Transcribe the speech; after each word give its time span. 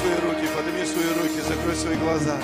свои 0.00 0.14
руки, 0.14 0.46
подними 0.54 0.84
свои 0.86 1.08
руки, 1.20 1.40
закрой 1.46 1.76
свои 1.76 1.96
глаза. 1.96 2.36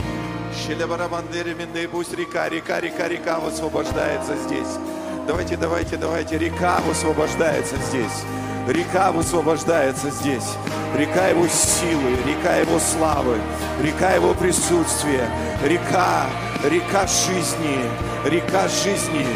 Щелебарабандere 0.54 1.54
минды, 1.54 1.88
пусть 1.88 2.14
река, 2.14 2.48
река, 2.48 2.80
река, 2.80 3.08
река 3.08 3.38
высвобождается 3.40 4.36
здесь. 4.36 4.78
Давайте, 5.26 5.56
давайте, 5.56 5.96
давайте, 5.96 6.38
река 6.38 6.80
высвобождается 6.86 7.76
здесь. 7.88 8.24
Река 8.68 9.12
высвобождается 9.12 10.10
здесь. 10.10 10.48
Река 10.96 11.28
Его 11.28 11.46
силы, 11.48 12.16
река 12.26 12.56
Его 12.56 12.78
славы, 12.78 13.38
река 13.82 14.12
Его 14.14 14.34
присутствия, 14.34 15.28
река, 15.64 16.26
река 16.64 17.06
жизни, 17.06 17.78
река 18.24 18.68
жизни. 18.68 19.26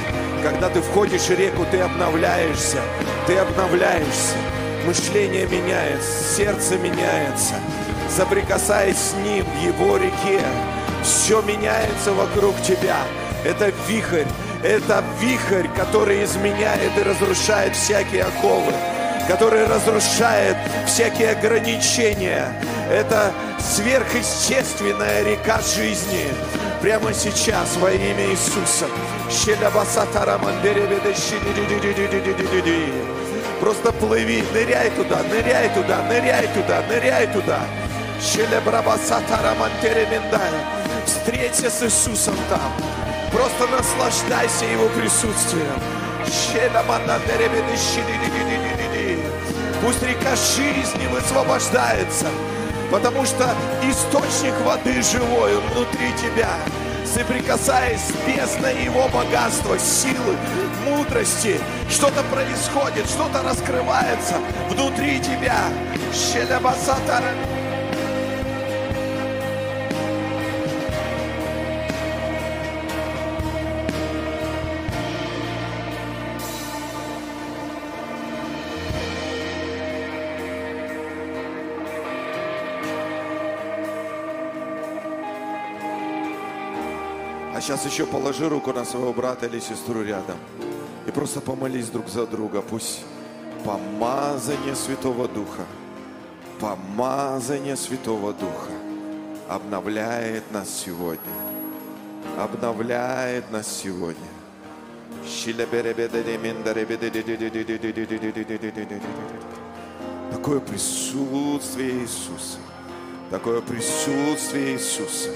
Когда 0.43 0.68
ты 0.68 0.80
входишь 0.80 1.29
в 1.29 1.39
реку, 1.39 1.66
ты 1.71 1.80
обновляешься, 1.80 2.80
ты 3.27 3.37
обновляешься. 3.37 4.37
Мышление 4.87 5.46
меняется, 5.46 6.34
сердце 6.37 6.79
меняется. 6.79 7.55
Соприкасаясь 8.16 8.98
с 8.98 9.14
Ним 9.14 9.45
в 9.45 9.62
Его 9.62 9.96
реке, 9.96 10.41
все 11.02 11.41
меняется 11.42 12.12
вокруг 12.12 12.60
тебя. 12.62 12.98
Это 13.45 13.73
вихрь, 13.88 14.27
это 14.62 15.02
вихрь, 15.20 15.68
который 15.77 16.24
изменяет 16.24 16.98
и 16.98 17.02
разрушает 17.02 17.74
всякие 17.74 18.24
оковы 18.24 18.74
который 19.30 19.65
разрушает 19.65 20.56
всякие 20.87 21.30
ограничения. 21.30 22.52
Это 22.91 23.32
сверхъестественная 23.60 25.23
река 25.23 25.60
жизни. 25.60 26.27
Прямо 26.82 27.15
сейчас 27.15 27.77
во 27.77 27.92
имя 27.92 28.27
Иисуса. 28.32 28.87
Просто 33.60 33.92
плыви, 33.92 34.42
ныряй 34.52 34.90
туда, 34.90 35.18
ныряй 35.30 35.68
туда, 35.68 36.02
ныряй 36.09 36.48
туда, 36.48 36.82
ныряй 36.88 37.26
туда. 37.29 37.60
Встреться 41.07 41.71
с 41.71 41.82
Иисусом 41.82 42.37
там. 42.49 42.73
Просто 43.32 43.66
наслаждайся 43.68 44.65
Его 44.66 44.88
присутствием. 44.88 45.80
Пусть 49.82 50.02
река 50.02 50.37
жизни 50.37 51.07
высвобождается, 51.10 52.26
потому 52.91 53.24
что 53.24 53.48
источник 53.82 54.54
воды 54.60 55.02
живой 55.02 55.57
внутри 55.57 56.13
тебя. 56.13 56.51
Соприкасаясь 57.07 58.01
с 58.01 58.13
бездной 58.26 58.85
его 58.85 59.09
богатства, 59.09 59.79
силы, 59.79 60.37
мудрости, 60.85 61.59
что-то 61.88 62.23
происходит, 62.24 63.09
что-то 63.09 63.43
раскрывается 63.43 64.34
внутри 64.69 65.19
тебя. 65.21 65.65
Щелябасатара. 66.12 67.34
Сейчас 87.71 87.87
еще 87.87 88.04
положи 88.04 88.49
руку 88.49 88.72
на 88.72 88.84
своего 88.84 89.12
брата 89.12 89.47
или 89.47 89.60
сестру 89.60 90.03
рядом. 90.03 90.37
И 91.06 91.12
просто 91.12 91.41
помолись 91.41 91.88
друг 91.88 92.09
за 92.09 92.26
друга. 92.26 92.62
Пусть 92.62 93.04
помазание 93.65 94.75
Святого 94.75 95.28
Духа, 95.28 95.65
помазание 96.59 97.76
Святого 97.76 98.32
Духа 98.32 98.72
обновляет 99.48 100.50
нас 100.50 100.69
сегодня. 100.69 101.32
Обновляет 102.36 103.53
нас 103.53 103.69
сегодня. 103.69 104.16
Такое 110.32 110.58
присутствие 110.58 112.02
Иисуса. 112.02 112.58
Такое 113.31 113.60
присутствие 113.60 114.75
Иисуса. 114.75 115.31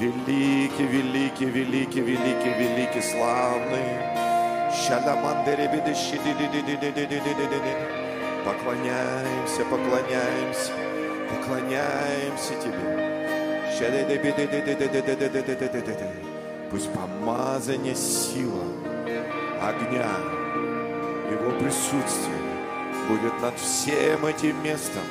Великий, 0.00 0.86
великий, 0.86 1.46
великий, 1.46 2.02
великий, 2.02 2.54
великий, 2.58 3.02
славный. 3.02 4.14
Поклоняемся, 8.44 9.64
поклоняемся, 9.70 10.72
поклоняемся 11.30 12.54
Тебе. 12.62 13.14
Пусть 16.70 16.92
помазание 16.92 17.94
сила 17.94 18.64
огня, 19.62 20.10
Его 21.30 21.50
присутствие 21.58 22.38
будет 23.08 23.40
над 23.40 23.58
всем 23.58 24.26
этим 24.26 24.62
местом 24.62 25.02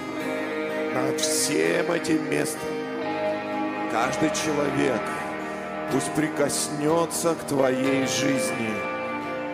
над 0.93 1.19
всем 1.19 1.91
этим 1.91 2.29
местом. 2.29 2.61
Каждый 3.91 4.29
человек 4.29 5.01
пусть 5.91 6.11
прикоснется 6.13 7.35
к 7.35 7.47
твоей 7.47 8.05
жизни 8.07 8.73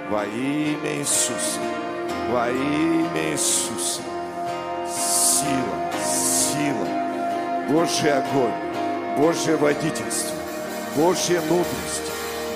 во 0.09 0.25
имя 0.25 0.97
Иисуса. 0.97 1.59
Во 2.31 2.49
имя 2.49 3.31
Иисуса. 3.31 4.01
Сила, 4.87 5.91
сила, 6.03 7.67
Божий 7.69 8.11
огонь, 8.11 8.53
Божье 9.17 9.55
водительство, 9.55 10.35
Божья 10.95 11.41
мудрость, 11.41 12.11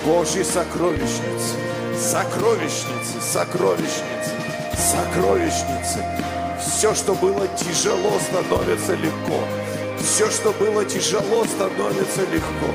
Божьи 0.05 0.43
сокровищницы, 0.43 1.55
сокровищницы, 1.97 3.21
сокровищницы, 3.21 4.31
сокровищницы. 4.75 6.32
Все, 6.65 6.95
что 6.95 7.13
было 7.13 7.47
тяжело, 7.47 8.19
становится 8.19 8.95
легко. 8.95 9.43
Все, 9.99 10.29
что 10.29 10.51
было 10.53 10.85
тяжело, 10.85 11.45
становится 11.45 12.21
легко. 12.31 12.73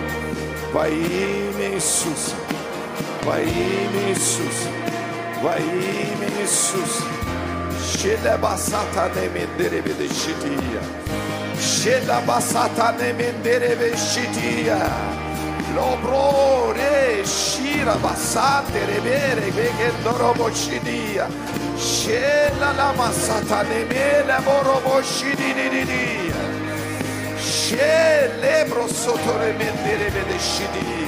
Во 0.73 0.89
имя 0.89 1.75
Иисуса. 1.75 2.35
Во 3.23 3.41
имя 3.41 4.09
Иисуса. 4.11 4.69
Во 5.43 5.57
имя 5.57 6.29
Иисуса. 6.41 7.05
Şelebasata 7.97 9.05
ne 9.05 9.29
mendere 9.29 9.85
bir 9.85 9.99
de 9.99 10.09
şitiya. 10.09 10.83
Lobrone, 15.79 17.25
Shira, 17.25 17.95
Bassate, 17.99 18.85
Rebere, 18.85 19.51
Vegedorobocidia, 19.53 21.29
Shela, 21.77 22.73
Lama, 22.75 23.11
Satanemela, 23.13 24.41
Borobocidia, 24.41 26.35
Shele, 27.37 28.65
Brosotore, 28.69 29.53
Mendere, 29.53 30.11
Vedecidia. 30.11 31.08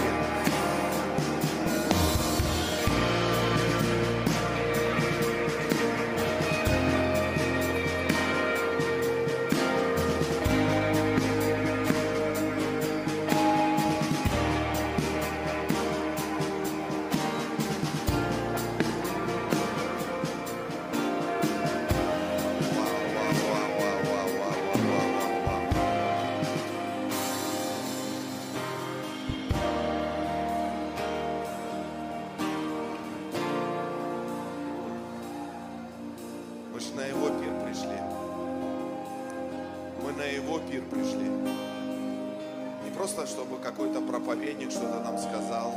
Просто, 43.00 43.26
чтобы 43.26 43.56
какой-то 43.56 44.02
проповедник 44.02 44.70
что-то 44.70 45.00
нам 45.00 45.16
сказал. 45.16 45.72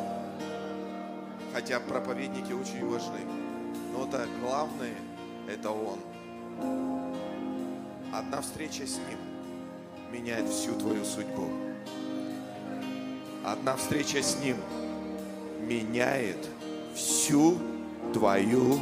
Хотя 1.54 1.80
проповедники 1.80 2.52
очень 2.52 2.86
важны. 2.86 3.20
Но 3.94 4.06
это 4.06 4.28
главное, 4.42 4.96
это 5.48 5.70
он. 5.72 6.00
Одна 8.14 8.42
встреча 8.42 8.86
с 8.86 8.98
ним 8.98 9.18
меняет 10.12 10.50
всю 10.50 10.74
твою 10.74 11.06
судьбу. 11.06 11.48
Одна 13.46 13.78
встреча 13.78 14.22
с 14.22 14.38
ним 14.44 14.58
меняет 15.62 16.46
всю 16.94 17.58
твою 18.14 18.82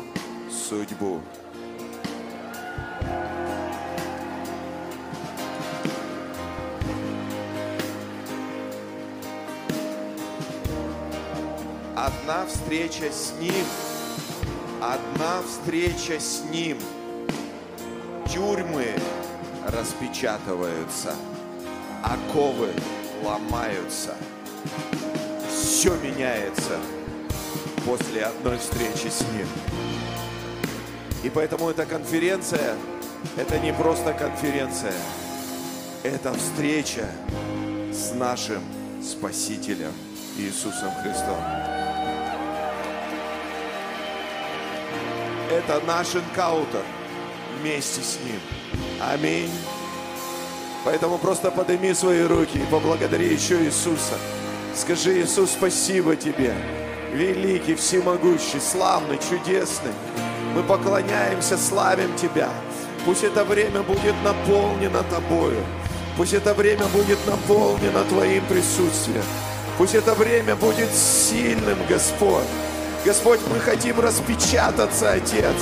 судьбу. 0.49 1.21
Одна 12.03 12.47
встреча 12.47 13.11
с 13.11 13.31
Ним, 13.39 13.63
одна 14.81 15.43
встреча 15.47 16.19
с 16.19 16.41
Ним. 16.49 16.79
Тюрьмы 18.27 18.87
распечатываются, 19.67 21.13
оковы 22.01 22.69
ломаются. 23.23 24.15
Все 25.47 25.95
меняется 25.97 26.79
после 27.85 28.25
одной 28.25 28.57
встречи 28.57 29.07
с 29.07 29.21
Ним. 29.33 29.47
И 31.23 31.29
поэтому 31.29 31.69
эта 31.69 31.85
конференция, 31.85 32.77
это 33.37 33.59
не 33.59 33.73
просто 33.73 34.13
конференция, 34.13 34.95
это 36.01 36.33
встреча 36.33 37.07
с 37.93 38.15
нашим 38.15 38.63
Спасителем 39.03 39.93
Иисусом 40.35 40.89
Христом. 41.03 41.80
Это 45.51 45.81
наш 45.85 46.15
энкаутер 46.15 46.81
вместе 47.59 48.01
с 48.01 48.17
Ним. 48.23 48.39
Аминь. 49.01 49.51
Поэтому 50.85 51.17
просто 51.17 51.51
подними 51.51 51.93
свои 51.93 52.23
руки 52.23 52.57
и 52.57 52.71
поблагодари 52.71 53.33
еще 53.33 53.61
Иисуса. 53.61 54.15
Скажи, 54.73 55.21
Иисус, 55.21 55.51
спасибо 55.51 56.15
Тебе. 56.15 56.53
Великий, 57.11 57.75
всемогущий, 57.75 58.61
славный, 58.61 59.19
чудесный. 59.29 59.91
Мы 60.55 60.63
поклоняемся, 60.63 61.57
славим 61.57 62.15
Тебя. 62.15 62.49
Пусть 63.03 63.25
это 63.25 63.43
время 63.43 63.81
будет 63.83 64.15
наполнено 64.23 65.03
Тобою. 65.03 65.61
Пусть 66.15 66.33
это 66.33 66.53
время 66.53 66.85
будет 66.87 67.19
наполнено 67.27 68.05
Твоим 68.05 68.45
присутствием. 68.45 69.23
Пусть 69.77 69.95
это 69.95 70.13
время 70.13 70.55
будет 70.55 70.93
сильным, 70.93 71.77
Господь. 71.89 72.47
Господь, 73.03 73.39
мы 73.49 73.59
хотим 73.59 73.99
распечататься, 73.99 75.11
Отец. 75.11 75.55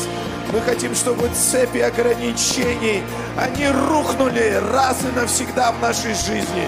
Мы 0.51 0.59
хотим, 0.61 0.93
чтобы 0.93 1.29
цепи 1.29 1.77
ограничений, 1.77 3.01
они 3.37 3.67
рухнули 3.69 4.61
раз 4.73 4.97
и 5.03 5.17
навсегда 5.17 5.71
в 5.71 5.81
нашей 5.81 6.13
жизни. 6.13 6.67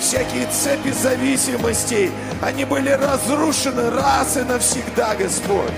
Всякие 0.00 0.46
цепи 0.46 0.90
зависимостей, 0.90 2.10
они 2.42 2.64
были 2.64 2.90
разрушены 2.90 3.90
раз 3.90 4.36
и 4.36 4.40
навсегда, 4.40 5.14
Господь. 5.14 5.72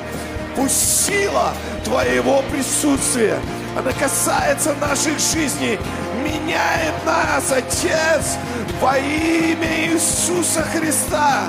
Пусть 0.57 1.07
сила 1.07 1.53
Твоего 1.85 2.43
присутствия, 2.51 3.39
она 3.77 3.93
касается 3.93 4.75
наших 4.81 5.19
жизней, 5.19 5.79
меняет 6.23 6.95
нас, 7.05 7.53
Отец, 7.53 8.39
во 8.81 8.97
имя 8.97 9.93
Иисуса 9.93 10.63
Христа. 10.63 11.45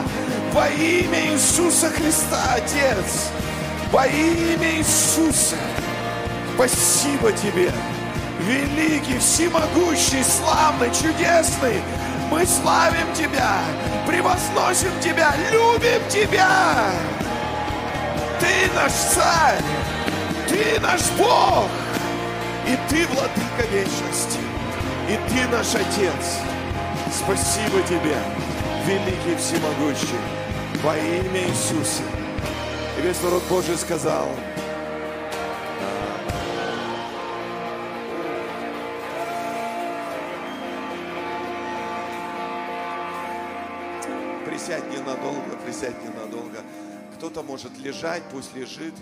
Во 0.54 0.68
имя 0.68 1.32
Иисуса 1.32 1.90
Христа, 1.90 2.56
Отец. 2.56 3.30
Во 3.90 4.06
имя 4.06 4.80
Иисуса. 4.80 5.56
Спасибо 6.56 7.32
Тебе. 7.32 7.72
Великий, 8.42 9.18
всемогущий, 9.18 10.24
славный, 10.24 10.90
чудесный. 10.90 11.82
Мы 12.30 12.46
славим 12.46 13.14
Тебя, 13.14 13.60
превозносим 14.06 14.92
Тебя, 15.02 15.34
любим 15.52 16.02
Тебя. 16.10 16.92
Ты 18.42 18.74
наш 18.76 18.92
царь, 18.92 19.64
Ты 20.50 20.80
наш 20.82 21.02
Бог, 21.18 21.70
и 22.68 22.78
Ты 22.90 23.08
владыка 23.08 23.64
вечности, 23.72 24.40
и 25.08 25.18
Ты 25.30 25.48
наш 25.48 25.76
Отец. 25.76 26.40
Спасибо 27.14 27.82
Тебе, 27.88 28.18
великий 28.86 29.38
всемогущий, 29.38 30.41
во 30.84 30.98
имя 30.98 31.48
Иисуса. 31.48 32.02
И 32.98 33.02
весь 33.02 33.22
народ 33.22 33.44
Божий 33.50 33.78
сказал, 33.78 34.28
присядь 44.46 44.90
ненадолго, 44.92 45.56
присядь 45.64 46.04
ненадолго. 46.04 46.60
Кто-то 47.16 47.44
может 47.44 47.78
лежать, 47.78 48.24
пусть 48.32 48.56
лежит. 48.56 48.96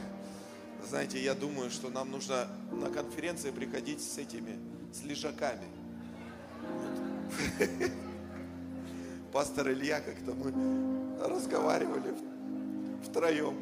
Знаете, 0.85 1.23
я 1.23 1.33
думаю, 1.33 1.71
что 1.71 1.89
нам 1.89 2.11
нужно 2.11 2.47
на 2.71 2.89
конференции 2.89 3.51
приходить 3.51 4.01
с 4.01 4.17
этими, 4.17 4.57
с 4.91 5.03
лежаками. 5.03 5.67
Пастор 9.31 9.69
Илья, 9.71 10.01
как-то 10.01 10.33
мы 10.33 10.51
разговаривали 11.23 12.15
втроем. 13.03 13.55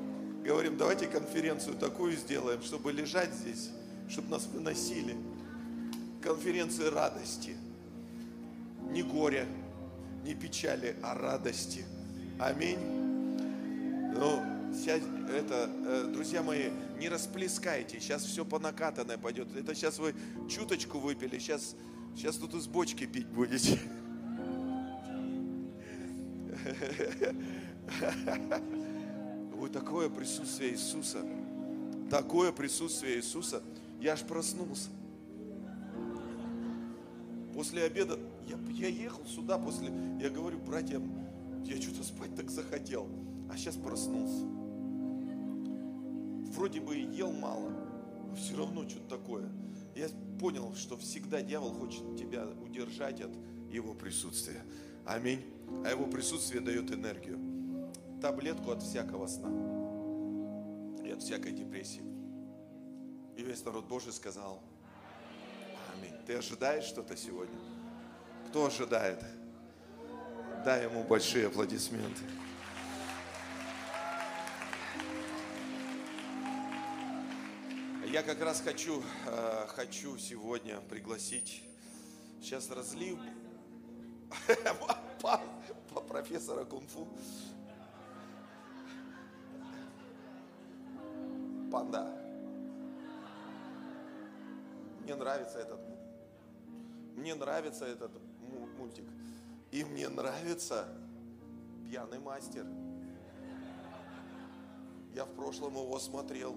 Говорим, 0.43 0.77
давайте 0.77 1.07
конференцию 1.07 1.75
такую 1.75 2.15
сделаем, 2.15 2.61
чтобы 2.61 2.93
лежать 2.93 3.33
здесь, 3.33 3.69
чтобы 4.09 4.29
нас 4.29 4.47
выносили. 4.47 5.17
Конференции 6.21 6.85
радости. 6.85 7.57
Не 8.91 9.03
горя, 9.03 9.45
не 10.23 10.35
печали, 10.35 10.95
а 11.03 11.15
радости. 11.15 11.83
Аминь. 12.39 12.79
Ну, 14.15 14.41
сейчас, 14.73 15.01
это, 15.29 15.69
э, 15.85 16.09
друзья 16.13 16.43
мои, 16.43 16.69
не 16.97 17.09
расплескайте, 17.09 17.99
сейчас 17.99 18.23
все 18.23 18.45
по 18.45 18.57
накатанной 18.57 19.17
пойдет. 19.17 19.53
Это 19.53 19.75
сейчас 19.75 19.99
вы 19.99 20.15
чуточку 20.49 20.99
выпили, 20.99 21.39
сейчас, 21.39 21.75
сейчас 22.15 22.37
тут 22.37 22.53
из 22.53 22.67
бочки 22.67 23.05
пить 23.05 23.27
будете. 23.27 23.77
Вот 29.55 29.71
такое 29.71 30.09
присутствие 30.09 30.73
Иисуса, 30.73 31.25
такое 32.09 32.51
присутствие 32.51 33.17
Иисуса, 33.17 33.63
я 33.99 34.13
аж 34.13 34.21
проснулся. 34.21 34.89
После 37.53 37.83
обеда 37.83 38.19
я, 38.47 38.57
я 38.71 38.87
ехал 38.87 39.25
сюда 39.25 39.57
после, 39.57 39.91
я 40.21 40.29
говорю 40.29 40.59
братьям, 40.59 41.11
я 41.65 41.81
что-то 41.81 42.03
спать 42.03 42.35
так 42.35 42.51
захотел, 42.51 43.07
а 43.51 43.57
сейчас 43.57 43.75
проснулся. 43.75 44.45
Вроде 46.53 46.79
бы 46.79 46.95
и 46.95 47.05
ел 47.15 47.31
мало, 47.31 47.71
но 48.29 48.35
все 48.35 48.55
равно 48.55 48.87
что-то 48.87 49.17
такое. 49.17 49.49
Я 49.95 50.07
понял, 50.39 50.75
что 50.75 50.97
всегда 50.97 51.41
дьявол 51.41 51.73
хочет 51.73 52.15
тебя 52.15 52.47
удержать 52.63 53.21
от 53.21 53.31
его 53.71 53.93
присутствия. 53.95 54.61
Аминь. 55.07 55.41
А 55.85 55.89
его 55.89 56.05
присутствие 56.05 56.61
дает 56.61 56.91
энергию. 56.91 57.39
Таблетку 58.21 58.71
от 58.71 58.83
всякого 58.83 59.27
сна 59.27 59.49
и 61.01 61.09
от 61.11 61.21
всякой 61.21 61.53
депрессии. 61.53 62.03
И 63.37 63.41
весь 63.41 63.63
народ 63.63 63.85
Божий 63.85 64.11
сказал, 64.11 64.61
Аминь. 65.95 66.13
Ты 66.25 66.33
ожидаешь 66.33 66.83
что-то 66.83 67.15
сегодня? 67.15 67.57
Кто 68.49 68.65
ожидает? 68.65 69.23
Дай 70.65 70.83
ему 70.83 71.05
большие 71.05 71.47
аплодисменты. 71.47 72.23
Я 78.11 78.23
как 78.23 78.41
раз 78.41 78.59
хочу, 78.59 79.01
э, 79.25 79.67
хочу 79.69 80.17
сегодня 80.17 80.81
пригласить, 80.81 81.63
сейчас 82.41 82.69
разлив 82.71 83.19
профессора 86.07 86.65
кунг-фу. 86.65 87.07
Панда. 91.71 92.13
Мне 95.01 95.15
нравится 95.15 95.59
этот 95.59 95.79
мне 97.17 97.33
нравится 97.33 97.85
этот 97.85 98.11
мультик. 98.77 99.05
И 99.71 99.83
мне 99.83 100.07
нравится 100.07 100.87
пьяный 101.83 102.19
мастер. 102.19 102.65
Я 105.15 105.25
в 105.25 105.33
прошлом 105.33 105.73
его 105.73 105.97
смотрел. 105.97 106.53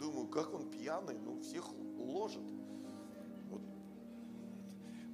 Думаю, 0.00 0.26
как 0.26 0.52
он 0.52 0.68
пьяный, 0.68 1.16
ну 1.18 1.40
всех 1.40 1.64
ложит. 1.96 2.42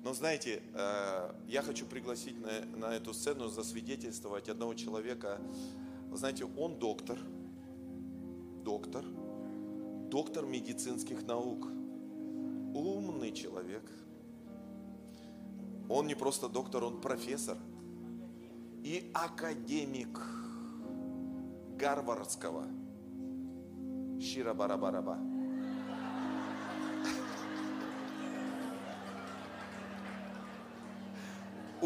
Но 0.03 0.13
знаете, 0.15 0.63
э, 0.75 1.33
я 1.49 1.63
хочу 1.63 1.87
пригласить 1.87 2.41
на, 2.41 2.79
на 2.79 2.95
эту 2.95 3.13
сцену 3.13 3.49
засвидетельствовать 3.49 4.49
одного 4.49 4.75
человека. 4.75 5.41
Вы 6.09 6.17
знаете, 6.17 6.45
он 6.45 6.79
доктор, 6.79 7.19
доктор, 8.65 9.05
доктор 10.11 10.47
медицинских 10.47 11.27
наук, 11.27 11.67
умный 12.75 13.33
человек– 13.33 13.83
он 15.89 16.07
не 16.07 16.15
просто 16.15 16.49
доктор, 16.49 16.85
он 16.85 17.01
профессор 17.01 17.57
и 18.83 19.11
академик 19.15 20.21
Гарвардского. 21.79 22.67
Шира 24.21 24.53
Барабараба. 24.53 25.19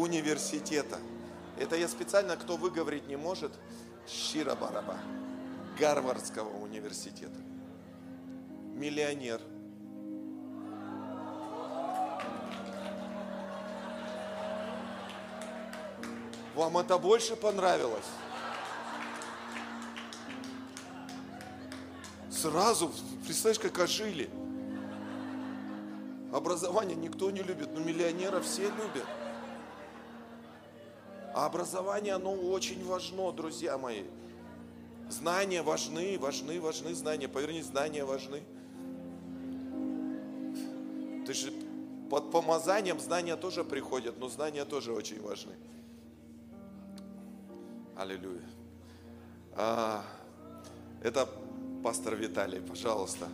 Университета. 0.03 0.99
Это 1.57 1.75
я 1.75 1.87
специально, 1.87 2.35
кто 2.35 2.57
выговорить 2.57 3.07
не 3.07 3.15
может, 3.15 3.51
Шира 4.05 4.53
Бараба, 4.55 4.97
Гарвардского 5.79 6.49
университета. 6.61 7.39
Миллионер. 8.73 9.41
Вам 16.55 16.77
это 16.77 16.97
больше 16.97 17.35
понравилось? 17.35 18.05
Сразу, 22.29 22.91
представляешь, 23.25 23.59
как 23.59 23.79
ожили. 23.79 24.29
Образование 26.33 26.95
никто 26.95 27.31
не 27.31 27.41
любит, 27.41 27.69
но 27.73 27.79
миллионера 27.79 28.41
все 28.41 28.63
любят. 28.63 29.05
А 31.33 31.47
образование, 31.47 32.13
оно 32.13 32.31
очень 32.33 32.85
важно, 32.85 33.31
друзья 33.31 33.77
мои. 33.77 34.03
Знания 35.09 35.63
важны, 35.63 36.17
важны, 36.19 36.61
важны 36.61 36.93
знания. 36.93 37.27
Поверни, 37.27 37.61
знания 37.61 38.05
важны. 38.05 38.43
Ты 41.25 41.33
же 41.33 41.51
под 42.09 42.31
помазанием 42.31 42.99
знания 42.99 43.35
тоже 43.35 43.63
приходят, 43.63 44.19
но 44.19 44.29
знания 44.29 44.65
тоже 44.65 44.93
очень 44.93 45.21
важны. 45.21 45.53
Аллилуйя. 47.95 48.43
А, 49.55 50.03
это 51.01 51.27
пастор 51.83 52.15
Виталий, 52.15 52.61
пожалуйста. 52.61 53.27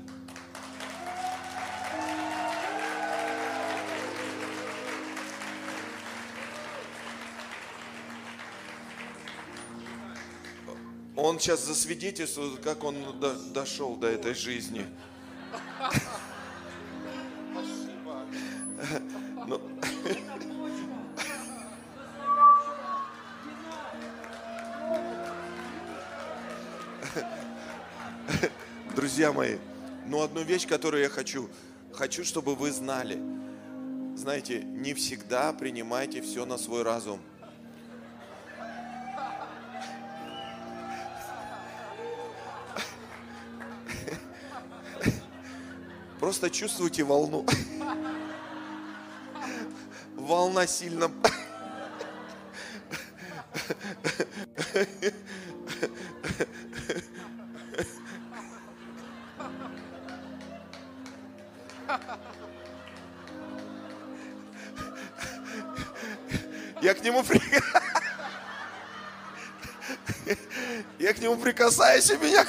Он 11.22 11.38
сейчас 11.38 11.66
засвидетельствует, 11.66 12.62
как 12.62 12.84
он 12.84 13.20
до, 13.20 13.34
дошел 13.34 13.98
до 13.98 14.08
этой 14.08 14.34
жизни. 14.34 14.86
Ну, 19.46 19.62
Друзья 28.96 29.34
мои, 29.34 29.58
но 30.08 30.22
одну 30.22 30.44
вещь, 30.44 30.66
которую 30.68 31.04
я 31.04 31.10
хочу, 31.10 31.50
хочу, 31.92 32.24
чтобы 32.24 32.56
вы 32.56 32.72
знали. 32.72 33.20
Знаете, 34.16 34.62
не 34.64 34.94
всегда 34.94 35.52
принимайте 35.52 36.22
все 36.22 36.46
на 36.46 36.58
свой 36.58 36.84
разум. 36.84 37.20
Просто 46.30 46.52
чувствуйте 46.52 47.04
волну. 47.04 47.44
Волна 50.16 50.68
сильно... 50.68 51.10
Я 66.80 66.94
к 66.94 67.04
нему 67.04 67.24
при... 67.24 67.42
Я 71.00 71.14
к 71.16 71.18
нему 71.18 71.38
прикасаюсь, 71.38 72.12
и 72.12 72.18
меня... 72.18 72.46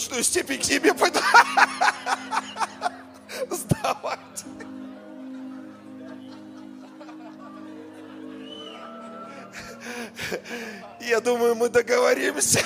научную 0.00 0.22
степень 0.22 0.60
к 0.60 0.64
себе 0.64 0.94
сдавать. 3.50 4.44
Я 11.00 11.20
думаю, 11.20 11.54
мы 11.54 11.68
договоримся. 11.68 12.60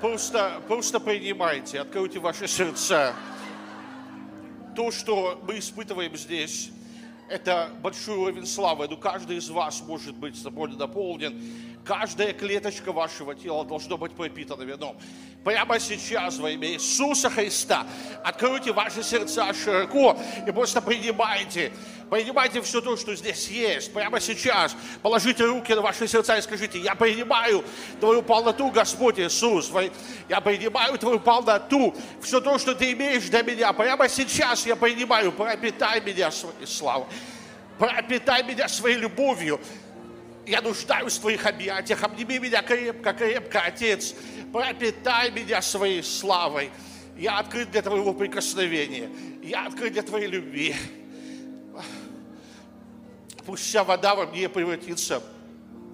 Просто, 0.00 0.60
просто 0.68 1.00
принимайте, 1.00 1.80
откройте 1.80 2.18
ваши 2.18 2.46
сердца. 2.46 3.14
То, 4.76 4.90
что 4.90 5.40
мы 5.46 5.58
испытываем 5.58 6.16
здесь, 6.16 6.70
это 7.28 7.70
большой 7.82 8.16
уровень 8.16 8.46
славы, 8.46 8.86
но 8.88 8.96
каждый 8.96 9.38
из 9.38 9.48
вас 9.48 9.82
может 9.82 10.14
быть 10.16 10.36
собой 10.40 10.70
наполнен. 10.76 11.40
Каждая 11.84 12.32
клеточка 12.32 12.92
вашего 12.92 13.34
тела 13.34 13.64
должно 13.64 13.96
быть 13.96 14.12
пропитана 14.12 14.62
вином. 14.62 14.96
Прямо 15.44 15.78
сейчас 15.78 16.38
во 16.38 16.50
имя 16.50 16.68
Иисуса 16.68 17.28
Христа 17.28 17.86
откройте 18.24 18.72
ваши 18.72 19.02
сердца 19.02 19.52
широко 19.52 20.18
и 20.46 20.50
просто 20.50 20.80
принимайте. 20.80 21.70
Принимайте 22.10 22.62
все 22.62 22.80
то, 22.80 22.96
что 22.96 23.14
здесь 23.14 23.48
есть. 23.48 23.92
Прямо 23.92 24.20
сейчас 24.20 24.74
положите 25.02 25.44
руки 25.44 25.74
на 25.74 25.82
ваши 25.82 26.08
сердца 26.08 26.38
и 26.38 26.40
скажите, 26.40 26.78
я 26.78 26.94
принимаю 26.94 27.62
Твою 28.00 28.22
полноту, 28.22 28.70
Господь 28.70 29.18
Иисус. 29.18 29.70
Я 30.30 30.40
принимаю 30.40 30.96
Твою 30.96 31.20
полноту. 31.20 31.94
Все 32.22 32.40
то, 32.40 32.58
что 32.58 32.74
Ты 32.74 32.92
имеешь 32.92 33.24
для 33.24 33.42
меня. 33.42 33.72
Прямо 33.74 34.08
сейчас 34.08 34.64
я 34.64 34.76
принимаю. 34.76 35.30
Пропитай 35.30 36.00
меня 36.00 36.30
своей 36.30 36.66
славой. 36.66 37.06
Пропитай 37.78 38.42
меня 38.44 38.66
своей 38.68 38.96
любовью. 38.96 39.60
Я 40.46 40.60
нуждаюсь 40.60 41.16
в 41.16 41.20
Твоих 41.20 41.46
объятиях. 41.46 42.02
Обними 42.02 42.38
меня 42.38 42.62
крепко, 42.62 43.12
крепко, 43.12 43.60
Отец. 43.60 44.14
Пропитай 44.52 45.30
меня 45.30 45.62
своей 45.62 46.02
славой. 46.02 46.70
Я 47.16 47.38
открыт 47.38 47.70
для 47.70 47.82
Твоего 47.82 48.12
прикосновения. 48.12 49.08
Я 49.42 49.66
открыт 49.66 49.92
для 49.92 50.02
Твоей 50.02 50.26
любви. 50.26 50.74
Пусть 53.46 53.64
вся 53.64 53.84
вода 53.84 54.14
во 54.14 54.26
мне 54.26 54.48
превратится 54.48 55.22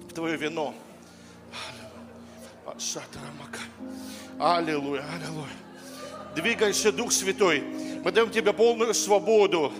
в 0.08 0.12
Твое 0.12 0.36
вино. 0.36 0.74
Аллилуйя, 4.38 5.04
аллилуйя. 5.14 5.48
Двигайся, 6.34 6.92
Дух 6.92 7.12
Святой. 7.12 7.60
Мы 8.04 8.12
даем 8.12 8.30
Тебе 8.30 8.52
полную 8.52 8.94
свободу. 8.94 9.72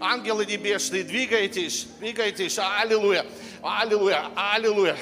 Ангелы 0.00 0.44
небесные, 0.44 1.02
двигайтесь, 1.02 1.86
двигайтесь. 1.98 2.58
Аллилуйя, 2.58 3.24
аллилуйя, 3.64 4.30
аллилуйя. 4.36 4.96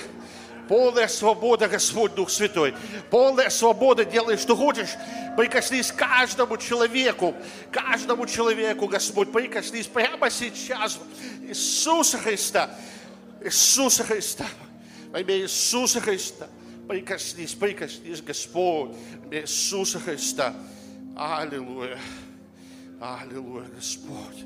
Полная 0.68 1.08
свобода, 1.08 1.68
Господь 1.68 2.14
Дух 2.14 2.30
Святой. 2.30 2.74
Полная 3.10 3.50
свобода, 3.50 4.04
делай, 4.04 4.36
что 4.38 4.56
хочешь. 4.56 4.90
Прикоснись 5.36 5.90
каждому 5.90 6.56
человеку, 6.56 7.34
каждому 7.70 8.26
человеку, 8.26 8.86
Господь. 8.86 9.32
Прикоснись 9.32 9.86
прямо 9.86 10.30
сейчас. 10.30 10.98
Иисуса 11.42 12.16
Христа. 12.18 12.70
Иисуса 13.42 14.04
Христа. 14.04 14.46
Во 15.10 15.20
имя 15.20 15.36
Иисуса 15.38 16.00
Христа. 16.00 16.46
Прикоснись, 16.88 17.54
прикоснись, 17.54 18.22
Господь. 18.22 18.90
Во 18.90 19.26
имя 19.26 19.40
Иисуса 19.42 19.98
Христа. 19.98 20.54
Аллилуйя. 21.16 21.98
Аллилуйя, 23.00 23.66
Господь. 23.74 24.44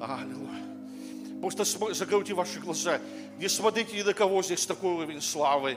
Аллилуйя. 0.00 0.61
Просто 1.42 1.64
закройте 1.92 2.34
ваши 2.34 2.60
глаза. 2.60 3.00
Не 3.40 3.48
смотрите 3.48 3.96
ни 3.96 4.02
на 4.02 4.14
кого 4.14 4.44
здесь 4.44 4.64
такой 4.64 4.92
уровень 4.92 5.20
славы. 5.20 5.76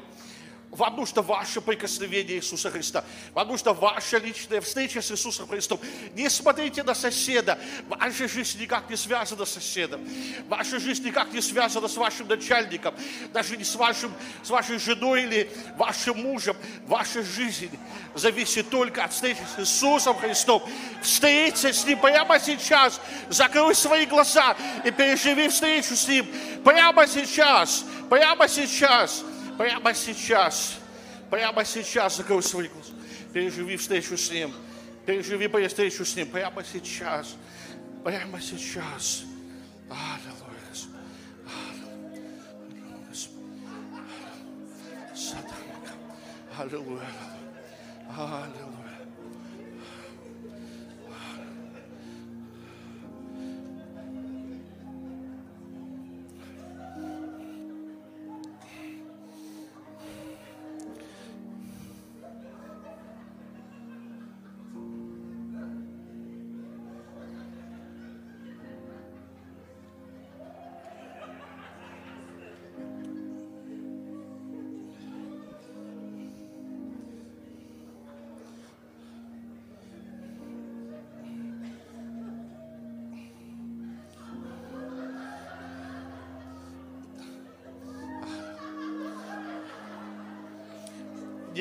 Вам 0.72 0.98
нужно 0.98 1.22
ваше 1.22 1.62
прикосновение 1.62 2.38
Иисуса 2.38 2.69
Христа. 2.69 3.05
Вам 3.34 3.48
нужна 3.48 3.74
ваша 3.74 4.17
личная 4.17 4.60
встреча 4.60 5.01
с 5.01 5.10
Иисусом 5.12 5.48
Христом. 5.48 5.79
Не 6.13 6.29
смотрите 6.29 6.84
на 6.84 6.93
соседа. 6.93 7.57
Ваша 7.88 8.27
жизнь 8.27 8.60
никак 8.60 8.89
не 8.89 8.98
связана 8.98 9.45
с 9.45 9.51
соседом. 9.51 10.01
Ваша 10.50 10.79
жизнь 10.79 11.05
никак 11.05 11.31
не 11.31 11.39
связана 11.39 11.88
с 11.88 11.95
вашим 11.95 12.27
начальником. 12.27 12.93
Даже 13.31 13.55
не 13.55 13.63
с, 13.63 13.75
вашим, 13.75 14.13
с 14.43 14.50
вашей 14.50 14.77
женой 14.77 15.24
или 15.24 15.50
вашим 15.77 16.22
мужем. 16.22 16.57
Ваша 16.88 17.24
жизнь 17.24 17.72
зависит 18.13 18.69
только 18.69 19.03
от 19.05 19.13
встречи 19.13 19.41
с 19.55 19.60
Иисусом 19.60 20.17
Христом. 20.17 20.62
Встреться 21.01 21.72
с 21.72 21.86
Ним 21.86 22.00
прямо 22.00 22.38
сейчас. 22.39 23.00
Закрой 23.29 23.75
свои 23.75 24.05
глаза 24.05 24.57
и 24.84 24.91
переживи 24.91 25.48
встречу 25.48 25.95
с 25.95 26.05
Ним. 26.07 26.27
Прямо 26.65 27.07
сейчас. 27.07 27.86
Прямо 28.10 28.48
сейчас. 28.50 29.24
Прямо 29.57 29.93
сейчас, 29.93 30.77
прямо 31.29 31.63
сейчас 31.63 32.17
закрой 32.17 32.43
свои 32.43 32.67
глаза. 32.67 32.91
Переживи 33.33 33.77
встречу 33.77 34.17
с 34.17 34.31
Ним. 34.31 34.53
Переживи 35.05 35.47
встречу 35.67 36.05
с 36.05 36.15
Ним 36.15 36.27
прямо 36.27 36.63
сейчас. 36.63 37.35
Прямо 38.03 38.41
сейчас. 38.41 39.24
Аллилуйя. 39.89 40.62
Господь. 40.69 40.95
Аллилуйя. 41.47 42.31
Господь. 43.09 43.43
Сатанака. 45.15 45.93
Аллилуйя. 46.57 47.07
Аллилуйя. 48.17 48.75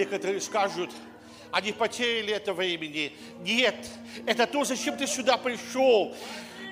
Некоторые 0.05 0.39
скажут, 0.43 0.91
они 1.51 1.73
потеряли 1.73 2.35
это 2.35 2.53
времени. 2.53 3.17
Нет, 3.41 3.75
это 4.27 4.47
то, 4.47 4.63
зачем 4.63 4.99
ты 4.99 5.07
сюда 5.07 5.39
пришел. 5.39 6.15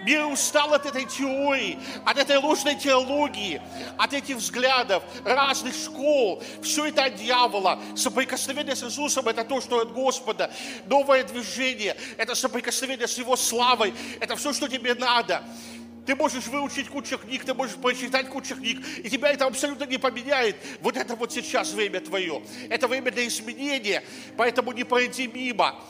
Мир 0.04 0.26
устал 0.26 0.74
от 0.74 0.84
этой 0.84 1.06
теории, 1.06 1.78
от 2.04 2.18
этой 2.18 2.36
ложной 2.36 2.74
теологии, 2.74 3.62
от 3.96 4.12
этих 4.12 4.36
взглядов, 4.36 5.02
разных 5.24 5.74
школ. 5.74 6.42
Все 6.62 6.88
это 6.88 7.04
от 7.04 7.14
дьявола. 7.14 7.80
Соприкосновение 7.96 8.76
с 8.76 8.84
Иисусом– 8.84 9.26
это 9.28 9.44
то, 9.44 9.62
что 9.62 9.78
от 9.78 9.92
Господа. 9.92 10.52
Новое 10.84 11.24
движение– 11.24 11.96
это 12.18 12.34
соприкосновение 12.34 13.08
с 13.08 13.16
Его 13.16 13.34
славой. 13.36 13.94
Это 14.20 14.36
все, 14.36 14.52
что 14.52 14.68
тебе 14.68 14.94
надо. 14.94 15.42
Ты 16.04 16.16
можешь 16.16 16.46
выучить 16.48 16.88
кучу 16.88 17.16
книг, 17.16 17.44
ты 17.44 17.54
можешь 17.54 17.76
прочитать 17.76 18.28
кучу 18.28 18.56
книг, 18.56 18.84
и 18.98 19.08
тебя 19.08 19.30
это 19.30 19.46
абсолютно 19.46 19.84
не 19.84 19.98
поменяет. 19.98 20.56
Вот 20.80 20.96
это 20.96 21.14
вот 21.14 21.32
сейчас 21.32 21.72
время 21.72 22.00
твое. 22.00 22.42
Это 22.68 22.88
время 22.88 23.12
для 23.12 23.26
изменения, 23.26 24.02
поэтому 24.36 24.72
не 24.72 24.82
пройди 24.82 25.28
мимо. 25.28 25.80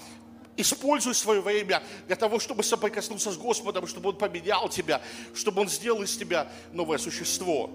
Используй 0.55 1.14
свое 1.14 1.40
время 1.40 1.83
для 2.07 2.16
того, 2.16 2.38
чтобы 2.38 2.62
соприкоснуться 2.62 3.33
с 3.33 3.38
Господом, 3.38 3.87
чтобы 3.87 4.11
Он 4.11 4.16
поменял 4.16 4.68
тебя, 4.68 5.01
чтобы 5.35 5.62
Он 5.62 5.68
сделал 5.68 6.03
из 6.03 6.14
тебя 6.14 6.46
новое 6.72 6.98
существо. 6.98 7.70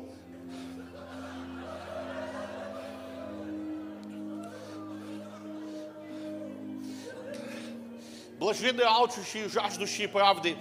Блаженны 8.38 8.84
алчущие 8.84 9.48
и 9.48 9.50
жаждущие 9.50 10.08
правды, 10.08 10.56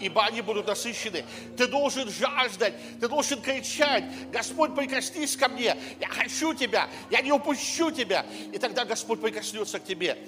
ибо 0.00 0.24
они 0.24 0.40
будут 0.40 0.66
насыщены. 0.66 1.24
Ты 1.56 1.66
должен 1.66 2.10
жаждать, 2.10 2.74
ты 3.00 3.08
должен 3.08 3.40
кричать, 3.40 4.04
Господь, 4.30 4.74
прикоснись 4.74 5.36
ко 5.36 5.48
мне, 5.48 5.76
я 6.00 6.08
хочу 6.08 6.54
Тебя, 6.54 6.88
я 7.10 7.20
не 7.20 7.32
упущу 7.32 7.90
Тебя. 7.90 8.26
И 8.52 8.58
тогда 8.58 8.84
Господь 8.84 9.20
прикоснется 9.20 9.78
к 9.78 9.84
тебе. 9.84 10.18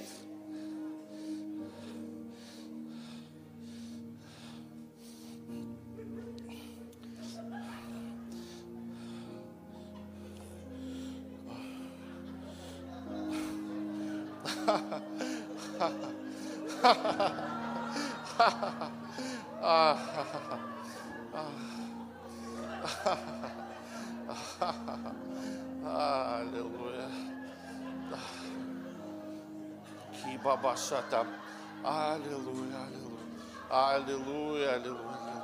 Аллилуйя. 25.85 27.11
Кибабашата. 30.23 31.27
Аллилуйя, 31.83 32.79
аллилуйя. 32.87 33.27
Аллилуйя, 33.69 34.75
аллилуйя. 34.75 35.43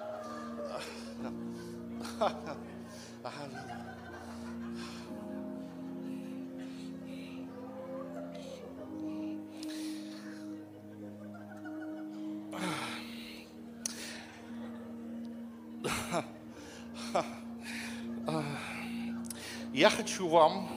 Аллилуйя. 2.20 2.56
Я 19.82 19.90
хочу 19.90 20.28
вам 20.28 20.68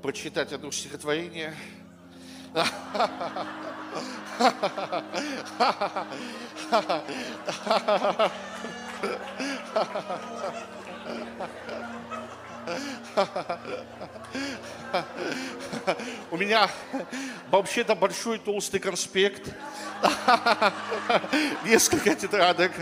прочитать 0.00 0.50
одно 0.54 0.70
стихотворение. 0.70 1.54
У 16.30 16.38
меня 16.38 16.70
вообще-то 17.50 17.94
большой 17.94 18.38
толстый 18.38 18.78
конспект. 18.78 19.54
Несколько 21.66 22.14
тетрадок. 22.14 22.72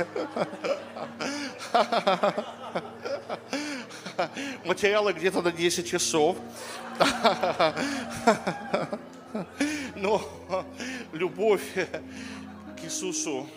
Материалы 4.64 5.12
где-то 5.12 5.42
на 5.42 5.50
10 5.50 5.88
часов. 5.88 6.36
Но 9.96 10.22
любовь 11.12 11.62
к 11.74 12.84
Иисусу, 12.84 13.48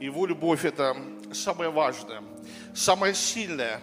Его 0.00 0.26
любовь– 0.26 0.64
это 0.66 0.96
самое 1.32 1.70
важное, 1.70 2.22
самое 2.74 3.14
сильное. 3.14 3.80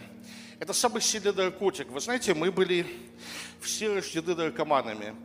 Это 0.60 0.74
самый 0.74 1.02
сильный 1.02 1.34
наркотик. 1.34 1.90
Вы 1.90 2.00
знаете, 2.00 2.34
мы 2.34 2.52
были 2.52 2.86
все 3.60 3.94
рождены 3.96 4.36
наркоманами. 4.36 5.16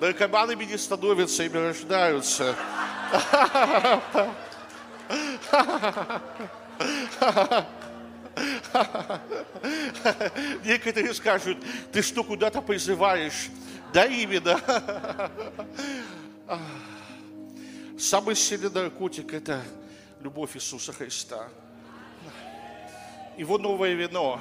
Наркоманами 0.00 0.64
не 0.64 0.78
становятся, 0.78 1.42
ими 1.44 1.58
рождаются. 1.58 2.54
Некоторые 10.64 11.14
скажут, 11.14 11.58
ты 11.92 12.02
что, 12.02 12.22
куда-то 12.22 12.62
призываешь? 12.62 13.48
Да, 13.92 14.06
именно. 14.06 14.60
Самый 17.98 18.36
сильный 18.36 18.70
наркотик– 18.70 19.32
это 19.34 19.62
любовь 20.20 20.56
Иисуса 20.56 20.92
Христа. 20.92 21.48
Его 23.36 23.58
новое 23.58 23.94
вино. 23.94 24.40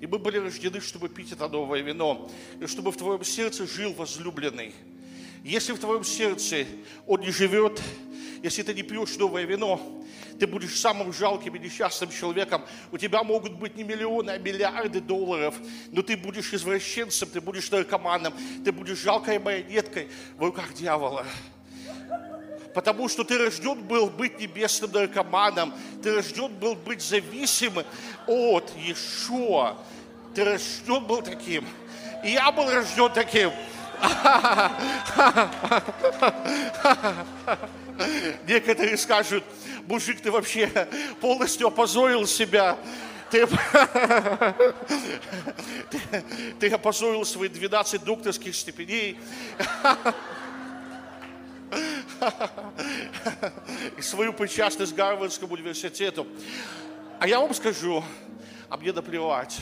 И 0.00 0.06
мы 0.06 0.18
были 0.18 0.38
рождены, 0.38 0.80
чтобы 0.80 1.08
пить 1.08 1.32
это 1.32 1.48
новое 1.48 1.80
вино. 1.80 2.30
И 2.60 2.66
чтобы 2.66 2.92
в 2.92 2.96
твоем 2.96 3.24
сердце 3.24 3.66
жил 3.66 3.92
возлюбленный. 3.92 4.74
Если 5.44 5.72
в 5.72 5.78
твоем 5.78 6.04
сердце 6.04 6.66
он 7.06 7.20
не 7.20 7.30
живет, 7.30 7.80
если 8.42 8.62
ты 8.62 8.74
не 8.74 8.82
пьешь 8.82 9.16
новое 9.16 9.44
вино, 9.44 9.80
ты 10.38 10.46
будешь 10.46 10.78
самым 10.78 11.12
жалким 11.12 11.56
и 11.56 11.58
несчастным 11.58 12.10
человеком. 12.10 12.64
У 12.92 12.98
тебя 12.98 13.22
могут 13.22 13.54
быть 13.54 13.76
не 13.76 13.82
миллионы, 13.82 14.30
а 14.30 14.38
миллиарды 14.38 15.00
долларов, 15.00 15.54
но 15.90 16.02
ты 16.02 16.16
будешь 16.16 16.52
извращенцем, 16.52 17.28
ты 17.28 17.40
будешь 17.40 17.70
наркоманом, 17.70 18.34
ты 18.64 18.72
будешь 18.72 18.98
жалкой 18.98 19.38
монеткой 19.38 20.08
в 20.36 20.42
руках 20.42 20.72
дьявола. 20.74 21.26
Потому 22.74 23.08
что 23.08 23.24
ты 23.24 23.38
рожден 23.38 23.82
был 23.82 24.08
быть 24.08 24.38
небесным 24.38 24.92
наркоманом, 24.92 25.74
ты 26.02 26.14
рожден 26.14 26.54
был 26.54 26.76
быть 26.76 27.02
зависимым 27.02 27.84
от 28.26 28.70
Иешуа. 28.76 29.76
Ты 30.34 30.44
рожден 30.44 31.04
был 31.04 31.22
таким. 31.22 31.66
И 32.24 32.30
я 32.30 32.52
был 32.52 32.70
рожден 32.70 33.10
таким. 33.12 33.50
Некоторые 38.46 38.96
скажут, 38.96 39.44
мужик, 39.86 40.20
ты 40.20 40.30
вообще 40.30 40.68
полностью 41.20 41.68
опозорил 41.68 42.26
себя. 42.26 42.76
Ты, 43.30 43.46
ты, 45.90 46.24
ты 46.60 46.70
опозорил 46.70 47.24
свои 47.24 47.48
12 47.48 48.04
докторских 48.04 48.54
степеней. 48.54 49.18
И 53.98 54.02
свою 54.02 54.32
причастность 54.32 54.94
к 54.94 54.96
Гарвардскому 54.96 55.54
университету. 55.54 56.26
А 57.20 57.28
я 57.28 57.40
вам 57.40 57.52
скажу, 57.52 58.02
а 58.68 58.76
мне 58.76 58.92
наплевать. 58.92 59.58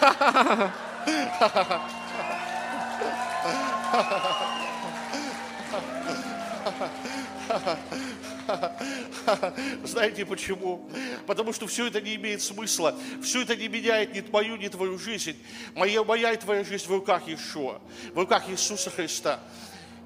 Знаете 9.84 10.24
почему? 10.24 10.88
Потому 11.26 11.52
что 11.52 11.66
все 11.66 11.86
это 11.86 12.00
не 12.00 12.16
имеет 12.16 12.42
смысла. 12.42 12.94
Все 13.22 13.42
это 13.42 13.56
не 13.56 13.68
меняет 13.68 14.14
ни 14.14 14.20
твою, 14.20 14.56
ни 14.56 14.68
твою 14.68 14.98
жизнь. 14.98 15.36
Моя, 15.74 16.04
моя 16.04 16.32
и 16.32 16.36
твоя 16.36 16.64
жизнь 16.64 16.86
в 16.86 16.90
руках 16.90 17.26
Иешуа, 17.26 17.80
в 18.12 18.18
руках 18.18 18.48
Иисуса 18.48 18.90
Христа. 18.90 19.40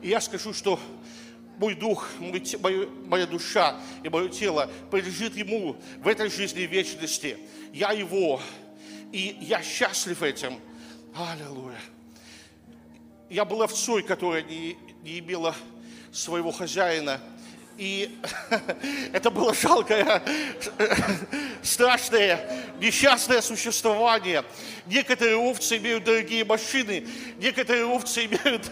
И 0.00 0.08
я 0.08 0.20
скажу, 0.20 0.52
что 0.52 0.78
мой 1.58 1.74
дух, 1.74 2.08
мой, 2.18 2.42
моя, 2.60 2.86
моя 3.06 3.26
душа 3.26 3.76
и 4.02 4.08
мое 4.08 4.28
тело 4.28 4.70
принадлежит 4.90 5.36
Ему 5.36 5.76
в 5.98 6.08
этой 6.08 6.30
жизни 6.30 6.60
вечности. 6.60 7.38
Я 7.72 7.92
Его, 7.92 8.40
и 9.12 9.36
я 9.40 9.62
счастлив 9.62 10.22
этим. 10.22 10.58
Аллилуйя. 11.14 11.80
Я 13.28 13.44
был 13.44 13.62
овцой, 13.62 14.02
которая 14.02 14.42
не, 14.42 14.76
не 15.02 15.20
имела 15.20 15.54
своего 16.12 16.52
хозяина– 16.52 17.20
и 17.76 18.18
это 19.12 19.30
было 19.30 19.54
жалкое, 19.54 20.22
страшное, 21.62 22.64
несчастное 22.80 23.40
существование. 23.40 24.44
Некоторые 24.86 25.36
овцы 25.36 25.78
имеют 25.78 26.04
дорогие 26.04 26.44
машины, 26.44 27.06
некоторые 27.38 27.86
овцы 27.86 28.26
имеют 28.26 28.70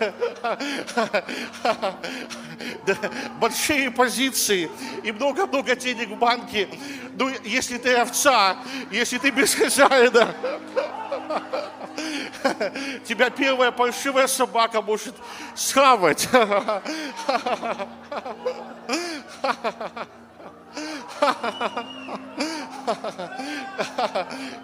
большие 3.41 3.91
позиции 3.91 4.71
и 5.03 5.13
много-много 5.13 5.75
денег 5.77 6.11
в 6.11 6.17
банке. 6.17 6.69
Ну, 7.17 7.31
если 7.45 7.79
ты 7.79 7.95
овца, 7.95 8.57
если 8.91 9.19
ты 9.19 9.31
без 9.31 9.55
хозяина, 9.55 10.35
тебя 13.05 13.31
первая 13.31 13.70
паршивая 13.70 14.26
собака 14.26 14.83
может 14.83 15.14
схавать. 15.55 16.29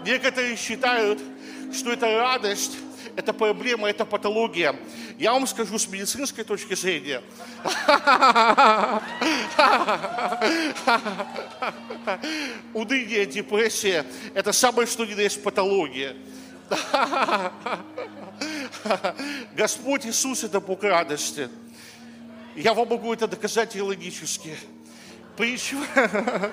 Некоторые 0.04 0.56
считают, 0.56 1.20
что 1.72 1.92
это 1.92 2.18
радость, 2.18 2.78
это 3.16 3.32
проблема, 3.32 3.88
это 3.88 4.04
патология. 4.04 4.76
Я 5.18 5.32
вам 5.32 5.46
скажу 5.46 5.78
с 5.78 5.88
медицинской 5.88 6.44
точки 6.44 6.74
зрения. 6.74 7.22
Уныние, 12.74 13.24
депрессия– 13.26 14.04
это 14.34 14.52
самое, 14.52 14.86
что 14.86 15.06
ни 15.06 15.14
на 15.14 15.20
есть 15.22 15.42
патология. 15.42 16.14
Господь 19.54 20.06
Иисус– 20.06 20.44
это 20.44 20.60
Бог 20.60 20.82
радости. 20.82 21.48
Я 22.54 22.74
вам 22.74 22.88
могу 22.88 23.12
это 23.12 23.28
доказать 23.28 23.70
теологически. 23.70 24.56
Притчу. 25.36 25.78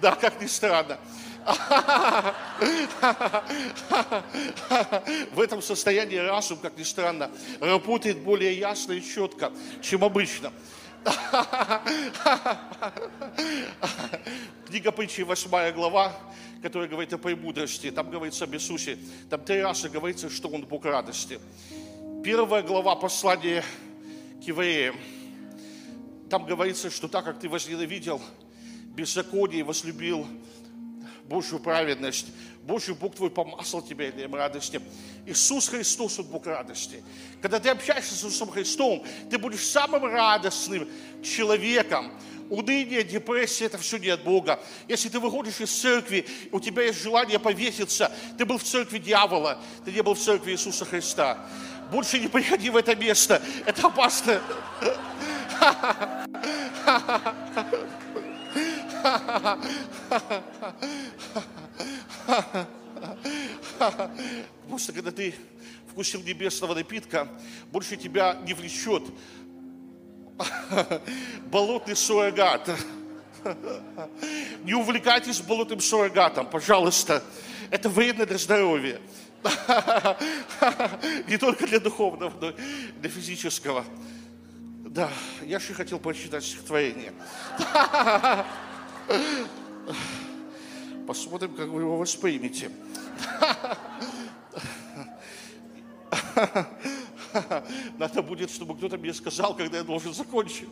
Да, 0.00 0.16
как 0.16 0.40
ни 0.40 0.46
странно. 0.46 0.98
В 5.32 5.40
этом 5.40 5.62
состоянии 5.62 6.16
разум, 6.16 6.58
как 6.58 6.76
ни 6.76 6.82
странно, 6.82 7.30
работает 7.60 8.18
более 8.18 8.58
ясно 8.58 8.92
и 8.92 9.02
четко, 9.02 9.50
чем 9.82 10.04
обычно. 10.04 10.52
Книга 14.66 14.92
притчи, 14.92 15.22
8 15.22 15.72
глава, 15.72 16.12
которая 16.62 16.88
говорит 16.88 17.12
о 17.12 17.18
премудрости. 17.18 17.90
Там 17.90 18.10
говорится 18.10 18.44
об 18.44 18.54
Иисусе. 18.54 18.98
Там 19.28 19.42
три 19.42 19.62
раза 19.62 19.88
говорится, 19.88 20.28
что 20.28 20.48
Он 20.48 20.66
Бог 20.66 20.84
радости. 20.84 21.40
Первая 22.22 22.62
глава 22.62 22.96
послания 22.96 23.64
к 24.42 24.44
евреям. 24.44 24.96
Там 26.28 26.44
говорится, 26.44 26.90
что 26.90 27.08
так 27.08 27.24
как 27.24 27.40
ты 27.40 27.48
возненавидел 27.48 28.20
беззаконие 28.94 29.60
и 29.60 29.62
возлюбил 29.62 30.26
Божью 31.24 31.60
праведность, 31.60 32.26
Божий 32.62 32.94
Бог 32.94 33.14
твой 33.14 33.30
помазал 33.30 33.80
тебя 33.82 34.08
этим 34.08 34.34
радости. 34.34 34.80
Иисус 35.26 35.68
Христос, 35.68 36.18
Он 36.18 36.26
Бог 36.26 36.46
радости. 36.46 37.02
Когда 37.40 37.58
ты 37.58 37.70
общаешься 37.70 38.14
с 38.14 38.18
Иисусом 38.18 38.50
Христом, 38.50 39.04
ты 39.30 39.38
будешь 39.38 39.66
самым 39.66 40.04
радостным 40.04 40.88
человеком. 41.22 42.12
Уныние, 42.50 43.02
депрессия– 43.02 43.64
это 43.66 43.78
все 43.78 43.96
не 43.96 44.08
от 44.08 44.24
Бога. 44.24 44.60
Если 44.88 45.08
ты 45.08 45.20
выходишь 45.20 45.60
из 45.60 45.70
церкви, 45.70 46.26
у 46.50 46.60
тебя 46.60 46.82
есть 46.82 47.00
желание 47.00 47.38
повеситься, 47.38 48.12
ты 48.36 48.44
был 48.44 48.58
в 48.58 48.64
церкви 48.64 48.98
дьявола, 48.98 49.58
ты 49.84 49.92
не 49.92 50.02
был 50.02 50.14
в 50.14 50.18
церкви 50.20 50.52
Иисуса 50.52 50.84
Христа. 50.84 51.38
Больше 51.92 52.18
не 52.18 52.28
приходи 52.28 52.68
в 52.68 52.76
это 52.76 52.94
место, 52.96 53.40
это 53.64 53.86
опасно. 53.86 54.42
Потому 63.78 64.78
что 64.78 64.92
когда 64.92 65.10
ты 65.10 65.34
вкусил 65.90 66.22
небесного 66.22 66.74
напитка, 66.74 67.28
больше 67.72 67.96
тебя 67.96 68.36
не 68.46 68.54
влечет 68.54 69.02
болотный 71.46 71.96
суррогат. 71.96 72.70
Не 74.62 74.74
увлекайтесь 74.74 75.40
болотным 75.40 75.80
суррогатом, 75.80 76.46
пожалуйста. 76.48 77.22
Это 77.70 77.88
вредно 77.88 78.26
для 78.26 78.38
здоровья. 78.38 79.00
Не 81.26 81.38
только 81.38 81.66
для 81.66 81.80
духовного, 81.80 82.32
но 82.40 82.50
и 82.50 82.54
для 83.00 83.10
физического. 83.10 83.84
Да, 84.84 85.10
я 85.42 85.58
еще 85.58 85.72
хотел 85.72 85.98
прочитать 85.98 86.44
стихотворение. 86.44 87.12
Посмотрим, 91.10 91.56
как 91.56 91.68
вы 91.70 91.80
его 91.80 91.96
воспримете. 91.98 92.70
Надо 97.98 98.22
будет, 98.22 98.48
чтобы 98.48 98.76
кто-то 98.76 98.96
мне 98.96 99.12
сказал, 99.12 99.56
когда 99.56 99.78
я 99.78 99.82
должен 99.82 100.14
закончить. 100.14 100.68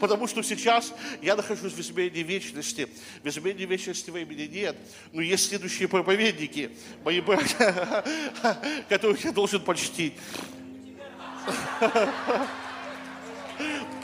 Потому 0.00 0.26
что 0.26 0.42
сейчас 0.42 0.92
я 1.22 1.36
нахожусь 1.36 1.74
в 1.74 1.80
изменении 1.80 2.24
вечности. 2.24 2.88
В 3.22 3.28
изменении 3.28 3.66
вечности 3.66 4.10
во 4.10 4.18
имени 4.18 4.48
нет. 4.48 4.76
Но 5.12 5.22
есть 5.22 5.48
следующие 5.48 5.86
проповедники, 5.86 6.76
мои 7.04 7.20
братья, 7.20 8.04
которых 8.88 9.24
я 9.24 9.30
должен 9.30 9.60
почтить. 9.60 10.14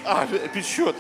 А, 0.04 0.26
печет. 0.52 0.96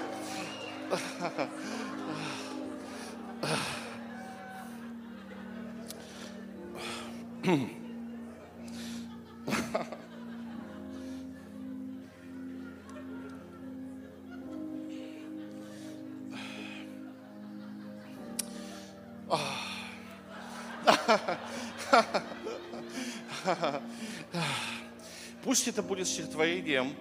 Пусть 25.42 25.66
это 25.66 25.82
будет 25.82 26.06
стихотворением, 26.06 26.94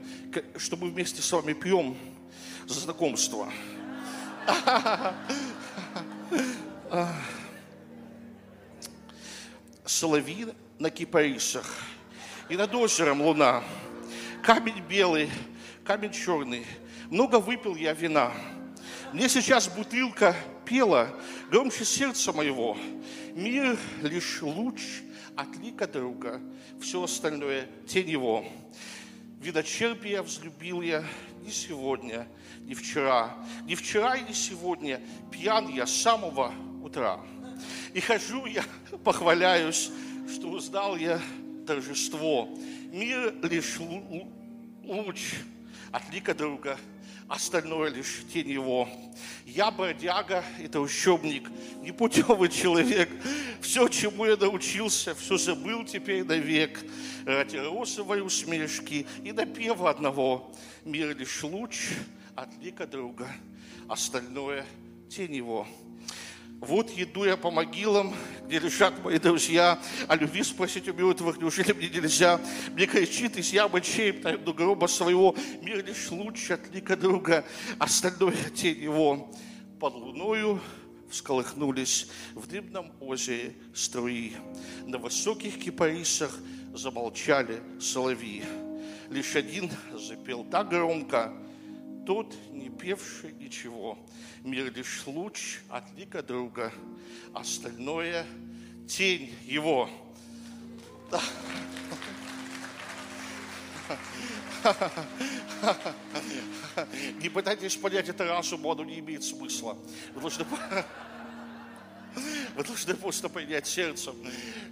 что 0.57 0.75
мы 0.75 0.89
вместе 0.89 1.21
с 1.21 1.31
вами 1.31 1.53
пьем 1.53 1.95
за 2.65 2.79
знакомство. 2.79 3.51
Соловьи 9.85 10.47
на 10.79 10.89
кипарисах, 10.89 11.71
и 12.49 12.57
над 12.57 12.73
озером 12.73 13.21
луна. 13.21 13.63
Камень 14.43 14.81
белый, 14.89 15.29
камень 15.85 16.11
черный. 16.11 16.65
Много 17.11 17.39
выпил 17.39 17.75
я 17.75 17.93
вина. 17.93 18.31
Мне 19.13 19.29
сейчас 19.29 19.67
бутылка 19.67 20.35
пела 20.65 21.09
громче 21.51 21.85
сердца 21.85 22.33
моего. 22.33 22.75
Мир 23.35 23.77
лишь 24.01 24.41
луч 24.41 24.81
от 25.35 25.55
лика 25.57 25.85
друга, 25.87 26.41
все 26.81 27.03
остальное 27.03 27.67
тень 27.87 28.09
его. 28.09 28.45
Видочерпия 29.39 30.21
взлюбил 30.21 30.81
я 30.81 31.03
не 31.41 31.51
сегодня, 31.51 32.27
не 32.61 32.73
вчера, 32.73 33.35
не 33.65 33.75
вчера 33.75 34.15
и 34.15 34.27
не 34.27 34.33
сегодня. 34.33 34.99
Пьян 35.31 35.67
я 35.69 35.85
с 35.85 35.95
самого 35.95 36.53
утра. 36.83 37.19
И 37.93 37.99
хожу 37.99 38.45
я, 38.45 38.63
похваляюсь, 39.03 39.91
что 40.33 40.49
узнал 40.49 40.95
я 40.95 41.21
торжество. 41.65 42.49
Мир 42.91 43.33
лишь 43.43 43.79
луч 44.83 45.35
от 45.91 46.11
лика 46.11 46.33
друга, 46.33 46.77
остальное 47.31 47.89
лишь 47.89 48.23
тень 48.31 48.49
его. 48.49 48.89
Я 49.45 49.71
бродяга 49.71 50.43
и 50.59 50.67
трущобник, 50.67 51.49
непутевый 51.81 52.49
человек. 52.49 53.09
Все, 53.61 53.87
чему 53.87 54.25
я 54.25 54.35
научился, 54.35 55.15
все 55.15 55.37
забыл 55.37 55.85
теперь 55.85 56.25
навек. 56.25 56.83
Ради 57.25 57.55
розовой 57.55 58.21
усмешки 58.21 59.07
и 59.23 59.31
напева 59.31 59.89
одного. 59.89 60.53
Мир 60.83 61.15
лишь 61.17 61.41
луч 61.43 61.91
от 62.35 62.49
лика 62.61 62.85
друга, 62.85 63.27
остальное 63.87 64.65
тень 65.09 65.35
его. 65.35 65.65
Вот 66.61 66.91
еду 66.91 67.23
я 67.23 67.37
по 67.37 67.49
могилам, 67.49 68.13
где 68.45 68.59
лежат 68.59 69.03
мои 69.03 69.17
друзья, 69.17 69.81
а 70.07 70.15
любви 70.15 70.43
спросить 70.43 70.87
у 70.87 70.93
мертвых, 70.93 71.39
неужели 71.39 71.73
мне 71.73 71.89
нельзя? 71.89 72.39
Мне 72.73 72.85
кричит 72.85 73.35
из 73.35 73.51
ямы 73.51 73.81
чейп 73.81 74.21
до 74.43 74.53
гроба 74.53 74.85
своего, 74.85 75.35
мир 75.63 75.83
лишь 75.83 76.11
лучше 76.11 76.53
от 76.53 76.71
лика 76.71 76.95
друга, 76.95 77.43
остальное 77.79 78.35
тень 78.53 78.77
его. 78.77 79.31
Под 79.79 79.95
луною 79.95 80.61
всколыхнулись 81.09 82.07
в 82.35 82.45
дымном 82.45 82.91
озере 82.99 83.55
струи. 83.73 84.33
На 84.85 84.99
высоких 84.99 85.57
кипарисах 85.57 86.37
замолчали 86.75 87.59
соловьи. 87.79 88.43
Лишь 89.09 89.35
один 89.35 89.71
запел 89.93 90.43
так 90.43 90.69
громко, 90.69 91.33
тот, 92.05 92.35
не 92.51 92.69
певший 92.69 93.33
ничего. 93.33 93.97
Мир 94.43 94.73
лишь 94.73 95.05
луч 95.05 95.59
от 95.69 95.83
лика 95.97 96.23
друга, 96.23 96.71
остальное 97.33 98.25
тень 98.87 99.33
его. 99.45 99.89
Не 107.21 107.29
пытайтесь 107.29 107.75
понять 107.75 108.09
это 108.09 108.25
разумом, 108.25 108.71
оно 108.71 108.83
не 108.85 108.99
имеет 108.99 109.23
смысла. 109.23 109.77
Вы 110.13 110.21
должны, 110.21 110.45
вы 112.55 112.63
должны 112.63 112.95
просто 112.95 113.29
понять 113.29 113.67
сердцем. 113.67 114.15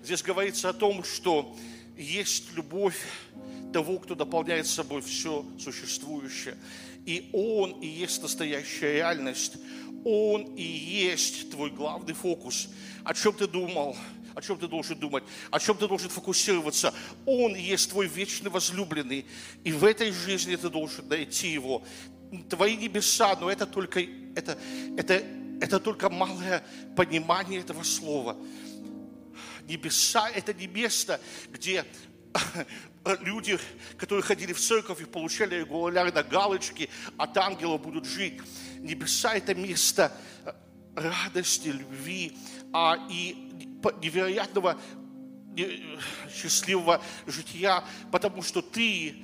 Здесь 0.04 0.24
говорится 0.24 0.70
о 0.70 0.74
том, 0.74 1.04
что 1.04 1.56
есть 1.98 2.54
любовь 2.54 3.06
того, 3.74 4.00
кто 4.00 4.16
дополняет 4.16 4.68
собой 4.68 5.02
все 5.02 5.46
существующее. 5.60 6.58
И 7.06 7.30
Он 7.34 7.72
и 7.82 7.88
есть 7.88 8.22
настоящая 8.22 8.94
реальность. 8.94 9.58
Он 10.06 10.44
и 10.56 10.62
есть 10.62 11.52
твой 11.52 11.72
главный 11.72 12.14
фокус. 12.14 12.70
О 13.04 13.14
чем 13.14 13.34
ты 13.34 13.48
думал? 13.48 13.98
О 14.36 14.42
чем 14.42 14.58
ты 14.58 14.68
должен 14.68 14.98
думать? 14.98 15.24
О 15.52 15.60
чем 15.60 15.78
ты 15.78 15.88
должен 15.88 16.10
фокусироваться? 16.10 16.94
Он 17.26 17.56
и 17.56 17.62
есть 17.62 17.90
твой 17.90 18.08
вечный 18.08 18.50
возлюбленный. 18.50 19.26
И 19.64 19.72
в 19.72 19.84
этой 19.84 20.12
жизни 20.12 20.56
ты 20.56 20.70
должен 20.70 21.08
найти 21.08 21.50
его. 21.50 21.84
Твои 22.48 22.78
небеса, 22.78 23.36
но 23.40 23.52
это 23.52 23.66
только, 23.66 24.02
это, 24.36 24.58
это, 24.98 25.24
это 25.60 25.80
только 25.80 26.10
малое 26.10 26.64
понимание 26.96 27.60
этого 27.60 27.84
слова. 27.84 28.38
Небеса– 29.68 30.30
это 30.36 30.54
не 30.54 30.68
место, 30.68 31.20
где 31.52 31.86
люди, 33.22 33.60
которые 33.98 34.24
ходили 34.24 34.54
в 34.54 34.60
церковь 34.60 35.02
и 35.02 35.06
получали 35.06 35.56
регулярно 35.56 36.24
галочки, 36.24 36.90
от 37.18 37.38
ангела 37.38 37.78
будут 37.78 38.06
жить. 38.06 38.42
Небеса– 38.80 39.34
это 39.36 39.56
место 39.56 40.12
э, 40.46 40.54
радости, 40.96 41.70
любви 41.70 42.38
а, 42.72 43.08
и 43.10 43.36
невероятного 44.02 44.80
счастливого 46.34 47.02
жития, 47.28 47.84
потому 48.12 48.42
что 48.42 48.62
ты, 48.62 49.16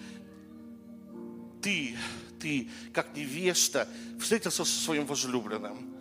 ты, 1.61 1.95
ты, 2.39 2.69
как 2.93 3.15
невеста, 3.15 3.87
встретился 4.19 4.65
со 4.65 4.79
своим 4.79 5.05
возлюбленным. 5.05 5.94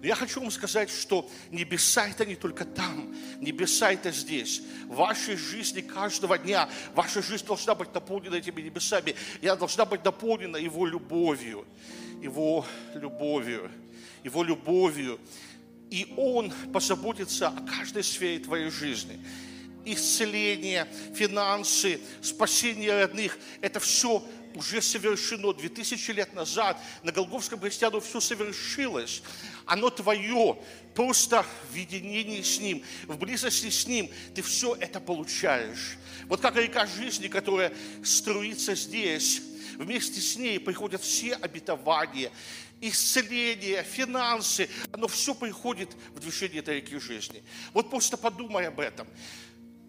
Но 0.00 0.06
я 0.06 0.14
хочу 0.14 0.40
вам 0.40 0.50
сказать, 0.50 0.88
что 0.88 1.28
небеса 1.50 2.08
это 2.08 2.24
не 2.24 2.34
только 2.34 2.64
там, 2.64 3.14
небеса 3.38 3.92
это 3.92 4.10
здесь. 4.10 4.62
В 4.86 4.94
вашей 4.94 5.36
жизни 5.36 5.82
каждого 5.82 6.38
дня, 6.38 6.70
ваша 6.94 7.20
жизнь 7.20 7.44
должна 7.44 7.74
быть 7.74 7.92
наполнена 7.92 8.36
этими 8.36 8.62
небесами. 8.62 9.14
И 9.42 9.46
она 9.46 9.56
должна 9.56 9.84
быть 9.84 10.02
наполнена 10.02 10.56
Его 10.56 10.86
любовью, 10.86 11.66
Его 12.22 12.64
любовью, 12.94 13.70
Его 14.24 14.42
любовью. 14.42 15.20
И 15.90 16.14
Он 16.16 16.50
позаботится 16.72 17.48
о 17.48 17.60
каждой 17.66 18.02
сфере 18.02 18.38
твоей 18.38 18.70
жизни 18.70 19.20
исцеление, 19.84 20.86
финансы, 21.14 22.00
спасение 22.20 23.02
родных. 23.02 23.38
Это 23.60 23.80
все 23.80 24.22
уже 24.54 24.82
совершено. 24.82 25.52
Две 25.52 25.68
тысячи 25.68 26.10
лет 26.10 26.34
назад 26.34 26.80
на 27.02 27.12
Голговском 27.12 27.60
кресте 27.60 27.86
оно 27.86 28.00
все 28.00 28.20
совершилось. 28.20 29.22
Оно 29.66 29.90
твое. 29.90 30.58
Просто 30.94 31.46
в 31.70 31.74
единении 31.74 32.42
с 32.42 32.58
Ним, 32.58 32.82
в 33.06 33.16
близости 33.16 33.70
с 33.70 33.86
Ним 33.86 34.10
ты 34.34 34.42
все 34.42 34.74
это 34.74 35.00
получаешь. 35.00 35.96
Вот 36.26 36.40
как 36.40 36.56
река 36.56 36.86
жизни, 36.86 37.28
которая 37.28 37.72
струится 38.04 38.74
здесь, 38.74 39.42
вместе 39.76 40.20
с 40.20 40.36
ней 40.36 40.60
приходят 40.60 41.02
все 41.02 41.34
обетования, 41.34 42.30
исцеление, 42.80 43.82
финансы, 43.82 44.68
оно 44.92 45.08
все 45.08 45.34
приходит 45.34 45.90
в 46.14 46.20
движение 46.20 46.60
этой 46.60 46.76
реки 46.76 46.98
жизни. 46.98 47.42
Вот 47.72 47.90
просто 47.90 48.16
подумай 48.16 48.68
об 48.68 48.80
этом 48.80 49.06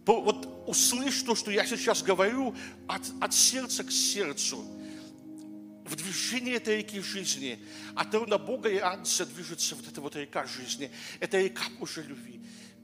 вот 0.05 0.63
услышь 0.67 1.21
то, 1.21 1.35
что 1.35 1.51
я 1.51 1.65
сейчас 1.65 2.01
говорю, 2.01 2.55
от, 2.87 3.03
от 3.19 3.33
сердца 3.33 3.83
к 3.83 3.91
сердцу. 3.91 4.65
В 5.85 5.95
движении 5.95 6.55
этой 6.55 6.77
реки 6.77 7.01
жизни, 7.01 7.59
от 7.95 8.11
трона 8.11 8.37
Бога 8.37 8.69
и 8.69 8.77
Ангела 8.77 9.25
движется 9.25 9.75
вот 9.75 9.87
эта 9.87 9.99
вот 9.99 10.15
река 10.15 10.45
жизни. 10.45 10.89
Это 11.19 11.39
река 11.39 11.63
Божьей 11.79 12.03
любви. 12.03 12.39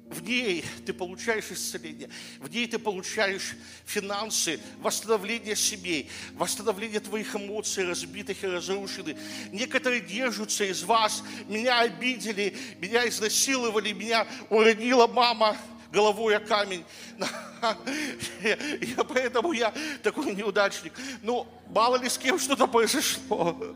в 0.09 0.23
ней 0.23 0.63
ты 0.85 0.93
получаешь 0.93 1.51
исцеление, 1.51 2.09
в 2.39 2.49
ней 2.49 2.65
ты 2.67 2.79
получаешь 2.79 3.55
финансы, 3.85 4.59
восстановление 4.79 5.55
семей, 5.55 6.09
восстановление 6.33 6.99
твоих 6.99 7.35
эмоций, 7.35 7.85
разбитых 7.85 8.41
и 8.43 8.47
разрушенных. 8.47 9.17
Некоторые 9.51 10.01
держатся 10.01 10.63
из 10.63 10.83
вас, 10.83 11.23
меня 11.47 11.79
обидели, 11.79 12.55
меня 12.79 13.07
изнасиловали, 13.07 13.91
меня 13.91 14.25
уронила 14.49 15.07
мама, 15.07 15.57
головой 15.91 16.35
о 16.37 16.39
камень. 16.39 16.83
Я, 18.43 19.03
поэтому 19.03 19.51
я 19.51 19.73
такой 20.03 20.35
неудачник. 20.35 20.93
Ну, 21.23 21.47
мало 21.69 21.97
ли 21.97 22.07
с 22.07 22.17
кем 22.17 22.37
что-то 22.37 22.67
произошло. 22.67 23.75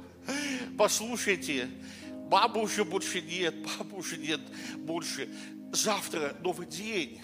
Послушайте, 0.78 1.70
бабы 2.30 2.62
уже 2.62 2.86
больше 2.86 3.22
нет, 3.22 3.56
папы 3.64 3.96
уже 3.96 4.18
нет 4.18 4.40
больше 4.78 5.28
завтра 5.72 6.36
новый 6.42 6.68
день. 6.68 7.22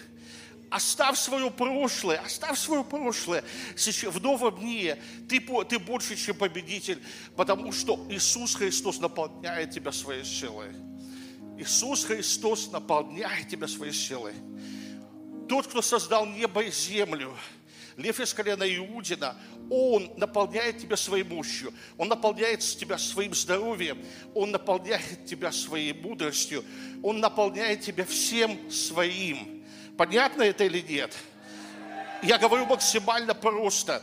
Оставь 0.70 1.18
свое 1.18 1.50
прошлое, 1.50 2.18
оставь 2.18 2.58
свое 2.58 2.84
прошлое. 2.84 3.42
В 3.76 4.20
новом 4.20 4.60
дне 4.60 4.98
ты, 5.28 5.40
ты 5.40 5.78
больше, 5.78 6.14
чем 6.14 6.36
победитель, 6.36 7.02
потому 7.36 7.72
что 7.72 8.06
Иисус 8.10 8.54
Христос 8.54 9.00
наполняет 9.00 9.70
тебя 9.70 9.92
своей 9.92 10.24
силой. 10.24 10.68
Иисус 11.58 12.04
Христос 12.04 12.70
наполняет 12.70 13.48
тебя 13.48 13.66
своей 13.66 13.94
силой. 13.94 14.34
Тот, 15.48 15.66
кто 15.66 15.82
создал 15.82 16.26
небо 16.26 16.62
и 16.62 16.70
землю, 16.70 17.36
Лев 17.96 18.20
из 18.20 18.32
колена 18.32 18.62
Иудина, 18.62 19.36
он 19.70 20.12
наполняет 20.16 20.78
тебя 20.78 20.96
своей 20.96 21.24
мощью, 21.24 21.74
он 21.96 22.08
наполняет 22.08 22.60
тебя 22.60 22.96
своим 22.96 23.34
здоровьем, 23.34 23.98
он 24.34 24.52
наполняет 24.52 25.26
тебя 25.26 25.50
своей 25.50 25.92
мудростью, 25.92 26.64
он 27.02 27.18
наполняет 27.18 27.80
тебя 27.80 28.04
всем 28.04 28.70
своим. 28.70 29.64
Понятно 29.96 30.42
это 30.42 30.64
или 30.64 30.80
нет? 30.80 31.16
Я 32.22 32.38
говорю 32.38 32.66
максимально 32.66 33.34
просто. 33.34 34.02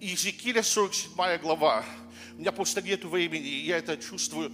Иезекииля 0.00 0.62
47 0.62 1.38
глава. 1.38 1.84
У 2.36 2.40
меня 2.40 2.52
просто 2.52 2.80
нет 2.80 3.04
времени, 3.04 3.48
я 3.48 3.78
это 3.78 3.96
чувствую, 3.96 4.52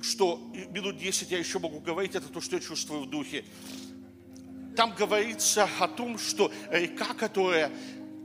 что 0.00 0.38
минут 0.70 0.98
10 0.98 1.30
я 1.30 1.38
еще 1.38 1.58
могу 1.58 1.80
говорить, 1.80 2.14
это 2.14 2.28
то, 2.28 2.40
что 2.40 2.56
я 2.56 2.62
чувствую 2.62 3.02
в 3.02 3.10
духе. 3.10 3.44
Там 4.76 4.94
говорится 4.94 5.68
о 5.78 5.88
том, 5.88 6.18
что 6.18 6.50
река, 6.70 7.12
которая 7.14 7.70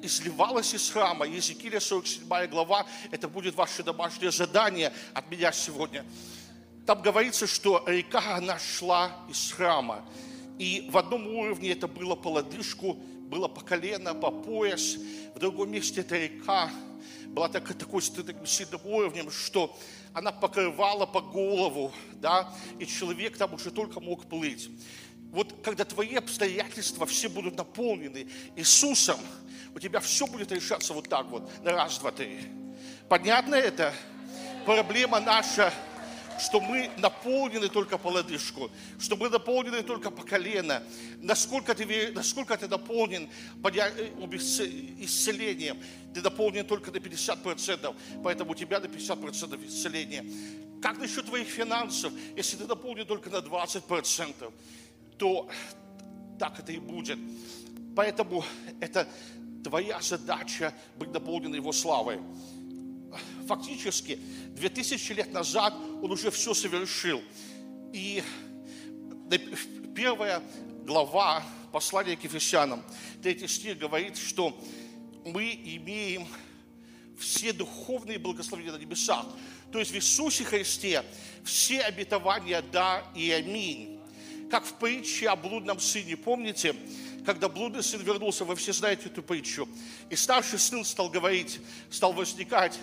изливалась 0.02 0.74
из 0.74 0.90
храма. 0.90 1.26
Езекииля 1.28 1.80
47 1.80 2.48
глава, 2.48 2.86
это 3.12 3.28
будет 3.28 3.56
ваше 3.56 3.84
домашнее 3.84 4.32
задание 4.32 4.94
от 5.14 5.30
меня 5.30 5.52
сегодня. 5.52 6.06
Там 6.86 7.02
говорится, 7.02 7.48
что 7.48 7.84
река, 7.86 8.36
она 8.36 8.58
шла 8.60 9.12
из 9.30 9.52
храма. 9.52 10.06
И 10.58 10.88
в 10.90 10.98
одном 10.98 11.28
уровне 11.28 11.72
это 11.72 11.88
было 11.88 12.16
по 12.16 12.30
лодыжку, 12.30 12.94
было 12.94 13.48
по 13.48 13.62
колено, 13.62 14.16
по 14.16 14.32
пояс. 14.32 14.96
В 15.36 15.40
другом 15.40 15.72
месте 15.72 16.02
эта 16.02 16.18
река 16.18 16.72
была 17.28 17.50
так, 17.50 17.74
такой 17.76 18.02
сильным 18.02 18.82
уровнем, 18.86 19.30
что 19.30 19.78
она 20.14 20.32
покрывала 20.32 21.06
по 21.06 21.22
голову, 21.22 21.92
да, 22.14 22.52
и 22.80 22.88
человек 22.88 23.38
там 23.38 23.54
уже 23.54 23.70
только 23.70 24.00
мог 24.00 24.26
плыть. 24.26 24.70
Вот 25.38 25.54
когда 25.62 25.86
твои 25.86 26.16
обстоятельства 26.16 27.06
все 27.06 27.30
будут 27.30 27.58
наполнены 27.58 28.28
Иисусом, 28.56 29.20
у 29.76 29.80
тебя 29.80 30.00
все 30.00 30.26
будет 30.26 30.52
решаться 30.52 30.96
вот 30.96 31.08
так 31.10 31.28
вот, 31.28 31.64
на 31.64 31.74
раз, 31.74 32.00
два, 32.00 32.12
три. 32.12 32.40
Понятно 33.08 33.54
это? 33.54 33.94
Проблема 34.66 35.20
наша, 35.20 35.72
что 36.40 36.60
мы 36.60 36.90
наполнены 36.98 37.70
только 37.70 38.00
по 38.00 38.08
лодыжку, 38.08 38.72
что 39.00 39.16
мы 39.16 39.30
наполнены 39.30 39.84
только 39.84 40.10
по 40.10 40.24
колено. 40.24 40.82
Насколько 41.22 41.76
ты, 41.76 42.12
насколько 42.14 42.58
ты 42.58 42.68
наполнен 42.68 43.30
э, 43.64 44.10
исцелением, 45.02 45.78
ты 46.16 46.24
наполнен 46.24 46.66
только 46.66 46.90
на 46.90 46.98
50%, 46.98 47.96
поэтому 48.24 48.54
у 48.54 48.56
тебя 48.56 48.80
на 48.80 48.86
50% 48.86 49.68
исцеления. 49.68 50.26
Как 50.82 50.98
насчет 50.98 51.28
твоих 51.28 51.48
финансов, 51.48 52.12
если 52.36 52.58
ты 52.58 52.66
наполнен 52.66 53.06
только 53.06 53.30
на 53.30 53.38
20%, 53.38 54.52
то 55.18 55.50
так 56.40 56.60
это 56.60 56.72
и 56.72 56.78
будет. 56.78 57.20
Поэтому 57.96 58.44
это 58.80 59.08
твоя 59.64 60.00
задача 60.02 60.74
быть 60.98 61.12
наполненной 61.12 61.58
Его 61.58 61.72
славой. 61.72 62.20
Фактически, 63.48 64.20
2000 64.56 65.12
лет 65.14 65.34
назад 65.34 65.74
Он 66.02 66.12
уже 66.12 66.30
все 66.32 66.54
совершил. 66.54 67.22
И 67.94 68.24
первая 69.96 70.42
глава 70.86 71.44
послания 71.72 72.16
к 72.16 72.24
Ефесянам, 72.24 72.84
третий 73.22 73.48
стих 73.48 73.78
говорит, 73.78 74.18
что 74.18 74.58
мы 75.26 75.52
имеем 75.52 76.28
все 77.20 77.52
духовные 77.52 78.20
благословения 78.20 78.72
на 78.72 78.78
небесах. 78.78 79.26
То 79.72 79.80
есть 79.80 79.92
в 79.92 79.96
Иисусе 79.96 80.44
Христе 80.44 81.04
все 81.44 81.82
обетования 81.82 82.62
«да» 82.62 83.04
и 83.16 83.32
«аминь». 83.32 83.97
Как 84.50 84.66
в 84.66 84.74
притче 84.74 85.30
о 85.30 85.36
блудном 85.36 85.80
сыне, 85.80 86.16
помните, 86.16 86.76
когда 87.26 87.50
блудный 87.50 87.84
сын 87.84 88.02
вернулся, 88.02 88.46
вы 88.46 88.56
все 88.56 88.72
знаете 88.72 89.08
эту 89.08 89.22
притчу. 89.22 89.68
И 90.10 90.16
старший 90.16 90.60
сын 90.60 90.86
стал 90.86 91.10
говорить, 91.10 91.60
стал 91.90 92.14
возникать, 92.14 92.80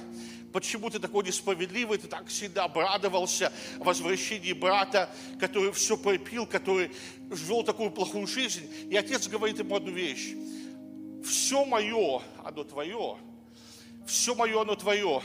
почему 0.52 0.90
ты 0.90 0.98
такой 0.98 1.24
несправедливый, 1.24 1.96
ты 1.96 2.06
так 2.06 2.28
всегда 2.28 2.64
обрадовался 2.64 3.50
возвращении 3.78 4.52
брата, 4.52 5.08
который 5.40 5.72
все 5.72 5.96
пропил, 5.96 6.46
который 6.46 6.90
вел 7.30 7.62
такую 7.62 7.90
плохую 7.90 8.26
жизнь. 8.26 8.68
И 8.90 8.96
отец 8.96 9.26
говорит 9.26 9.58
ему 9.58 9.74
одну 9.74 9.90
вещь. 9.90 10.34
Все 11.24 11.64
мое, 11.64 12.20
оно 12.44 12.64
твое. 12.64 13.16
Все 14.06 14.34
мое, 14.34 14.60
оно 14.60 14.76
твое. 14.76 15.22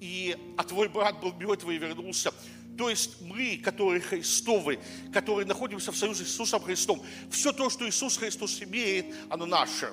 И, 0.00 0.36
а 0.58 0.64
твой 0.64 0.88
брат 0.88 1.18
был 1.20 1.32
мертвый 1.32 1.76
и 1.76 1.78
вернулся. 1.78 2.34
То 2.76 2.90
есть 2.90 3.20
мы, 3.20 3.56
которые 3.58 4.00
Христовы, 4.00 4.80
которые 5.12 5.46
находимся 5.46 5.92
в 5.92 5.96
союзе 5.96 6.24
с 6.24 6.28
Иисусом 6.28 6.62
Христом, 6.62 7.04
все 7.30 7.52
то, 7.52 7.70
что 7.70 7.88
Иисус 7.88 8.16
Христос 8.16 8.60
имеет, 8.62 9.06
оно 9.28 9.46
наше. 9.46 9.92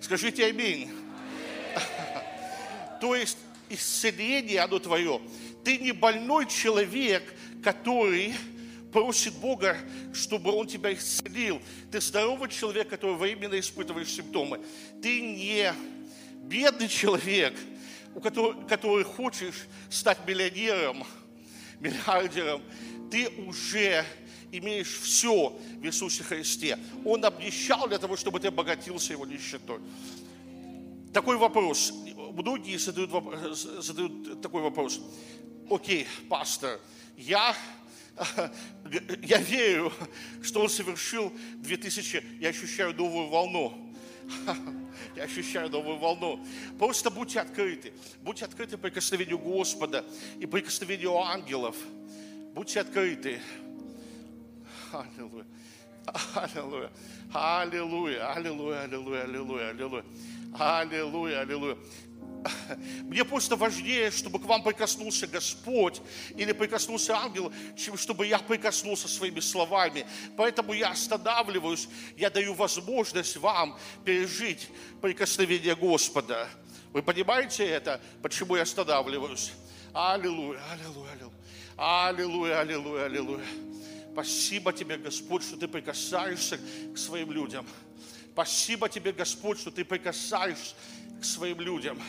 Скажите 0.00 0.46
аминь. 0.46 0.90
То 3.00 3.14
есть 3.14 3.38
исцеление, 3.68 4.60
оно 4.60 4.78
твое. 4.78 5.20
Ты 5.62 5.78
не 5.78 5.92
больной 5.92 6.46
человек, 6.46 7.22
который 7.62 8.34
просит 8.92 9.34
Бога, 9.34 9.76
чтобы 10.12 10.50
Он 10.52 10.66
тебя 10.66 10.92
исцелил. 10.92 11.60
Ты 11.92 12.00
здоровый 12.00 12.48
человек, 12.48 12.88
который 12.88 13.16
временно 13.16 13.58
испытываешь 13.58 14.08
симптомы. 14.08 14.60
Ты 15.00 15.20
не 15.20 15.72
бедный 16.42 16.88
человек– 16.88 17.54
у 18.14 18.20
которого, 18.20 18.66
который 18.66 19.04
хочешь 19.04 19.66
стать 19.90 20.18
миллионером, 20.26 21.04
миллиардером, 21.80 22.62
ты 23.10 23.28
уже 23.28 24.04
имеешь 24.52 24.98
все 25.00 25.50
в 25.78 25.84
Иисусе 25.84 26.22
Христе. 26.22 26.78
Он 27.04 27.24
обнищал 27.24 27.88
для 27.88 27.98
того, 27.98 28.16
чтобы 28.16 28.40
ты 28.40 28.48
обогатился 28.48 29.12
его 29.12 29.26
нищетой. 29.26 29.80
Такой 31.12 31.36
вопрос. 31.36 31.92
Многие 32.32 32.76
задают, 32.76 33.10
задают 33.56 34.40
такой 34.40 34.62
вопрос. 34.62 35.00
Окей, 35.70 36.06
пастор, 36.28 36.80
я, 37.16 37.54
я 39.22 39.38
верю, 39.38 39.92
что 40.42 40.60
он 40.60 40.68
совершил 40.68 41.32
2000, 41.56 42.22
я 42.40 42.48
ощущаю 42.48 42.94
новую 42.94 43.28
волну. 43.28 43.94
Я 45.16 45.24
ощущаю 45.24 45.70
новую 45.70 45.98
волну. 45.98 46.44
Просто 46.78 47.10
будьте 47.10 47.40
открыты. 47.40 47.92
Будьте 48.22 48.44
открыты 48.44 48.76
прикосновению 48.76 49.38
Господа 49.38 50.04
и 50.38 50.46
прикосновению 50.46 51.16
ангелов. 51.18 51.76
Будьте 52.54 52.80
открыты. 52.80 53.40
Аллилуйя. 54.92 55.46
Аллилуйя. 56.34 56.90
Аллилуйя. 57.32 58.32
Аллилуйя. 58.32 58.82
Аллилуйя. 58.82 59.22
Аллилуйя. 59.22 60.04
Аллилуйя. 60.58 61.40
Аллилуйя. 61.40 61.76
Мне 63.02 63.24
просто 63.24 63.56
важнее, 63.56 64.10
чтобы 64.10 64.38
к 64.38 64.44
вам 64.44 64.62
прикоснулся 64.62 65.26
Господь 65.26 66.00
или 66.36 66.52
прикоснулся 66.52 67.16
ангел, 67.16 67.52
чем 67.76 67.96
чтобы 67.96 68.26
я 68.26 68.38
прикоснулся 68.38 69.08
своими 69.08 69.40
словами. 69.40 70.06
Поэтому 70.36 70.72
я 70.72 70.90
останавливаюсь, 70.90 71.88
я 72.16 72.30
даю 72.30 72.54
возможность 72.54 73.36
вам 73.36 73.78
пережить 74.04 74.68
прикосновение 75.00 75.74
Господа. 75.74 76.48
Вы 76.92 77.02
понимаете 77.02 77.64
это, 77.66 78.00
почему 78.22 78.56
я 78.56 78.62
останавливаюсь? 78.62 79.52
Аллилуйя, 79.92 80.60
аллилуйя, 80.72 81.10
аллилуйя, 81.12 81.32
аллилуйя, 81.76 82.60
аллилуйя, 82.60 83.04
аллилуйя. 83.04 83.44
Спасибо 84.12 84.72
тебе, 84.72 84.96
Господь, 84.96 85.42
что 85.42 85.56
ты 85.56 85.66
прикасаешься 85.66 86.58
к 86.94 86.98
своим 86.98 87.32
людям. 87.32 87.66
Спасибо 88.32 88.88
тебе, 88.88 89.12
Господь, 89.12 89.58
что 89.58 89.70
ты 89.70 89.84
прикасаешься 89.84 90.74
к 91.20 91.24
своим 91.24 91.60
людям. 91.60 92.00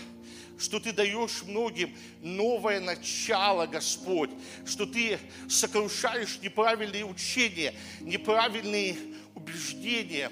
Что 0.57 0.79
Ты 0.79 0.91
даешь 0.91 1.43
многим 1.43 1.95
новое 2.21 2.79
начало, 2.79 3.65
Господь, 3.67 4.29
что 4.65 4.85
Ты 4.85 5.19
сокрушаешь 5.49 6.39
неправильные 6.41 7.05
учения, 7.05 7.73
неправильные 7.99 8.95
убеждения. 9.33 10.29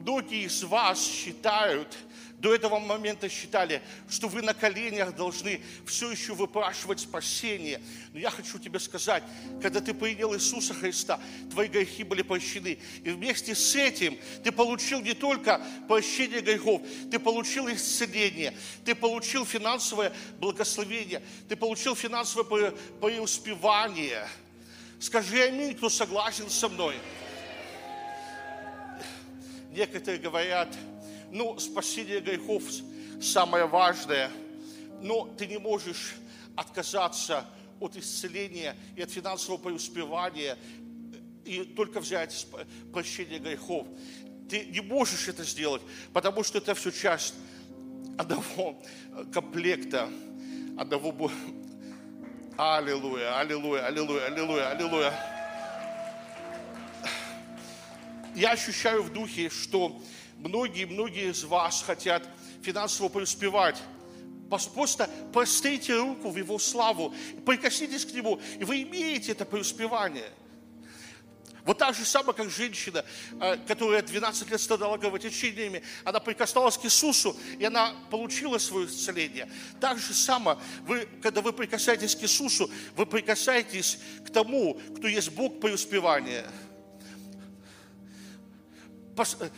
Многие 0.00 0.46
из 0.46 0.62
вас 0.62 1.04
считают, 1.04 1.96
до 2.38 2.54
этого 2.54 2.78
момента 2.78 3.28
считали, 3.28 3.82
что 4.08 4.28
вы 4.28 4.42
на 4.42 4.52
коленях 4.52 5.14
должны 5.14 5.60
все 5.86 6.10
еще 6.10 6.34
выпрашивать 6.34 7.00
спасение. 7.00 7.80
Но 8.12 8.18
я 8.18 8.30
хочу 8.30 8.58
тебе 8.58 8.78
сказать, 8.78 9.22
когда 9.62 9.80
ты 9.80 9.94
принял 9.94 10.34
Иисуса 10.34 10.74
Христа, 10.74 11.18
твои 11.50 11.68
грехи 11.68 12.04
были 12.04 12.22
прощены. 12.22 12.78
И 13.04 13.10
вместе 13.10 13.54
с 13.54 13.74
этим 13.74 14.18
ты 14.44 14.52
получил 14.52 15.00
не 15.00 15.14
только 15.14 15.64
прощение 15.88 16.40
грехов, 16.40 16.82
ты 17.10 17.18
получил 17.18 17.68
исцеление, 17.68 18.54
ты 18.84 18.94
получил 18.94 19.46
финансовое 19.46 20.12
благословение, 20.38 21.22
ты 21.48 21.56
получил 21.56 21.96
финансовое 21.96 22.72
преуспевание. 23.00 24.28
Скажи 25.00 25.42
аминь, 25.42 25.74
кто 25.74 25.88
согласен 25.88 26.50
со 26.50 26.68
мной. 26.68 26.96
Некоторые 29.72 30.18
говорят, 30.18 30.68
ну, 31.30 31.58
спасение 31.58 32.20
грехов 32.20 32.62
самое 33.20 33.66
важное, 33.66 34.30
но 35.00 35.26
ты 35.36 35.46
не 35.46 35.58
можешь 35.58 36.16
отказаться 36.54 37.44
от 37.80 37.96
исцеления 37.96 38.74
и 38.96 39.02
от 39.02 39.10
финансового 39.10 39.60
преуспевания 39.60 40.56
и 41.44 41.64
только 41.64 42.00
взять 42.00 42.46
прощение 42.92 43.38
грехов. 43.38 43.86
Ты 44.48 44.66
не 44.66 44.80
можешь 44.80 45.28
это 45.28 45.44
сделать, 45.44 45.82
потому 46.12 46.42
что 46.42 46.58
это 46.58 46.74
все 46.74 46.90
часть 46.90 47.34
одного 48.18 48.80
комплекта, 49.32 50.08
одного... 50.78 51.30
Аллилуйя, 52.58 53.38
аллилуйя, 53.38 53.84
аллилуйя, 53.84 54.26
аллилуйя, 54.26 54.70
аллилуйя. 54.70 55.12
Я 58.34 58.52
ощущаю 58.52 59.02
в 59.02 59.12
духе, 59.12 59.50
что 59.50 60.00
многие-многие 60.38 61.30
из 61.30 61.44
вас 61.44 61.82
хотят 61.82 62.28
финансово 62.62 63.08
преуспевать. 63.08 63.80
Просто 64.74 65.10
прострите 65.32 65.96
руку 65.96 66.30
в 66.30 66.36
Его 66.36 66.58
славу, 66.58 67.14
прикоснитесь 67.44 68.04
к 68.04 68.12
Нему, 68.12 68.40
и 68.58 68.64
вы 68.64 68.82
имеете 68.82 69.32
это 69.32 69.44
преуспевание. 69.44 70.30
Вот 71.64 71.78
так 71.78 71.96
же 71.96 72.04
самое, 72.04 72.32
как 72.32 72.48
женщина, 72.48 73.04
э, 73.40 73.56
которая 73.66 74.00
12 74.00 74.50
лет 74.52 74.60
страдала 74.60 74.98
кровотечениями, 74.98 75.82
она 76.04 76.20
прикасалась 76.20 76.78
к 76.78 76.84
Иисусу, 76.84 77.36
и 77.58 77.64
она 77.64 77.92
получила 78.08 78.58
свое 78.58 78.86
исцеление. 78.86 79.50
Так 79.80 79.98
же 79.98 80.14
самое, 80.14 80.58
вы, 80.82 81.08
когда 81.20 81.40
вы 81.40 81.52
прикасаетесь 81.52 82.14
к 82.14 82.22
Иисусу, 82.22 82.70
вы 82.94 83.04
прикасаетесь 83.04 83.98
к 84.24 84.30
тому, 84.30 84.80
кто 84.96 85.08
есть 85.08 85.32
Бог 85.32 85.58
преуспевания– 85.58 86.48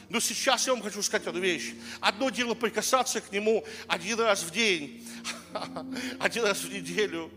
но 0.08 0.20
сейчас 0.20 0.66
я 0.66 0.74
вам 0.74 0.82
хочу 0.82 1.02
сказать 1.02 1.26
одну 1.26 1.40
вещь. 1.40 1.74
Одно 2.00 2.30
дело 2.30 2.54
прикасаться 2.54 3.20
к 3.20 3.32
Нему 3.32 3.64
один 3.86 4.20
раз 4.20 4.42
в 4.42 4.50
день, 4.50 5.06
один 6.20 6.44
раз 6.44 6.58
в 6.58 6.72
неделю, 6.72 7.30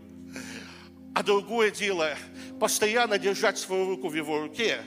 а 1.14 1.22
другое 1.22 1.70
дело 1.70 2.16
постоянно 2.60 3.18
держать 3.18 3.58
свою 3.58 3.88
руку 3.88 4.08
в 4.08 4.14
Его 4.14 4.40
руке. 4.40 4.82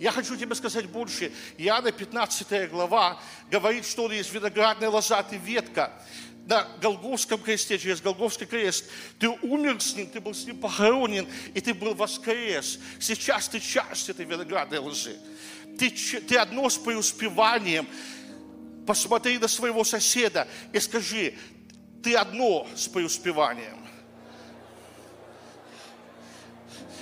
Я 0.00 0.12
хочу 0.12 0.34
тебе 0.36 0.54
сказать 0.54 0.86
больше. 0.86 1.30
Иоанна 1.58 1.92
15 1.92 2.70
глава 2.70 3.20
говорит, 3.50 3.84
что 3.86 4.04
он 4.04 4.12
есть 4.12 4.32
виноградная 4.32 4.88
лоза, 4.88 5.22
ты 5.22 5.36
ветка 5.36 5.92
на 6.46 6.66
Голговском 6.80 7.40
кресте, 7.40 7.78
через 7.78 8.00
Голговский 8.00 8.46
крест. 8.46 8.86
Ты 9.18 9.28
умер 9.28 9.80
с 9.80 9.94
ним, 9.94 10.08
ты 10.08 10.20
был 10.20 10.34
с 10.34 10.46
ним 10.46 10.58
похоронен, 10.58 11.28
и 11.54 11.60
ты 11.60 11.74
был 11.74 11.94
воскрес. 11.94 12.80
Сейчас 12.98 13.48
ты 13.48 13.60
часть 13.60 14.08
этой 14.08 14.24
виноградной 14.24 14.78
лозы 14.78 15.16
ты, 15.78 15.90
ты 15.90 16.36
одно 16.36 16.68
с 16.68 16.78
преуспеванием. 16.78 17.88
Посмотри 18.86 19.38
на 19.38 19.48
своего 19.48 19.84
соседа 19.84 20.48
и 20.72 20.80
скажи, 20.80 21.34
ты 22.02 22.14
одно 22.14 22.66
с 22.74 22.88
преуспеванием. 22.88 23.86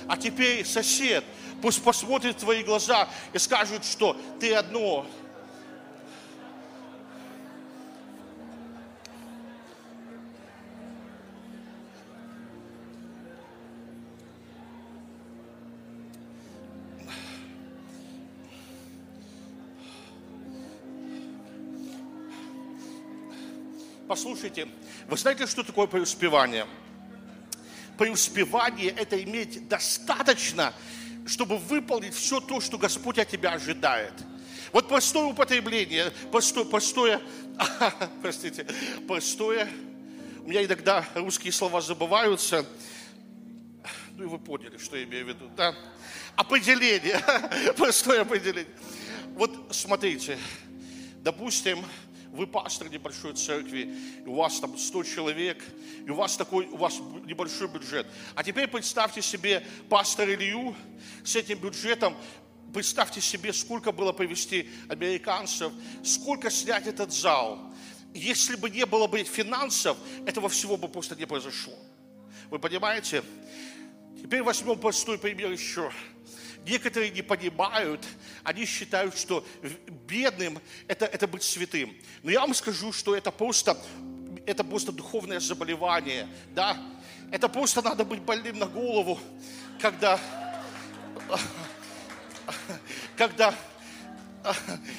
А 0.07 0.17
теперь 0.17 0.65
сосед, 0.65 1.23
пусть 1.61 1.83
посмотрит 1.83 2.35
в 2.35 2.39
твои 2.39 2.63
глаза 2.63 3.07
и 3.33 3.37
скажет, 3.37 3.85
что 3.85 4.19
ты 4.39 4.53
одно 4.53 5.05
Послушайте, 24.09 24.67
вы 25.07 25.17
знаете, 25.17 25.45
что 25.45 25.63
такое 25.63 25.85
преуспевание? 25.85 26.65
Преуспевание– 27.95 28.89
это 28.97 29.21
иметь 29.21 29.67
достаточно, 29.67 30.73
чтобы 31.27 31.59
выполнить 31.59 32.15
все 32.15 32.39
то, 32.39 32.59
что 32.59 32.79
Господь 32.79 33.19
от 33.19 33.29
тебя 33.29 33.51
ожидает. 33.51 34.13
Вот 34.71 34.87
простое 34.87 35.25
употребление, 35.25 36.11
простое, 36.31 36.65
простое, 36.65 37.21
простите, 38.23 38.65
простое, 39.07 39.69
у 40.39 40.49
меня 40.49 40.65
иногда 40.65 41.05
русские 41.13 41.53
слова 41.53 41.79
забываются, 41.79 42.65
ну 44.15 44.23
и 44.23 44.27
вы 44.27 44.39
поняли, 44.39 44.79
что 44.79 44.97
я 44.97 45.03
имею 45.03 45.25
в 45.25 45.29
виду, 45.29 45.51
да? 45.55 45.75
Определение, 46.35 47.21
простое 47.77 48.21
определение. 48.21 48.73
Вот 49.35 49.67
смотрите, 49.69 50.39
допустим, 51.21 51.85
вы 52.31 52.47
пастор 52.47 52.89
небольшой 52.89 53.33
церкви, 53.33 53.95
у 54.25 54.35
вас 54.35 54.59
там 54.59 54.77
100 54.77 55.03
человек, 55.03 55.63
и 56.05 56.09
у 56.09 56.15
вас 56.15 56.37
такой, 56.37 56.65
у 56.67 56.77
вас 56.77 56.99
небольшой 57.25 57.67
бюджет. 57.67 58.07
А 58.35 58.43
теперь 58.43 58.67
представьте 58.67 59.21
себе 59.21 59.65
пастор 59.89 60.29
Илью 60.29 60.75
с 61.23 61.35
этим 61.35 61.59
бюджетом, 61.59 62.15
представьте 62.73 63.21
себе, 63.21 63.51
сколько 63.53 63.91
было 63.91 64.11
привести 64.11 64.69
американцев, 64.87 65.71
сколько 66.03 66.49
снять 66.49 66.87
этот 66.87 67.11
зал. 67.11 67.59
Если 68.13 68.55
бы 68.55 68.69
не 68.69 68.85
было 68.85 69.07
бы 69.07 69.23
финансов, 69.23 69.97
этого 70.25 70.49
всего 70.49 70.77
бы 70.77 70.87
просто 70.87 71.15
не 71.15 71.25
произошло. 71.25 71.73
Вы 72.49 72.59
понимаете? 72.59 73.23
Теперь 74.21 74.41
возьмем 74.43 74.77
простой 74.77 75.17
пример 75.17 75.51
еще. 75.51 75.91
Некоторые 76.65 77.11
не 77.11 77.21
понимают, 77.21 78.05
они 78.43 78.65
считают, 78.65 79.17
что 79.17 79.45
бедным 80.07 80.59
это, 80.87 81.05
это 81.05 81.27
быть 81.27 81.43
святым. 81.43 81.95
Но 82.21 82.31
я 82.31 82.41
вам 82.41 82.53
скажу, 82.53 82.91
что 82.91 83.15
это 83.15 83.31
просто, 83.31 83.77
это 84.45 84.63
просто 84.63 84.91
духовное 84.91 85.39
заболевание, 85.39 86.27
да? 86.53 86.77
Это 87.31 87.47
просто 87.47 87.81
надо 87.81 88.05
быть 88.05 88.21
больным 88.21 88.59
на 88.59 88.65
голову, 88.65 89.19
когда, 89.79 90.19
когда 93.15 93.55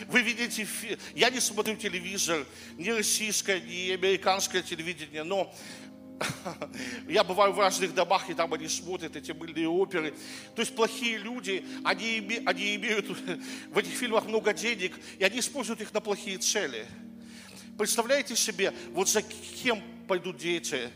вы 0.09 0.23
видите, 0.23 0.67
я 1.15 1.31
не 1.31 1.41
смотрю 1.41 1.77
телевизор, 1.77 2.47
ни 2.77 2.91
российское, 2.91 3.61
ни 3.61 3.91
американское 3.91 4.63
телевидение, 4.63 5.25
но 5.25 5.53
я 7.09 7.25
бываю 7.25 7.53
в 7.53 7.59
разных 7.59 7.95
домах, 7.95 8.29
и 8.31 8.35
там 8.35 8.53
они 8.53 8.69
смотрят 8.69 9.17
эти 9.17 9.33
мыльные 9.33 9.69
оперы. 9.69 10.15
То 10.55 10.63
есть 10.63 10.75
плохие 10.75 11.19
люди, 11.19 11.65
они, 11.85 12.19
име, 12.19 12.43
они 12.47 12.77
имеют 12.77 13.07
в 13.09 13.79
этих 13.79 13.93
фильмах 13.93 14.27
много 14.27 14.53
денег, 14.53 14.99
и 15.19 15.25
они 15.25 15.41
используют 15.41 15.81
их 15.81 15.93
на 15.93 16.01
плохие 16.01 16.39
цели. 16.39 16.87
Представляете 17.79 18.37
себе, 18.37 18.75
вот 18.93 19.09
за 19.09 19.23
кем 19.23 19.83
пойдут 20.07 20.37
дети? 20.37 20.91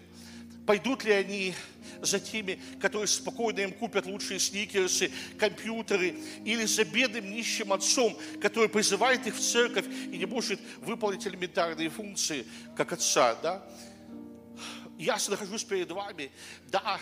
Пойдут 0.67 1.05
ли 1.05 1.13
они 1.13 1.55
за 2.01 2.21
теми, 2.21 2.61
которые 2.81 3.07
спокойно 3.07 3.61
им 3.61 3.73
купят 3.73 4.07
лучшие 4.07 4.39
сникерсы, 4.39 5.11
компьютеры, 5.39 6.17
или 6.45 6.65
за 6.65 6.85
бедным 6.85 7.31
нищим 7.31 7.73
отцом, 7.73 8.17
который 8.41 8.69
призывает 8.69 9.27
их 9.27 9.37
в 9.37 9.41
церковь 9.41 9.87
и 10.11 10.19
не 10.19 10.27
может 10.27 10.61
выполнить 10.81 11.27
элементарные 11.27 11.89
функции, 11.91 12.47
как 12.77 12.93
отца, 12.93 13.35
да? 13.43 13.67
Я 15.05 15.19
нахожусь 15.29 15.65
перед 15.65 15.91
вами, 15.91 16.31
да, 16.67 16.99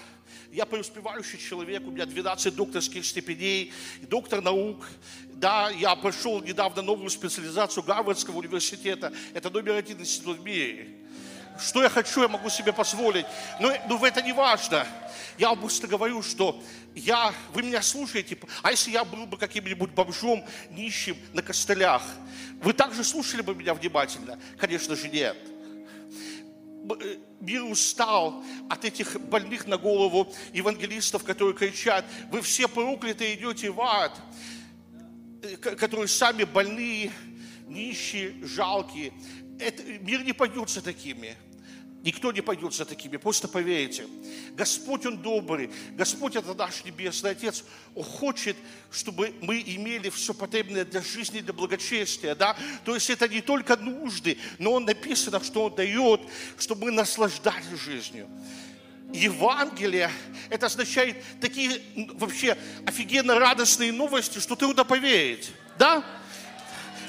я 0.51 0.67
преуспевающий 0.67 1.39
человек, 1.39 1.87
у 1.87 1.91
меня 1.91 2.05
12 2.05 2.55
докторских 2.55 3.07
степеней, 3.07 3.73
доктор 4.03 4.43
наук, 4.43 4.87
да, 5.35 5.71
я 5.71 5.95
прошел 5.95 6.43
недавно 6.43 6.83
новую 6.83 7.11
специализацию 7.11 7.83
Гарвардского 7.85 8.39
университета, 8.39 9.13
это 9.35 9.51
номер 9.51 9.77
один 9.77 10.01
институт 10.01 10.39
в 10.39 10.45
мире. 10.45 10.89
Что 11.61 11.83
я 11.83 11.91
хочу, 11.91 12.23
я 12.23 12.29
могу 12.29 12.49
себе 12.49 12.73
позволить. 12.73 13.27
Но, 13.61 13.75
но 13.87 14.07
это 14.07 14.23
не 14.23 14.33
важно. 14.33 14.87
Я 15.37 15.51
вам 15.51 15.61
просто 15.61 15.87
говорю, 15.87 16.23
что 16.23 16.59
я, 16.95 17.33
вы 17.53 17.63
меня 17.63 17.83
слушаете, 17.83 18.39
а 18.63 18.71
если 18.71 18.91
я 18.91 19.05
был 19.05 19.27
бы 19.27 19.37
каким-нибудь 19.37 19.91
бомжом, 19.91 20.45
нищим 20.71 21.15
на 21.35 21.43
костылях, 21.43 22.03
вы 22.63 22.73
также 22.73 23.05
слушали 23.05 23.43
бы 23.43 23.55
меня 23.55 23.75
внимательно? 23.75 24.39
Конечно 24.59 24.97
же 24.97 25.09
нет 25.11 25.52
мир 27.41 27.65
устал 27.65 28.45
от 28.69 28.85
этих 28.85 29.21
больных 29.21 29.67
на 29.67 29.77
голову 29.77 30.33
евангелистов, 30.53 31.25
которые 31.25 31.55
кричат, 31.55 32.05
вы 32.31 32.43
все 32.43 32.69
прокляты 32.69 33.35
идете 33.35 33.71
в 33.71 33.81
ад, 33.81 34.21
э, 35.43 35.57
которые 35.57 36.09
сами 36.09 36.45
больные, 36.45 37.13
нищие, 37.69 38.35
жалкие. 38.45 39.13
Это, 39.59 39.83
мир 39.83 40.25
не 40.25 40.33
пойдет 40.33 40.71
за 40.71 40.83
такими. 40.83 41.37
Никто 42.03 42.33
не 42.33 42.41
пойдет 42.41 42.75
за 42.75 42.85
такими, 42.85 43.17
просто 43.17 43.47
поверьте. 43.47 44.07
Господь, 44.57 45.07
Он 45.07 45.19
добрый. 45.19 45.71
Господь, 45.93 46.35
это 46.35 46.53
наш 46.55 46.85
Небесный 46.85 47.31
Отец. 47.31 47.65
Он 47.95 48.03
хочет, 48.03 48.57
чтобы 48.91 49.33
мы 49.41 49.63
имели 49.65 50.11
все 50.11 50.35
потребное 50.35 50.85
для 50.85 51.01
жизни, 51.01 51.41
для 51.41 51.53
благочестия. 51.53 52.35
Да? 52.35 52.57
То 52.85 52.95
есть 52.95 53.09
это 53.09 53.29
не 53.29 53.41
только 53.41 53.77
нужды, 53.77 54.37
но 54.59 54.73
Он 54.73 54.85
написано, 54.85 55.43
что 55.45 55.67
Он 55.67 55.75
дает, 55.77 56.21
чтобы 56.59 56.87
мы 56.87 56.91
наслаждались 56.91 57.79
жизнью. 57.79 58.29
Евангелие, 59.13 60.11
это 60.51 60.67
означает 60.67 61.23
такие 61.41 61.81
вообще 62.15 62.59
офигенно 62.85 63.39
радостные 63.39 63.93
новости, 63.93 64.41
что 64.41 64.57
трудно 64.57 64.85
поверить. 64.85 65.53
Да? 65.79 66.05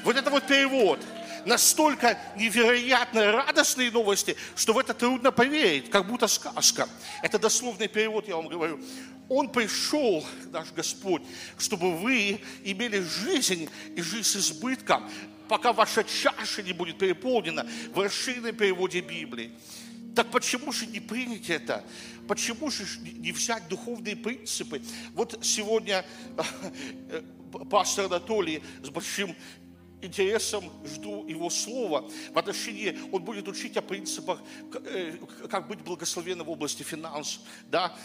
Вот 0.04 0.14
это 0.14 0.30
вот 0.30 0.46
перевод– 0.46 1.00
настолько 1.46 2.18
невероятно 2.36 3.32
радостные 3.32 3.90
новости, 3.90 4.36
что 4.56 4.72
в 4.72 4.78
это 4.78 4.94
трудно 4.94 5.32
поверить, 5.32 5.90
как 5.90 6.06
будто 6.06 6.26
сказка. 6.26 6.88
Это 7.22 7.38
дословный 7.38 7.88
перевод, 7.88 8.28
я 8.28 8.36
вам 8.36 8.48
говорю. 8.48 8.80
Он 9.28 9.48
пришел, 9.50 10.24
наш 10.50 10.72
Господь, 10.72 11.22
чтобы 11.58 11.96
вы 11.96 12.40
имели 12.62 13.00
жизнь 13.00 13.68
и 13.96 14.02
жизнь 14.02 14.24
с 14.24 14.36
избытком, 14.36 15.08
пока 15.48 15.72
ваша 15.72 16.04
чаша 16.04 16.62
не 16.62 16.72
будет 16.72 16.98
переполнена 16.98 17.66
в 17.94 18.00
расширенном 18.00 18.54
переводе 18.54 19.00
Библии. 19.00 19.52
Так 20.14 20.30
почему 20.30 20.72
же 20.72 20.86
не 20.86 21.00
принять 21.00 21.50
это? 21.50 21.84
Почему 22.28 22.70
же 22.70 22.84
не 23.00 23.32
взять 23.32 23.68
духовные 23.68 24.16
принципы? 24.16 24.80
Вот 25.12 25.38
сегодня 25.42 26.04
э, 27.10 27.22
пастор 27.68 28.06
Анатолий 28.06 28.62
с 28.82 28.88
большим 28.88 29.34
интересом 30.04 30.70
жду 30.84 31.26
Его 31.26 31.50
Слова 31.50 32.08
в 32.32 32.38
отношении, 32.38 32.98
Он 33.12 33.22
будет 33.22 33.48
учить 33.48 33.76
о 33.76 33.82
принципах, 33.82 34.40
э, 34.84 35.16
как 35.50 35.68
быть 35.68 35.80
благословенным 35.80 36.46
в 36.46 36.50
области 36.50 36.82
финансов, 36.82 37.40
да, 37.70 37.96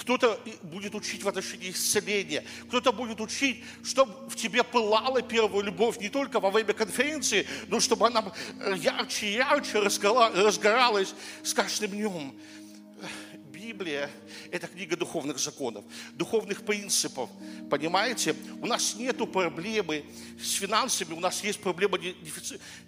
кто-то 0.00 0.40
будет 0.62 0.94
учить 0.94 1.22
в 1.22 1.28
отношении 1.28 1.70
исцеления, 1.70 2.42
кто-то 2.68 2.90
будет 2.90 3.20
учить, 3.20 3.62
чтобы 3.84 4.12
в 4.30 4.34
тебе 4.34 4.64
пылала 4.64 5.20
первая 5.20 5.62
любовь 5.62 5.98
не 5.98 6.08
только 6.08 6.40
во 6.40 6.50
время 6.50 6.72
конференции, 6.72 7.46
но 7.68 7.80
чтобы 7.80 8.06
она 8.06 8.32
ярче 8.76 9.26
и 9.26 9.32
ярче 9.34 9.78
разгоралась 9.78 11.14
с 11.42 11.52
каждым 11.52 11.90
днем. 11.90 12.34
Библия– 13.70 14.10
это 14.50 14.66
книга 14.66 14.96
духовных 14.96 15.38
законов, 15.38 15.84
духовных 16.14 16.64
принципов. 16.64 17.30
Понимаете? 17.70 18.34
У 18.60 18.66
нас 18.66 18.96
нет 18.96 19.16
проблемы 19.30 20.04
с 20.42 20.54
финансами, 20.54 21.14
у 21.14 21.20
нас 21.20 21.44
есть 21.44 21.60
проблема 21.60 21.96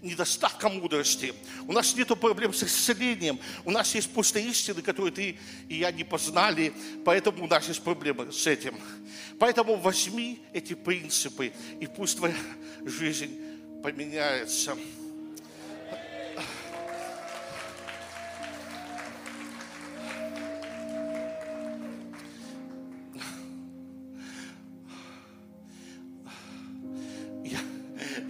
недостатка 0.00 0.68
мудрости. 0.68 1.34
У 1.68 1.72
нас 1.72 1.94
нет 1.94 2.08
проблем 2.18 2.52
с 2.52 2.64
исцелением. 2.64 3.38
У 3.64 3.70
нас 3.70 3.94
есть 3.94 4.10
просто 4.12 4.40
истины, 4.40 4.82
которые 4.82 5.12
ты 5.12 5.38
и 5.68 5.76
я 5.76 5.92
не 5.92 6.02
познали, 6.02 6.72
поэтому 7.04 7.44
у 7.44 7.46
нас 7.46 7.68
есть 7.68 7.82
проблемы 7.82 8.32
с 8.32 8.44
этим. 8.48 8.74
Поэтому 9.38 9.76
возьми 9.76 10.40
эти 10.52 10.74
принципы, 10.74 11.52
и 11.80 11.86
пусть 11.86 12.16
твоя 12.16 12.34
жизнь 12.84 13.38
поменяется. 13.84 14.76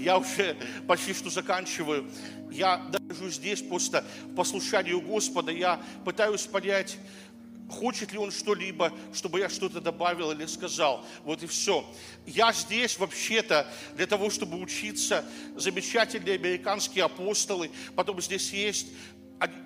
Я 0.02 0.18
уже 0.18 0.56
почти 0.86 1.14
что 1.14 1.30
заканчиваю. 1.30 2.10
Я 2.50 2.76
даже 2.76 3.30
здесь 3.30 3.62
просто 3.62 4.04
послушанию 4.36 5.00
Господа, 5.00 5.52
я 5.52 5.80
пытаюсь 6.04 6.42
понять, 6.42 6.98
хочет 7.68 8.12
ли 8.12 8.18
он 8.18 8.30
что-либо, 8.30 8.92
чтобы 9.14 9.40
я 9.40 9.48
что-то 9.48 9.80
добавил 9.80 10.30
или 10.32 10.44
сказал. 10.46 11.04
Вот 11.24 11.42
и 11.42 11.46
все. 11.46 11.84
Я 12.26 12.52
здесь 12.52 12.98
вообще-то 12.98 13.66
для 13.96 14.06
того, 14.06 14.30
чтобы 14.30 14.60
учиться 14.60 15.24
замечательные 15.56 16.34
американские 16.34 17.04
апостолы. 17.04 17.70
Потом 17.96 18.20
здесь 18.20 18.52
есть 18.52 18.88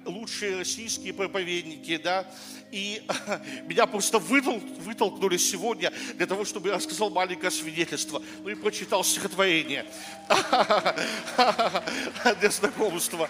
лучшие 0.05 0.59
российские 0.59 1.13
проповедники, 1.13 1.97
да, 1.99 2.27
и 2.71 3.03
меня 3.67 3.87
просто 3.87 4.19
вытол, 4.19 4.59
вытолкнули 4.81 5.37
сегодня 5.37 5.93
для 6.15 6.27
того, 6.27 6.45
чтобы 6.45 6.69
я 6.69 6.77
рассказал 6.77 7.11
маленькое 7.11 7.51
свидетельство, 7.51 8.23
ну 8.43 8.49
и 8.49 8.55
прочитал 8.55 9.05
стихотворение 9.05 9.87
для 12.41 12.51
знакомства. 12.51 13.29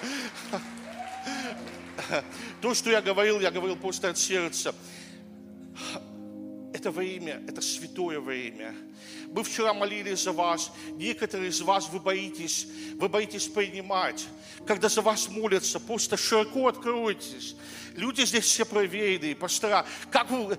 То, 2.61 2.75
что 2.75 2.91
я 2.91 3.03
говорил, 3.03 3.41
я 3.41 3.51
говорил 3.51 3.77
просто 3.77 4.11
от 4.11 4.19
сердца. 4.19 4.75
Это 6.87 6.93
время, 6.93 7.43
это 7.49 7.61
святое 7.61 8.21
время. 8.21 8.73
Мы 9.33 9.43
вчера 9.43 9.75
молились 9.75 10.23
за 10.23 10.31
вас. 10.31 10.71
Некоторые 10.93 11.51
из 11.51 11.61
вас 11.61 11.89
вы 11.89 11.99
боитесь, 11.99 12.69
вы 12.95 13.09
боитесь 13.09 13.49
принимать. 13.49 14.25
Когда 14.65 14.89
за 14.89 15.03
вас 15.03 15.29
молятся, 15.29 15.81
просто 15.81 16.17
широко 16.17 16.69
откройтесь. 16.69 17.57
Люди 17.97 18.25
здесь 18.25 18.45
все 18.45 18.65
проверенные, 18.65 19.35
пастора. 19.35 19.85
Как 20.13 20.31
вы, 20.31 20.57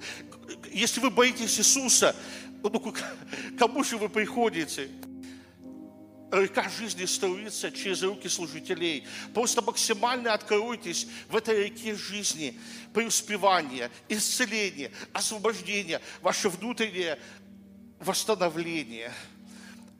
если 0.73 0.99
вы 0.99 1.11
боитесь 1.11 1.59
Иисуса, 1.59 2.13
ну, 2.61 2.93
кому 3.57 3.85
же 3.85 3.95
вы 3.95 4.09
приходите? 4.09 4.89
Река 6.31 6.67
жизни 6.69 7.05
струится 7.05 7.71
через 7.71 8.03
руки 8.03 8.27
служителей. 8.27 9.05
Просто 9.33 9.61
максимально 9.61 10.33
откройтесь 10.33 11.07
в 11.29 11.35
этой 11.35 11.65
реке 11.65 11.95
жизни, 11.95 12.59
преуспевания, 12.93 13.89
исцеления, 14.09 14.91
освобождения, 15.13 16.01
ваше 16.21 16.49
внутреннее 16.49 17.19
восстановление– 17.99 19.13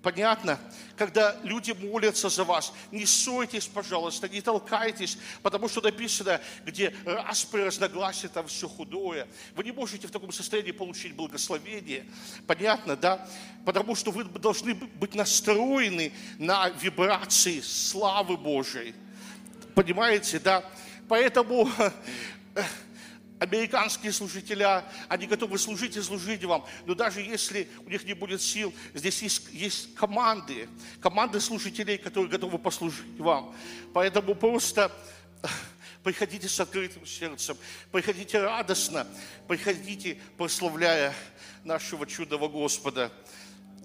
Понятно? 0.08 0.58
Когда 0.96 1.36
люди 1.44 1.74
молятся 1.74 2.30
за 2.30 2.46
вас, 2.46 2.72
не 2.94 3.06
ссорьтесь, 3.06 3.68
пожалуйста, 3.68 4.30
не 4.30 4.40
толкайтесь, 4.40 5.18
потому 5.44 5.68
что 5.68 5.82
написано, 5.82 6.40
где 6.66 6.96
распри, 7.04 7.64
разногласия, 7.64 8.30
там 8.30 8.48
все 8.48 8.70
худое. 8.70 9.28
Вы 9.54 9.66
не 9.66 9.74
можете 9.74 10.08
в 10.08 10.12
таком 10.12 10.32
состоянии 10.32 10.72
получить 10.72 11.14
благословение. 11.14 12.06
Понятно, 12.48 12.96
да? 12.96 13.28
Потому 13.66 13.96
что 13.96 14.12
вы 14.12 14.24
должны 14.24 14.76
быть 14.76 15.14
настроены 15.14 16.14
на 16.38 16.70
вибрации 16.70 17.60
славы 17.60 18.38
Божией. 18.38 18.96
Понимаете, 19.76 20.40
да? 20.40 20.64
Поэтому 21.10 21.70
американские 23.40 24.12
служителя, 24.12 24.84
они 25.10 25.28
готовы 25.28 25.58
служить 25.58 25.96
и 25.96 26.02
служить 26.02 26.44
вам. 26.44 26.66
Но 26.86 26.96
даже 26.96 27.22
если 27.22 27.68
у 27.86 27.90
них 27.90 28.04
не 28.04 28.14
будет 28.14 28.42
сил, 28.42 28.74
здесь 28.94 29.22
есть, 29.22 29.48
есть 29.52 29.96
команды, 29.96 30.68
команды 31.02 31.40
служителей, 31.40 31.98
которые 31.98 32.30
готовы 32.30 32.58
послужить 32.58 33.20
вам. 33.20 33.56
Поэтому 33.94 34.36
просто 34.36 34.92
приходите 36.04 36.48
с 36.48 36.60
открытым 36.60 37.06
сердцем, 37.06 37.58
приходите 37.92 38.40
радостно, 38.40 39.08
приходите, 39.48 40.18
прославляя 40.38 41.14
нашего 41.64 42.08
чудного 42.08 42.48
Господа. 42.48 43.12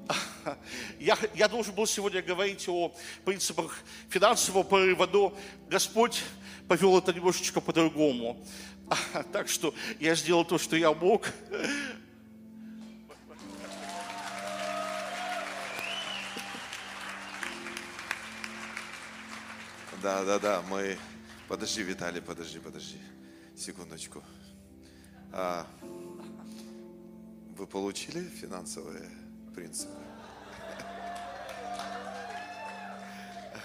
Я, 0.99 1.17
я 1.35 1.49
должен 1.49 1.75
был 1.75 1.87
сегодня 1.87 2.23
говорить 2.23 2.69
о 2.69 2.93
принципах 3.25 3.79
финансового 4.09 4.65
прорыва, 4.65 5.07
но 5.07 5.39
Господь 5.69 6.23
повел 6.69 6.99
это 6.99 7.13
немножечко 7.13 7.61
по-другому. 7.61 8.45
Так 9.33 9.49
что 9.49 9.75
я 10.01 10.15
сделал 10.15 10.45
то, 10.45 10.59
что 10.59 10.77
я 10.77 10.93
мог. 10.93 11.29
Да, 20.03 20.25
да, 20.25 20.39
да, 20.39 20.63
мы... 20.69 20.99
Подожди, 21.47 21.83
Виталий, 21.83 22.21
подожди, 22.21 22.59
подожди. 22.59 22.99
Секундочку. 23.57 24.23
А, 25.31 25.67
вы 27.57 27.67
получили 27.67 28.29
финансовые 28.29 29.09
принципы? 29.55 29.93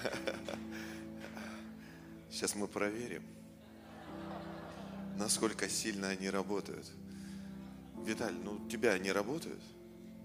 Сейчас 2.29 2.53
мы 2.53 2.67
проверим 2.67 3.23
насколько 5.17 5.67
сильно 5.67 6.09
они 6.09 6.29
работают. 6.29 6.85
Виталь, 8.05 8.33
ну 8.43 8.59
тебя 8.69 8.91
они 8.93 9.11
работают? 9.11 9.61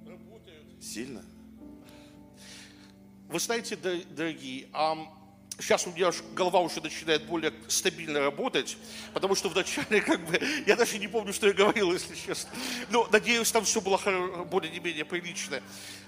Работают. 0.07 0.67
Сильно? 0.81 1.23
Вы 3.29 3.41
знаете, 3.41 3.77
дорогие, 3.77 4.69
сейчас 5.59 5.87
у 5.87 5.93
меня 5.93 6.11
голова 6.35 6.61
уже 6.61 6.83
начинает 6.83 7.25
более 7.27 7.53
стабильно 7.69 8.21
работать, 8.21 8.77
потому 9.15 9.35
что 9.35 9.49
вначале 9.49 10.01
как 10.03 10.21
бы, 10.27 10.39
я 10.67 10.77
даже 10.77 10.99
не 10.99 11.09
помню, 11.09 11.33
что 11.33 11.47
я 11.47 11.55
говорил, 11.55 11.93
если 11.93 12.15
честно. 12.15 12.51
Но 12.91 13.09
надеюсь, 13.11 13.51
там 13.51 13.65
все 13.65 13.81
было 13.81 13.99
более-менее 14.45 15.05
прилично. 15.05 15.63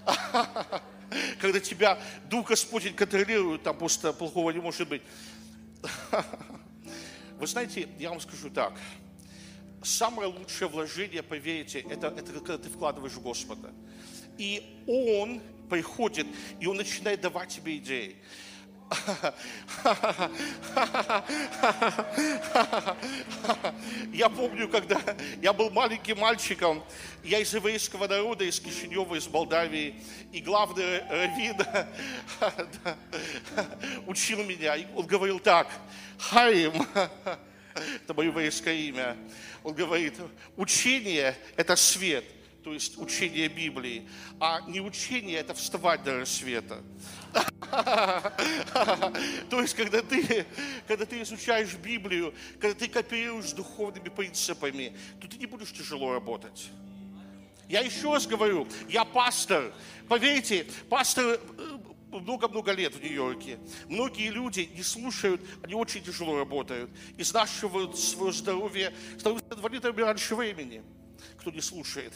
Когда 1.41 1.61
тебя 1.61 1.99
Дух 2.29 2.49
Господень 2.49 2.95
контролирует, 2.95 3.63
там 3.63 3.79
просто 3.79 4.13
плохого 4.13 4.51
не 4.51 4.61
может 4.61 4.89
быть. 4.89 5.03
Вы 7.45 7.49
знаете, 7.49 7.87
я 7.99 8.09
вам 8.09 8.21
скажу 8.23 8.49
так. 8.49 8.73
Самое 9.83 10.29
лучшее 10.31 10.67
вложение, 10.67 11.23
поверьте, 11.23 11.81
это, 11.81 12.07
это 12.07 12.33
когда 12.33 12.57
ты 12.57 12.71
вкладываешь 12.71 13.13
в 13.13 13.21
Господа. 13.21 13.71
И 14.39 14.83
Он 14.87 15.43
приходит, 15.69 16.27
и 16.59 16.67
Он 16.67 16.79
начинает 16.79 17.21
давать 17.21 17.51
тебе 17.51 17.77
идеи. 17.77 18.17
Я 24.11 24.31
помню, 24.31 24.67
когда 24.71 24.99
я 25.43 25.53
был 25.53 25.69
маленьким 25.69 26.21
мальчиком, 26.21 26.83
я 27.23 27.41
из 27.41 27.53
еврейского 27.53 28.09
народа, 28.09 28.45
из 28.45 28.59
Кишинева, 28.59 29.17
из 29.17 29.29
Молдавии, 29.29 29.97
и 30.33 30.41
главный 30.41 31.01
раввин 31.11 31.57
учил 34.07 34.43
меня. 34.45 34.77
Он 34.97 35.07
говорил 35.07 35.41
так, 35.41 35.69
Хаим, 36.31 36.73
это 37.75 38.15
мое 38.15 38.29
еврейское 38.29 38.89
имя, 38.89 39.17
он 39.63 39.75
говорит, 39.75 40.15
учение– 40.57 41.37
это 41.57 41.77
свет, 41.77 42.25
то 42.63 42.73
есть 42.73 42.97
учение 42.97 43.49
Библии, 43.49 44.09
а 44.41 44.63
не 44.63 44.81
учение– 44.81 45.39
это 45.41 45.53
вставать 45.53 46.03
до 46.03 46.21
рассвета. 46.21 46.83
То 49.51 49.61
есть, 49.61 49.75
когда 49.75 50.01
ты, 50.01 50.47
когда 50.87 51.05
ты 51.05 51.21
изучаешь 51.23 51.75
Библию, 51.75 52.33
когда 52.59 52.79
ты 52.79 52.89
кооперируешь 52.89 53.51
с 53.51 53.53
духовными 53.53 54.09
принципами, 54.09 54.97
то 55.21 55.29
ты 55.29 55.37
не 55.37 55.47
будешь 55.47 55.73
тяжело 55.73 56.15
работать. 56.15 56.71
Я 57.69 57.81
еще 57.81 58.13
раз 58.13 58.27
говорю, 58.27 58.67
я 58.89 59.05
пастор. 59.05 59.73
Поверьте, 60.09 60.67
пастор 60.89 61.41
э, 61.59 61.74
много-много 62.21 62.73
лет 62.73 62.95
в 62.95 63.03
Нью-Йорке. 63.03 63.59
Многие 63.89 64.31
люди 64.31 64.71
не 64.75 64.83
слушают, 64.83 65.41
они 65.63 65.75
очень 65.75 66.03
тяжело 66.03 66.39
работают. 66.39 66.91
Изнашивают 67.17 67.99
свое 67.99 68.33
здоровье, 68.33 68.95
становятся 69.19 69.55
инвалидами 69.55 70.01
раньше 70.01 70.35
времени. 70.35 70.83
Кто 71.39 71.51
не 71.51 71.61
слушает. 71.61 72.13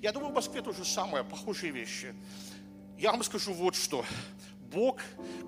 Я 0.00 0.12
думаю, 0.12 0.30
в 0.30 0.34
Москве 0.34 0.62
то 0.62 0.72
же 0.72 0.84
самое, 0.84 1.24
похожие 1.24 1.72
вещи. 1.72 2.14
Я 2.98 3.12
вам 3.12 3.22
скажу 3.22 3.52
вот 3.52 3.74
что. 3.74 4.04
Бог, 4.72 5.00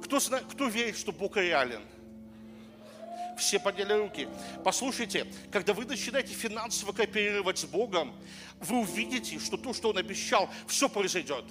кто, 0.02 0.18
знает, 0.18 0.44
кто 0.50 0.66
верит, 0.68 0.96
что 0.96 1.12
Бог 1.12 1.36
реален? 1.36 1.82
Все 3.38 3.58
подняли 3.58 3.92
руки. 3.94 4.28
Послушайте, 4.64 5.26
когда 5.50 5.72
вы 5.72 5.84
начинаете 5.84 6.34
финансово 6.34 6.92
кооперировать 6.92 7.58
с 7.58 7.64
Богом, 7.64 8.14
вы 8.60 8.80
увидите, 8.80 9.38
что 9.38 9.56
то, 9.56 9.72
что 9.72 9.90
Он 9.90 9.98
обещал, 9.98 10.48
все 10.66 10.88
произойдет. 10.88 11.44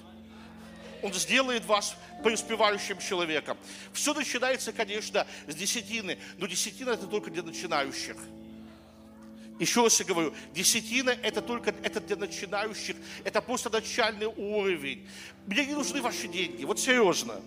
Он 1.02 1.14
сделает 1.14 1.66
вас 1.66 1.96
преуспевающим 2.24 3.00
человеком. 3.00 3.58
Все 3.94 4.14
начинается, 4.14 4.72
конечно, 4.72 5.26
с 5.48 5.56
десятины, 5.56 6.18
но 6.38 6.48
десятина 6.48 6.92
это 6.92 7.08
только 7.08 7.32
для 7.32 7.44
начинающих. 7.44 8.18
Еще 9.60 9.84
раз 9.84 10.00
я 10.00 10.06
говорю, 10.06 10.34
десятина 10.54 11.12
это 11.12 11.42
только 11.42 11.74
это 11.84 12.00
для 12.00 12.16
начинающих, 12.16 12.96
это 13.24 13.42
просто 13.42 13.70
начальный 13.70 14.26
уровень. 14.26 15.08
Мне 15.46 15.66
не 15.66 15.74
нужны 15.74 16.02
ваши 16.02 16.28
деньги, 16.28 16.64
вот 16.64 16.80
серьезно 16.80 17.42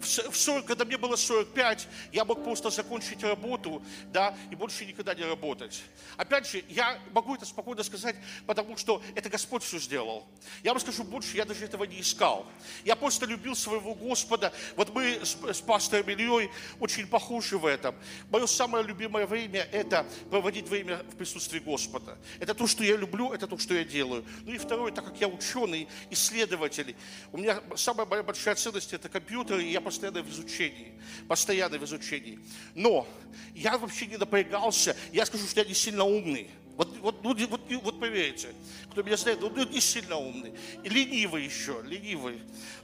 в 0.00 0.36
40, 0.36 0.66
когда 0.66 0.84
мне 0.84 0.96
было 0.96 1.16
45, 1.16 1.88
я 2.12 2.24
мог 2.24 2.44
просто 2.44 2.70
закончить 2.70 3.22
работу, 3.22 3.82
да, 4.12 4.36
и 4.50 4.54
больше 4.54 4.84
никогда 4.84 5.14
не 5.14 5.24
работать. 5.24 5.82
Опять 6.16 6.48
же, 6.48 6.62
я 6.68 6.98
могу 7.12 7.34
это 7.34 7.46
спокойно 7.46 7.82
сказать, 7.82 8.16
потому 8.46 8.76
что 8.76 9.02
это 9.14 9.28
Господь 9.28 9.62
все 9.62 9.78
сделал. 9.78 10.26
Я 10.62 10.72
вам 10.72 10.80
скажу 10.80 11.04
больше, 11.04 11.36
я 11.36 11.44
даже 11.44 11.64
этого 11.64 11.84
не 11.84 12.00
искал. 12.00 12.46
Я 12.84 12.96
просто 12.96 13.26
любил 13.26 13.54
своего 13.54 13.94
Господа. 13.94 14.52
Вот 14.76 14.94
мы 14.94 15.20
с, 15.22 15.36
с 15.52 15.60
пастором 15.60 16.08
Ильей 16.10 16.50
очень 16.80 17.06
похожи 17.06 17.58
в 17.58 17.66
этом. 17.66 17.94
Мое 18.30 18.46
самое 18.46 18.84
любимое 18.84 19.26
время– 19.26 19.68
это 19.72 20.06
проводить 20.30 20.68
время 20.68 20.98
в 20.98 21.16
присутствии 21.16 21.58
Господа. 21.58 22.18
Это 22.40 22.54
то, 22.54 22.66
что 22.66 22.84
я 22.84 22.96
люблю, 22.96 23.32
это 23.32 23.46
то, 23.46 23.58
что 23.58 23.74
я 23.74 23.84
делаю. 23.84 24.24
Ну 24.44 24.52
и 24.52 24.58
второе, 24.58 24.92
так 24.92 25.04
как 25.04 25.20
я 25.20 25.28
ученый, 25.28 25.88
исследователь, 26.10 26.94
у 27.32 27.38
меня 27.38 27.62
самая 27.76 28.06
моя 28.06 28.22
большая 28.22 28.54
ценность– 28.54 28.92
это 28.94 29.08
компьютер, 29.08 29.58
и 29.58 29.70
я 29.70 29.80
постоянно 29.84 30.22
в 30.22 30.30
изучении, 30.30 30.92
постоянно 31.28 31.78
в 31.78 31.84
изучении. 31.84 32.38
Но 32.74 33.06
я 33.54 33.78
вообще 33.78 34.06
не 34.06 34.16
напрягался, 34.16 34.96
я 35.12 35.26
скажу, 35.26 35.46
что 35.46 35.60
я 35.60 35.66
не 35.66 35.74
сильно 35.74 36.04
умный. 36.04 36.50
Вот, 36.76 36.88
вот, 36.98 37.22
вот, 37.22 37.40
вот, 37.40 37.60
вот 37.70 38.00
поверьте, 38.00 38.48
кто 38.90 39.02
меня 39.02 39.16
знает, 39.16 39.42
он 39.42 39.54
не 39.70 39.80
сильно 39.80 40.16
умный. 40.16 40.54
И 40.82 40.88
ленивый 40.88 41.44
еще, 41.44 41.80
ленивый. 41.84 42.40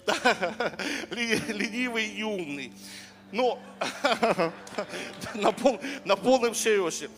Ленивый 1.11 2.07
и 2.07 2.22
умный. 2.22 2.72
Но 3.32 3.61
на, 5.34 5.53
пол, 5.53 5.80
на 6.05 6.16
полном 6.16 6.55
серьезе. 6.55 7.11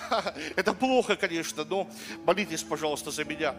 Это 0.56 0.72
плохо, 0.72 1.16
конечно, 1.16 1.64
но 1.64 1.88
молитесь, 2.24 2.62
пожалуйста, 2.62 3.10
за 3.10 3.24
меня. 3.24 3.54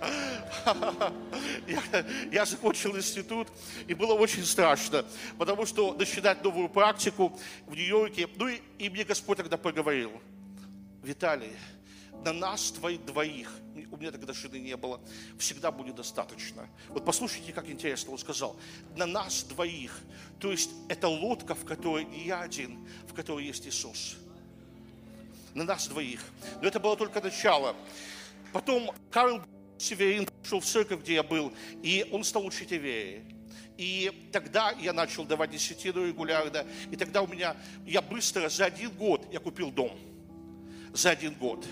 Я, 1.66 1.82
я 2.32 2.44
закончил 2.44 2.96
институт, 2.96 3.48
и 3.86 3.94
было 3.94 4.14
очень 4.14 4.44
страшно, 4.44 5.04
потому 5.38 5.66
что 5.66 5.94
начинать 5.94 6.42
новую 6.44 6.68
практику 6.68 7.38
в 7.66 7.74
Нью-Йорке. 7.74 8.28
Ну 8.36 8.48
и, 8.48 8.60
и 8.78 8.88
мне 8.88 9.04
Господь 9.04 9.38
тогда 9.38 9.56
поговорил. 9.56 10.12
Виталий, 11.02 11.52
на 12.24 12.32
нас 12.32 12.72
твоих 12.72 13.04
двоих, 13.04 13.52
у 13.90 13.96
меня 13.96 14.10
тогда 14.10 14.34
шины 14.34 14.56
не 14.56 14.76
было, 14.76 15.00
всегда 15.38 15.70
будет 15.70 15.94
достаточно. 15.94 16.68
Вот 16.88 17.04
послушайте, 17.04 17.52
как 17.52 17.68
интересно 17.68 18.12
он 18.12 18.18
сказал. 18.18 18.56
На 18.96 19.06
нас 19.06 19.44
двоих. 19.44 20.00
То 20.40 20.50
есть 20.50 20.70
это 20.88 21.08
лодка, 21.08 21.54
в 21.54 21.64
которой 21.64 22.04
не 22.04 22.26
я 22.26 22.40
один, 22.40 22.86
в 23.08 23.14
которой 23.14 23.44
есть 23.44 23.66
Иисус. 23.66 24.16
На 25.54 25.64
нас 25.64 25.88
двоих. 25.88 26.20
Но 26.60 26.68
это 26.68 26.80
было 26.80 26.96
только 26.96 27.20
начало. 27.20 27.76
Потом 28.52 28.90
Карл 29.10 29.42
Северин 29.78 30.28
пришел 30.42 30.60
в 30.60 30.64
церковь, 30.64 31.00
где 31.00 31.14
я 31.14 31.22
был, 31.22 31.52
и 31.82 32.06
он 32.12 32.24
стал 32.24 32.46
учить 32.46 32.72
о 32.72 32.76
И 33.76 34.28
тогда 34.32 34.72
я 34.72 34.92
начал 34.92 35.24
давать 35.24 35.50
десятину 35.50 36.06
регулярно, 36.06 36.66
и 36.90 36.96
тогда 36.96 37.22
у 37.22 37.26
меня, 37.26 37.56
я 37.86 38.00
быстро, 38.00 38.48
за 38.48 38.66
один 38.66 38.90
год 38.90 39.26
я 39.32 39.38
купил 39.38 39.70
дом. 39.70 39.98
За 40.92 41.10
один 41.10 41.34
год. 41.34 41.66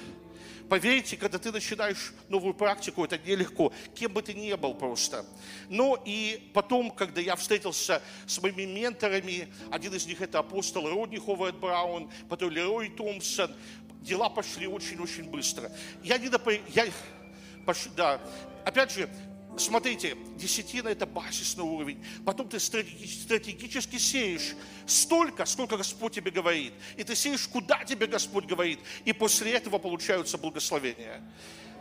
Поверьте, 0.68 1.16
когда 1.16 1.38
ты 1.38 1.52
начинаешь 1.52 2.14
новую 2.28 2.54
практику, 2.54 3.04
это 3.04 3.18
нелегко, 3.18 3.72
кем 3.94 4.12
бы 4.12 4.22
ты 4.22 4.32
ни 4.32 4.52
был 4.54 4.74
просто. 4.74 5.26
Но 5.68 6.02
и 6.04 6.50
потом, 6.54 6.90
когда 6.90 7.20
я 7.20 7.36
встретился 7.36 8.00
с 8.26 8.40
моими 8.40 8.64
менторами, 8.64 9.52
один 9.70 9.94
из 9.94 10.06
них 10.06 10.22
это 10.22 10.38
апостол 10.38 10.88
Родни 10.88 11.18
Ховард 11.18 11.56
Браун, 11.58 12.10
потом 12.30 12.50
Лерой 12.50 12.88
Томпсон, 12.88 13.54
дела 14.00 14.30
пошли 14.30 14.66
очень-очень 14.66 15.24
быстро. 15.24 15.70
Я 16.02 16.16
не 16.16 16.28
допо... 16.28 16.52
я 16.52 16.86
да, 17.96 18.20
опять 18.64 18.92
же, 18.92 19.08
Смотрите, 19.56 20.16
десятина– 20.36 20.88
это 20.90 21.06
базисный 21.06 21.62
уровень. 21.62 22.04
Потом 22.24 22.48
ты 22.48 22.58
стратегически 22.58 23.98
сеешь 23.98 24.54
столько, 24.84 25.44
сколько 25.44 25.76
Господь 25.76 26.12
тебе 26.14 26.32
говорит. 26.32 26.72
И 26.96 27.04
ты 27.04 27.14
сеешь, 27.14 27.46
куда 27.46 27.84
тебе 27.84 28.06
Господь 28.08 28.46
говорит. 28.46 28.80
И 29.04 29.12
после 29.12 29.52
этого 29.52 29.78
получаются 29.78 30.38
благословения. 30.38 31.22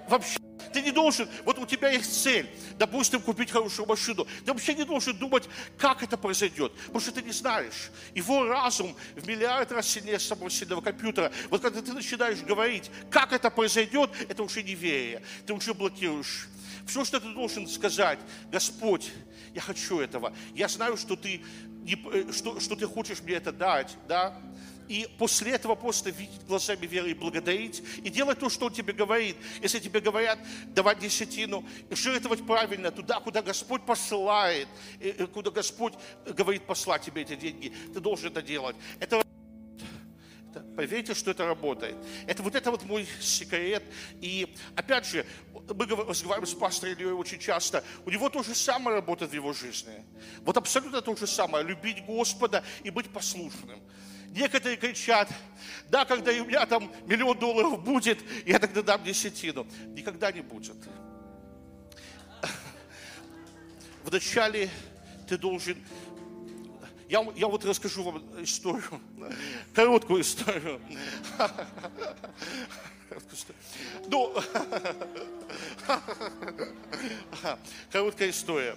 Вообще, 0.07 0.38
ты 0.74 0.82
не 0.82 0.91
должен, 0.91 1.30
вот 1.45 1.59
у 1.59 1.65
тебя 1.65 1.89
есть 1.89 2.24
цель, 2.24 2.49
допустим, 2.78 3.21
купить 3.21 3.51
хорошую 3.51 3.88
машину. 3.88 4.28
Ты 4.45 4.51
вообще 4.51 4.74
не 4.74 4.84
должен 4.84 5.15
думать, 5.15 5.47
как 5.78 6.03
это 6.03 6.17
произойдет, 6.17 6.74
потому 6.86 6.99
что 6.99 7.11
ты 7.11 7.21
не 7.21 7.32
знаешь. 7.32 7.91
Его 8.13 8.45
разум 8.45 8.95
в 9.15 9.28
миллиард 9.28 9.71
раз 9.71 9.88
сильнее 9.88 10.19
самого 10.19 10.49
сильного 10.49 10.82
компьютера. 10.82 11.32
Вот 11.49 11.61
когда 11.61 11.82
ты 11.82 11.93
начинаешь 11.93 12.39
говорить, 12.41 12.89
как 13.09 13.32
это 13.32 13.49
произойдет, 13.49 14.09
это 14.28 14.43
уже 14.43 14.63
неверие. 14.63 15.21
Ты 15.45 15.53
уже 15.53 15.74
блокируешь 15.74 16.47
все, 16.86 17.05
что 17.05 17.19
ты 17.19 17.34
должен 17.34 17.67
сказать, 17.67 18.19
Господь, 18.51 19.11
я 19.53 19.61
хочу 19.61 19.99
этого. 19.99 20.34
Я 20.53 20.67
знаю, 20.67 20.97
что 20.97 21.15
ты, 21.15 21.41
не, 21.84 21.95
э, 22.11 22.32
что, 22.32 22.59
что 22.59 22.76
ты 22.76 22.88
хочешь 22.88 23.21
мне 23.21 23.36
это 23.36 23.51
дать, 23.51 23.95
да? 24.07 24.38
И 24.88 25.07
после 25.17 25.53
этого 25.53 25.75
просто 25.75 26.09
видеть 26.09 26.45
глазами 26.45 26.86
веры 26.86 27.11
и 27.11 27.13
благодарить, 27.13 27.84
и 28.03 28.09
делать 28.09 28.39
то, 28.39 28.49
что 28.49 28.67
Он 28.67 28.73
тебе 28.73 28.93
говорит. 28.93 29.38
Если 29.61 29.79
тебе 29.79 29.99
говорят 29.99 30.39
давать 30.67 30.99
десятину, 30.99 31.65
жертвовать 31.89 32.45
правильно 32.45 32.91
туда, 32.91 33.19
куда 33.19 33.41
Господь 33.41 33.86
посылает, 33.86 34.67
куда 35.34 35.51
Господь 35.51 35.93
говорит 36.25 36.63
послать 36.63 37.03
тебе 37.03 37.21
эти 37.21 37.36
деньги, 37.36 37.73
ты 37.93 37.99
должен 37.99 38.27
это 38.27 38.41
делать. 38.41 38.75
Это, 38.99 39.23
это 40.51 40.63
Поверьте, 40.75 41.13
что 41.13 41.31
это 41.31 41.45
работает. 41.45 41.95
Это 42.27 42.43
вот 42.43 42.55
это 42.55 42.71
вот 42.71 42.84
мой 42.84 43.07
секрет. 43.19 43.84
И 44.21 44.55
опять 44.75 45.05
же, 45.05 45.25
мы 45.53 45.86
разговариваем 45.86 46.47
с 46.47 46.53
пастором 46.53 46.93
Ильей 46.93 47.11
очень 47.11 47.39
часто. 47.39 47.84
У 48.05 48.09
него 48.09 48.29
то 48.29 48.43
же 48.43 48.55
самое 48.55 48.97
работает 48.97 49.31
в 49.31 49.36
его 49.36 49.53
жизни. 49.53 50.05
Вот 50.41 50.57
абсолютно 50.57 51.01
то 51.01 51.15
же 51.15 51.27
самое. 51.27 51.63
Любить 51.63 52.05
Господа 52.05 52.63
и 52.84 52.89
быть 52.89 53.09
послушным. 53.09 53.79
Некоторые 54.34 54.77
кричат, 54.77 55.29
да, 55.89 56.05
когда 56.05 56.31
у 56.31 56.45
меня 56.45 56.65
там 56.65 56.91
миллион 57.05 57.38
долларов 57.38 57.84
будет, 57.84 58.17
я 58.47 58.57
тогда 58.57 58.81
дам 58.81 59.03
десятину. 59.03 59.67
Никогда 59.89 60.31
не 60.31 60.41
будет. 60.41 60.75
Вначале 64.03 64.71
ты 65.27 65.38
должен 65.38 65.77
я, 67.09 67.23
я 67.36 67.47
вот 67.47 67.63
расскажу 67.63 68.01
вам 68.01 68.43
историю, 68.43 68.99
короткую 69.71 70.21
историю. 70.21 70.81
Ну, 74.07 74.34
короткая 77.91 78.31
история. 78.31 78.75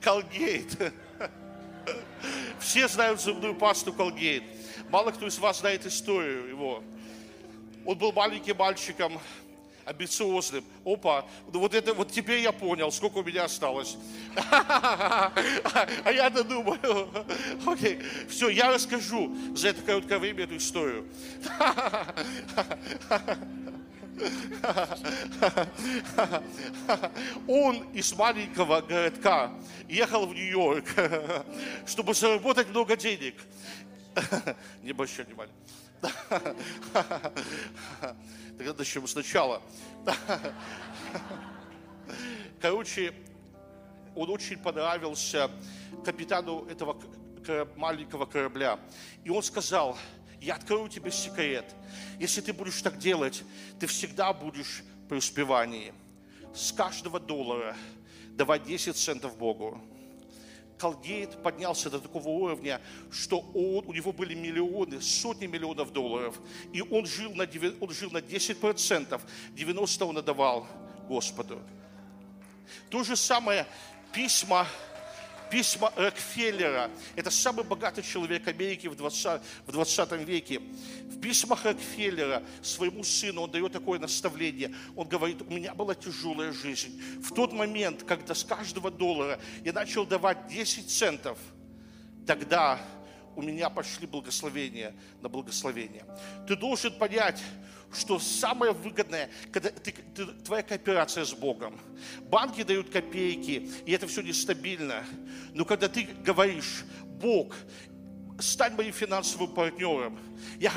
Колгейт. 0.00 0.92
Все 2.60 2.88
знают 2.88 3.20
зубную 3.20 3.54
пасту 3.54 3.92
Колгейт. 3.92 4.42
Мало 4.90 5.10
кто 5.10 5.26
из 5.26 5.38
вас 5.38 5.60
знает 5.60 5.86
историю 5.86 6.48
его. 6.48 6.82
Он 7.84 7.98
был 7.98 8.12
маленьким 8.12 8.56
мальчиком, 8.56 9.20
амбициозным. 9.84 10.64
Опа, 10.84 11.26
вот 11.46 11.74
это, 11.74 11.92
вот 11.92 12.10
теперь 12.10 12.40
я 12.40 12.52
понял, 12.52 12.90
сколько 12.90 13.18
у 13.18 13.22
меня 13.22 13.44
осталось. 13.44 13.96
А 14.34 15.32
я-то 16.10 16.44
думаю, 16.44 17.26
окей, 17.66 18.00
все, 18.28 18.48
я 18.48 18.72
расскажу 18.72 19.36
за 19.54 19.68
это 19.68 19.82
короткое 19.82 20.18
время 20.18 20.44
эту 20.44 20.56
историю. 20.56 21.06
Он 27.48 27.82
из 27.92 28.12
маленького 28.14 28.80
городка 28.80 29.52
ехал 29.88 30.26
в 30.26 30.34
Нью-Йорк, 30.34 30.86
чтобы 31.86 32.14
заработать 32.14 32.68
много 32.68 32.96
денег. 32.96 33.34
Не 34.82 34.92
внимания. 34.92 35.52
Тогда 38.56 38.72
начнем 38.78 39.08
сначала. 39.08 39.60
Короче, 42.60 43.12
он 44.14 44.30
очень 44.30 44.58
понравился 44.58 45.50
капитану 46.04 46.66
этого 46.66 46.96
маленького 47.76 48.26
корабля. 48.26 48.78
И 49.24 49.30
он 49.30 49.42
сказал, 49.42 49.98
я 50.44 50.56
открою 50.56 50.88
тебе 50.88 51.10
секрет. 51.10 51.64
Если 52.20 52.40
ты 52.40 52.52
будешь 52.52 52.80
так 52.82 52.98
делать, 52.98 53.42
ты 53.80 53.86
всегда 53.86 54.32
будешь 54.32 54.82
в 55.04 55.08
преуспевании. 55.08 55.94
С 56.54 56.70
каждого 56.72 57.18
доллара 57.18 57.74
давай 58.32 58.60
10 58.60 58.94
центов 58.94 59.36
Богу. 59.38 59.80
Колгейт 60.78 61.42
поднялся 61.42 61.88
до 61.88 61.98
такого 61.98 62.28
уровня, 62.28 62.80
что 63.10 63.40
он, 63.54 63.86
у 63.86 63.92
него 63.92 64.12
были 64.12 64.34
миллионы, 64.34 65.00
сотни 65.00 65.46
миллионов 65.46 65.92
долларов. 65.92 66.38
И 66.72 66.82
он 66.82 67.06
жил 67.06 67.34
на, 67.34 67.48
он 67.80 67.90
жил 67.90 68.10
на 68.10 68.18
10%, 68.18 69.20
90% 69.56 70.04
он 70.04 70.18
отдавал 70.18 70.66
Господу. 71.08 71.62
То 72.90 73.02
же 73.02 73.16
самое 73.16 73.66
письма 74.12 74.66
письма 75.54 75.92
Рокфеллера. 75.94 76.90
Это 77.14 77.30
самый 77.30 77.64
богатый 77.64 78.02
человек 78.02 78.48
Америки 78.48 78.88
в 78.88 78.96
20, 78.96 79.40
в 79.68 79.70
20 79.70 80.12
веке. 80.26 80.58
В 80.58 81.20
письмах 81.20 81.64
Рокфеллера 81.64 82.42
своему 82.60 83.04
сыну 83.04 83.42
он 83.42 83.52
дает 83.52 83.70
такое 83.70 84.00
наставление. 84.00 84.74
Он 84.96 85.06
говорит, 85.06 85.42
у 85.42 85.52
меня 85.52 85.72
была 85.72 85.94
тяжелая 85.94 86.50
жизнь. 86.52 87.00
В 87.22 87.32
тот 87.32 87.52
момент, 87.52 88.02
когда 88.02 88.34
с 88.34 88.42
каждого 88.42 88.90
доллара 88.90 89.38
я 89.64 89.72
начал 89.72 90.04
давать 90.04 90.48
10 90.48 90.90
центов, 90.90 91.38
тогда 92.26 92.80
у 93.36 93.42
меня 93.42 93.70
пошли 93.70 94.08
благословения 94.08 94.92
на 95.20 95.28
благословение. 95.28 96.04
Ты 96.48 96.56
должен 96.56 96.92
понять, 96.98 97.40
что 97.96 98.18
самое 98.18 98.72
выгодное, 98.72 99.30
когда 99.52 99.70
ты, 99.70 99.92
ты, 99.92 100.26
твоя 100.26 100.62
кооперация 100.62 101.24
с 101.24 101.32
Богом. 101.32 101.80
Банки 102.22 102.62
дают 102.62 102.90
копейки, 102.90 103.70
и 103.86 103.92
это 103.92 104.06
все 104.06 104.22
нестабильно. 104.22 105.04
Но 105.52 105.64
когда 105.64 105.88
ты 105.88 106.08
говоришь, 106.24 106.84
Бог, 107.04 107.54
стань 108.38 108.74
моим 108.74 108.92
финансовым 108.92 109.54
партнером. 109.54 110.18
Я, 110.58 110.72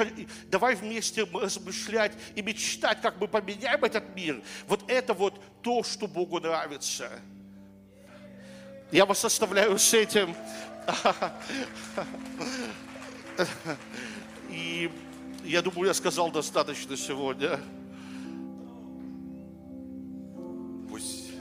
давай 0.49 0.76
вместе 0.76 1.24
размышлять 1.24 2.13
и 2.36 2.41
мечтать, 2.41 3.01
как 3.01 3.20
мы 3.20 3.28
поменяем 3.28 3.84
этот 3.84 4.15
мир. 4.15 4.41
Вот 4.68 4.89
это 4.89 5.13
вот 5.13 5.41
то, 5.61 5.84
что 5.84 6.07
Богу 6.07 6.39
нравится. 6.39 7.09
Я 8.91 9.05
вас 9.05 9.24
оставляю 9.26 9.78
с 9.78 9.93
этим. 9.93 10.34
И 14.49 14.89
я 15.47 15.61
думаю, 15.61 15.87
я 15.87 15.93
сказал 15.93 16.31
достаточно 16.31 16.97
сегодня. 16.97 17.59
Пусть 20.89 21.31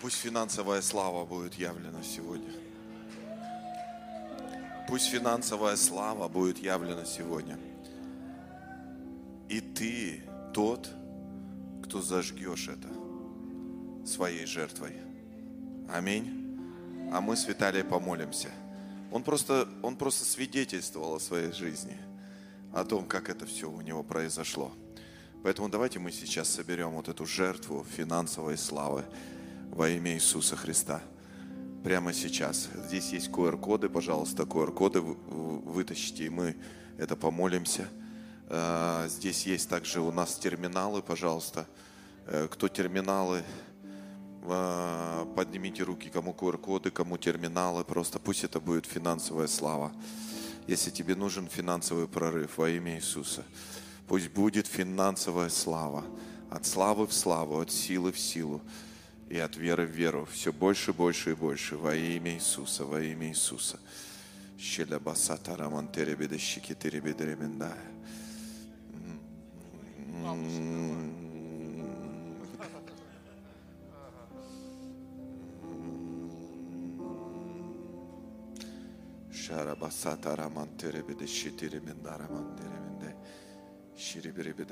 Пусть 0.00 0.16
финансовая 0.16 0.82
слава 0.82 1.24
будет 1.24 1.54
явлена 1.54 2.02
сегодня. 2.02 2.52
Пусть 4.88 5.08
финансовая 5.08 5.74
слава 5.76 6.28
будет 6.28 6.58
явлена 6.58 7.04
сегодня. 7.04 7.58
И 9.48 9.60
ты 9.60 10.22
тот, 10.52 10.88
кто 11.82 12.00
зажгешь 12.02 12.68
это 12.68 12.88
своей 14.06 14.46
жертвой. 14.46 14.92
Аминь 15.88 16.45
а 17.12 17.20
мы 17.20 17.36
с 17.36 17.46
Виталией 17.46 17.84
помолимся. 17.84 18.50
Он 19.10 19.22
просто, 19.22 19.68
он 19.82 19.96
просто 19.96 20.24
свидетельствовал 20.24 21.14
о 21.14 21.20
своей 21.20 21.52
жизни, 21.52 21.96
о 22.72 22.84
том, 22.84 23.06
как 23.06 23.30
это 23.30 23.46
все 23.46 23.70
у 23.70 23.80
него 23.80 24.02
произошло. 24.02 24.72
Поэтому 25.42 25.68
давайте 25.68 25.98
мы 25.98 26.10
сейчас 26.10 26.48
соберем 26.48 26.90
вот 26.90 27.08
эту 27.08 27.24
жертву 27.24 27.86
финансовой 27.96 28.58
славы 28.58 29.04
во 29.70 29.88
имя 29.88 30.14
Иисуса 30.14 30.56
Христа. 30.56 31.00
Прямо 31.84 32.12
сейчас. 32.12 32.68
Здесь 32.86 33.12
есть 33.12 33.28
QR-коды, 33.28 33.88
пожалуйста, 33.88 34.42
QR-коды 34.42 35.00
вытащите, 35.00 36.24
и 36.24 36.30
мы 36.30 36.56
это 36.98 37.14
помолимся. 37.14 37.86
А, 38.48 39.06
здесь 39.08 39.46
есть 39.46 39.68
также 39.68 40.00
у 40.00 40.10
нас 40.10 40.34
терминалы, 40.34 41.00
пожалуйста. 41.00 41.66
Э, 42.26 42.48
кто 42.50 42.66
терминалы 42.66 43.44
поднимите 45.34 45.82
руки, 45.82 46.08
кому 46.08 46.32
QR-коды, 46.32 46.90
кому 46.90 47.18
терминалы, 47.18 47.84
просто 47.84 48.18
пусть 48.18 48.44
это 48.44 48.60
будет 48.60 48.86
финансовая 48.86 49.46
слава. 49.46 49.92
Если 50.66 50.90
тебе 50.90 51.14
нужен 51.14 51.48
финансовый 51.48 52.08
прорыв 52.08 52.58
во 52.58 52.68
имя 52.68 52.96
Иисуса, 52.96 53.44
пусть 54.08 54.28
будет 54.30 54.66
финансовая 54.66 55.48
слава. 55.48 56.04
От 56.50 56.66
славы 56.66 57.06
в 57.06 57.12
славу, 57.12 57.60
от 57.60 57.70
силы 57.70 58.12
в 58.12 58.18
силу 58.18 58.60
и 59.28 59.38
от 59.38 59.56
веры 59.56 59.86
в 59.86 59.90
веру. 59.90 60.26
Все 60.32 60.52
больше, 60.52 60.92
больше 60.92 61.32
и 61.32 61.34
больше 61.34 61.76
во 61.76 61.94
имя 61.94 62.34
Иисуса, 62.34 62.84
во 62.84 63.00
имя 63.00 63.28
Иисуса. 63.28 63.78
Щеля 64.58 64.98
басата 64.98 65.56
рамантере 65.56 66.14
бедещики 66.14 66.74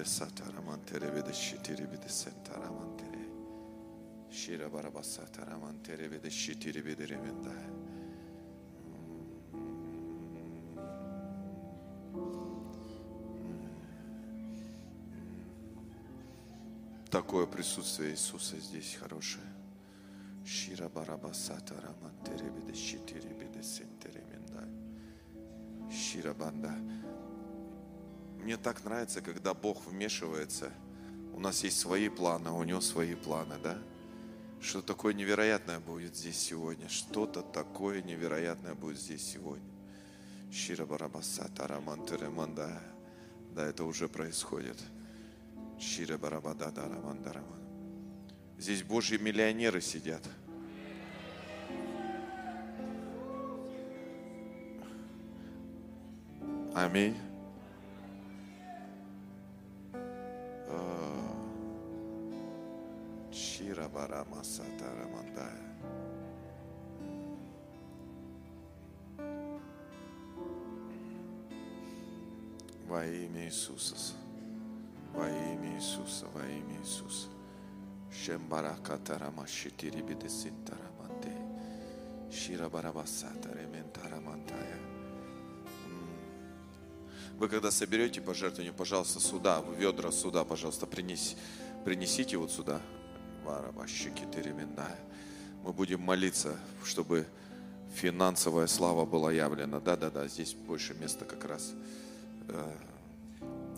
sata 0.05 0.53
ramantere 0.53 1.15
bir 1.15 1.25
de 1.25 1.33
şitiri 1.33 1.91
bir 1.91 2.01
de 2.01 2.09
senta 2.09 2.53
ramantere 2.61 3.25
şira 4.31 4.73
barabasata 4.73 5.47
ramantere 5.47 6.11
bir 6.11 6.23
de 6.23 6.29
şitiri 6.29 6.85
bir 6.85 6.97
de 6.97 7.17
min 7.17 7.43
de 7.43 7.79
Такое 17.11 17.47
присутствие 17.47 18.11
Иисуса 18.11 18.55
здесь 18.59 18.95
хорошее. 18.95 19.49
Шира 20.45 20.89
барабасата 20.89 21.75
раманtere 21.75 22.55
bir 22.55 22.67
de 22.67 22.75
şitiri 22.77 23.39
bir 23.39 23.53
de 23.53 23.63
sentere 23.63 23.92
Ширабанда. 25.94 26.74
Мне 28.42 28.56
так 28.56 28.84
нравится, 28.84 29.20
когда 29.22 29.54
Бог 29.54 29.86
вмешивается 29.86 30.70
У 31.32 31.40
нас 31.40 31.64
есть 31.64 31.78
свои 31.78 32.08
планы, 32.08 32.48
а 32.48 32.52
у 32.52 32.62
него 32.62 32.80
свои 32.80 33.14
планы, 33.14 33.54
да? 33.62 33.78
Что 34.60 34.82
такое 34.82 35.14
невероятное 35.14 35.80
будет 35.80 36.16
здесь 36.16 36.38
сегодня? 36.38 36.88
Что-то 36.88 37.42
такое 37.42 38.02
невероятное 38.02 38.74
будет 38.74 38.98
здесь 38.98 39.26
сегодня. 39.26 39.68
Шира 40.52 40.86
барабаса 40.86 41.48
тараман 41.56 42.06
тереманда. 42.06 42.80
Да, 43.54 43.66
это 43.66 43.84
уже 43.84 44.08
происходит. 44.08 44.78
Шира 45.78 46.18
барабада 46.18 46.70
дараман 46.70 47.22
дараман. 47.22 47.60
Здесь 48.58 48.82
Божьи 48.82 49.16
миллионеры 49.16 49.80
сидят. 49.80 50.22
Аминь. 56.74 57.16
А, 59.92 61.36
Шира 63.32 63.88
барамаса 63.88 64.64
тарамандая. 64.76 65.62
Во 72.88 73.06
имя 73.06 73.44
Иисуса. 73.44 74.14
Во 75.12 75.28
имя 75.28 75.76
Иисуса, 75.76 76.26
во 76.34 76.40
имя 76.44 76.80
Иисуса. 76.80 77.28
Шембарака 78.10 78.98
Вы 87.38 87.48
когда 87.48 87.70
соберете 87.70 88.20
пожертвование, 88.20 88.72
пожалуйста, 88.72 89.20
сюда, 89.20 89.62
ведра 89.76 90.12
сюда, 90.12 90.44
пожалуйста, 90.44 90.86
принеси, 90.86 91.36
принесите 91.84 92.36
вот 92.36 92.52
сюда. 92.52 92.80
Мы 95.64 95.72
будем 95.72 96.00
молиться, 96.00 96.56
чтобы 96.84 97.26
финансовая 97.94 98.66
слава 98.68 99.04
была 99.04 99.32
явлена. 99.32 99.80
Да-да-да, 99.80 100.28
здесь 100.28 100.54
больше 100.54 100.94
места 100.94 101.24
как 101.24 101.44
раз. 101.44 101.72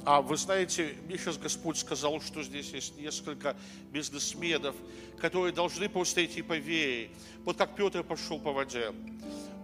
А 0.05 0.23
вы 0.23 0.37
знаете, 0.37 0.95
мне 1.07 1.19
сейчас 1.19 1.37
Господь 1.37 1.79
сказал, 1.79 2.21
что 2.21 2.43
здесь 2.43 2.71
есть 2.71 2.97
несколько 2.97 3.57
бизнесменов, 3.91 4.77
которые 5.19 5.53
должны 5.53 5.89
просто 5.89 6.25
идти 6.25 6.43
по 6.43 6.57
вере. 6.57 7.11
Вот 7.45 7.57
как 7.57 7.75
Петр 7.75 8.05
пошел 8.05 8.39
по 8.39 8.53
воде. 8.53 8.93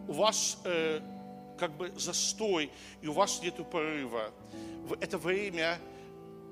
У 0.09 0.13
вас 0.15 0.59
э, 0.65 1.01
как 1.63 1.77
бы 1.77 1.93
застой, 1.97 2.73
и 3.03 3.07
у 3.07 3.13
вас 3.13 3.41
нет 3.41 3.55
порыва. 3.71 4.33
Это 4.99 5.17
время 5.17 5.79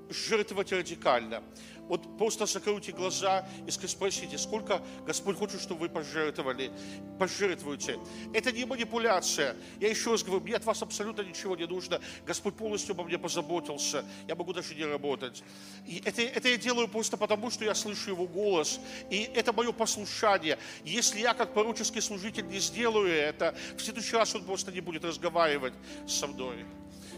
жертвовать 0.09 0.71
радикально. 0.71 1.43
Вот 1.91 2.17
просто 2.17 2.47
закройте 2.47 2.93
глаза 2.93 3.45
и 3.67 3.71
спросите, 3.73 4.39
сколько 4.39 4.81
Господь 5.05 5.37
хочет, 5.37 5.61
чтобы 5.61 5.81
вы 5.81 5.89
пожертвовали. 5.89 6.71
Пожертвуйте. 7.19 7.99
Это 8.33 8.53
не 8.53 8.65
манипуляция. 8.65 9.57
Я 9.81 9.89
еще 9.89 10.13
раз 10.13 10.23
говорю, 10.23 10.45
мне 10.45 10.55
от 10.55 10.65
вас 10.65 10.83
абсолютно 10.83 11.23
ничего 11.23 11.57
не 11.57 11.67
нужно. 11.67 12.01
Господь 12.25 12.55
полностью 12.55 12.93
обо 12.93 13.03
мне 13.03 13.19
позаботился. 13.19 14.05
Я 14.29 14.37
могу 14.37 14.53
даже 14.53 14.77
не 14.77 14.85
работать. 14.85 15.43
И 15.85 16.01
это, 16.05 16.23
это 16.23 16.49
я 16.49 16.59
делаю 16.59 16.87
просто 16.87 17.17
потому, 17.17 17.51
что 17.51 17.65
я 17.65 17.75
слышу 17.75 18.11
Его 18.11 18.29
голос. 18.29 18.79
И 19.11 19.29
это 19.35 19.53
мое 19.53 19.73
послушание. 19.73 20.59
Если 20.85 21.19
я, 21.19 21.35
как 21.35 21.55
поруческий 21.55 22.01
служитель, 22.01 22.47
не 22.47 22.61
сделаю 22.61 23.09
это, 23.09 23.57
в 23.77 23.83
следующий 23.83 24.15
раз 24.15 24.33
Он 24.37 24.45
просто 24.45 24.71
не 24.71 24.81
будет 24.81 25.05
разговаривать 25.05 25.75
со 26.07 26.29
мной. 26.29 26.65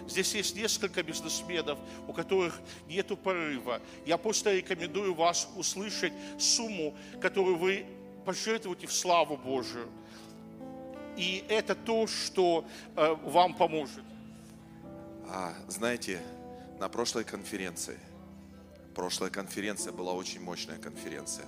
Здесь 0.08 0.34
есть 0.34 0.56
несколько 0.56 1.02
бизнесменов, 1.02 1.78
у 2.08 2.12
которых 2.12 2.60
нет 2.88 3.06
порыва. 3.22 3.80
Я 4.04 4.16
просто 4.18 4.54
рекомендую 4.54 5.14
вас 5.14 5.48
услышать 5.56 6.12
сумму, 6.38 6.94
которую 7.20 7.56
вы 7.56 7.86
пожертвуете 8.24 8.86
в 8.86 8.92
славу 8.92 9.36
Божию. 9.36 9.88
И 11.16 11.44
это 11.48 11.74
то, 11.74 12.06
что 12.06 12.64
э, 12.96 13.14
вам 13.24 13.54
поможет. 13.54 14.02
А, 15.28 15.54
знаете, 15.68 16.20
на 16.78 16.88
прошлой 16.88 17.24
конференции, 17.24 17.98
прошлая 18.94 19.30
конференция 19.30 19.92
была 19.92 20.12
очень 20.12 20.40
мощная 20.40 20.78
конференция. 20.78 21.46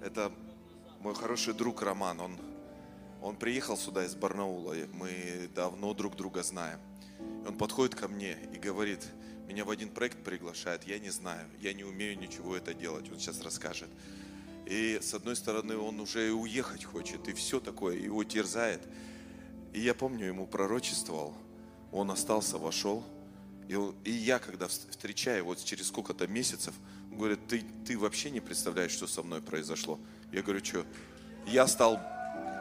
Это 0.00 0.32
мой 1.00 1.14
хороший 1.14 1.54
друг 1.54 1.82
Роман, 1.82 2.20
он, 2.20 2.36
он 3.20 3.36
приехал 3.36 3.76
сюда 3.76 4.04
из 4.04 4.14
Барнаула, 4.14 4.74
мы 4.92 5.48
давно 5.54 5.94
друг 5.94 6.16
друга 6.16 6.42
знаем. 6.42 6.80
И 7.44 7.48
он 7.48 7.56
подходит 7.56 7.94
ко 7.94 8.08
мне 8.08 8.36
и 8.52 8.58
говорит, 8.58 9.00
меня 9.46 9.64
в 9.64 9.70
один 9.70 9.90
проект 9.90 10.22
приглашают, 10.22 10.84
я 10.84 10.98
не 10.98 11.10
знаю, 11.10 11.46
я 11.60 11.72
не 11.74 11.84
умею 11.84 12.18
ничего 12.18 12.56
это 12.56 12.74
делать, 12.74 13.10
он 13.10 13.18
сейчас 13.18 13.40
расскажет. 13.42 13.88
И 14.66 14.98
с 15.02 15.12
одной 15.12 15.36
стороны, 15.36 15.76
он 15.76 16.00
уже 16.00 16.28
и 16.28 16.30
уехать 16.30 16.84
хочет, 16.84 17.28
и 17.28 17.32
все 17.32 17.60
такое, 17.60 17.96
его 17.96 18.22
терзает. 18.24 18.80
И 19.72 19.80
я 19.80 19.94
помню, 19.94 20.26
ему 20.26 20.46
пророчествовал, 20.46 21.34
он 21.90 22.10
остался, 22.10 22.58
вошел. 22.58 23.04
И, 23.68 23.76
и 24.04 24.10
я, 24.10 24.38
когда 24.38 24.66
вс- 24.66 24.88
встречаю 24.90 25.44
вот 25.44 25.62
через 25.64 25.88
сколько-то 25.88 26.26
месяцев, 26.26 26.74
он 27.10 27.18
говорит, 27.18 27.46
ты, 27.48 27.64
ты 27.86 27.98
вообще 27.98 28.30
не 28.30 28.40
представляешь, 28.40 28.92
что 28.92 29.06
со 29.06 29.22
мной 29.22 29.42
произошло. 29.42 29.98
Я 30.32 30.42
говорю, 30.42 30.64
что? 30.64 30.86
Я 31.46 31.66
стал 31.66 32.00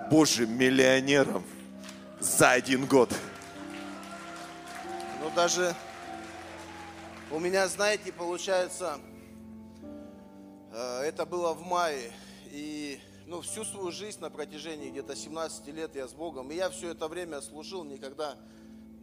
Божьим 0.09 0.57
миллионером 0.57 1.43
за 2.19 2.51
один 2.51 2.85
год. 2.85 3.13
Даже 5.35 5.73
у 7.31 7.39
меня, 7.39 7.65
знаете, 7.69 8.11
получается, 8.11 8.99
э, 10.73 11.01
это 11.03 11.25
было 11.25 11.53
в 11.53 11.65
мае. 11.65 12.11
И 12.51 12.99
ну, 13.27 13.39
всю 13.39 13.63
свою 13.63 13.91
жизнь 13.91 14.19
на 14.19 14.29
протяжении 14.29 14.89
где-то 14.89 15.15
17 15.15 15.67
лет 15.67 15.95
я 15.95 16.09
с 16.09 16.11
Богом. 16.11 16.51
И 16.51 16.55
я 16.55 16.69
все 16.69 16.89
это 16.89 17.07
время 17.07 17.39
служил, 17.39 17.85
никогда... 17.85 18.35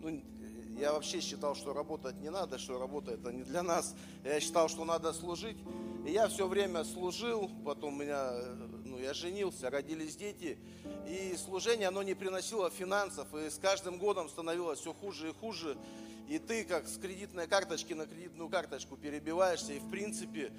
Ну, 0.03 0.23
я 0.79 0.93
вообще 0.93 1.21
считал, 1.23 1.57
что 1.57 1.73
работать 1.73 2.21
не 2.21 2.31
надо, 2.31 2.59
что 2.59 2.79
работа 2.79 3.13
это 3.13 3.33
не 3.33 3.43
для 3.43 3.63
нас. 3.63 3.95
Я 4.23 4.39
считал, 4.39 4.69
что 4.69 4.85
надо 4.85 5.15
служить. 5.15 5.57
И 6.07 6.13
я 6.13 6.29
все 6.29 6.47
время 6.47 6.85
служил, 6.85 7.51
потом 7.65 7.99
меня, 7.99 8.33
ну, 8.85 8.99
я 8.99 9.15
женился, 9.15 9.71
родились 9.71 10.15
дети. 10.15 10.59
И 11.09 11.35
служение, 11.43 11.89
оно 11.89 12.03
не 12.03 12.13
приносило 12.13 12.69
финансов. 12.69 13.35
И 13.35 13.49
с 13.49 13.57
каждым 13.57 13.99
годом 13.99 14.29
становилось 14.29 14.81
все 14.81 14.93
хуже 14.93 15.31
и 15.31 15.33
хуже. 15.33 15.79
И 16.29 16.39
ты 16.39 16.65
как 16.65 16.87
с 16.87 16.99
кредитной 16.99 17.47
карточки 17.47 17.95
на 17.95 18.07
кредитную 18.07 18.51
карточку 18.51 18.97
перебиваешься. 18.97 19.73
И 19.73 19.79
в 19.79 19.89
принципе 19.91 20.53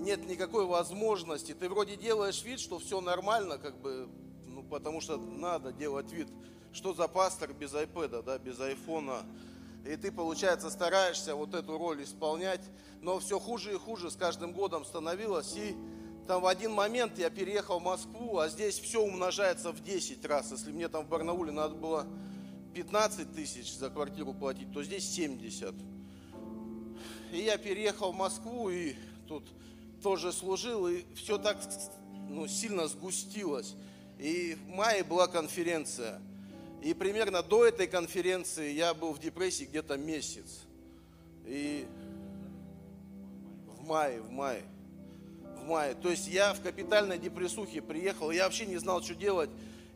нет 0.00 0.24
никакой 0.28 0.66
возможности. 0.66 1.52
Ты 1.52 1.68
вроде 1.68 1.96
делаешь 1.96 2.44
вид, 2.44 2.60
что 2.60 2.78
все 2.78 3.00
нормально, 3.00 3.58
как 3.58 3.76
бы, 3.80 4.08
ну 4.46 4.62
потому 4.62 5.00
что 5.00 5.16
надо 5.16 5.72
делать 5.72 6.12
вид. 6.12 6.28
Что 6.72 6.94
за 6.94 7.08
пастор 7.08 7.52
без 7.52 7.74
айпэда, 7.74 8.22
да, 8.22 8.38
без 8.38 8.60
айфона. 8.60 9.26
И 9.84 9.96
ты, 9.96 10.12
получается, 10.12 10.70
стараешься 10.70 11.34
вот 11.34 11.54
эту 11.54 11.76
роль 11.76 12.04
исполнять, 12.04 12.60
но 13.00 13.18
все 13.18 13.40
хуже 13.40 13.72
и 13.72 13.78
хуже 13.78 14.10
с 14.10 14.16
каждым 14.16 14.52
годом 14.52 14.84
становилось. 14.84 15.56
И 15.56 15.76
там 16.28 16.42
в 16.42 16.46
один 16.46 16.72
момент 16.72 17.18
я 17.18 17.30
переехал 17.30 17.80
в 17.80 17.82
Москву, 17.82 18.38
а 18.38 18.48
здесь 18.48 18.78
все 18.78 19.02
умножается 19.02 19.72
в 19.72 19.82
10 19.82 20.24
раз. 20.24 20.52
Если 20.52 20.70
мне 20.70 20.88
там 20.88 21.04
в 21.04 21.08
Барнауле 21.08 21.50
надо 21.50 21.74
было 21.74 22.06
15 22.76 23.34
тысяч 23.34 23.74
за 23.74 23.88
квартиру 23.88 24.34
платить, 24.34 24.70
то 24.70 24.84
здесь 24.84 25.08
70. 25.08 25.74
И 27.32 27.38
я 27.38 27.56
переехал 27.56 28.12
в 28.12 28.16
Москву 28.16 28.68
и 28.68 28.94
тут 29.26 29.44
тоже 30.02 30.30
служил, 30.30 30.86
и 30.86 31.04
все 31.14 31.38
так 31.38 31.56
ну, 32.28 32.46
сильно 32.46 32.86
сгустилось. 32.86 33.74
И 34.18 34.58
в 34.66 34.68
мае 34.68 35.04
была 35.04 35.26
конференция. 35.26 36.20
И 36.82 36.92
примерно 36.92 37.42
до 37.42 37.64
этой 37.64 37.86
конференции 37.86 38.72
я 38.72 38.92
был 38.92 39.14
в 39.14 39.20
депрессии 39.20 39.64
где-то 39.64 39.96
месяц. 39.96 40.60
И 41.46 41.86
в 43.68 43.86
мае, 43.86 44.20
в 44.20 44.30
мае, 44.30 44.64
в 45.62 45.66
мае. 45.66 45.94
То 45.94 46.10
есть 46.10 46.28
я 46.28 46.52
в 46.52 46.60
капитальной 46.60 47.18
депрессухе 47.18 47.80
приехал, 47.80 48.30
я 48.30 48.44
вообще 48.44 48.66
не 48.66 48.76
знал, 48.76 49.02
что 49.02 49.14
делать. 49.14 49.48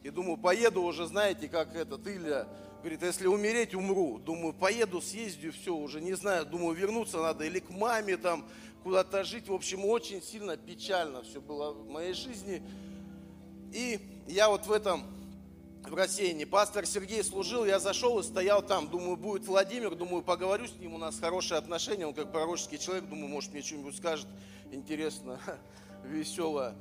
И 0.02 0.08
думаю, 0.08 0.38
поеду 0.38 0.80
уже, 0.80 1.06
знаете, 1.06 1.46
как 1.46 1.76
этот 1.76 2.06
Илья 2.06 2.48
говорит, 2.80 3.02
если 3.02 3.26
умереть, 3.26 3.74
умру. 3.74 4.18
Думаю, 4.18 4.52
поеду, 4.52 5.00
съездю, 5.00 5.52
все, 5.52 5.74
уже 5.74 6.00
не 6.00 6.14
знаю. 6.14 6.46
Думаю, 6.46 6.74
вернуться 6.74 7.18
надо 7.18 7.44
или 7.44 7.60
к 7.60 7.70
маме 7.70 8.16
там, 8.16 8.46
куда-то 8.82 9.24
жить. 9.24 9.48
В 9.48 9.54
общем, 9.54 9.84
очень 9.84 10.22
сильно 10.22 10.56
печально 10.56 11.22
все 11.22 11.40
было 11.40 11.72
в 11.72 11.88
моей 11.88 12.14
жизни. 12.14 12.62
И 13.72 14.00
я 14.26 14.48
вот 14.48 14.66
в 14.66 14.72
этом, 14.72 15.04
в 15.84 15.94
рассеянии, 15.94 16.44
пастор 16.44 16.86
Сергей 16.86 17.22
служил, 17.22 17.64
я 17.64 17.78
зашел 17.78 18.18
и 18.18 18.22
стоял 18.22 18.62
там, 18.62 18.88
думаю, 18.88 19.16
будет 19.16 19.46
Владимир, 19.46 19.94
думаю, 19.94 20.22
поговорю 20.22 20.66
с 20.66 20.74
ним, 20.76 20.94
у 20.94 20.98
нас 20.98 21.18
хорошие 21.20 21.58
отношения, 21.58 22.06
он 22.06 22.14
как 22.14 22.32
пророческий 22.32 22.78
человек, 22.78 23.08
думаю, 23.08 23.28
может 23.28 23.52
мне 23.52 23.62
что-нибудь 23.62 23.96
скажет 23.96 24.26
интересно, 24.72 25.38
веселое. 26.04 26.74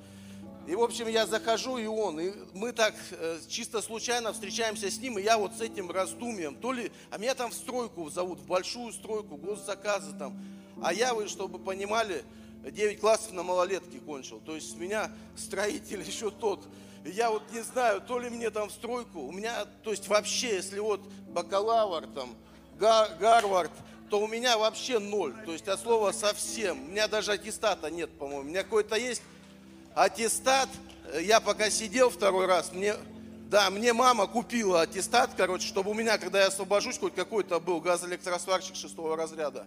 И, 0.67 0.75
в 0.75 0.83
общем, 0.83 1.07
я 1.07 1.25
захожу, 1.25 1.77
и 1.77 1.85
он, 1.85 2.19
и 2.19 2.31
мы 2.53 2.71
так 2.71 2.93
э, 3.11 3.39
чисто 3.47 3.81
случайно 3.81 4.33
встречаемся 4.33 4.91
с 4.91 4.99
ним, 4.99 5.17
и 5.17 5.23
я 5.23 5.37
вот 5.37 5.53
с 5.53 5.61
этим 5.61 5.89
раздумьем, 5.89 6.55
то 6.55 6.71
ли, 6.71 6.91
а 7.09 7.17
меня 7.17 7.33
там 7.33 7.49
в 7.49 7.55
стройку 7.55 8.09
зовут, 8.09 8.39
в 8.39 8.45
большую 8.45 8.93
стройку, 8.93 9.35
госзаказы 9.35 10.15
там, 10.17 10.39
А 10.83 10.93
я, 10.93 11.13
вы 11.13 11.27
чтобы 11.27 11.57
понимали, 11.57 12.23
9 12.63 12.99
классов 12.99 13.31
на 13.31 13.43
малолетке 13.43 13.99
кончил. 13.99 14.41
То 14.45 14.55
есть 14.55 14.75
меня 14.75 15.11
строитель 15.35 16.01
еще 16.05 16.29
тот. 16.29 16.67
Я 17.05 17.31
вот 17.31 17.43
не 17.51 17.61
знаю, 17.61 18.01
то 18.01 18.19
ли 18.19 18.29
мне 18.29 18.49
там 18.49 18.69
в 18.69 18.71
стройку, 18.71 19.21
у 19.21 19.31
меня, 19.31 19.65
то 19.83 19.91
есть 19.91 20.07
вообще, 20.07 20.55
если 20.55 20.79
вот 20.79 21.01
бакалавр 21.29 22.07
там, 22.07 22.35
Гарвард, 22.77 23.71
то 24.09 24.19
у 24.19 24.27
меня 24.27 24.57
вообще 24.57 24.99
ноль. 24.99 25.33
То 25.45 25.53
есть 25.53 25.67
от 25.67 25.79
слова 25.79 26.11
совсем. 26.11 26.83
У 26.83 26.87
меня 26.91 27.07
даже 27.07 27.31
аттестата 27.31 27.89
нет, 27.89 28.09
по-моему. 28.17 28.41
У 28.41 28.45
меня 28.45 28.63
какой-то 28.63 28.95
есть 28.95 29.21
аттестат. 29.99 30.69
Я 31.21 31.39
пока 31.39 31.69
сидел 31.69 32.09
второй 32.09 32.45
раз, 32.45 32.71
мне, 32.71 32.95
да, 33.49 33.69
мне 33.69 33.93
мама 33.93 34.27
купила 34.27 34.81
аттестат, 34.81 35.31
короче, 35.35 35.67
чтобы 35.67 35.91
у 35.91 35.93
меня, 35.93 36.17
когда 36.17 36.39
я 36.39 36.47
освобожусь, 36.47 36.99
хоть 36.99 37.15
какой-то 37.15 37.59
был 37.59 37.81
газоэлектросварщик 37.81 38.75
шестого 38.75 39.17
разряда. 39.17 39.65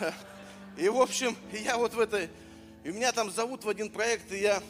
И, 0.76 0.88
в 0.88 1.00
общем, 1.00 1.36
я 1.52 1.76
вот 1.76 1.94
в 1.94 2.00
этой... 2.00 2.30
И 2.82 2.88
меня 2.88 3.12
там 3.12 3.30
зовут 3.30 3.64
в 3.64 3.68
один 3.68 3.88
проект, 3.88 4.30
и 4.30 4.40
я 4.40 4.62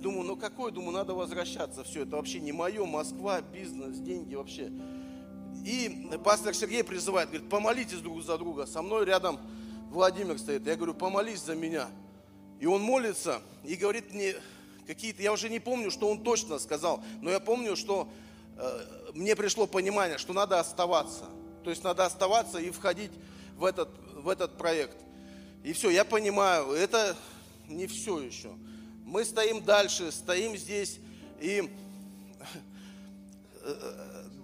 думаю, 0.00 0.22
ну 0.22 0.36
какой, 0.36 0.70
думаю, 0.70 0.92
надо 0.92 1.14
возвращаться. 1.14 1.82
Все, 1.82 2.02
это 2.02 2.14
вообще 2.14 2.38
не 2.38 2.52
мое, 2.52 2.84
Москва, 2.84 3.40
бизнес, 3.40 3.96
деньги 3.96 4.36
вообще. 4.36 4.70
И 5.64 6.08
пастор 6.22 6.54
Сергей 6.54 6.84
призывает, 6.84 7.30
говорит, 7.30 7.48
помолитесь 7.48 7.98
друг 7.98 8.22
за 8.22 8.38
друга. 8.38 8.66
Со 8.66 8.82
мной 8.82 9.04
рядом 9.04 9.40
Владимир 9.90 10.38
стоит. 10.38 10.64
Я 10.64 10.76
говорю, 10.76 10.94
помолись 10.94 11.40
за 11.40 11.56
меня. 11.56 11.88
И 12.60 12.66
он 12.66 12.82
молится 12.82 13.42
и 13.64 13.74
говорит 13.74 14.14
мне 14.14 14.36
какие-то, 14.86 15.22
я 15.22 15.32
уже 15.32 15.48
не 15.48 15.58
помню, 15.58 15.90
что 15.90 16.08
он 16.08 16.22
точно 16.22 16.58
сказал, 16.58 17.02
но 17.20 17.30
я 17.30 17.40
помню, 17.40 17.74
что 17.74 18.08
э, 18.56 18.86
мне 19.14 19.34
пришло 19.34 19.66
понимание, 19.66 20.18
что 20.18 20.32
надо 20.32 20.60
оставаться. 20.60 21.24
То 21.64 21.70
есть 21.70 21.82
надо 21.82 22.06
оставаться 22.06 22.58
и 22.58 22.70
входить 22.70 23.10
в 23.56 23.64
этот, 23.64 23.88
в 24.14 24.28
этот 24.28 24.56
проект. 24.56 24.96
И 25.64 25.72
все, 25.72 25.90
я 25.90 26.04
понимаю, 26.04 26.72
это 26.72 27.16
не 27.68 27.86
все 27.86 28.20
еще. 28.20 28.50
Мы 29.04 29.24
стоим 29.24 29.64
дальше, 29.64 30.12
стоим 30.12 30.56
здесь, 30.56 31.00
и 31.40 31.68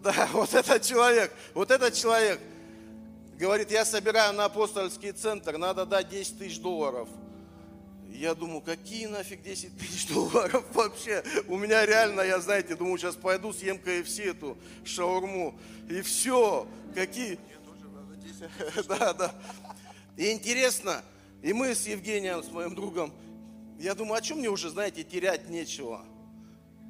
да, 0.02 0.28
вот 0.32 0.54
этот 0.54 0.82
человек, 0.82 1.32
вот 1.54 1.70
этот 1.70 1.94
человек 1.94 2.40
говорит, 3.38 3.70
я 3.70 3.84
собираю 3.84 4.32
на 4.34 4.46
апостольский 4.46 5.12
центр, 5.12 5.58
надо 5.58 5.84
дать 5.84 6.08
10 6.08 6.38
тысяч 6.38 6.58
долларов. 6.58 7.08
Я 8.16 8.34
думаю, 8.34 8.62
какие 8.62 9.06
нафиг 9.06 9.42
10 9.42 9.76
тысяч 9.76 10.08
долларов 10.08 10.64
вообще? 10.74 11.22
У 11.48 11.58
меня 11.58 11.84
реально, 11.84 12.22
я, 12.22 12.40
знаете, 12.40 12.74
думаю, 12.74 12.96
сейчас 12.96 13.14
пойду 13.14 13.52
съем 13.52 13.78
КФС 13.78 14.20
эту 14.20 14.56
шаурму. 14.84 15.58
И 15.90 16.00
все. 16.00 16.66
Какие? 16.94 17.38
Да, 18.88 19.12
да. 19.14 19.34
И 20.16 20.30
интересно, 20.30 21.02
и 21.42 21.52
мы 21.52 21.74
с 21.74 21.86
Евгением, 21.86 22.42
с 22.42 22.50
моим 22.50 22.74
другом, 22.74 23.12
я 23.78 23.94
думаю, 23.94 24.14
а 24.14 24.22
чем 24.22 24.38
мне 24.38 24.48
уже, 24.48 24.70
знаете, 24.70 25.04
терять 25.04 25.48
нечего? 25.48 26.04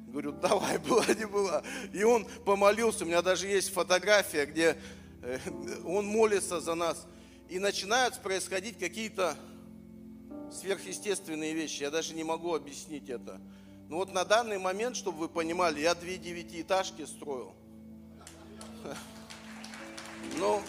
Говорю, 0.07 0.31
давай, 0.31 0.77
было 0.89 1.05
не 1.13 1.25
было. 1.25 1.63
И 1.93 2.03
он 2.03 2.25
помолился, 2.45 3.03
у 3.03 3.07
меня 3.07 3.21
даже 3.21 3.47
есть 3.47 3.73
фотография, 3.73 4.45
где 4.45 4.77
э, 5.21 5.39
он 5.85 6.05
молится 6.05 6.61
за 6.61 6.75
нас. 6.75 7.05
И 7.49 7.59
начинают 7.59 8.17
происходить 8.21 8.77
какие-то 8.77 9.37
сверхъестественные 10.51 11.53
вещи. 11.53 11.83
Я 11.83 11.91
даже 11.91 12.13
не 12.13 12.23
могу 12.23 12.55
объяснить 12.55 13.09
это. 13.09 13.39
Но 13.89 13.97
вот 13.97 14.13
на 14.13 14.25
данный 14.25 14.59
момент, 14.59 14.95
чтобы 14.95 15.19
вы 15.19 15.29
понимали, 15.29 15.79
я 15.79 15.95
две 15.95 16.17
девятиэтажки 16.17 17.05
строил. 17.05 17.53
Ну, 20.39 20.61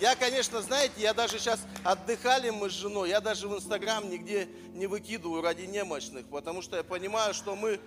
я, 0.00 0.16
конечно, 0.16 0.62
знаете, 0.62 0.94
я 0.98 1.12
даже 1.12 1.38
сейчас 1.38 1.60
отдыхали 1.82 2.50
мы 2.50 2.70
с 2.70 2.72
женой, 2.72 3.10
я 3.10 3.20
даже 3.20 3.48
в 3.48 3.54
Инстаграм 3.56 4.08
нигде 4.08 4.48
не 4.72 4.86
выкидываю 4.86 5.42
ради 5.42 5.62
немощных, 5.62 6.26
потому 6.26 6.62
что 6.62 6.76
я 6.76 6.82
понимаю, 6.82 7.34
что 7.34 7.54
мы, 7.54 7.80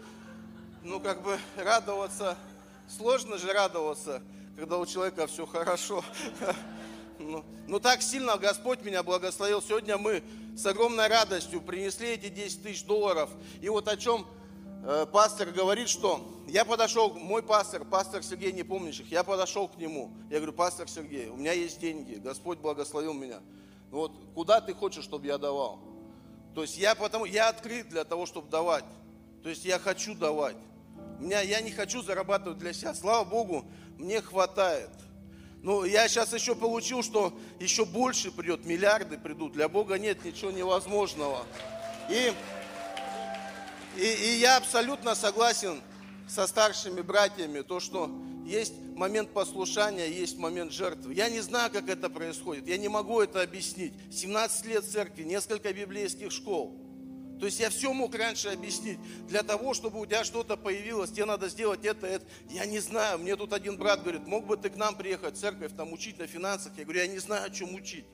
ну, 0.84 1.00
как 1.00 1.22
бы 1.22 1.39
радоваться, 1.58 2.38
сложно 2.88 3.38
же 3.38 3.52
радоваться, 3.52 4.22
когда 4.56 4.78
у 4.78 4.86
человека 4.86 5.28
все 5.28 5.45
хорошо. 5.45 6.04
Ну, 7.20 7.43
ну 7.68 7.80
так 7.80 8.01
сильно 8.01 8.38
Господь 8.38 8.84
меня 8.84 9.03
благословил. 9.03 9.61
Сегодня 9.61 9.97
мы 9.97 10.24
с 10.55 10.65
огромной 10.65 11.07
радостью 11.07 11.61
принесли 11.61 12.09
эти 12.09 12.30
10 12.30 12.63
тысяч 12.63 12.84
долларов. 12.84 13.30
И 13.61 13.70
вот 13.70 13.88
о 13.88 13.97
чем 13.97 14.26
Э, 14.89 15.05
пастор 15.05 15.51
говорит, 15.51 15.89
что 15.89 16.26
я 16.47 16.63
подошел, 16.63 17.13
мой 17.13 17.43
пастор, 17.43 17.84
пастор 17.84 18.24
Сергей 18.24 18.53
Непомнящих, 18.53 19.11
я 19.11 19.26
подошел 19.26 19.68
к 19.68 19.76
нему, 19.76 20.13
я 20.30 20.38
говорю, 20.38 20.53
пастор 20.53 20.88
Сергей, 20.88 21.28
у 21.28 21.36
меня 21.36 21.51
есть 21.51 21.82
деньги, 21.82 22.15
Господь 22.15 22.59
благословил 22.59 23.13
меня. 23.13 23.41
Вот 23.91 24.13
куда 24.34 24.61
ты 24.61 24.74
хочешь, 24.74 25.03
чтобы 25.03 25.28
я 25.28 25.38
давал? 25.38 25.80
То 26.55 26.61
есть 26.61 26.78
я 26.78 26.95
потому, 26.95 27.26
я 27.26 27.49
открыт 27.49 27.89
для 27.89 28.05
того, 28.05 28.26
чтобы 28.26 28.49
давать. 28.49 28.86
То 29.43 29.49
есть 29.49 29.65
я 29.65 29.78
хочу 29.78 30.15
давать. 30.15 30.55
Меня, 31.20 31.41
я 31.41 31.59
не 31.59 31.72
хочу 31.72 32.01
зарабатывать 32.01 32.57
для 32.57 32.72
себя. 32.72 32.93
Слава 32.93 33.26
Богу, 33.26 33.65
мне 33.97 34.22
хватает. 34.22 34.89
Но 35.68 35.84
я 35.84 36.07
сейчас 36.07 36.32
еще 36.32 36.55
получил, 36.55 37.03
что 37.03 37.38
еще 37.59 37.84
больше 37.84 38.32
придет, 38.32 38.63
миллиарды 38.63 39.18
придут. 39.18 39.51
Для 39.51 39.68
Бога 39.68 39.99
нет 39.99 40.24
ничего 40.24 40.49
невозможного. 40.49 41.45
И 42.09 42.32
и, 43.97 44.05
и 44.05 44.38
я 44.38 44.55
абсолютно 44.55 45.13
согласен 45.13 45.82
со 46.26 46.47
старшими 46.47 47.01
братьями, 47.01 47.63
то, 47.63 47.82
что 47.82 48.09
есть 48.45 48.76
момент 48.95 49.32
послушания, 49.32 50.07
есть 50.07 50.38
момент 50.38 50.72
жертвы. 50.72 51.13
Я 51.13 51.28
не 51.28 51.41
знаю, 51.41 51.70
как 51.70 51.89
это 51.89 52.09
происходит, 52.09 52.65
я 52.65 52.78
не 52.78 52.88
могу 52.88 53.20
это 53.20 53.41
объяснить. 53.41 53.91
17 54.09 54.65
лет 54.68 54.86
церкви, 54.86 55.24
несколько 55.24 55.74
библейских 55.74 56.32
школ. 56.32 56.78
То 57.39 57.45
есть 57.45 57.59
я 57.59 57.69
все 57.69 57.93
мог 57.93 58.15
раньше 58.15 58.49
объяснить. 58.49 58.97
Для 59.27 59.43
того, 59.43 59.73
чтобы 59.73 59.99
у 59.99 60.05
тебя 60.05 60.23
что-то 60.23 60.57
появилось, 60.57 61.11
тебе 61.11 61.25
надо 61.25 61.49
сделать 61.49 61.85
это, 61.85 62.07
это. 62.07 62.25
Я 62.49 62.65
не 62.65 62.79
знаю. 62.79 63.19
Мне 63.19 63.35
тут 63.35 63.53
один 63.53 63.77
брат 63.77 64.01
говорит, 64.01 64.25
мог 64.25 64.45
бы 64.45 64.57
ты 64.57 64.69
к 64.69 64.75
нам 64.75 64.95
приехать 64.95 65.35
в 65.35 65.39
церковь, 65.39 65.71
там 65.75 65.93
учить 65.93 66.17
на 66.17 66.25
финансах. 66.25 66.73
Я 66.77 66.83
говорю, 66.83 67.01
я 67.01 67.07
не 67.07 67.19
знаю, 67.19 67.45
о 67.45 67.49
чем 67.49 67.75
учить. 67.75 68.05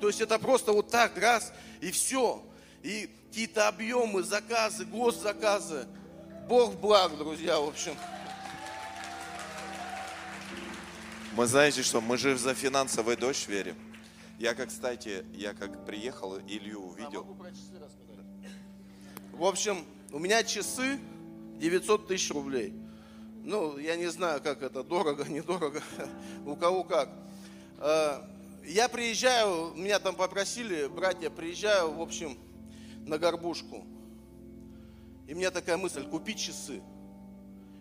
То 0.00 0.08
есть 0.08 0.20
это 0.20 0.38
просто 0.38 0.72
вот 0.72 0.90
так, 0.90 1.16
раз, 1.16 1.52
и 1.80 1.90
все. 1.90 2.44
И 2.82 3.08
какие-то 3.28 3.68
объемы, 3.68 4.22
заказы, 4.22 4.84
госзаказы. 4.84 5.86
Бог 6.46 6.74
благ, 6.74 7.16
друзья, 7.16 7.58
в 7.58 7.68
общем. 7.68 7.96
Мы 11.34 11.46
знаете 11.46 11.82
что, 11.82 12.00
мы 12.00 12.18
же 12.18 12.36
за 12.36 12.54
финансовый 12.54 13.16
дождь 13.16 13.48
верим. 13.48 13.76
Я 14.38 14.54
как, 14.54 14.68
кстати, 14.68 15.24
я 15.32 15.54
как 15.54 15.86
приехал, 15.86 16.38
Илью 16.38 16.80
увидел. 16.80 17.26
В 19.34 19.44
общем, 19.44 19.84
у 20.12 20.18
меня 20.18 20.42
часы 20.44 20.98
900 21.58 22.06
тысяч 22.06 22.30
рублей. 22.30 22.72
Ну, 23.42 23.78
я 23.78 23.96
не 23.96 24.06
знаю, 24.06 24.40
как 24.40 24.62
это, 24.62 24.84
дорого, 24.84 25.24
недорого, 25.28 25.82
у 26.46 26.56
кого 26.56 26.84
как. 26.84 27.10
А, 27.78 28.28
я 28.64 28.88
приезжаю, 28.88 29.74
меня 29.74 29.98
там 29.98 30.14
попросили, 30.14 30.86
братья, 30.86 31.30
приезжаю, 31.30 31.92
в 31.92 32.00
общем, 32.00 32.38
на 33.06 33.18
горбушку. 33.18 33.84
И 35.26 35.34
у 35.34 35.36
меня 35.36 35.50
такая 35.50 35.76
мысль, 35.76 36.04
купить 36.04 36.38
часы. 36.38 36.80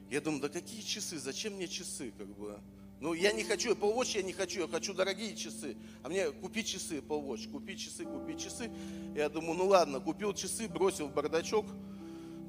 Я 0.10 0.22
думаю, 0.22 0.42
да 0.42 0.50
какие 0.50 0.82
часы, 0.82 1.20
зачем 1.20 1.54
мне 1.54 1.68
часы, 1.68 2.14
как 2.18 2.28
бы. 2.28 2.60
Ну, 3.04 3.14
я 3.14 3.34
не 3.34 3.44
хочу, 3.44 3.74
Apple 3.74 3.94
Watch 3.94 4.16
я 4.16 4.24
не 4.24 4.32
хочу, 4.32 4.62
я 4.62 4.68
хочу 4.70 4.94
дорогие 4.94 5.36
часы. 5.36 5.76
А 6.04 6.08
мне 6.08 6.32
купить 6.32 6.68
часы, 6.68 7.00
Apple 7.00 7.22
Watch, 7.22 7.52
купить 7.52 7.78
часы, 7.78 8.06
купить 8.06 8.42
часы. 8.42 8.72
Я 9.14 9.28
думаю, 9.28 9.56
ну 9.56 9.68
ладно, 9.68 10.00
купил 10.00 10.34
часы, 10.34 10.70
бросил 10.70 11.10
в 11.10 11.14
бардачок. 11.14 11.66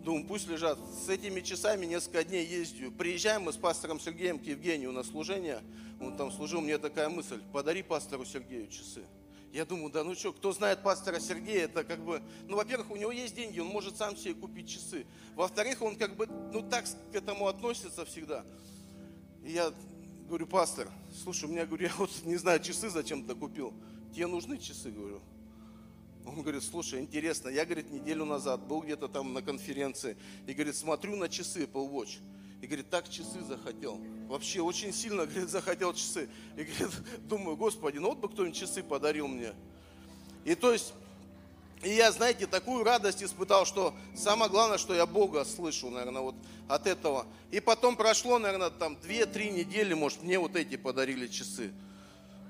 Думаю, 0.05 0.25
пусть 0.25 0.47
лежат. 0.47 0.79
С 1.05 1.09
этими 1.09 1.41
часами 1.41 1.87
несколько 1.87 2.23
дней 2.23 2.47
ездю. 2.47 2.93
Приезжаем 2.93 3.43
мы 3.43 3.53
с 3.53 3.57
пастором 3.57 3.99
Сергеем 3.99 4.39
к 4.39 4.45
Евгению 4.45 4.93
на 4.93 5.03
служение. 5.03 5.61
Он 6.01 6.17
там 6.17 6.31
служил, 6.31 6.61
мне 6.61 6.79
такая 6.79 7.09
мысль, 7.09 7.41
подари 7.53 7.83
пастору 7.83 8.25
Сергею 8.25 8.69
часы. 8.69 9.03
Я 9.53 9.65
думаю, 9.65 9.91
да 9.91 10.05
ну 10.05 10.15
что, 10.15 10.33
кто 10.33 10.53
знает 10.53 10.85
пастора 10.85 11.19
Сергея, 11.19 11.65
это 11.65 11.83
как 11.83 11.99
бы, 11.99 12.23
ну, 12.47 12.55
во-первых, 12.59 12.93
у 12.93 12.97
него 12.97 13.11
есть 13.11 13.35
деньги, 13.35 13.59
он 13.59 13.67
может 13.67 13.97
сам 13.97 14.17
себе 14.17 14.35
купить 14.35 14.69
часы. 14.69 15.05
Во-вторых, 15.35 15.83
он 15.83 15.97
как 15.97 16.15
бы, 16.15 16.29
ну, 16.53 16.63
так 16.63 16.85
к 17.11 17.17
этому 17.17 17.49
относится 17.49 18.05
всегда. 18.05 18.45
И 19.43 19.51
я 19.51 19.75
говорю, 20.29 20.47
пастор, 20.47 20.89
слушай, 21.23 21.45
у 21.45 21.49
меня, 21.49 21.67
говорю, 21.67 21.85
я 21.89 21.93
вот 21.97 22.11
не 22.25 22.37
знаю, 22.37 22.61
часы 22.61 22.91
зачем-то 22.91 23.35
купил. 23.35 23.73
Тебе 24.15 24.27
нужны 24.27 24.59
часы, 24.59 24.91
говорю. 24.91 25.21
Он 26.27 26.41
говорит, 26.41 26.63
слушай, 26.63 27.01
интересно, 27.01 27.51
я, 27.51 27.65
говорит, 27.67 27.91
неделю 27.91 28.25
назад 28.25 28.67
был 28.67 28.81
где-то 28.81 29.09
там 29.09 29.35
на 29.35 29.43
конференции, 29.43 30.17
и, 30.47 30.55
говорит, 30.55 30.75
смотрю 30.75 31.17
на 31.17 31.29
часы 31.29 31.65
Apple 31.65 31.91
Watch, 31.91 32.19
и, 32.63 32.67
говорит, 32.67 32.89
так 32.89 33.11
часы 33.11 33.43
захотел. 33.43 34.01
Вообще 34.27 34.63
очень 34.63 34.93
сильно, 34.93 35.27
говорит, 35.27 35.51
захотел 35.51 35.93
часы. 35.93 36.31
И, 36.57 36.65
говорит, 36.65 36.91
думаю, 37.29 37.57
Господи, 37.57 37.99
ну 37.99 38.09
вот 38.09 38.19
бы 38.19 38.29
кто-нибудь 38.29 38.57
часы 38.57 38.83
подарил 38.83 39.29
мне. 39.29 39.53
И 40.45 40.55
то 40.55 40.73
есть, 40.73 40.95
и 41.85 41.91
я, 41.91 42.11
знаете, 42.13 42.47
такую 42.47 42.83
радость 42.83 43.23
испытал, 43.23 43.67
что 43.67 43.95
самое 44.17 44.51
главное, 44.51 44.79
что 44.79 44.95
я 44.95 45.07
Бога 45.07 45.45
слышу, 45.45 45.91
наверное, 45.91 46.23
вот 46.23 46.35
от 46.69 46.87
этого. 46.87 47.27
И 47.51 47.61
потом 47.61 47.97
прошло, 47.97 48.39
наверное, 48.39 48.71
там 48.71 48.95
2-3 48.95 49.51
недели, 49.51 49.93
может, 49.95 50.23
мне 50.23 50.39
вот 50.39 50.57
эти 50.57 50.77
подарили 50.77 51.27
часы. 51.27 51.73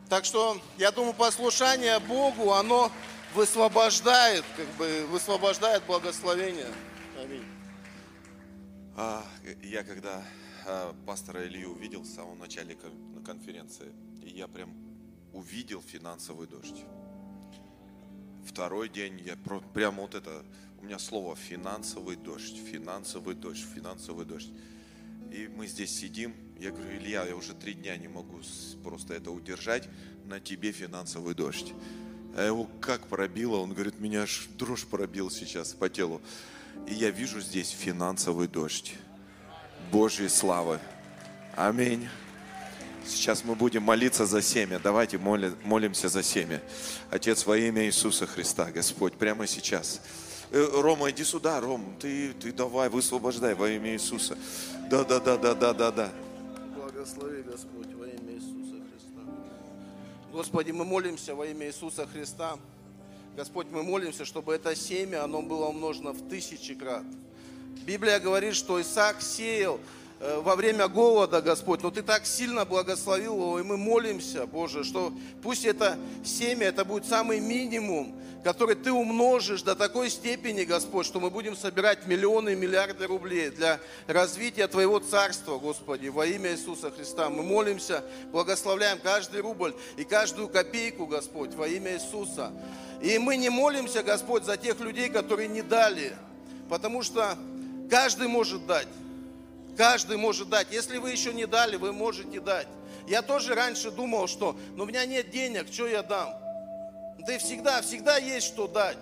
Так 0.08 0.24
что, 0.24 0.60
я 0.78 0.92
думаю, 0.92 1.14
послушание 1.14 1.98
Богу, 1.98 2.52
оно 2.52 2.92
высвобождает, 3.34 4.44
как 4.56 4.68
бы, 4.76 5.06
высвобождает 5.10 5.82
благословение. 5.84 6.68
Аминь. 7.20 7.44
А, 8.96 9.24
я 9.62 9.82
когда 9.82 10.22
а, 10.66 10.94
пастора 11.06 11.44
Илью 11.46 11.72
увидел 11.72 12.02
в 12.02 12.06
самом 12.06 12.38
начале 12.38 12.76
кон- 12.76 13.24
конференции, 13.24 13.92
я 14.22 14.46
прям 14.46 14.72
увидел 15.32 15.82
финансовый 15.82 16.46
дождь. 16.46 16.84
Второй 18.46 18.88
день 18.88 19.20
я 19.24 19.36
про- 19.36 19.60
прямо 19.60 20.02
вот 20.02 20.14
это, 20.14 20.44
у 20.80 20.84
меня 20.84 20.98
слово 20.98 21.34
финансовый 21.34 22.16
дождь, 22.16 22.56
финансовый 22.56 23.34
дождь, 23.34 23.64
финансовый 23.74 24.24
дождь. 24.26 24.50
И 25.32 25.48
мы 25.48 25.66
здесь 25.66 25.96
сидим, 25.96 26.34
я 26.60 26.70
говорю, 26.70 26.96
Илья, 26.96 27.24
я 27.24 27.34
уже 27.34 27.54
три 27.54 27.74
дня 27.74 27.96
не 27.96 28.08
могу 28.08 28.40
просто 28.82 29.14
это 29.14 29.30
удержать, 29.30 29.88
на 30.26 30.40
тебе 30.40 30.72
финансовый 30.72 31.34
дождь. 31.34 31.72
А 32.36 32.44
его 32.44 32.68
как 32.80 33.06
пробило, 33.06 33.56
он 33.56 33.72
говорит, 33.72 33.98
меня 34.00 34.22
аж 34.22 34.48
дрожь 34.58 34.84
пробил 34.84 35.30
сейчас 35.30 35.72
по 35.72 35.88
телу. 35.88 36.20
И 36.86 36.94
я 36.94 37.10
вижу 37.10 37.40
здесь 37.40 37.70
финансовый 37.70 38.48
дождь 38.48 38.94
Божьей 39.90 40.28
славы. 40.28 40.80
Аминь. 41.56 42.08
Сейчас 43.06 43.44
мы 43.44 43.54
будем 43.54 43.82
молиться 43.82 44.26
за 44.26 44.40
семя. 44.42 44.78
Давайте 44.78 45.18
моли- 45.18 45.54
молимся 45.62 46.08
за 46.08 46.22
семя. 46.22 46.62
Отец, 47.10 47.44
во 47.46 47.56
имя 47.56 47.84
Иисуса 47.84 48.26
Христа, 48.26 48.70
Господь, 48.70 49.14
прямо 49.14 49.46
сейчас. 49.46 50.00
Э, 50.50 50.66
Рома, 50.72 51.10
иди 51.10 51.24
сюда, 51.24 51.60
Ром, 51.60 51.96
ты, 52.00 52.32
ты 52.32 52.52
давай, 52.52 52.88
высвобождай 52.88 53.54
во 53.54 53.68
имя 53.68 53.92
Иисуса. 53.92 54.36
Да, 54.90 55.04
да, 55.04 55.20
да, 55.20 55.36
да, 55.36 55.54
да, 55.54 55.74
да, 55.74 55.90
да. 55.90 56.12
Благослови, 56.74 57.42
Господь, 57.42 57.92
во 57.94 58.06
имя 58.06 58.32
Иисуса 58.34 58.76
Христа. 58.90 59.20
Господи, 60.32 60.70
мы 60.70 60.84
молимся 60.84 61.34
во 61.34 61.46
имя 61.46 61.66
Иисуса 61.66 62.06
Христа. 62.06 62.56
Господь, 63.36 63.66
мы 63.70 63.82
молимся, 63.82 64.24
чтобы 64.24 64.54
это 64.54 64.74
семя, 64.76 65.24
оно 65.24 65.42
было 65.42 65.66
умножено 65.66 66.12
в 66.12 66.28
тысячи 66.28 66.74
крат. 66.74 67.04
Библия 67.84 68.18
говорит, 68.20 68.54
что 68.54 68.80
Исаак 68.80 69.20
сеял 69.20 69.78
во 70.20 70.56
время 70.56 70.88
голода, 70.88 71.42
Господь, 71.42 71.82
но 71.82 71.90
Ты 71.90 72.02
так 72.02 72.26
сильно 72.26 72.64
благословил 72.64 73.34
его, 73.34 73.60
и 73.60 73.62
мы 73.62 73.76
молимся, 73.76 74.46
Боже, 74.46 74.84
что 74.84 75.12
пусть 75.42 75.64
это 75.64 75.98
семя, 76.24 76.68
это 76.68 76.84
будет 76.84 77.04
самый 77.06 77.40
минимум, 77.40 78.14
который 78.42 78.76
Ты 78.76 78.92
умножишь 78.92 79.62
до 79.62 79.74
такой 79.74 80.10
степени, 80.10 80.64
Господь, 80.64 81.06
что 81.06 81.18
мы 81.18 81.30
будем 81.30 81.56
собирать 81.56 82.06
миллионы 82.06 82.52
и 82.52 82.56
миллиарды 82.56 83.06
рублей 83.06 83.50
для 83.50 83.80
развития 84.06 84.68
Твоего 84.68 84.98
Царства, 84.98 85.58
Господи, 85.58 86.08
во 86.08 86.26
имя 86.26 86.52
Иисуса 86.52 86.90
Христа. 86.90 87.28
Мы 87.30 87.42
молимся, 87.42 88.04
благословляем 88.32 88.98
каждый 89.02 89.40
рубль 89.40 89.74
и 89.96 90.04
каждую 90.04 90.48
копейку, 90.48 91.06
Господь, 91.06 91.54
во 91.54 91.66
имя 91.66 91.94
Иисуса. 91.94 92.52
И 93.02 93.18
мы 93.18 93.36
не 93.36 93.48
молимся, 93.48 94.02
Господь, 94.02 94.44
за 94.44 94.56
тех 94.56 94.78
людей, 94.80 95.08
которые 95.08 95.48
не 95.48 95.62
дали, 95.62 96.14
потому 96.68 97.02
что 97.02 97.36
каждый 97.90 98.28
может 98.28 98.66
дать. 98.66 98.88
Каждый 99.76 100.16
может 100.16 100.48
дать. 100.48 100.68
Если 100.70 100.98
вы 100.98 101.10
еще 101.10 101.32
не 101.32 101.46
дали, 101.46 101.76
вы 101.76 101.92
можете 101.92 102.40
дать. 102.40 102.68
Я 103.06 103.22
тоже 103.22 103.54
раньше 103.54 103.90
думал, 103.90 104.28
что 104.28 104.56
ну, 104.76 104.84
у 104.84 104.86
меня 104.86 105.04
нет 105.04 105.30
денег, 105.30 105.66
что 105.70 105.86
я 105.86 106.02
дам? 106.02 106.34
Да 107.18 107.34
и 107.34 107.38
всегда, 107.38 107.82
всегда 107.82 108.16
есть 108.16 108.46
что 108.46 108.66
дать. 108.66 108.98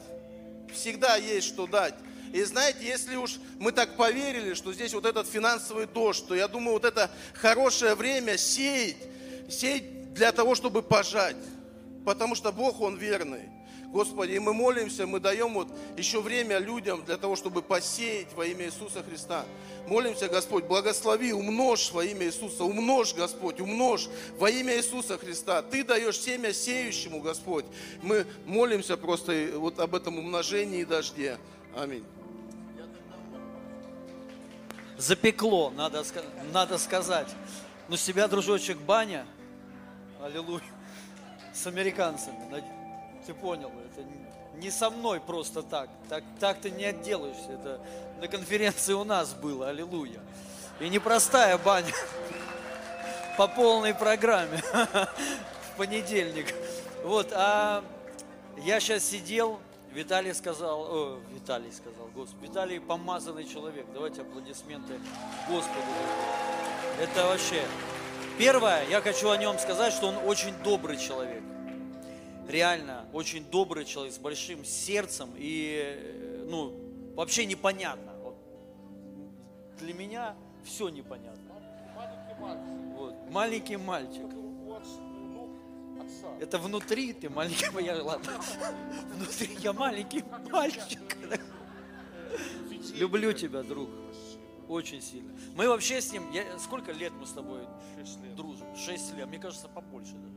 Всегда 0.73 1.17
есть 1.17 1.49
что 1.49 1.67
дать. 1.67 1.95
И 2.33 2.43
знаете, 2.45 2.79
если 2.83 3.17
уж 3.17 3.37
мы 3.59 3.73
так 3.73 3.97
поверили, 3.97 4.55
что 4.55 4.73
здесь 4.73 4.95
вот 4.95 5.05
этот 5.05 5.29
финансовый 5.29 5.87
дождь, 5.87 6.27
то 6.27 6.35
я 6.35 6.49
думаю, 6.49 6.75
вот 6.75 6.85
это 6.85 7.11
хорошее 7.35 7.95
время 7.95 8.39
сеять, 8.39 8.97
сеять 9.51 10.15
для 10.15 10.33
того, 10.33 10.55
чтобы 10.55 10.83
пожать. 10.83 11.37
Потому 12.07 12.35
что 12.35 12.51
Бог, 12.51 12.81
Он 12.81 12.97
верный. 12.97 13.51
Господи, 13.93 14.33
и 14.33 14.39
мы 14.39 14.55
молимся, 14.55 15.07
мы 15.07 15.21
даем 15.21 15.53
вот 15.53 15.69
еще 15.99 16.23
время 16.23 16.59
людям 16.59 17.05
для 17.05 17.19
того, 17.19 17.37
чтобы 17.37 17.61
посеять 17.61 18.33
во 18.35 18.47
имя 18.47 18.65
Иисуса 18.65 19.03
Христа. 19.03 19.45
Молимся, 19.87 20.29
Господь, 20.29 20.65
благослови, 20.65 21.35
умножь 21.35 21.93
во 21.93 22.03
имя 22.03 22.25
Иисуса, 22.27 22.65
умножь, 22.65 23.13
Господь, 23.13 23.61
умножь 23.61 24.09
во 24.39 24.49
имя 24.49 24.77
Иисуса 24.79 25.19
Христа. 25.19 25.61
Ты 25.61 25.85
даешь 25.85 26.19
семя 26.19 26.55
сеющему, 26.55 27.21
Господь. 27.21 27.67
Мы 28.01 28.27
молимся 28.47 28.97
просто 28.97 29.51
вот 29.57 29.79
об 29.79 29.95
этом 29.95 30.19
умножении 30.19 30.81
и 30.81 30.85
дожде. 30.87 31.37
Аминь. 31.77 32.05
запекло, 35.03 35.71
надо, 35.71 36.05
надо 36.53 36.79
сказать. 36.79 37.29
Но 37.89 37.97
себя, 37.97 38.29
дружочек, 38.29 38.79
баня, 38.79 39.27
аллилуйя, 40.23 40.63
с 41.53 41.67
американцами. 41.67 42.39
Ты 43.27 43.35
понял, 43.35 43.71
не 44.63 44.71
со 44.71 44.91
мной 44.91 45.21
просто 45.21 45.63
так. 45.63 45.91
Так, 46.09 46.23
так 46.39 46.61
ты 46.61 46.71
не 46.71 46.85
отделаешься. 46.85 47.53
Это 47.53 47.81
на 48.21 48.29
конференции 48.29 48.93
у 48.93 49.05
нас 49.05 49.35
было, 49.35 49.69
аллилуйя. 49.69 50.21
И 50.81 50.89
непростая 50.89 51.59
баня 51.59 51.93
по 53.37 53.49
полной 53.49 53.95
программе 53.95 54.59
в 54.73 55.77
понедельник. 55.77 56.55
Вот, 57.05 57.33
а 57.33 57.85
я 58.59 58.79
сейчас 58.79 59.05
сидел, 59.05 59.59
Виталий 59.93 60.33
сказал, 60.35 60.83
о, 60.83 61.21
Виталий 61.35 61.73
сказал, 61.73 62.09
Господи, 62.15 62.47
Виталий 62.47 62.81
помазанный 62.81 63.45
человек. 63.45 63.87
Давайте 63.93 64.23
аплодисменты 64.23 64.95
Господу. 65.49 65.87
Это 67.01 67.27
вообще... 67.27 67.63
Первое, 68.39 68.87
я 68.89 69.03
хочу 69.03 69.29
о 69.29 69.37
нем 69.37 69.59
сказать, 69.59 69.93
что 69.93 70.07
он 70.07 70.17
очень 70.27 70.55
добрый 70.65 70.97
человек. 70.97 71.43
Реально, 72.49 73.07
очень 73.13 73.45
добрый 73.45 73.85
человек, 73.85 74.15
с 74.15 74.19
большим 74.19 74.65
сердцем. 74.65 75.31
И, 75.37 75.81
э, 75.83 76.47
ну, 76.49 76.75
вообще 77.15 77.47
непонятно. 77.47 78.13
Вот 78.23 78.37
для 79.79 79.95
меня 79.95 80.35
все 80.65 80.89
непонятно. 80.89 81.41
Вот, 82.97 83.15
маленький 83.31 83.77
мальчик. 83.77 84.27
Это 86.41 86.59
внутри 86.59 87.13
ты 87.13 87.31
маленький, 87.31 87.67
я, 87.85 88.03
ладно. 88.03 88.33
Внутри 89.15 89.57
я 89.61 89.73
маленький 89.73 90.25
мальчик. 90.51 91.01
Люблю 92.95 93.33
тебя, 93.33 93.63
друг. 93.63 93.89
Очень 94.69 95.03
сильно. 95.03 95.33
Мы 95.55 95.69
вообще 95.69 96.01
с 96.01 96.13
ним, 96.13 96.31
я, 96.33 96.59
сколько 96.59 96.93
лет 96.93 97.13
мы 97.19 97.27
с 97.27 97.33
тобой 97.33 97.61
дружим? 98.37 98.67
Шесть 98.77 99.15
лет, 99.15 99.29
мне 99.29 99.39
кажется, 99.39 99.69
побольше 99.69 100.15
даже. 100.15 100.32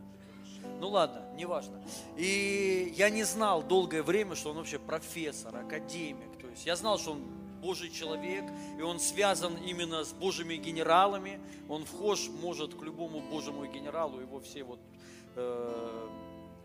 Ну 0.80 0.90
ладно, 0.90 1.22
неважно. 1.36 1.82
И 2.18 2.94
я 2.98 3.10
не 3.10 3.24
знал 3.24 3.64
долгое 3.64 4.04
время, 4.04 4.36
что 4.36 4.52
он 4.52 4.58
вообще 4.58 4.78
профессор, 4.80 5.56
академик. 5.56 6.38
То 6.40 6.48
есть 6.48 6.66
я 6.66 6.76
знал, 6.76 6.98
что 7.00 7.12
он 7.12 7.22
Божий 7.62 7.90
человек, 7.90 8.44
и 8.78 8.82
он 8.82 9.00
связан 9.00 9.56
именно 9.58 10.04
с 10.04 10.14
Божьими 10.14 10.56
генералами. 10.56 11.40
Он 11.70 11.86
вхож 11.86 12.30
может 12.30 12.76
к 12.76 12.82
любому 12.84 13.22
Божьему 13.22 13.66
генералу, 13.66 14.20
его 14.20 14.40
все 14.40 14.64
вот, 14.64 14.80
э, 15.36 16.08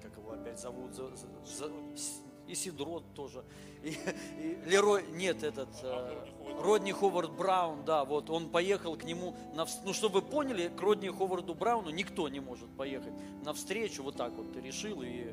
как 0.02 0.16
его 0.16 0.32
опять 0.32 0.61
зовут, 0.61 0.94
за, 0.94 1.06
за- 1.46 1.70
и 2.51 2.55
Сидрот 2.55 3.05
тоже, 3.14 3.44
и, 3.82 3.90
и 3.90 4.59
Лерой, 4.66 5.04
нет, 5.12 5.42
этот, 5.42 5.68
э, 5.83 6.26
Родни 6.62 6.92
Ховард 6.92 7.30
Браун, 7.30 7.84
да, 7.84 8.04
вот, 8.04 8.29
он 8.29 8.49
поехал 8.49 8.96
к 8.96 9.04
нему, 9.04 9.37
на, 9.54 9.66
ну, 9.84 9.92
чтобы 9.92 10.20
вы 10.20 10.22
поняли, 10.22 10.68
к 10.68 10.80
Родни 10.80 11.08
Ховарду 11.08 11.54
Брауну 11.54 11.91
никто 11.91 12.29
не 12.29 12.41
может 12.41 12.68
поехать 12.76 13.12
навстречу, 13.45 14.03
вот 14.03 14.16
так 14.16 14.33
вот 14.33 14.53
ты 14.53 14.61
решил, 14.61 15.03
и, 15.03 15.33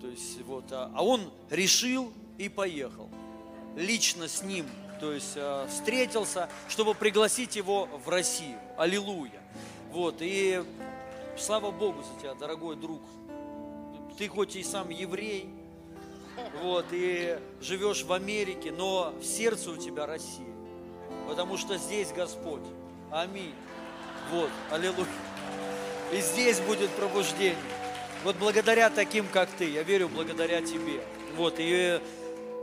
то 0.00 0.08
есть, 0.08 0.42
вот, 0.42 0.64
а, 0.72 0.92
а 0.94 1.04
он 1.04 1.30
решил 1.50 2.12
и 2.36 2.48
поехал 2.48 3.08
лично 3.76 4.28
с 4.28 4.42
ним, 4.42 4.66
то 5.00 5.12
есть 5.12 5.32
э, 5.36 5.66
встретился, 5.68 6.48
чтобы 6.68 6.94
пригласить 6.94 7.56
его 7.56 7.88
в 8.04 8.08
Россию. 8.08 8.58
Аллилуйя. 8.76 9.42
Вот, 9.92 10.16
и 10.20 10.62
слава 11.36 11.70
Богу 11.70 12.02
за 12.02 12.20
тебя, 12.20 12.34
дорогой 12.34 12.76
друг. 12.76 13.02
Ты 14.18 14.28
хоть 14.28 14.56
и 14.56 14.62
сам 14.62 14.90
еврей, 14.90 15.48
вот, 16.62 16.86
и 16.92 17.38
живешь 17.60 18.04
в 18.04 18.12
Америке, 18.12 18.72
но 18.72 19.14
в 19.20 19.24
сердце 19.24 19.70
у 19.70 19.76
тебя 19.76 20.06
Россия. 20.06 20.54
Потому 21.28 21.56
что 21.56 21.76
здесь 21.76 22.12
Господь. 22.12 22.62
Аминь. 23.10 23.54
Вот, 24.30 24.50
аллилуйя. 24.70 25.06
И 26.12 26.20
здесь 26.20 26.60
будет 26.60 26.90
пробуждение. 26.90 27.56
Вот 28.24 28.36
благодаря 28.36 28.90
таким, 28.90 29.26
как 29.28 29.50
ты, 29.50 29.70
я 29.70 29.82
верю, 29.82 30.08
благодаря 30.08 30.60
тебе. 30.60 31.02
Вот, 31.36 31.56
и 31.58 32.00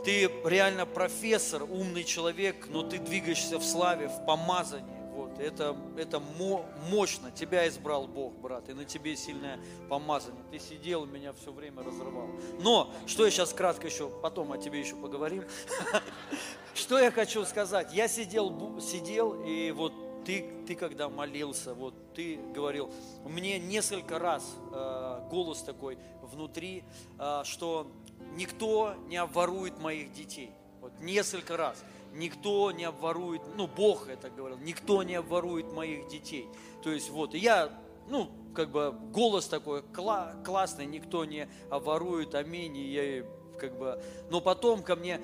ты 0.03 0.31
реально 0.45 0.85
профессор, 0.85 1.63
умный 1.63 2.03
человек, 2.03 2.67
но 2.69 2.83
ты 2.83 2.97
двигаешься 2.97 3.59
в 3.59 3.63
славе, 3.63 4.07
в 4.07 4.25
помазании. 4.25 5.00
Вот, 5.31 5.39
это, 5.39 5.75
это 5.97 6.19
мо- 6.19 6.65
мощно. 6.89 7.31
Тебя 7.31 7.67
избрал 7.67 8.07
Бог, 8.07 8.33
брат, 8.33 8.69
и 8.69 8.73
на 8.73 8.85
тебе 8.85 9.15
сильное 9.15 9.59
помазание. 9.89 10.43
Ты 10.51 10.59
сидел, 10.59 11.05
меня 11.05 11.33
все 11.33 11.51
время 11.51 11.83
разрывал. 11.83 12.27
Но, 12.61 12.91
что 13.07 13.25
я 13.25 13.31
сейчас 13.31 13.53
кратко 13.53 13.87
еще, 13.87 14.09
потом 14.09 14.51
о 14.51 14.57
тебе 14.57 14.79
еще 14.79 14.95
поговорим. 14.95 15.43
Что 16.73 16.97
я 16.99 17.11
хочу 17.11 17.43
сказать? 17.45 17.93
Я 17.93 18.07
сидел, 18.07 18.79
сидел 18.79 19.43
и 19.43 19.71
вот 19.71 19.93
ты, 20.25 20.45
ты 20.65 20.75
когда 20.75 21.09
молился, 21.09 21.73
вот 21.73 21.93
ты 22.13 22.37
говорил, 22.53 22.91
мне 23.25 23.59
несколько 23.59 24.19
раз 24.19 24.55
э, 24.71 25.27
голос 25.29 25.63
такой 25.63 25.97
внутри, 26.21 26.83
э, 27.19 27.41
что 27.43 27.91
никто 28.35 28.95
не 29.07 29.17
обворует 29.17 29.79
моих 29.79 30.13
детей. 30.13 30.51
Вот 30.79 30.93
несколько 31.01 31.57
раз. 31.57 31.83
Никто 32.13 32.71
не 32.71 32.83
обворует, 32.83 33.41
ну, 33.55 33.67
Бог 33.67 34.09
это 34.09 34.29
говорил, 34.29 34.57
никто 34.57 35.01
не 35.03 35.15
обворует 35.15 35.71
моих 35.71 36.07
детей. 36.09 36.47
То 36.83 36.91
есть 36.91 37.09
вот, 37.09 37.33
я, 37.33 37.69
ну, 38.09 38.29
как 38.53 38.69
бы 38.69 38.93
голос 39.11 39.47
такой 39.47 39.81
кла- 39.81 40.41
классный, 40.43 40.85
никто 40.85 41.23
не 41.23 41.47
обворует, 41.69 42.35
аминь, 42.35 42.75
и 42.77 42.91
я 42.91 43.25
как 43.57 43.77
бы, 43.77 44.03
но 44.29 44.41
потом 44.41 44.83
ко 44.83 44.95
мне 44.95 45.21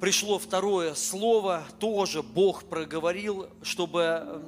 пришло 0.00 0.38
второе 0.38 0.94
слово, 0.94 1.62
тоже 1.78 2.22
Бог 2.22 2.64
проговорил, 2.64 3.48
чтобы, 3.62 4.00
э, 4.02 4.42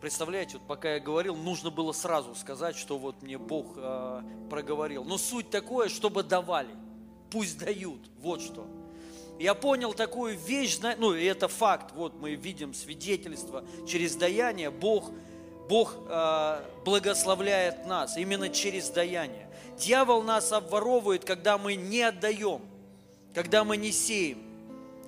представляете, 0.00 0.58
вот 0.58 0.66
пока 0.66 0.94
я 0.94 1.00
говорил, 1.00 1.34
нужно 1.34 1.70
было 1.70 1.92
сразу 1.92 2.34
сказать, 2.34 2.76
что 2.76 2.98
вот 2.98 3.20
мне 3.22 3.36
Бог 3.36 3.74
э, 3.76 4.22
проговорил. 4.48 5.04
Но 5.04 5.18
суть 5.18 5.50
такое, 5.50 5.88
чтобы 5.88 6.22
давали, 6.22 6.74
пусть 7.30 7.58
дают, 7.58 8.00
вот 8.20 8.40
что. 8.40 8.66
Я 9.42 9.54
понял 9.54 9.92
такую 9.92 10.38
вещь, 10.38 10.78
ну 10.98 11.14
и 11.14 11.24
это 11.24 11.48
факт, 11.48 11.90
вот 11.96 12.14
мы 12.20 12.36
видим 12.36 12.72
свидетельство 12.72 13.64
через 13.88 14.14
даяние, 14.14 14.70
Бог, 14.70 15.10
Бог 15.68 15.96
э, 16.08 16.60
благословляет 16.84 17.84
нас 17.84 18.16
именно 18.16 18.48
через 18.50 18.88
даяние. 18.90 19.48
Дьявол 19.76 20.22
нас 20.22 20.52
обворовывает, 20.52 21.24
когда 21.24 21.58
мы 21.58 21.74
не 21.74 22.02
отдаем, 22.02 22.60
когда 23.34 23.64
мы 23.64 23.76
не 23.76 23.90
сеем. 23.90 24.38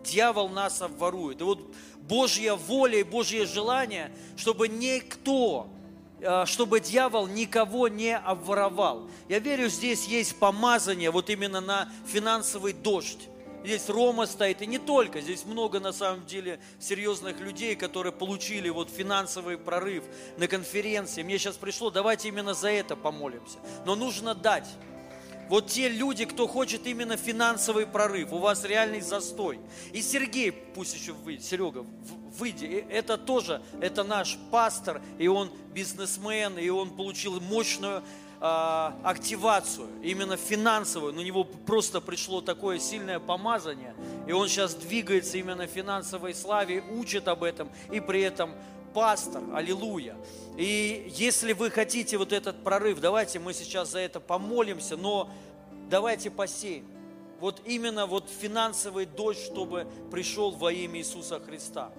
Дьявол 0.02 0.48
нас 0.48 0.82
обворует. 0.82 1.40
И 1.40 1.44
вот 1.44 1.60
Божья 2.00 2.54
воля 2.54 2.98
и 2.98 3.04
Божье 3.04 3.46
желание, 3.46 4.10
чтобы 4.36 4.66
никто, 4.66 5.68
э, 6.18 6.44
чтобы 6.46 6.80
дьявол 6.80 7.28
никого 7.28 7.86
не 7.86 8.16
обворовал. 8.16 9.08
Я 9.28 9.38
верю, 9.38 9.68
здесь 9.68 10.06
есть 10.06 10.36
помазание 10.40 11.12
вот 11.12 11.30
именно 11.30 11.60
на 11.60 11.88
финансовый 12.04 12.72
дождь. 12.72 13.28
Здесь 13.64 13.88
Рома 13.88 14.26
стоит, 14.26 14.60
и 14.60 14.66
не 14.66 14.78
только, 14.78 15.22
здесь 15.22 15.46
много 15.46 15.80
на 15.80 15.92
самом 15.92 16.26
деле 16.26 16.60
серьезных 16.78 17.40
людей, 17.40 17.74
которые 17.76 18.12
получили 18.12 18.68
вот 18.68 18.90
финансовый 18.90 19.56
прорыв 19.56 20.04
на 20.36 20.46
конференции. 20.48 21.22
Мне 21.22 21.38
сейчас 21.38 21.56
пришло, 21.56 21.90
давайте 21.90 22.28
именно 22.28 22.52
за 22.52 22.68
это 22.68 22.94
помолимся. 22.94 23.58
Но 23.86 23.96
нужно 23.96 24.34
дать. 24.34 24.68
Вот 25.48 25.68
те 25.68 25.88
люди, 25.88 26.26
кто 26.26 26.46
хочет 26.46 26.86
именно 26.86 27.16
финансовый 27.16 27.86
прорыв, 27.86 28.34
у 28.34 28.38
вас 28.38 28.64
реальный 28.64 29.00
застой. 29.00 29.58
И 29.92 30.02
Сергей, 30.02 30.52
пусть 30.52 30.94
еще 30.94 31.12
выйдет, 31.12 31.44
Серега, 31.44 31.86
выйди, 32.38 32.86
это 32.90 33.16
тоже, 33.16 33.62
это 33.80 34.04
наш 34.04 34.36
пастор, 34.50 35.00
и 35.18 35.26
он 35.26 35.50
бизнесмен, 35.72 36.58
и 36.58 36.68
он 36.68 36.90
получил 36.90 37.40
мощную 37.40 38.02
активацию, 38.44 39.88
именно 40.02 40.36
финансовую. 40.36 41.14
На 41.14 41.20
него 41.20 41.44
просто 41.44 42.02
пришло 42.02 42.42
такое 42.42 42.78
сильное 42.78 43.18
помазание, 43.18 43.94
и 44.26 44.32
он 44.32 44.48
сейчас 44.48 44.74
двигается 44.74 45.38
именно 45.38 45.66
финансовой 45.66 46.34
славе, 46.34 46.84
учит 46.92 47.26
об 47.26 47.42
этом, 47.42 47.70
и 47.90 48.00
при 48.00 48.20
этом 48.20 48.52
пастор, 48.92 49.42
аллилуйя. 49.54 50.14
И 50.58 51.10
если 51.16 51.54
вы 51.54 51.70
хотите 51.70 52.18
вот 52.18 52.32
этот 52.34 52.62
прорыв, 52.62 53.00
давайте 53.00 53.38
мы 53.38 53.54
сейчас 53.54 53.92
за 53.92 54.00
это 54.00 54.20
помолимся, 54.20 54.98
но 54.98 55.30
давайте 55.88 56.30
посеем. 56.30 56.84
Вот 57.40 57.62
именно 57.64 58.04
вот 58.04 58.28
финансовый 58.28 59.06
дождь, 59.06 59.40
чтобы 59.40 59.86
пришел 60.10 60.50
во 60.50 60.70
имя 60.70 61.00
Иисуса 61.00 61.40
Христа. 61.40 61.90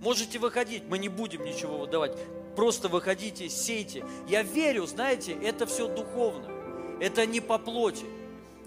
Можете 0.00 0.38
выходить, 0.38 0.84
мы 0.86 0.98
не 0.98 1.08
будем 1.08 1.44
ничего 1.44 1.78
выдавать. 1.78 2.16
Просто 2.56 2.88
выходите, 2.88 3.48
сейте. 3.48 4.04
Я 4.28 4.42
верю, 4.42 4.86
знаете, 4.86 5.36
это 5.42 5.66
все 5.66 5.88
духовно. 5.88 6.48
Это 7.00 7.26
не 7.26 7.40
по 7.40 7.58
плоти. 7.58 8.04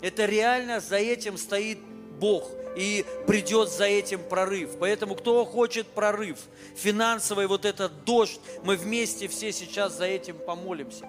Это 0.02 0.26
реально 0.26 0.80
за 0.80 0.98
этим 0.98 1.38
стоит 1.38 1.80
Бог. 2.20 2.50
И 2.76 3.06
придет 3.28 3.70
за 3.70 3.86
этим 3.86 4.22
прорыв. 4.24 4.72
Поэтому 4.80 5.16
кто 5.16 5.46
хочет 5.46 5.86
прорыв, 5.88 6.40
финансовый 6.76 7.46
вот 7.46 7.66
этот 7.66 8.04
дождь, 8.04 8.40
мы 8.64 8.76
вместе 8.76 9.28
все 9.28 9.52
сейчас 9.52 9.98
за 9.98 10.06
этим 10.06 10.38
помолимся. 10.38 11.08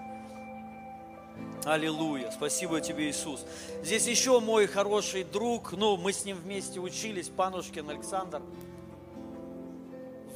Аллилуйя. 1.65 2.31
Спасибо 2.31 2.83
тебе, 2.83 3.09
Иисус. 3.09 3.47
Здесь 3.83 4.07
еще 4.07 4.39
мой 4.41 4.67
хороший 4.67 5.25
друг, 5.25 5.73
ну, 5.73 5.97
мы 5.97 6.13
с 6.13 6.27
ним 6.27 6.37
вместе 6.37 6.79
учились, 6.79 7.29
Панушкин 7.29 7.89
Александр 7.89 8.43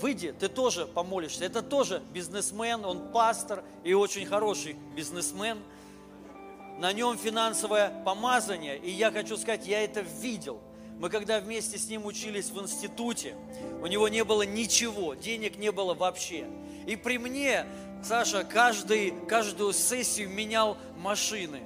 выйди, 0.00 0.34
ты 0.38 0.48
тоже 0.48 0.86
помолишься. 0.86 1.44
Это 1.44 1.62
тоже 1.62 2.02
бизнесмен, 2.12 2.84
он 2.84 3.08
пастор 3.12 3.64
и 3.84 3.94
очень 3.94 4.26
хороший 4.26 4.76
бизнесмен. 4.94 5.58
На 6.78 6.92
нем 6.92 7.18
финансовое 7.18 7.90
помазание, 8.04 8.78
и 8.78 8.90
я 8.90 9.10
хочу 9.10 9.36
сказать, 9.36 9.66
я 9.66 9.82
это 9.82 10.00
видел. 10.00 10.60
Мы 11.00 11.10
когда 11.10 11.40
вместе 11.40 11.78
с 11.78 11.88
ним 11.88 12.06
учились 12.06 12.50
в 12.50 12.60
институте, 12.60 13.34
у 13.80 13.86
него 13.86 14.08
не 14.08 14.24
было 14.24 14.42
ничего, 14.42 15.14
денег 15.14 15.56
не 15.56 15.70
было 15.70 15.94
вообще. 15.94 16.46
И 16.86 16.96
при 16.96 17.18
мне 17.18 17.66
Саша 18.02 18.44
каждый, 18.44 19.12
каждую 19.28 19.72
сессию 19.72 20.28
менял 20.28 20.76
машины. 20.98 21.62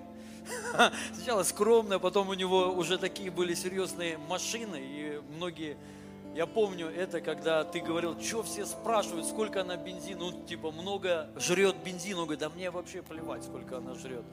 Сначала 1.14 1.42
скромно, 1.42 1.98
потом 1.98 2.28
у 2.28 2.34
него 2.34 2.72
уже 2.72 2.98
такие 2.98 3.30
были 3.30 3.54
серьезные 3.54 4.18
машины, 4.18 4.80
и 4.80 5.20
многие 5.36 5.76
я 6.34 6.46
помню 6.46 6.88
это, 6.88 7.20
когда 7.20 7.64
ты 7.64 7.80
говорил, 7.80 8.18
что 8.20 8.42
все 8.42 8.64
спрашивают, 8.64 9.26
сколько 9.26 9.60
она 9.60 9.76
бензин, 9.76 10.18
ну, 10.18 10.32
типа, 10.32 10.70
много 10.70 11.28
жрет 11.36 11.76
бензин. 11.84 12.18
Он 12.18 12.24
говорит, 12.24 12.40
да 12.40 12.48
мне 12.48 12.70
вообще 12.70 13.02
плевать, 13.02 13.44
сколько 13.44 13.78
она 13.78 13.94
жрет. 13.94 14.24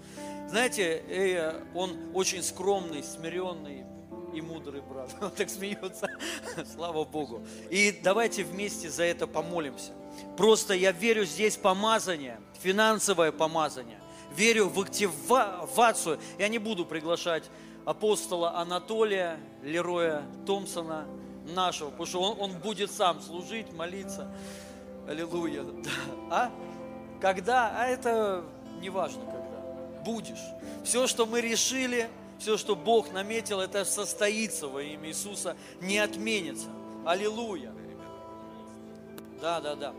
Знаете, 0.47 1.03
э, 1.07 1.61
он 1.75 1.97
очень 2.13 2.41
скромный, 2.41 3.03
смиренный 3.03 3.85
и 4.33 4.41
мудрый 4.41 4.81
брат. 4.81 5.13
Он 5.21 5.31
так 5.31 5.49
смеется. 5.49 6.07
Слава 6.73 7.03
Богу. 7.03 7.45
И 7.69 7.99
давайте 8.03 8.43
вместе 8.43 8.89
за 8.89 9.03
это 9.03 9.27
помолимся. 9.27 9.91
Просто 10.37 10.73
я 10.73 10.91
верю, 10.91 11.25
здесь 11.25 11.57
помазание, 11.57 12.39
финансовое 12.61 13.31
помазание. 13.31 13.99
Верю 14.35 14.69
в 14.69 14.79
активацию. 14.79 16.19
Я 16.37 16.47
не 16.47 16.59
буду 16.59 16.85
приглашать 16.85 17.43
апостола 17.85 18.57
Анатолия, 18.57 19.39
Лероя 19.63 20.23
Томпсона, 20.45 21.07
нашего, 21.53 21.89
потому 21.89 22.05
что 22.05 22.21
он, 22.21 22.39
он 22.39 22.59
будет 22.59 22.91
сам 22.91 23.21
служить, 23.21 23.71
молиться. 23.73 24.27
Аллилуйя. 25.07 25.63
Да. 25.63 25.89
А? 26.29 26.51
Когда? 27.21 27.73
А 27.75 27.87
это 27.87 28.43
не 28.81 28.89
важно 28.89 29.21
когда. 29.25 30.03
Будешь. 30.03 30.43
Все, 30.83 31.07
что 31.07 31.25
мы 31.25 31.41
решили, 31.41 32.09
все, 32.39 32.57
что 32.57 32.75
Бог 32.75 33.11
наметил, 33.11 33.59
это 33.59 33.83
состоится 33.85 34.67
во 34.67 34.81
имя 34.81 35.09
Иисуса, 35.09 35.57
не 35.81 35.97
отменится. 35.97 36.67
Аллилуйя. 37.05 37.71
Да, 39.41 39.59
да, 39.59 39.75
да. 39.75 39.93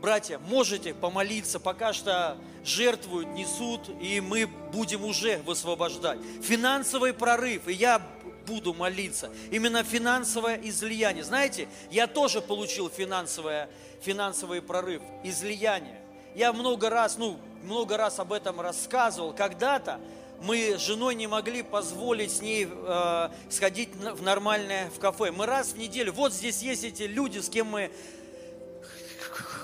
Братья, 0.00 0.38
можете 0.38 0.94
помолиться, 0.94 1.58
пока 1.58 1.92
что 1.92 2.36
жертвуют, 2.64 3.28
несут, 3.30 3.88
и 4.00 4.20
мы 4.20 4.46
будем 4.46 5.04
уже 5.04 5.38
высвобождать. 5.38 6.18
Финансовый 6.42 7.12
прорыв, 7.14 7.66
и 7.68 7.72
я 7.72 8.02
буду 8.46 8.72
молиться. 8.74 9.30
Именно 9.50 9.82
финансовое 9.82 10.60
излияние. 10.62 11.24
Знаете, 11.24 11.68
я 11.90 12.06
тоже 12.06 12.40
получил 12.40 12.88
финансовое, 12.88 13.68
финансовый 14.00 14.62
прорыв, 14.62 15.02
излияние. 15.24 16.00
Я 16.34 16.52
много 16.52 16.90
раз, 16.90 17.16
ну, 17.18 17.38
много 17.62 17.96
раз 17.96 18.18
об 18.18 18.32
этом 18.32 18.60
рассказывал. 18.60 19.32
Когда-то 19.32 20.00
мы 20.42 20.76
с 20.78 20.80
женой 20.80 21.14
не 21.14 21.26
могли 21.26 21.62
позволить 21.62 22.30
с 22.30 22.40
ней 22.40 22.68
э, 22.70 23.28
сходить 23.48 23.94
в 23.94 24.22
нормальное 24.22 24.90
в 24.90 24.98
кафе. 24.98 25.30
Мы 25.30 25.46
раз 25.46 25.72
в 25.72 25.78
неделю, 25.78 26.12
вот 26.12 26.32
здесь 26.32 26.62
есть 26.62 26.84
эти 26.84 27.04
люди, 27.04 27.38
с 27.38 27.48
кем 27.48 27.68
мы 27.68 27.90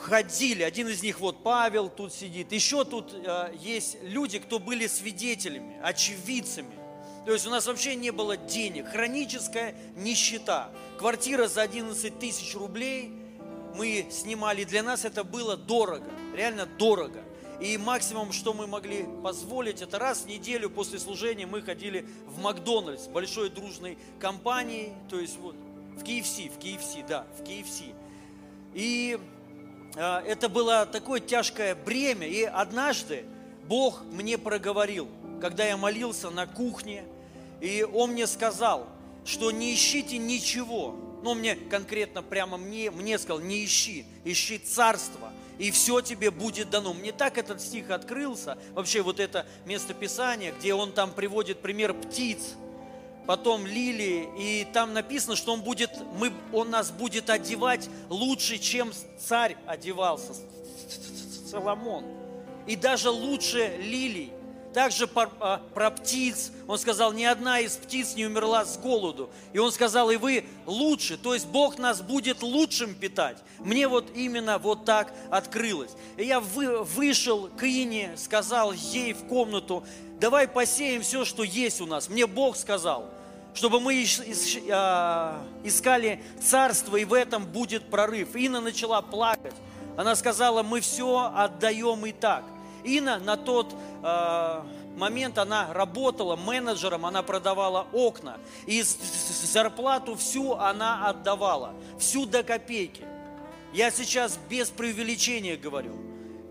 ходили. 0.02 0.62
Один 0.62 0.88
из 0.88 1.02
них, 1.02 1.20
вот 1.20 1.42
Павел 1.42 1.88
тут 1.88 2.12
сидит. 2.12 2.52
Еще 2.52 2.84
тут 2.84 3.12
э, 3.14 3.54
есть 3.60 3.98
люди, 4.02 4.38
кто 4.38 4.58
были 4.58 4.86
свидетелями, 4.86 5.78
очевидцами. 5.82 6.81
То 7.24 7.32
есть 7.32 7.46
у 7.46 7.50
нас 7.50 7.66
вообще 7.66 7.94
не 7.94 8.10
было 8.10 8.36
денег. 8.36 8.88
Хроническая 8.88 9.74
нищета. 9.96 10.70
Квартира 10.98 11.46
за 11.46 11.62
11 11.62 12.18
тысяч 12.18 12.54
рублей 12.56 13.12
мы 13.76 14.06
снимали. 14.10 14.64
Для 14.64 14.82
нас 14.82 15.04
это 15.04 15.22
было 15.22 15.56
дорого. 15.56 16.10
Реально 16.34 16.66
дорого. 16.66 17.22
И 17.60 17.78
максимум, 17.78 18.32
что 18.32 18.54
мы 18.54 18.66
могли 18.66 19.06
позволить, 19.22 19.82
это 19.82 20.00
раз 20.00 20.22
в 20.22 20.26
неделю 20.26 20.68
после 20.68 20.98
служения 20.98 21.46
мы 21.46 21.62
ходили 21.62 22.04
в 22.26 22.40
Макдональдс, 22.40 23.06
большой 23.06 23.50
дружной 23.50 23.98
компанией, 24.18 24.92
то 25.08 25.20
есть 25.20 25.38
вот 25.38 25.54
в 25.96 26.02
KFC, 26.02 26.50
в 26.50 26.58
KFC, 26.58 27.06
да, 27.06 27.24
в 27.38 27.42
KFC. 27.42 27.94
И 28.74 29.16
э, 29.94 30.00
это 30.26 30.48
было 30.48 30.86
такое 30.86 31.20
тяжкое 31.20 31.76
бремя. 31.76 32.26
И 32.26 32.42
однажды 32.42 33.26
Бог 33.68 34.02
мне 34.10 34.38
проговорил, 34.38 35.08
когда 35.40 35.64
я 35.64 35.76
молился 35.76 36.30
на 36.30 36.48
кухне, 36.48 37.04
и 37.62 37.84
он 37.84 38.10
мне 38.10 38.26
сказал, 38.26 38.88
что 39.24 39.52
не 39.52 39.72
ищите 39.72 40.18
ничего 40.18 40.96
Ну, 41.22 41.34
мне 41.34 41.54
конкретно 41.54 42.20
прямо 42.20 42.56
мне, 42.56 42.90
мне 42.90 43.16
сказал, 43.20 43.38
не 43.38 43.64
ищи, 43.64 44.04
ищи 44.24 44.58
царство, 44.58 45.32
и 45.58 45.70
все 45.70 46.00
тебе 46.00 46.32
будет 46.32 46.70
дано. 46.70 46.92
Мне 46.92 47.12
так 47.12 47.38
этот 47.38 47.60
стих 47.60 47.90
открылся, 47.90 48.58
вообще 48.72 49.02
вот 49.02 49.20
это 49.20 49.46
местописание, 49.64 50.52
где 50.58 50.74
он 50.74 50.90
там 50.90 51.12
приводит 51.12 51.60
пример 51.60 51.94
птиц, 51.94 52.56
потом 53.28 53.64
лилии, 53.64 54.28
и 54.36 54.66
там 54.72 54.92
написано, 54.92 55.36
что 55.36 55.52
он, 55.52 55.62
будет, 55.62 55.92
мы, 56.18 56.32
он 56.52 56.70
нас 56.70 56.90
будет 56.90 57.30
одевать 57.30 57.88
лучше, 58.08 58.58
чем 58.58 58.90
царь 59.20 59.56
одевался, 59.66 60.34
Соломон. 61.48 62.04
И 62.66 62.74
даже 62.74 63.10
лучше 63.10 63.76
лилий. 63.78 64.32
Также 64.72 65.06
про, 65.06 65.30
а, 65.40 65.60
про 65.74 65.90
птиц. 65.90 66.50
Он 66.66 66.78
сказал, 66.78 67.12
ни 67.12 67.24
одна 67.24 67.60
из 67.60 67.76
птиц 67.76 68.14
не 68.14 68.24
умерла 68.24 68.64
с 68.64 68.78
голоду. 68.78 69.30
И 69.52 69.58
он 69.58 69.70
сказал, 69.70 70.10
и 70.10 70.16
вы 70.16 70.44
лучше. 70.66 71.18
То 71.18 71.34
есть 71.34 71.46
Бог 71.46 71.78
нас 71.78 72.00
будет 72.00 72.42
лучшим 72.42 72.94
питать. 72.94 73.36
Мне 73.58 73.86
вот 73.86 74.10
именно 74.14 74.58
вот 74.58 74.84
так 74.84 75.12
открылось. 75.30 75.90
И 76.16 76.24
я 76.24 76.40
вы, 76.40 76.82
вышел 76.84 77.48
к 77.48 77.64
Ине, 77.64 78.14
сказал 78.16 78.72
ей 78.72 79.12
в 79.12 79.24
комнату, 79.26 79.84
давай 80.18 80.48
посеем 80.48 81.02
все, 81.02 81.24
что 81.24 81.42
есть 81.42 81.80
у 81.80 81.86
нас. 81.86 82.08
Мне 82.08 82.26
Бог 82.26 82.56
сказал, 82.56 83.10
чтобы 83.54 83.78
мы 83.78 84.04
а, 84.70 85.44
искали 85.64 86.22
царство, 86.40 86.96
и 86.96 87.04
в 87.04 87.12
этом 87.12 87.44
будет 87.44 87.90
прорыв. 87.90 88.34
Инна 88.34 88.60
начала 88.62 89.02
плакать. 89.02 89.54
Она 89.96 90.16
сказала, 90.16 90.62
мы 90.62 90.80
все 90.80 91.30
отдаем 91.34 92.06
и 92.06 92.12
так. 92.12 92.44
Инна 92.84 93.18
на 93.18 93.36
тот 93.36 93.74
э, 94.02 94.62
момент, 94.96 95.38
она 95.38 95.72
работала 95.72 96.36
менеджером, 96.36 97.06
она 97.06 97.22
продавала 97.22 97.86
окна. 97.92 98.38
И 98.66 98.82
зарплату 98.82 100.16
всю 100.16 100.52
она 100.54 101.08
отдавала, 101.08 101.74
всю 101.98 102.26
до 102.26 102.42
копейки. 102.42 103.04
Я 103.72 103.90
сейчас 103.90 104.38
без 104.48 104.68
преувеличения 104.68 105.56
говорю. 105.56 105.96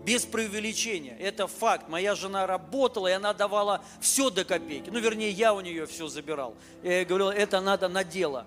Без 0.04 0.24
преувеличения. 0.24 1.16
Это 1.18 1.46
факт. 1.46 1.88
Моя 1.88 2.16
жена 2.16 2.46
работала, 2.46 3.06
и 3.06 3.12
она 3.12 3.32
давала 3.32 3.84
все 4.00 4.30
до 4.30 4.44
копейки. 4.44 4.90
Ну, 4.90 4.98
вернее, 4.98 5.30
я 5.30 5.54
у 5.54 5.60
нее 5.60 5.86
все 5.86 6.08
забирал. 6.08 6.54
Я 6.82 7.04
говорил, 7.04 7.30
это 7.30 7.60
надо 7.60 7.88
на 7.88 8.02
дело. 8.02 8.46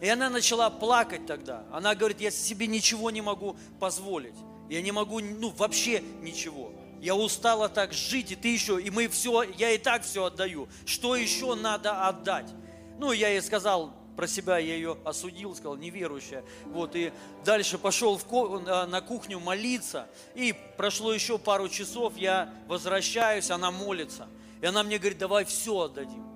И 0.00 0.08
она 0.08 0.30
начала 0.30 0.70
плакать 0.70 1.26
тогда. 1.26 1.64
Она 1.72 1.94
говорит, 1.94 2.20
я 2.20 2.30
себе 2.30 2.66
ничего 2.66 3.10
не 3.10 3.20
могу 3.20 3.56
позволить. 3.78 4.34
Я 4.68 4.82
не 4.82 4.92
могу, 4.92 5.20
ну, 5.20 5.50
вообще 5.50 6.02
ничего. 6.20 6.72
Я 7.00 7.14
устала 7.14 7.68
так 7.68 7.92
жить, 7.92 8.32
и 8.32 8.36
ты 8.36 8.48
еще, 8.48 8.80
и 8.80 8.90
мы 8.90 9.08
все, 9.08 9.42
я 9.42 9.70
и 9.70 9.78
так 9.78 10.02
все 10.02 10.24
отдаю. 10.24 10.68
Что 10.84 11.14
еще 11.14 11.54
надо 11.54 12.06
отдать? 12.08 12.50
Ну, 12.98 13.12
я 13.12 13.28
ей 13.28 13.40
сказал 13.40 13.94
про 14.16 14.26
себя, 14.26 14.58
я 14.58 14.74
ее 14.74 14.98
осудил, 15.04 15.54
сказал, 15.54 15.76
неверующая. 15.76 16.44
Вот, 16.66 16.96
и 16.96 17.12
дальше 17.44 17.78
пошел 17.78 18.18
в, 18.18 18.86
на 18.88 19.00
кухню 19.00 19.38
молиться, 19.38 20.08
и 20.34 20.54
прошло 20.76 21.12
еще 21.12 21.38
пару 21.38 21.68
часов, 21.68 22.16
я 22.16 22.52
возвращаюсь, 22.66 23.50
она 23.52 23.70
молится. 23.70 24.26
И 24.60 24.66
она 24.66 24.82
мне 24.82 24.98
говорит, 24.98 25.18
давай 25.18 25.44
все 25.44 25.82
отдадим. 25.82 26.26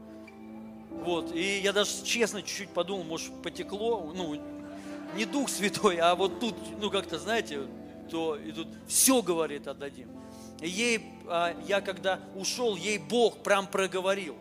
Вот, 0.91 1.35
и 1.35 1.59
я 1.59 1.73
даже 1.73 2.05
честно 2.05 2.43
чуть-чуть 2.43 2.71
подумал, 2.71 3.03
может, 3.03 3.43
потекло, 3.43 4.13
ну, 4.15 4.41
не 5.17 5.25
Дух 5.25 5.49
Святой, 5.49 5.97
а 5.97 6.15
вот 6.15 6.39
тут, 6.39 6.55
ну, 6.79 6.89
как-то, 6.89 7.19
знаете, 7.19 7.67
то 8.09 8.37
и 8.37 8.53
тут 8.53 8.69
все, 8.87 9.23
говорит, 9.23 9.67
отдадим 9.67 10.22
ей, 10.67 11.13
а, 11.27 11.55
я 11.67 11.81
когда 11.81 12.21
ушел, 12.35 12.77
ей 12.77 12.99
Бог 12.99 13.43
прям 13.43 13.67
проговорил, 13.67 14.37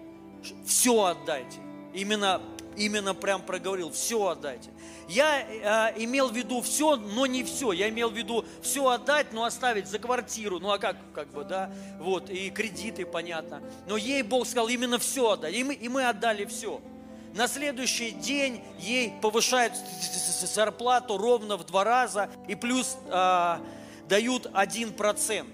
все 0.66 1.04
отдайте. 1.04 1.60
Именно, 1.94 2.42
именно 2.78 3.14
прям 3.14 3.42
проговорил, 3.42 3.92
все 3.92 4.28
отдайте. 4.28 4.70
Я 5.08 5.42
э, 5.42 6.04
имел 6.04 6.30
в 6.30 6.36
виду 6.36 6.62
все, 6.62 6.96
но 6.96 7.26
не 7.26 7.44
все. 7.44 7.74
Я 7.74 7.90
имел 7.90 8.10
в 8.10 8.14
виду 8.14 8.46
все 8.62 8.88
отдать, 8.88 9.34
но 9.34 9.44
оставить 9.44 9.88
за 9.88 10.00
квартиру. 10.00 10.60
Ну 10.60 10.72
а 10.72 10.78
как, 10.78 10.96
как 11.14 11.28
бы, 11.34 11.44
да, 11.44 11.70
вот, 12.00 12.30
и 12.30 12.50
кредиты, 12.50 13.06
понятно. 13.06 13.62
Но 13.88 13.98
ей 13.98 14.24
Бог 14.24 14.48
сказал 14.48 14.70
именно 14.70 15.00
все 15.00 15.32
отдать. 15.32 15.54
И 15.54 15.64
мы, 15.66 15.74
и 15.74 15.90
мы 15.90 16.06
отдали 16.06 16.46
все. 16.46 16.82
На 17.34 17.48
следующий 17.48 18.12
день 18.12 18.62
ей 18.80 19.14
повышают 19.22 19.74
зарплату 20.44 21.18
ровно 21.18 21.58
в 21.58 21.66
два 21.66 21.84
раза 21.84 22.30
и 22.48 22.56
плюс 22.56 22.98
э, 23.08 23.58
дают 24.08 24.48
один 24.54 24.94
процент. 24.94 25.50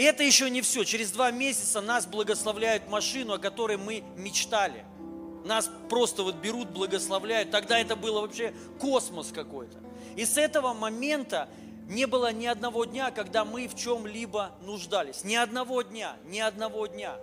И 0.00 0.02
это 0.02 0.22
еще 0.22 0.48
не 0.48 0.62
все. 0.62 0.84
Через 0.84 1.10
два 1.10 1.30
месяца 1.30 1.82
нас 1.82 2.06
благословляют 2.06 2.88
машину, 2.88 3.34
о 3.34 3.38
которой 3.38 3.76
мы 3.76 4.02
мечтали. 4.16 4.86
Нас 5.44 5.70
просто 5.90 6.22
вот 6.22 6.36
берут, 6.36 6.70
благословляют. 6.70 7.50
Тогда 7.50 7.78
это 7.78 7.96
было 7.96 8.22
вообще 8.22 8.54
космос 8.78 9.30
какой-то. 9.30 9.76
И 10.16 10.24
с 10.24 10.38
этого 10.38 10.72
момента 10.72 11.50
не 11.86 12.06
было 12.06 12.32
ни 12.32 12.46
одного 12.46 12.86
дня, 12.86 13.10
когда 13.10 13.44
мы 13.44 13.68
в 13.68 13.76
чем-либо 13.76 14.52
нуждались. 14.62 15.22
Ни 15.22 15.34
одного 15.34 15.82
дня, 15.82 16.16
ни 16.24 16.38
одного 16.38 16.86
дня. 16.86 17.16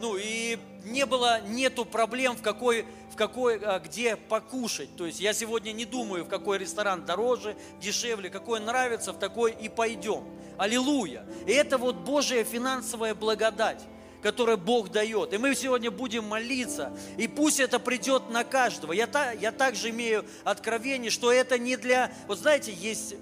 Ну 0.00 0.16
и 0.16 0.58
не 0.84 1.06
было, 1.06 1.40
нету 1.40 1.84
проблем 1.84 2.36
в 2.36 2.42
какой, 2.42 2.84
в 3.12 3.16
какой, 3.16 3.58
а, 3.58 3.78
где 3.78 4.16
покушать. 4.16 4.94
То 4.96 5.06
есть 5.06 5.20
я 5.20 5.32
сегодня 5.32 5.72
не 5.72 5.84
думаю, 5.84 6.24
в 6.24 6.28
какой 6.28 6.58
ресторан 6.58 7.04
дороже, 7.04 7.56
дешевле, 7.80 8.30
какой 8.30 8.60
нравится, 8.60 9.12
в 9.12 9.18
такой 9.18 9.52
и 9.52 9.68
пойдем. 9.68 10.24
Аллилуйя. 10.58 11.26
И 11.46 11.52
это 11.52 11.78
вот 11.78 11.96
Божья 11.96 12.44
финансовая 12.44 13.14
благодать 13.14 13.82
которое 14.22 14.56
Бог 14.56 14.90
дает. 14.90 15.32
И 15.32 15.38
мы 15.38 15.54
сегодня 15.54 15.92
будем 15.92 16.24
молиться, 16.24 16.92
и 17.16 17.28
пусть 17.28 17.60
это 17.60 17.78
придет 17.78 18.28
на 18.28 18.42
каждого. 18.42 18.92
Я, 18.92 19.06
та, 19.06 19.30
я 19.30 19.52
также 19.52 19.90
имею 19.90 20.24
откровение, 20.42 21.12
что 21.12 21.30
это 21.30 21.58
не 21.58 21.76
для... 21.76 22.10
Вот 22.26 22.40
знаете, 22.40 22.72
есть 22.72 23.14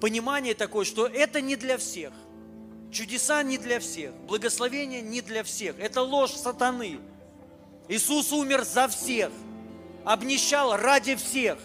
понимание 0.00 0.54
такое, 0.54 0.86
что 0.86 1.06
это 1.06 1.42
не 1.42 1.54
для 1.56 1.76
всех. 1.76 2.14
Чудеса 2.92 3.42
не 3.42 3.56
для 3.56 3.80
всех, 3.80 4.12
благословение 4.26 5.00
не 5.00 5.22
для 5.22 5.42
всех. 5.42 5.78
Это 5.78 6.02
ложь 6.02 6.32
сатаны. 6.32 6.98
Иисус 7.88 8.32
умер 8.32 8.64
за 8.64 8.86
всех, 8.88 9.30
обнищал 10.04 10.76
ради 10.76 11.14
всех. 11.16 11.58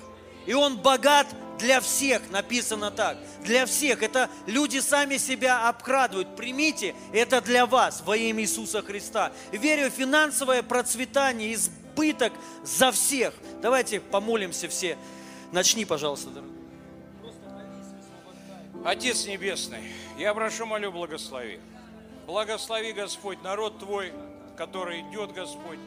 И 0.46 0.54
Он 0.54 0.78
богат 0.78 1.28
для 1.60 1.82
всех 1.82 2.30
написано 2.30 2.92
так. 2.92 3.18
Для 3.44 3.66
всех. 3.66 4.02
Это 4.04 4.30
люди 4.46 4.80
сами 4.80 5.18
себя 5.18 5.68
обкрадывают. 5.68 6.36
Примите, 6.36 6.96
это 7.12 7.42
для 7.42 7.66
вас 7.66 8.02
во 8.06 8.16
имя 8.16 8.44
Иисуса 8.44 8.82
Христа. 8.82 9.34
Верю, 9.52 9.90
финансовое 9.90 10.64
процветание, 10.64 11.54
избыток 11.54 12.32
за 12.64 12.92
всех. 12.92 13.34
Давайте 13.62 14.00
помолимся 14.00 14.70
все. 14.70 14.98
Начни, 15.52 15.84
пожалуйста, 15.84 16.30
дорогой. 16.30 16.57
Отец 18.86 19.26
Небесный, 19.26 19.92
я 20.18 20.34
прошу, 20.34 20.66
молю, 20.66 20.92
благослови. 20.92 21.60
Благослови, 22.26 22.94
Господь, 22.94 23.42
народ 23.44 23.80
Твой, 23.80 24.14
который 24.58 25.02
идет, 25.02 25.34
Господь, 25.34 25.80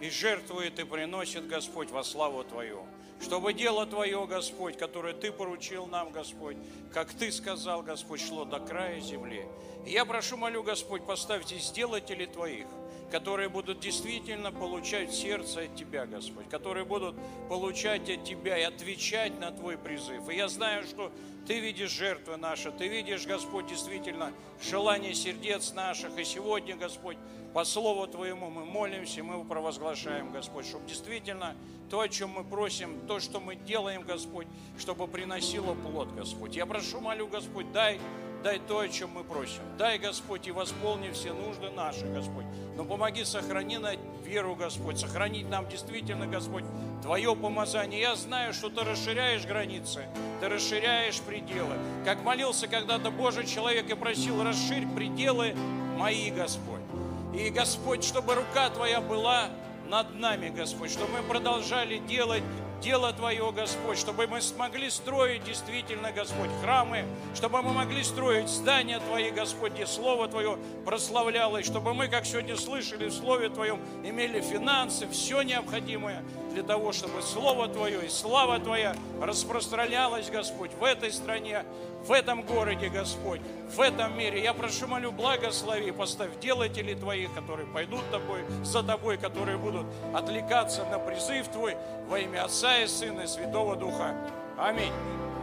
и 0.00 0.10
жертвует 0.10 0.78
и 0.78 0.84
приносит, 0.84 1.46
Господь, 1.48 1.90
во 1.90 2.04
славу 2.04 2.44
Твою 2.44 2.86
чтобы 3.20 3.52
дело 3.52 3.86
Твое, 3.86 4.26
Господь, 4.26 4.76
которое 4.76 5.14
Ты 5.14 5.32
поручил 5.32 5.86
нам, 5.86 6.10
Господь, 6.10 6.56
как 6.92 7.12
Ты 7.12 7.32
сказал, 7.32 7.82
Господь, 7.82 8.20
шло 8.20 8.44
до 8.44 8.60
края 8.60 9.00
земли. 9.00 9.44
Я 9.86 10.04
прошу, 10.04 10.36
молю, 10.36 10.62
Господь, 10.62 11.04
поставьте 11.04 11.58
сделателей 11.58 12.26
Твоих, 12.26 12.66
которые 13.10 13.48
будут 13.48 13.80
действительно 13.80 14.52
получать 14.52 15.12
сердце 15.12 15.62
от 15.62 15.76
Тебя, 15.76 16.06
Господь, 16.06 16.48
которые 16.48 16.84
будут 16.84 17.16
получать 17.48 18.08
от 18.08 18.24
Тебя 18.24 18.58
и 18.58 18.62
отвечать 18.62 19.38
на 19.40 19.50
Твой 19.50 19.78
призыв. 19.78 20.28
И 20.28 20.36
я 20.36 20.48
знаю, 20.48 20.84
что 20.84 21.10
Ты 21.48 21.60
видишь 21.60 21.92
жертвы 21.92 22.36
наши, 22.36 22.70
Ты 22.70 22.88
видишь, 22.88 23.26
Господь, 23.26 23.66
действительно 23.66 24.34
желание 24.60 25.14
сердец 25.14 25.72
наших. 25.72 26.18
И 26.18 26.24
сегодня, 26.24 26.76
Господь, 26.76 27.16
по 27.58 27.64
Слову 27.64 28.06
Твоему 28.06 28.50
мы 28.50 28.64
молимся, 28.64 29.24
мы 29.24 29.44
провозглашаем, 29.44 30.30
Господь, 30.30 30.64
чтобы 30.64 30.86
действительно 30.86 31.56
то, 31.90 31.98
о 31.98 32.08
чем 32.08 32.30
мы 32.30 32.44
просим, 32.44 33.00
то, 33.08 33.18
что 33.18 33.40
мы 33.40 33.56
делаем, 33.56 34.02
Господь, 34.02 34.46
чтобы 34.78 35.08
приносило 35.08 35.74
плод, 35.74 36.14
Господь. 36.14 36.54
Я 36.54 36.66
прошу, 36.66 37.00
молю, 37.00 37.26
Господь, 37.26 37.72
дай, 37.72 37.98
дай 38.44 38.60
то, 38.60 38.78
о 38.78 38.88
чем 38.88 39.10
мы 39.10 39.24
просим. 39.24 39.62
Дай, 39.76 39.98
Господь, 39.98 40.46
и 40.46 40.52
восполни 40.52 41.10
все 41.10 41.32
нужды 41.32 41.68
наши, 41.70 42.06
Господь. 42.06 42.44
Но 42.76 42.84
помоги 42.84 43.24
сохранить 43.24 43.98
веру, 44.24 44.54
Господь, 44.54 45.00
сохранить 45.00 45.50
нам 45.50 45.68
действительно, 45.68 46.28
Господь, 46.28 46.62
Твое 47.02 47.34
помазание. 47.34 48.00
Я 48.00 48.14
знаю, 48.14 48.54
что 48.54 48.70
Ты 48.70 48.84
расширяешь 48.84 49.44
границы, 49.44 50.06
Ты 50.40 50.48
расширяешь 50.48 51.18
пределы. 51.22 51.74
Как 52.04 52.22
молился 52.22 52.68
когда-то 52.68 53.10
Божий 53.10 53.48
человек 53.48 53.90
и 53.90 53.94
просил, 53.96 54.44
расширь 54.44 54.86
пределы 54.94 55.56
мои, 55.96 56.30
Господь. 56.30 56.87
И, 57.34 57.50
Господь, 57.50 58.04
чтобы 58.04 58.34
рука 58.34 58.70
Твоя 58.70 59.00
была 59.00 59.48
над 59.88 60.14
нами, 60.14 60.48
Господь, 60.48 60.90
чтобы 60.90 61.18
мы 61.18 61.22
продолжали 61.22 61.98
делать 61.98 62.42
дело 62.80 63.12
Твое, 63.12 63.50
Господь, 63.52 63.98
чтобы 63.98 64.26
мы 64.26 64.40
смогли 64.40 64.88
строить 64.90 65.44
действительно, 65.44 66.12
Господь, 66.12 66.50
храмы, 66.62 67.04
чтобы 67.34 67.62
мы 67.62 67.72
могли 67.72 68.02
строить 68.02 68.48
здания 68.48 69.00
Твои, 69.00 69.30
Господь, 69.30 69.72
где 69.72 69.86
Слово 69.86 70.28
Твое 70.28 70.58
прославлялось, 70.84 71.66
чтобы 71.66 71.94
мы, 71.94 72.08
как 72.08 72.24
сегодня 72.24 72.56
слышали 72.56 73.08
в 73.08 73.12
Слове 73.12 73.48
Твоем, 73.48 73.80
имели 74.04 74.40
финансы, 74.40 75.08
все 75.08 75.42
необходимое 75.42 76.22
для 76.52 76.62
того, 76.62 76.92
чтобы 76.92 77.22
Слово 77.22 77.68
Твое 77.68 78.06
и 78.06 78.08
слава 78.08 78.58
Твоя 78.58 78.94
распространялась, 79.20 80.30
Господь, 80.30 80.70
в 80.78 80.84
этой 80.84 81.12
стране, 81.12 81.64
в 82.06 82.12
этом 82.12 82.42
городе, 82.42 82.88
Господь, 82.88 83.40
в 83.74 83.80
этом 83.80 84.16
мире. 84.16 84.42
Я 84.42 84.54
прошу, 84.54 84.86
молю, 84.86 85.12
благослови, 85.12 85.90
поставь 85.90 86.38
делателей 86.40 86.94
Твоих, 86.94 87.32
которые 87.34 87.66
пойдут 87.66 88.08
тобой, 88.10 88.40
за 88.64 88.82
Тобой, 88.82 89.18
которые 89.18 89.58
будут 89.58 89.86
отвлекаться 90.14 90.84
на 90.86 90.98
призыв 90.98 91.48
Твой 91.48 91.76
во 92.08 92.18
имя 92.18 92.44
Отца 92.44 92.78
и 92.78 92.86
Сына 92.86 93.22
и 93.22 93.26
Святого 93.26 93.76
Духа. 93.76 94.14
Аминь. 94.56 94.92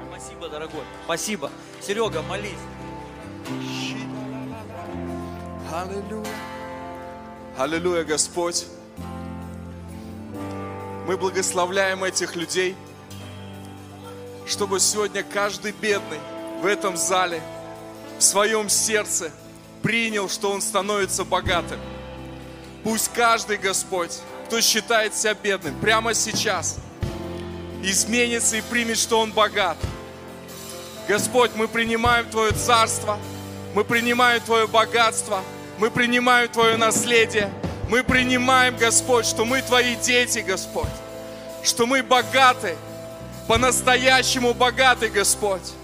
Спасибо, 0.10 0.50
дорогой. 0.50 0.84
Спасибо. 1.06 1.52
Серега, 1.82 2.22
молись. 2.24 2.54
Аллилуйя. 5.72 6.26
Аллилуйя, 7.58 8.04
Господь. 8.04 8.66
Мы 11.06 11.18
благословляем 11.18 12.04
этих 12.04 12.36
людей, 12.36 12.76
чтобы 14.48 14.80
сегодня 14.80 15.24
каждый 15.24 15.72
бедный 15.72 16.20
в 16.66 16.68
этом 16.68 16.98
зале, 16.98 17.44
в 18.18 18.24
своем 18.24 18.70
сердце 18.70 19.32
принял, 19.84 20.28
что 20.28 20.50
он 20.50 20.64
становится 20.64 21.24
богатым. 21.24 21.80
Пусть 22.84 23.12
каждый 23.14 23.58
Господь, 23.58 24.18
кто 24.48 24.60
считает 24.62 25.14
себя 25.14 25.36
бедным, 25.36 25.80
прямо 25.80 26.16
сейчас 26.16 26.78
изменится 27.84 28.58
и 28.58 28.62
примет, 28.62 28.98
что 28.98 29.20
он 29.20 29.32
богат. 29.32 29.78
Господь, 31.08 31.52
мы 31.54 31.68
принимаем 31.68 32.28
Твое 32.32 32.52
царство, 32.52 33.20
мы 33.76 33.84
принимаем 33.84 34.42
Твое 34.42 34.66
богатство, 34.66 35.44
мы 35.78 35.92
принимаем 35.92 36.50
Твое 36.50 36.78
наследие, 36.78 37.54
мы 37.92 38.02
принимаем, 38.02 38.76
Господь, 38.76 39.28
что 39.28 39.46
мы 39.46 39.62
Твои 39.62 39.96
дети, 39.98 40.40
Господь, 40.40 40.90
что 41.64 41.86
мы 41.86 42.02
богаты, 42.02 42.76
по-настоящему 43.48 44.56
богаты, 44.56 45.10
Господь, 45.10 45.76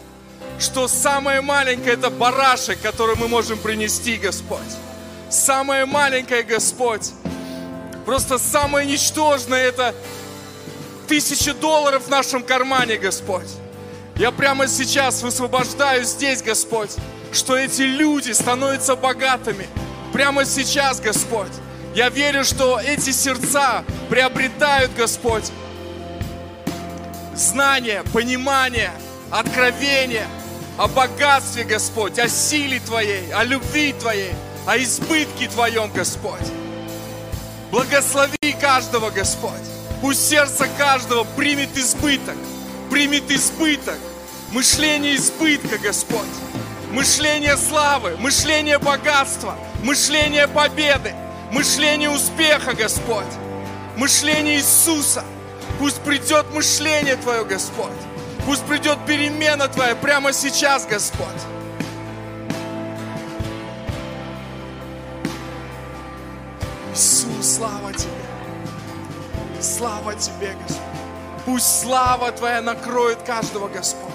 что 0.61 0.87
самое 0.87 1.41
маленькое– 1.41 1.93
это 1.95 2.09
барашек, 2.09 2.79
который 2.81 3.15
мы 3.15 3.27
можем 3.27 3.57
принести, 3.57 4.17
Господь. 4.17 4.59
Самое 5.29 5.85
маленькое, 5.85 6.43
Господь, 6.43 7.11
просто 8.05 8.37
самое 8.37 8.85
ничтожное– 8.87 9.61
это 9.69 9.95
тысяча 11.07 11.53
долларов 11.53 12.03
в 12.05 12.09
нашем 12.09 12.43
кармане, 12.43 12.97
Господь. 12.97 13.47
Я 14.15 14.31
прямо 14.31 14.67
сейчас 14.67 15.23
высвобождаю 15.23 16.03
здесь, 16.03 16.41
Господь, 16.41 16.91
что 17.31 17.57
эти 17.57 17.81
люди 17.81 18.31
становятся 18.31 18.95
богатыми. 18.95 19.67
Прямо 20.13 20.45
сейчас, 20.45 20.99
Господь. 20.99 21.51
Я 21.95 22.09
верю, 22.09 22.43
что 22.43 22.79
эти 22.79 23.11
сердца 23.11 23.83
приобретают, 24.09 24.91
Господь, 24.95 25.51
знание, 27.35 28.03
понимание, 28.13 28.91
откровение 29.31 30.27
о 30.81 30.87
богатстве, 30.87 31.63
Господь, 31.63 32.17
о 32.17 32.27
силе 32.27 32.79
Твоей, 32.79 33.31
о 33.33 33.43
любви 33.43 33.93
Твоей, 33.93 34.33
о 34.65 34.79
избытке 34.79 35.47
Твоем, 35.47 35.91
Господь. 35.91 36.41
Благослови 37.69 38.55
каждого, 38.59 39.11
Господь. 39.11 39.51
Пусть 40.01 40.27
сердце 40.27 40.67
каждого 40.79 41.23
примет 41.23 41.77
избыток, 41.77 42.35
примет 42.89 43.29
избыток, 43.29 43.99
мышление 44.51 45.17
избытка, 45.17 45.77
Господь, 45.77 46.25
мышление 46.91 47.57
славы, 47.57 48.17
мышление 48.17 48.79
богатства, 48.79 49.55
мышление 49.83 50.47
победы, 50.47 51.13
мышление 51.51 52.09
успеха, 52.09 52.73
Господь, 52.73 53.31
мышление 53.97 54.55
Иисуса. 54.55 55.23
Пусть 55.77 56.01
придет 56.01 56.51
мышление 56.55 57.17
Твое, 57.17 57.45
Господь. 57.45 57.91
Пусть 58.45 58.65
придет 58.65 58.97
перемена 59.05 59.67
Твоя 59.67 59.95
прямо 59.95 60.33
сейчас, 60.33 60.85
Господь. 60.85 61.27
Иисус, 66.93 67.55
слава 67.55 67.93
Тебе. 67.93 68.11
Слава 69.61 70.15
Тебе, 70.15 70.55
Господь. 70.61 70.85
Пусть 71.45 71.81
слава 71.81 72.31
Твоя 72.31 72.61
накроет 72.61 73.21
каждого, 73.23 73.67
Господь. 73.67 74.11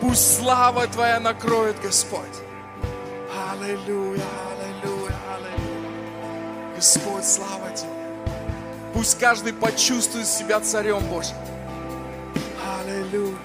Пусть 0.00 0.38
слава 0.38 0.86
Твоя 0.86 1.20
накроет, 1.20 1.80
Господь. 1.80 2.22
Аллилуйя, 3.50 4.22
аллилуйя, 4.50 5.16
аллилуйя. 5.34 6.76
Господь, 6.76 7.24
слава 7.24 7.70
Тебе. 7.74 7.90
Пусть 8.94 9.18
каждый 9.18 9.52
почувствует 9.52 10.26
себя 10.26 10.60
царем 10.60 11.00
Божьим. 11.06 11.36
Аллилуйя, 12.80 13.36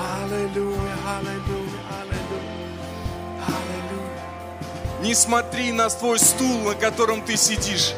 аллилуйя, 0.00 0.96
аллилуйя, 1.06 1.80
аллилуйя, 2.00 2.70
аллилуйя. 3.46 5.00
Не 5.02 5.14
смотри 5.14 5.72
на 5.72 5.88
твой 5.90 6.18
стул, 6.18 6.60
на 6.60 6.74
котором 6.74 7.22
ты 7.22 7.36
сидишь. 7.36 7.92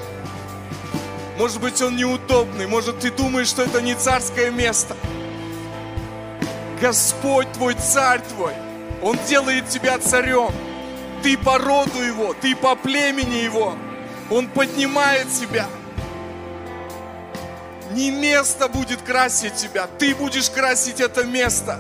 Может 1.39 1.61
быть, 1.61 1.81
он 1.81 1.97
неудобный, 1.97 2.67
может, 2.67 3.01
ты 3.01 3.11
думаешь, 3.11 3.49
что 3.49 3.63
это 3.63 3.81
не 3.81 3.95
царское 3.95 4.51
место. 4.51 4.97
Господь 6.81 7.51
твой, 7.53 7.75
царь 7.75 8.21
твой, 8.23 8.55
Он 9.01 9.19
делает 9.29 9.69
тебя 9.69 9.99
царем. 9.99 10.53
Ты 11.23 11.39
по 11.39 11.59
роду 11.59 12.03
Его, 12.03 12.35
ты 12.35 12.57
по 12.57 12.75
племени 12.75 13.37
Его. 13.37 13.77
Он 14.31 14.49
поднимает 14.49 15.29
тебя. 15.33 15.69
Не 17.93 18.11
место 18.11 18.69
будет 18.69 19.03
красить 19.03 19.55
тебя, 19.55 19.87
ты 19.87 20.15
будешь 20.15 20.51
красить 20.51 21.01
это 21.01 21.25
место. 21.25 21.79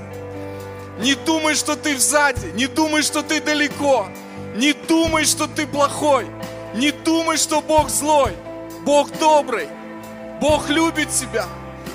Не 1.02 1.14
думай, 1.16 1.56
что 1.56 1.74
ты 1.74 1.98
сзади, 1.98 2.46
не 2.54 2.68
думай, 2.68 3.02
что 3.02 3.22
ты 3.24 3.40
далеко, 3.40 4.06
не 4.54 4.72
думай, 4.72 5.24
что 5.24 5.48
ты 5.48 5.66
плохой, 5.66 6.28
не 6.74 6.92
думай, 6.92 7.36
что 7.38 7.60
Бог 7.60 7.90
злой. 7.90 8.32
Бог 8.84 9.10
добрый, 9.18 9.66
Бог 10.40 10.68
любит 10.68 11.10
тебя, 11.10 11.46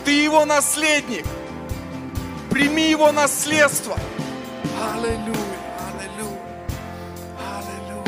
ты 0.04 0.12
Его 0.12 0.44
наследник. 0.44 1.26
Прими 2.50 2.90
Его 2.90 3.14
наследство. 3.14 3.98
Аллилуйя, 4.94 5.16
аллилуйя, 5.88 6.66
аллилуйя, 7.40 8.04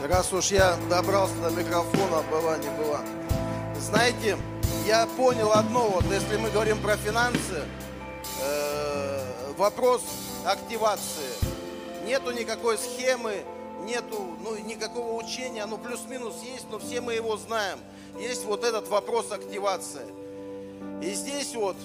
аллилуйя. 0.00 0.08
Раз 0.08 0.32
уж 0.32 0.46
я 0.50 0.76
добрался 0.90 1.34
до 1.36 1.50
микрофона, 1.50 2.22
была 2.28 2.56
не 2.58 2.70
была. 2.70 3.00
Знаете, 3.80 4.36
я 4.86 5.06
понял 5.06 5.50
одно, 5.52 5.88
вот 5.88 6.04
если 6.04 6.36
мы 6.36 6.50
говорим 6.50 6.80
про 6.80 6.96
финансы, 6.96 7.64
э, 8.40 9.52
вопрос 9.56 10.02
активации. 10.44 11.32
Нету 12.04 12.32
никакой 12.32 12.76
схемы, 12.76 13.44
нету 13.84 14.36
ну, 14.42 14.56
никакого 14.58 15.14
учения, 15.14 15.64
ну 15.64 15.78
плюс-минус 15.78 16.34
есть, 16.42 16.66
но 16.70 16.78
все 16.78 17.00
мы 17.00 17.14
его 17.14 17.36
знаем. 17.38 17.78
Есть 18.18 18.44
вот 18.44 18.62
этот 18.62 18.88
вопрос 18.88 19.32
активации. 19.32 20.06
И 21.02 21.14
здесь 21.14 21.54
вот, 21.54 21.76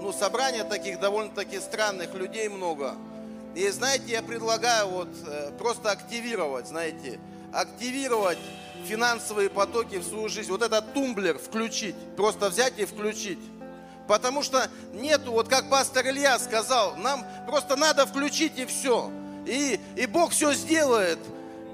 ну 0.00 0.10
собрание 0.12 0.64
таких 0.64 1.00
довольно-таки 1.00 1.60
странных 1.60 2.14
людей 2.14 2.48
много. 2.48 2.94
И 3.54 3.68
знаете, 3.68 4.04
я 4.06 4.22
предлагаю 4.22 4.88
вот 4.88 5.08
э, 5.26 5.52
просто 5.58 5.90
активировать, 5.90 6.66
знаете, 6.66 7.20
активировать 7.52 8.38
финансовые 8.86 9.50
потоки 9.50 9.96
в 9.96 10.04
свою 10.04 10.28
жизнь. 10.28 10.50
Вот 10.50 10.62
этот 10.62 10.92
тумблер 10.92 11.38
включить, 11.38 11.94
просто 12.16 12.50
взять 12.50 12.78
и 12.78 12.84
включить. 12.84 13.38
Потому 14.08 14.42
что 14.42 14.68
нету, 14.92 15.32
вот 15.32 15.48
как 15.48 15.70
пастор 15.70 16.06
Илья 16.06 16.38
сказал, 16.38 16.96
нам 16.96 17.24
просто 17.46 17.76
надо 17.76 18.06
включить 18.06 18.58
и 18.58 18.66
все. 18.66 19.10
И, 19.46 19.80
и 19.96 20.06
Бог 20.06 20.32
все 20.32 20.52
сделает. 20.52 21.18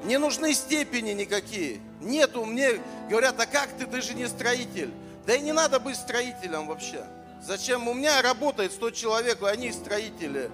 Не 0.04 0.18
нужны 0.18 0.54
степени 0.54 1.12
никакие. 1.12 1.80
Нету, 2.00 2.44
мне 2.44 2.80
говорят, 3.08 3.40
а 3.40 3.46
как 3.46 3.70
ты, 3.76 3.86
ты 3.86 4.00
же 4.02 4.14
не 4.14 4.28
строитель. 4.28 4.92
Да 5.26 5.34
и 5.34 5.40
не 5.40 5.52
надо 5.52 5.80
быть 5.80 5.96
строителем 5.96 6.66
вообще. 6.66 7.04
Зачем? 7.42 7.88
У 7.88 7.94
меня 7.94 8.22
работает 8.22 8.72
100 8.72 8.90
человек, 8.92 9.42
они 9.42 9.72
строители. 9.72 10.50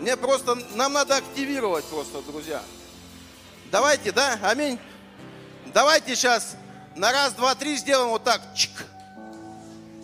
Мне 0.00 0.16
просто, 0.16 0.56
нам 0.74 0.92
надо 0.92 1.16
активировать 1.16 1.84
просто, 1.86 2.22
друзья. 2.22 2.62
Давайте, 3.70 4.12
да? 4.12 4.38
Аминь. 4.42 4.78
Давайте 5.78 6.16
сейчас 6.16 6.56
на 6.96 7.12
раз, 7.12 7.34
два, 7.34 7.54
три 7.54 7.76
сделаем 7.76 8.08
вот 8.08 8.24
так. 8.24 8.42
Чик. 8.52 8.84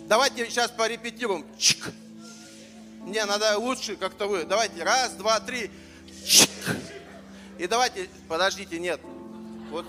Давайте 0.07 0.49
сейчас 0.49 0.71
порепетируем. 0.71 1.45
Чик. 1.57 1.91
Не, 3.01 3.25
надо 3.25 3.57
лучше 3.57 3.97
как-то 3.97 4.27
вы. 4.27 4.45
Давайте, 4.45 4.81
раз, 4.85 5.11
два, 5.15 5.37
три. 5.41 5.69
Чик. 6.25 6.49
И 7.57 7.67
давайте, 7.67 8.09
подождите, 8.29 8.79
нет. 8.79 9.01
Вот, 9.69 9.85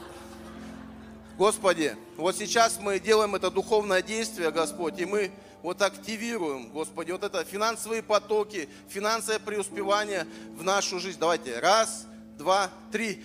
Господи, 1.39 1.97
вот 2.17 2.37
сейчас 2.37 2.81
мы 2.81 2.99
делаем 2.99 3.37
это 3.37 3.49
духовное 3.49 4.03
действие, 4.03 4.51
Господь, 4.51 4.99
и 4.99 5.05
мы 5.05 5.31
вот 5.63 5.83
активируем, 5.83 6.69
Господи, 6.71 7.13
вот 7.13 7.23
это 7.23 7.45
финансовые 7.45 8.03
потоки, 8.03 8.69
финансовое 8.89 9.39
преуспевание 9.39 10.27
в 10.57 10.65
нашу 10.65 10.99
жизнь. 10.99 11.21
Давайте, 11.21 11.61
раз, 11.61 12.07
два, 12.37 12.71
три. 12.91 13.23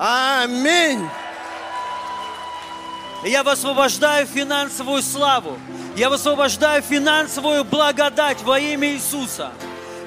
Аминь. 0.00 1.10
Я 3.24 3.42
высвобождаю 3.42 4.28
финансовую 4.28 5.02
славу. 5.02 5.58
Я 5.96 6.08
высвобождаю 6.08 6.82
финансовую 6.82 7.64
благодать 7.64 8.40
во 8.44 8.60
имя 8.60 8.92
Иисуса. 8.92 9.50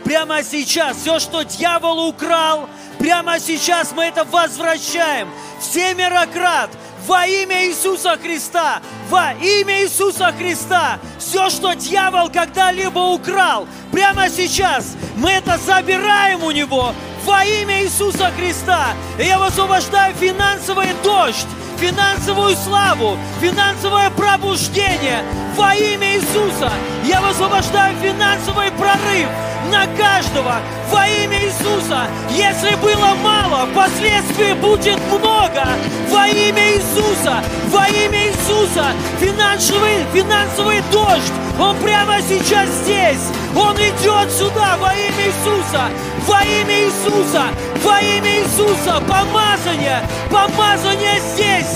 Прямо 0.06 0.44
сейчас 0.44 0.96
все, 0.96 1.20
что 1.20 1.44
дьявол 1.44 2.08
украл, 2.08 2.70
прямо 3.00 3.38
сейчас 3.38 3.92
мы 3.92 4.06
это 4.06 4.24
возвращаем. 4.24 5.28
Всемирократ 5.60 6.70
во 7.06 7.28
имя 7.28 7.68
Иисуса 7.68 8.18
Христа, 8.18 8.82
во 9.10 9.34
имя 9.34 9.84
Иисуса 9.84 10.34
Христа. 10.38 11.00
Все, 11.20 11.50
что 11.50 11.74
дьявол 11.74 12.30
когда-либо 12.30 13.00
украл, 13.00 13.68
прямо 13.92 14.30
сейчас 14.30 14.96
мы 15.18 15.32
это 15.32 15.58
забираем 15.58 16.46
у 16.46 16.52
него 16.52 16.94
во 17.24 17.44
имя 17.44 17.84
Иисуса 17.84 18.32
Христа. 18.38 18.94
И 19.20 19.24
я 19.24 19.40
высвобождаю 19.40 20.16
финансовый 20.16 20.90
дождь, 21.04 21.48
финансовую 21.82 22.56
славу, 22.56 23.18
финансовое 23.42 24.12
пробуждение 24.12 25.24
во 25.56 25.74
имя 25.74 26.16
Иисуса. 26.16 26.72
Я 27.04 27.20
высвобождаю 27.22 27.96
финансовый 27.98 28.72
прорыв 28.72 29.28
на 29.72 29.88
каждого 29.98 30.58
во 30.92 31.08
имя 31.08 31.44
Иисуса. 31.44 32.08
Если 32.30 32.76
было 32.76 33.16
мало, 33.24 33.66
впоследствии 33.72 34.54
будет 34.54 35.00
много 35.10 35.68
во 36.10 36.28
имя 36.28 36.74
Иисуса. 36.74 37.44
Во 37.70 37.88
имя 37.88 38.28
Иисуса 38.28 38.86
финансовый, 39.20 40.06
финансовый 40.14 40.82
дождь, 40.92 41.34
он 41.60 41.78
прямо 41.78 42.22
сейчас 42.22 42.70
здесь. 42.84 43.22
Он 43.56 43.76
идет 43.76 44.32
сюда 44.32 44.78
во 44.78 44.94
имя 44.94 45.28
Иисуса. 45.28 45.90
Во 46.28 46.42
имя 46.44 46.86
Иисуса. 46.86 47.44
Во 47.84 48.00
имя 48.00 48.40
Иисуса. 48.40 49.02
Помазание. 49.08 50.02
Помазание 50.30 51.20
здесь. 51.34 51.71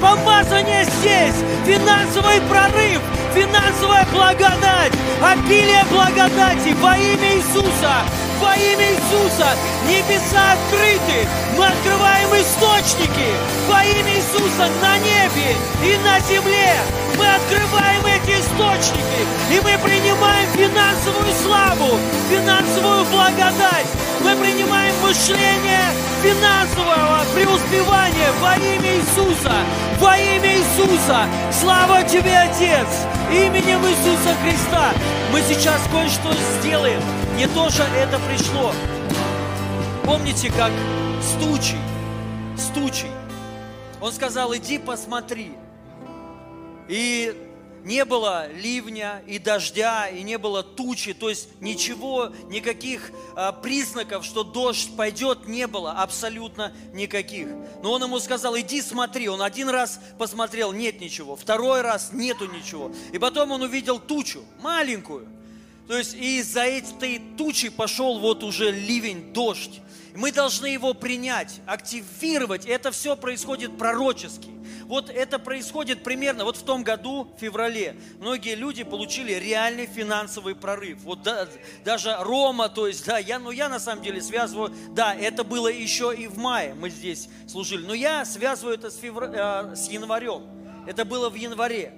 Помазание 0.00 0.84
здесь. 0.84 1.34
Финансовый 1.66 2.40
прорыв. 2.48 3.00
Финансовая 3.34 4.06
благодать. 4.12 4.92
Обилие 5.22 5.84
благодати 5.90 6.74
во 6.80 6.96
имя 6.96 7.36
Иисуса 7.36 8.04
во 8.40 8.54
имя 8.54 8.92
Иисуса. 8.92 9.48
Небеса 9.88 10.52
открыты. 10.52 11.28
Мы 11.56 11.66
открываем 11.66 12.28
источники 12.34 13.30
во 13.68 13.84
имя 13.84 14.16
Иисуса 14.16 14.68
на 14.80 14.98
небе 14.98 15.56
и 15.82 15.96
на 16.04 16.20
земле. 16.20 16.74
Мы 17.18 17.26
открываем 17.26 18.06
эти 18.06 18.40
источники, 18.40 19.26
и 19.50 19.60
мы 19.60 19.76
принимаем 19.82 20.48
финансовую 20.52 21.32
славу, 21.42 21.98
финансовую 22.30 23.04
благодать. 23.06 23.86
Мы 24.22 24.36
принимаем 24.36 24.94
мышление 25.02 25.82
финансового 26.22 27.24
преуспевания 27.34 28.30
во 28.40 28.54
имя 28.56 28.96
Иисуса. 28.96 29.52
Во 29.98 30.16
имя 30.16 30.58
Иисуса. 30.58 31.26
Слава 31.52 32.02
Тебе, 32.04 32.36
Отец. 32.38 32.86
Именем 33.32 33.84
Иисуса 33.84 34.34
Христа. 34.42 34.92
Мы 35.32 35.40
сейчас 35.42 35.80
кое-что 35.90 36.32
сделаем. 36.60 37.00
Не 37.36 37.46
то, 37.48 37.68
что 37.70 37.82
это 37.82 38.18
пришло. 38.28 38.72
Помните, 40.04 40.52
как 40.56 40.72
стучий, 41.20 41.78
стучий. 42.56 43.10
Он 44.00 44.12
сказал, 44.12 44.54
иди 44.54 44.78
посмотри. 44.78 45.52
И 46.88 47.34
не 47.84 48.04
было 48.04 48.50
ливня 48.52 49.22
и 49.26 49.38
дождя, 49.38 50.08
и 50.08 50.22
не 50.22 50.36
было 50.38 50.62
тучи, 50.62 51.14
то 51.14 51.28
есть 51.28 51.48
ничего, 51.60 52.32
никаких 52.48 53.10
а, 53.34 53.52
признаков, 53.52 54.24
что 54.24 54.42
дождь 54.42 54.90
пойдет, 54.96 55.46
не 55.46 55.66
было, 55.66 55.92
абсолютно 55.92 56.72
никаких. 56.92 57.48
Но 57.82 57.92
он 57.92 58.02
ему 58.02 58.18
сказал, 58.18 58.58
иди 58.58 58.82
смотри. 58.82 59.28
Он 59.28 59.42
один 59.42 59.68
раз 59.68 60.00
посмотрел, 60.18 60.72
нет 60.72 61.00
ничего, 61.00 61.36
второй 61.36 61.80
раз 61.80 62.10
нету 62.12 62.46
ничего. 62.46 62.92
И 63.12 63.18
потом 63.18 63.52
он 63.52 63.62
увидел 63.62 63.98
тучу, 63.98 64.44
маленькую. 64.60 65.26
То 65.86 65.96
есть 65.96 66.14
из-за 66.14 66.64
этой 66.64 67.20
тучи 67.38 67.70
пошел 67.70 68.18
вот 68.18 68.44
уже 68.44 68.70
ливень, 68.70 69.32
дождь. 69.32 69.80
Мы 70.18 70.32
должны 70.32 70.66
его 70.66 70.94
принять, 70.94 71.60
активировать. 71.64 72.66
Это 72.66 72.90
все 72.90 73.14
происходит 73.14 73.78
пророчески. 73.78 74.50
Вот 74.86 75.10
это 75.10 75.38
происходит 75.38 76.02
примерно 76.02 76.44
вот 76.44 76.56
в 76.56 76.64
том 76.64 76.82
году, 76.82 77.32
в 77.36 77.40
феврале. 77.40 77.94
Многие 78.18 78.56
люди 78.56 78.82
получили 78.82 79.34
реальный 79.34 79.86
финансовый 79.86 80.56
прорыв. 80.56 80.98
Вот 81.04 81.22
да, 81.22 81.46
даже 81.84 82.16
Рома, 82.18 82.68
то 82.68 82.88
есть, 82.88 83.06
да, 83.06 83.18
я, 83.18 83.38
ну 83.38 83.52
я 83.52 83.68
на 83.68 83.78
самом 83.78 84.02
деле 84.02 84.20
связываю, 84.20 84.74
да, 84.90 85.14
это 85.14 85.44
было 85.44 85.68
еще 85.68 86.12
и 86.12 86.26
в 86.26 86.36
мае, 86.36 86.74
мы 86.74 86.90
здесь 86.90 87.28
служили. 87.46 87.86
Но 87.86 87.94
я 87.94 88.24
связываю 88.24 88.74
это 88.74 88.90
с, 88.90 88.96
февр... 88.96 89.22
э, 89.22 89.76
с 89.76 89.88
январем. 89.88 90.42
Это 90.88 91.04
было 91.04 91.30
в 91.30 91.36
январе. 91.36 91.92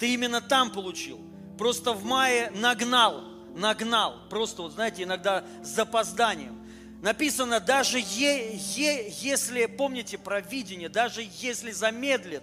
Ты 0.00 0.14
именно 0.14 0.40
там 0.40 0.72
получил. 0.72 1.20
Просто 1.56 1.92
в 1.92 2.04
мае 2.04 2.50
нагнал, 2.56 3.22
нагнал. 3.54 4.16
Просто, 4.28 4.62
вот 4.62 4.72
знаете, 4.72 5.04
иногда 5.04 5.44
с 5.62 5.68
запозданием. 5.68 6.59
Написано, 7.02 7.60
даже 7.60 7.98
е, 7.98 8.58
е, 8.76 9.12
если, 9.20 9.66
помните 9.66 10.18
про 10.18 10.40
видение, 10.40 10.88
даже 10.88 11.26
если 11.40 11.70
замедлит, 11.70 12.42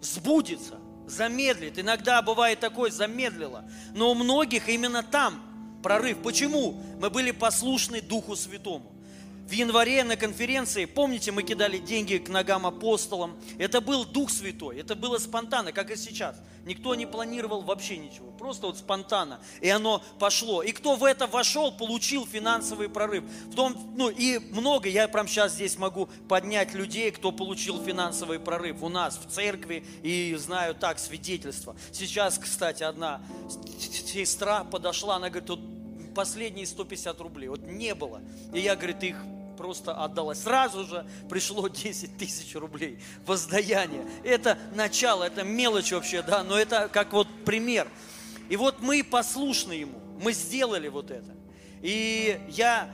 сбудется, 0.00 0.78
замедлит. 1.06 1.78
Иногда 1.78 2.22
бывает 2.22 2.60
такое, 2.60 2.90
замедлило. 2.90 3.68
Но 3.94 4.10
у 4.10 4.14
многих 4.14 4.68
именно 4.68 5.02
там 5.02 5.80
прорыв. 5.82 6.22
Почему? 6.22 6.82
Мы 7.00 7.10
были 7.10 7.32
послушны 7.32 8.00
Духу 8.00 8.34
Святому 8.34 8.91
в 9.46 9.52
январе 9.52 10.04
на 10.04 10.16
конференции, 10.16 10.84
помните, 10.84 11.32
мы 11.32 11.42
кидали 11.42 11.78
деньги 11.78 12.16
к 12.16 12.28
ногам 12.28 12.66
апостолам. 12.66 13.36
Это 13.58 13.80
был 13.80 14.04
Дух 14.04 14.30
Святой, 14.30 14.78
это 14.78 14.94
было 14.94 15.18
спонтанно, 15.18 15.72
как 15.72 15.90
и 15.90 15.96
сейчас. 15.96 16.36
Никто 16.64 16.94
не 16.94 17.06
планировал 17.06 17.62
вообще 17.62 17.98
ничего, 17.98 18.30
просто 18.30 18.66
вот 18.66 18.78
спонтанно. 18.78 19.40
И 19.60 19.68
оно 19.68 20.00
пошло. 20.20 20.62
И 20.62 20.70
кто 20.70 20.94
в 20.94 21.04
это 21.04 21.26
вошел, 21.26 21.72
получил 21.72 22.24
финансовый 22.24 22.88
прорыв. 22.88 23.24
В 23.50 23.54
том, 23.54 23.94
ну 23.96 24.08
и 24.08 24.38
много, 24.38 24.88
я 24.88 25.08
прям 25.08 25.26
сейчас 25.26 25.54
здесь 25.54 25.76
могу 25.76 26.08
поднять 26.28 26.72
людей, 26.72 27.10
кто 27.10 27.32
получил 27.32 27.82
финансовый 27.82 28.38
прорыв 28.38 28.82
у 28.82 28.88
нас 28.88 29.18
в 29.18 29.28
церкви. 29.28 29.84
И 30.02 30.36
знаю 30.38 30.76
так, 30.76 31.00
свидетельства. 31.00 31.74
Сейчас, 31.90 32.38
кстати, 32.38 32.84
одна 32.84 33.20
сестра 34.06 34.62
подошла, 34.62 35.16
она 35.16 35.30
говорит, 35.30 35.50
последние 36.14 36.66
150 36.66 37.20
рублей, 37.20 37.48
вот 37.48 37.62
не 37.62 37.94
было. 37.94 38.20
И 38.52 38.60
я, 38.60 38.76
говорит, 38.76 39.02
их 39.02 39.16
просто 39.56 39.94
отдалась. 39.94 40.42
Сразу 40.42 40.84
же 40.84 41.06
пришло 41.28 41.68
10 41.68 42.16
тысяч 42.16 42.54
рублей 42.54 42.98
воздаяние. 43.26 44.06
Это 44.24 44.58
начало, 44.74 45.24
это 45.24 45.42
мелочь 45.42 45.92
вообще, 45.92 46.22
да, 46.22 46.42
но 46.42 46.58
это 46.58 46.88
как 46.92 47.12
вот 47.12 47.28
пример. 47.44 47.88
И 48.48 48.56
вот 48.56 48.80
мы 48.80 49.04
послушны 49.04 49.72
Ему, 49.72 50.00
мы 50.20 50.32
сделали 50.32 50.88
вот 50.88 51.10
это. 51.10 51.30
И 51.80 52.40
я 52.48 52.90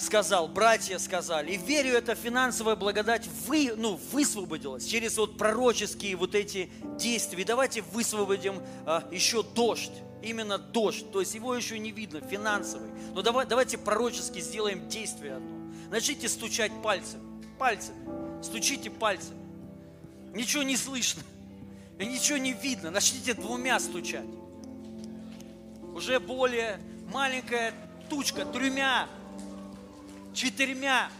сказал, 0.00 0.48
братья 0.48 0.98
сказали, 0.98 1.52
и 1.52 1.56
верю, 1.56 1.92
эта 1.92 2.14
финансовая 2.14 2.74
благодать 2.74 3.28
вы, 3.46 3.72
ну, 3.76 4.00
высвободилась 4.12 4.86
через 4.86 5.16
вот 5.18 5.36
пророческие 5.36 6.16
вот 6.16 6.34
эти 6.34 6.70
действия. 6.98 7.44
Давайте 7.44 7.82
высвободим 7.82 8.62
а, 8.86 9.06
еще 9.12 9.42
дождь, 9.42 9.92
именно 10.22 10.58
дождь, 10.58 11.10
то 11.12 11.20
есть 11.20 11.34
его 11.34 11.54
еще 11.54 11.78
не 11.78 11.90
видно, 11.90 12.20
финансовый. 12.20 12.90
Но 13.14 13.22
давай, 13.22 13.46
давайте 13.46 13.78
пророчески 13.78 14.40
сделаем 14.40 14.88
действие 14.88 15.36
одно. 15.36 15.56
Начните 15.90 16.28
стучать 16.28 16.72
пальцем, 16.82 17.20
пальцами, 17.58 18.42
стучите 18.42 18.90
пальцами. 18.90 19.38
Ничего 20.34 20.62
не 20.62 20.76
слышно, 20.76 21.22
ничего 21.98 22.38
не 22.38 22.52
видно. 22.52 22.90
Начните 22.90 23.34
двумя 23.34 23.80
стучать. 23.80 24.26
Уже 25.94 26.20
более 26.20 26.80
маленькая 27.12 27.74
тучка, 28.08 28.44
тремя, 28.44 29.08
четырьмя. 30.32 31.10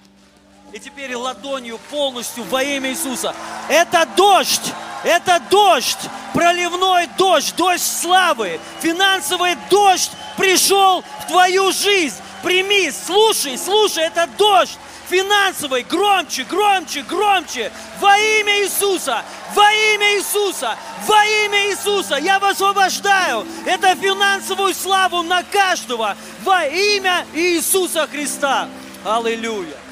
И 0.72 0.78
теперь 0.78 1.16
ладонью 1.16 1.78
полностью 1.90 2.44
во 2.44 2.62
имя 2.62 2.90
Иисуса. 2.90 3.34
Это 3.68 4.06
дождь! 4.16 4.72
Это 5.02 5.42
дождь! 5.50 5.98
Проливной 6.32 7.08
дождь, 7.18 7.54
дождь 7.56 7.82
славы, 7.82 8.60
финансовый 8.80 9.56
дождь 9.68 10.12
пришел 10.36 11.02
в 11.20 11.26
твою 11.26 11.72
жизнь. 11.72 12.16
Прими, 12.44 12.90
слушай, 12.90 13.58
слушай, 13.58 14.04
это 14.04 14.28
дождь 14.38 14.78
финансовый, 15.10 15.82
громче, 15.82 16.44
громче, 16.44 17.02
громче, 17.02 17.72
во 17.98 18.16
имя 18.16 18.62
Иисуса, 18.62 19.24
во 19.54 19.72
имя 19.72 20.18
Иисуса, 20.18 20.76
во 21.04 21.24
имя 21.24 21.70
Иисуса. 21.70 22.14
Я 22.14 22.38
высвобождаю 22.38 23.44
это 23.66 23.96
финансовую 23.96 24.72
славу 24.72 25.22
на 25.22 25.42
каждого 25.42 26.16
во 26.44 26.64
имя 26.64 27.26
Иисуса 27.34 28.06
Христа. 28.06 28.68
Аллилуйя. 29.04 29.89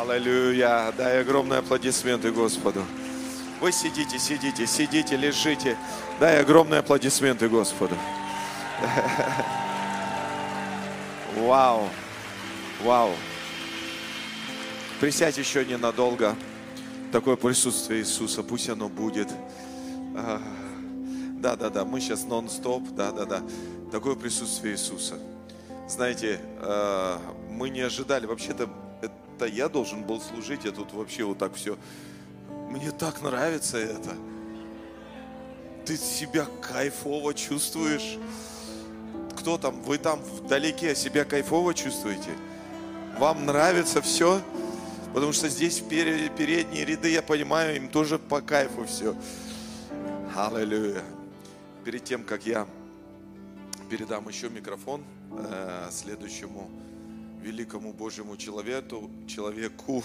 Аллилуйя. 0.00 0.92
Дай 0.96 1.20
огромные 1.20 1.58
аплодисменты 1.58 2.32
Господу. 2.32 2.82
Вы 3.60 3.72
сидите, 3.72 4.18
сидите, 4.18 4.66
сидите, 4.66 5.16
лежите. 5.16 5.76
Дай 6.18 6.40
огромные 6.40 6.80
аплодисменты 6.80 7.48
Господу. 7.48 7.94
Вау. 11.36 11.88
Вау. 12.82 13.10
Присядь 14.98 15.36
еще 15.36 15.64
ненадолго. 15.64 16.34
Такое 17.12 17.36
присутствие 17.36 18.00
Иисуса, 18.00 18.42
пусть 18.42 18.70
оно 18.70 18.88
будет. 18.88 19.28
А, 20.16 20.40
Да, 21.38 21.56
да, 21.56 21.70
да, 21.70 21.84
мы 21.84 22.00
сейчас 22.00 22.24
нон-стоп, 22.24 22.88
да, 22.90 23.12
да, 23.12 23.26
да. 23.26 23.42
Такое 23.90 24.14
присутствие 24.14 24.74
Иисуса. 24.74 25.18
Знаете, 25.86 26.40
э, 26.60 27.18
мы 27.50 27.68
не 27.68 27.80
ожидали, 27.80 28.26
вообще-то 28.26 28.68
это 29.42 29.52
я 29.52 29.68
должен 29.68 30.02
был 30.04 30.20
служить, 30.20 30.64
я 30.64 30.70
тут 30.70 30.92
вообще 30.92 31.24
вот 31.24 31.38
так 31.38 31.54
все. 31.54 31.76
Мне 32.70 32.90
так 32.92 33.22
нравится 33.22 33.76
это. 33.78 34.16
Ты 35.84 35.96
себя 35.96 36.46
кайфово 36.60 37.34
чувствуешь. 37.34 38.18
Кто 39.36 39.58
там? 39.58 39.82
Вы 39.82 39.98
там 39.98 40.20
вдалеке 40.20 40.94
себя 40.94 41.24
кайфово 41.24 41.74
чувствуете? 41.74 42.30
Вам 43.18 43.44
нравится 43.44 44.00
все? 44.00 44.40
Потому 45.12 45.32
что 45.32 45.48
здесь 45.48 45.80
пере- 45.80 46.30
передние 46.30 46.84
ряды, 46.84 47.10
я 47.10 47.20
понимаю, 47.20 47.76
им 47.76 47.88
тоже 47.88 48.18
по 48.18 48.40
кайфу 48.40 48.84
все. 48.84 49.14
Аллилуйя. 50.36 51.02
Перед 51.84 52.04
тем, 52.04 52.22
как 52.22 52.46
я 52.46 52.66
передам 53.90 54.28
еще 54.28 54.48
микрофон 54.48 55.02
э, 55.32 55.88
следующему 55.90 56.70
великому 57.42 57.92
Божьему 57.92 58.36
человеку, 58.36 59.10
человеку, 59.26 60.04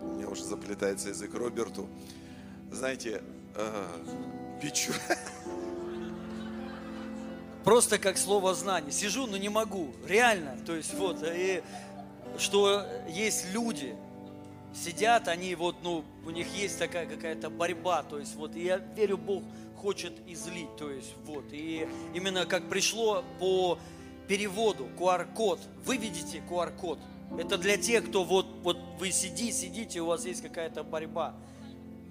у 0.00 0.06
меня 0.06 0.28
уже 0.28 0.44
заплетается 0.44 1.08
язык, 1.08 1.32
Роберту. 1.34 1.88
Знаете, 2.70 3.22
э, 3.54 3.86
Бичу, 4.62 4.92
Просто 7.64 7.98
как 7.98 8.16
слово 8.16 8.54
знание. 8.54 8.92
Сижу, 8.92 9.26
но 9.26 9.36
не 9.36 9.48
могу. 9.48 9.92
Реально. 10.06 10.56
То 10.64 10.76
есть 10.76 10.94
вот, 10.94 11.18
и 11.24 11.62
что 12.38 12.86
есть 13.08 13.52
люди, 13.52 13.96
сидят, 14.72 15.26
они 15.26 15.54
вот, 15.56 15.76
ну, 15.82 16.04
у 16.24 16.30
них 16.30 16.46
есть 16.54 16.78
такая 16.78 17.06
какая-то 17.06 17.50
борьба. 17.50 18.02
То 18.04 18.18
есть 18.18 18.36
вот, 18.36 18.54
и 18.54 18.64
я 18.64 18.76
верю, 18.76 19.18
Бог 19.18 19.42
хочет 19.76 20.12
излить. 20.28 20.76
То 20.76 20.90
есть 20.90 21.14
вот, 21.24 21.44
и 21.50 21.88
именно 22.14 22.46
как 22.46 22.68
пришло 22.68 23.24
по 23.40 23.78
переводу 24.28 24.88
QR-код. 24.98 25.60
Вы 25.84 25.96
видите 25.96 26.42
QR-код. 26.48 26.98
Это 27.38 27.58
для 27.58 27.76
тех, 27.76 28.08
кто 28.08 28.24
вот, 28.24 28.46
вот 28.62 28.78
вы 28.98 29.10
сидите, 29.10 29.52
сидите, 29.52 30.00
у 30.00 30.06
вас 30.06 30.24
есть 30.24 30.42
какая-то 30.42 30.84
борьба. 30.84 31.34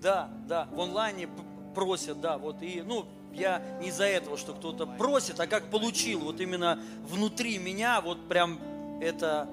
Да, 0.01 0.29
да, 0.47 0.67
в 0.71 0.79
онлайне 0.79 1.29
просят, 1.73 2.21
да, 2.21 2.37
вот 2.37 2.61
и, 2.61 2.81
ну, 2.85 3.05
я 3.33 3.61
не 3.81 3.89
из-за 3.89 4.05
этого, 4.05 4.37
что 4.37 4.53
кто-то 4.53 4.85
просит, 4.85 5.39
а 5.39 5.47
как 5.47 5.69
получил, 5.69 6.19
вот 6.19 6.39
именно 6.39 6.79
внутри 7.09 7.57
меня, 7.57 8.01
вот 8.01 8.27
прям 8.27 8.59
это 9.01 9.49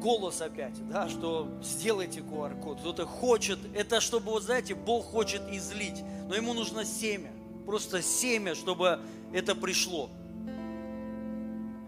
голос 0.00 0.40
опять, 0.40 0.86
да, 0.88 1.08
что 1.08 1.48
сделайте 1.62 2.20
QR-код, 2.20 2.80
кто-то 2.80 3.06
хочет, 3.06 3.58
это 3.74 4.00
чтобы, 4.00 4.32
вот 4.32 4.42
знаете, 4.42 4.74
Бог 4.74 5.06
хочет 5.06 5.42
излить, 5.50 6.02
но 6.28 6.34
ему 6.34 6.54
нужно 6.54 6.84
семя, 6.84 7.32
просто 7.66 8.02
семя, 8.02 8.54
чтобы 8.54 9.00
это 9.32 9.54
пришло. 9.54 10.10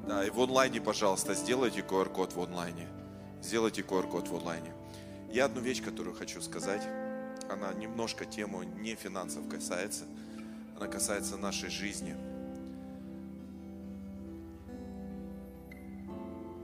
Да, 0.06 0.24
и 0.24 0.30
в 0.30 0.40
онлайне, 0.40 0.80
пожалуйста, 0.80 1.34
сделайте 1.34 1.80
QR-код 1.80 2.34
в 2.34 2.40
онлайне. 2.40 2.88
Сделайте 3.42 3.82
QR-код 3.82 4.28
в 4.28 4.36
онлайне. 4.36 4.72
Я 5.32 5.46
одну 5.46 5.60
вещь, 5.60 5.82
которую 5.82 6.14
хочу 6.14 6.40
сказать, 6.40 6.82
она 7.50 7.72
немножко 7.74 8.24
тему 8.24 8.62
не 8.62 8.94
финансов 8.94 9.48
касается, 9.48 10.04
она 10.76 10.86
касается 10.86 11.36
нашей 11.36 11.70
жизни. 11.70 12.16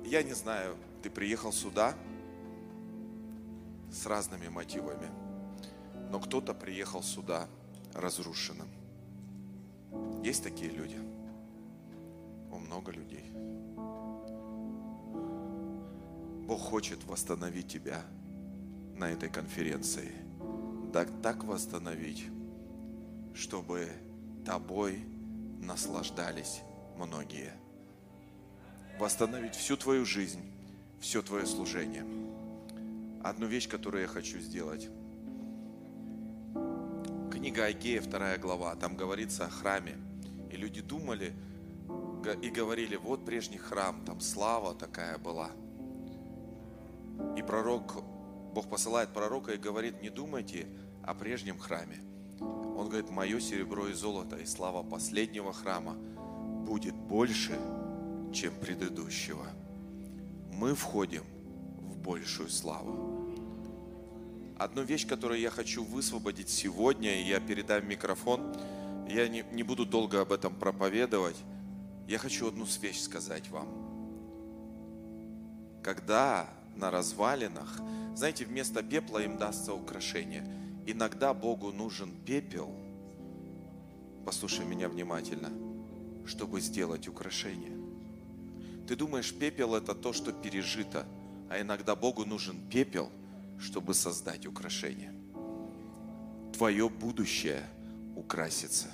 Я 0.05 0.23
не 0.23 0.35
знаю, 0.35 0.77
ты 1.02 1.10
приехал 1.10 1.52
сюда 1.52 1.94
с 3.90 4.06
разными 4.06 4.48
мотивами, 4.48 5.09
но 6.10 6.20
кто-то 6.20 6.55
приехал 6.55 7.02
сюда 7.02 7.48
разрушенным. 7.94 8.69
Есть 10.23 10.44
такие 10.44 10.70
люди? 10.70 10.98
О, 12.51 12.59
много 12.59 12.93
людей. 12.93 13.32
Бог 16.47 16.60
хочет 16.60 17.05
восстановить 17.05 17.69
тебя 17.69 18.02
на 18.97 19.10
этой 19.10 19.28
конференции. 19.28 20.12
Так, 20.93 21.09
так 21.23 21.44
восстановить, 21.44 22.27
чтобы 23.35 23.89
тобой 24.44 25.05
наслаждались 25.60 26.60
многие. 26.97 27.52
Восстановить 28.98 29.55
всю 29.55 29.77
твою 29.77 30.05
жизнь, 30.05 30.43
все 31.01 31.23
твое 31.23 31.47
служение. 31.47 32.05
Одну 33.23 33.47
вещь, 33.47 33.69
которую 33.69 34.02
я 34.02 34.09
хочу 34.09 34.39
сделать. 34.40 34.89
Книга 37.31 37.64
Агея, 37.64 38.02
вторая 38.02 38.36
глава, 38.36 38.74
там 38.74 38.97
говорится 38.97 39.47
о 39.47 39.51
храме. 39.51 39.97
И 40.51 40.56
люди 40.56 40.82
думали 40.82 41.32
и 42.43 42.51
говорили, 42.51 42.97
вот 42.97 43.24
прежний 43.24 43.59
храм, 43.59 44.05
там 44.05 44.20
слава 44.20 44.74
такая 44.74 45.19
была. 45.19 45.51
И 47.36 47.43
пророк, 47.43 48.02
Бог 48.55 48.68
посылает 48.68 49.10
пророка 49.10 49.52
и 49.52 49.59
говорит, 49.59 50.02
не 50.02 50.10
думайте 50.10 50.66
о 51.02 51.14
прежнем 51.14 51.59
храме. 51.59 51.98
Он 52.40 52.89
говорит, 52.89 53.10
мое 53.10 53.40
серебро 53.40 53.89
и 53.89 53.93
золото 53.93 54.36
и 54.36 54.47
слава 54.47 54.82
последнего 54.82 55.52
храма 55.52 55.94
будет 56.66 56.94
больше, 56.94 57.59
чем 58.32 58.55
предыдущего. 58.60 59.47
Мы 60.52 60.74
входим 60.74 61.24
в 61.78 61.97
большую 61.98 62.48
славу. 62.48 63.22
Одну 64.59 64.82
вещь, 64.82 65.06
которую 65.06 65.40
я 65.40 65.51
хочу 65.51 65.82
высвободить 65.82 66.48
сегодня, 66.48 67.22
я 67.22 67.40
передам 67.40 67.86
микрофон, 67.89 68.55
я 69.09 69.28
не, 69.28 69.44
не 69.52 69.62
буду 69.62 69.84
долго 69.84 70.20
об 70.20 70.32
этом 70.32 70.55
проповедовать. 70.55 71.36
Я 72.06 72.18
хочу 72.18 72.48
одну 72.48 72.66
вещь 72.80 73.01
сказать 73.01 73.48
вам. 73.51 73.68
Когда 75.82 76.48
на 76.77 76.90
развалинах, 76.90 77.81
знаете, 78.15 78.44
вместо 78.44 78.82
пепла 78.82 79.23
им 79.23 79.39
дастся 79.39 79.73
украшение. 79.74 80.47
Иногда 80.86 81.32
Богу 81.32 81.73
нужен 81.73 82.12
пепел, 82.24 82.74
послушай 84.24 84.66
меня 84.66 84.89
внимательно, 84.89 85.51
чтобы 86.27 86.61
сделать 86.61 87.09
украшение. 87.09 87.77
Ты 88.86 88.97
думаешь, 88.97 89.32
пепел 89.32 89.74
это 89.74 89.94
то, 89.94 90.12
что 90.12 90.32
пережито, 90.32 91.07
а 91.49 91.61
иногда 91.61 91.94
Богу 91.94 92.24
нужен 92.24 92.59
пепел, 92.69 93.11
чтобы 93.61 93.94
создать 93.94 94.47
украшение. 94.47 95.12
Твое 96.53 96.89
будущее 96.89 97.65
украсится. 98.16 98.89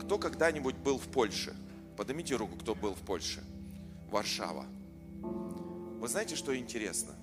Кто 0.00 0.18
когда-нибудь 0.18 0.76
был 0.76 0.98
в 0.98 1.08
Польше? 1.08 1.54
Поднимите 1.96 2.36
руку, 2.36 2.56
кто 2.56 2.74
был 2.74 2.94
в 2.94 3.00
Польше. 3.00 3.42
Варшава. 4.10 4.64
Вы 5.22 6.08
знаете, 6.08 6.36
что 6.36 6.56
интересно? 6.56 7.14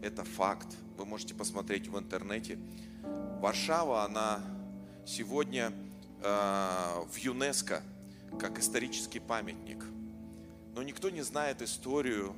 Это 0.00 0.24
факт. 0.24 0.68
Вы 0.96 1.04
можете 1.04 1.34
посмотреть 1.34 1.88
в 1.88 1.98
интернете. 1.98 2.58
Варшава, 3.40 4.04
она 4.04 4.40
сегодня 5.06 5.72
э, 6.22 6.24
в 6.24 7.16
ЮНЕСКО 7.16 7.82
как 8.38 8.58
исторический 8.58 9.20
памятник. 9.20 9.84
Но 10.74 10.82
никто 10.82 11.10
не 11.10 11.22
знает 11.22 11.60
историю 11.60 12.34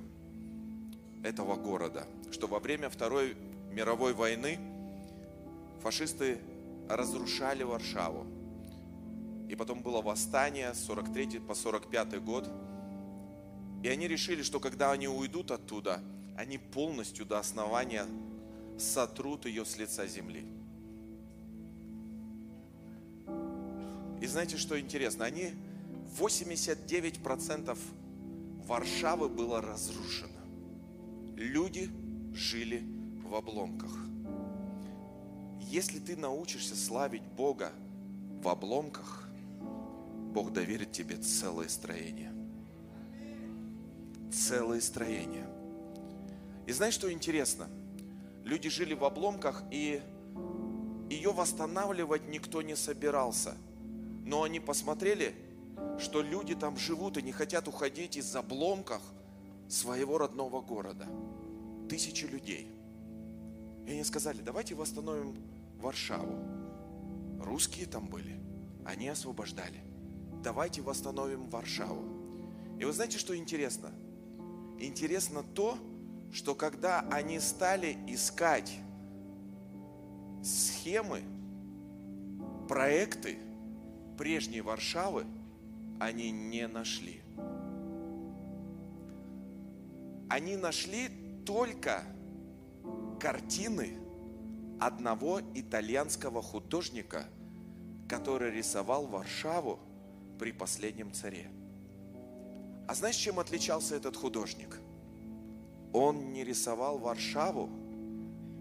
этого 1.22 1.56
города, 1.56 2.06
что 2.30 2.46
во 2.46 2.58
время 2.58 2.90
Второй 2.90 3.36
мировой 3.70 4.12
войны 4.12 4.58
фашисты 5.82 6.38
разрушали 6.88 7.62
Варшаву. 7.62 8.26
И 9.48 9.56
потом 9.56 9.82
было 9.82 10.02
восстание 10.02 10.74
с 10.74 10.84
43 10.84 11.38
по 11.40 11.54
45 11.54 12.22
год. 12.22 12.48
И 13.84 13.88
они 13.88 14.08
решили, 14.08 14.42
что 14.42 14.60
когда 14.60 14.92
они 14.92 15.08
уйдут 15.08 15.50
оттуда, 15.50 16.00
они 16.38 16.56
полностью 16.56 17.26
до 17.26 17.38
основания 17.38 18.06
сотрут 18.78 19.44
ее 19.44 19.66
с 19.66 19.76
лица 19.76 20.06
земли. 20.06 20.42
И 24.22 24.26
знаете, 24.26 24.56
что 24.56 24.80
интересно? 24.80 25.26
Они 25.26 25.52
89% 26.18 27.76
Варшавы 28.66 29.28
было 29.28 29.60
разрушено. 29.60 30.30
Люди 31.36 31.90
жили 32.32 32.82
в 33.28 33.34
обломках. 33.34 33.94
Если 35.60 35.98
ты 35.98 36.16
научишься 36.16 36.74
славить 36.74 37.22
Бога 37.36 37.70
в 38.42 38.48
обломках, 38.48 39.28
Бог 40.32 40.54
доверит 40.54 40.90
тебе 40.92 41.18
целое 41.18 41.68
строение. 41.68 42.33
Целые 44.34 44.80
строения. 44.80 45.46
И 46.66 46.72
знаешь, 46.72 46.94
что 46.94 47.12
интересно? 47.12 47.68
Люди 48.44 48.68
жили 48.68 48.94
в 48.94 49.04
обломках, 49.04 49.62
и 49.70 50.02
ее 51.08 51.32
восстанавливать 51.32 52.28
никто 52.28 52.62
не 52.62 52.76
собирался. 52.76 53.54
Но 54.24 54.42
они 54.42 54.60
посмотрели, 54.60 55.34
что 55.98 56.22
люди 56.22 56.54
там 56.54 56.76
живут 56.76 57.16
и 57.18 57.22
не 57.22 57.32
хотят 57.32 57.68
уходить 57.68 58.16
из 58.16 58.34
обломков 58.34 59.02
своего 59.68 60.18
родного 60.18 60.60
города. 60.60 61.06
Тысячи 61.88 62.24
людей. 62.24 62.68
И 63.86 63.92
они 63.92 64.04
сказали, 64.04 64.40
давайте 64.40 64.74
восстановим 64.74 65.36
Варшаву. 65.78 66.38
Русские 67.40 67.86
там 67.86 68.08
были, 68.08 68.40
они 68.86 69.08
освобождали. 69.08 69.80
Давайте 70.42 70.80
восстановим 70.80 71.48
Варшаву. 71.50 72.02
И 72.78 72.84
вы 72.84 72.92
знаете, 72.92 73.18
что 73.18 73.36
интересно? 73.36 73.90
Интересно 74.78 75.42
то, 75.42 75.78
что 76.32 76.54
когда 76.54 77.00
они 77.10 77.38
стали 77.40 77.96
искать 78.08 78.76
схемы, 80.42 81.22
проекты 82.68 83.38
прежней 84.18 84.60
Варшавы, 84.60 85.26
они 86.00 86.30
не 86.30 86.66
нашли. 86.66 87.22
Они 90.28 90.56
нашли 90.56 91.08
только 91.46 92.02
картины 93.20 93.96
одного 94.80 95.40
итальянского 95.54 96.42
художника, 96.42 97.26
который 98.08 98.50
рисовал 98.50 99.06
Варшаву 99.06 99.78
при 100.38 100.52
последнем 100.52 101.12
царе. 101.12 101.48
А 102.86 102.94
знаешь, 102.94 103.16
чем 103.16 103.38
отличался 103.38 103.96
этот 103.96 104.16
художник? 104.16 104.78
Он 105.92 106.32
не 106.32 106.44
рисовал 106.44 106.98
Варшаву 106.98 107.70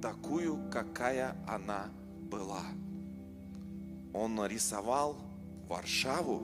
такую, 0.02 0.70
какая 0.70 1.36
она 1.48 1.90
была. 2.30 2.64
Он 4.14 4.46
рисовал 4.46 5.18
Варшаву 5.68 6.44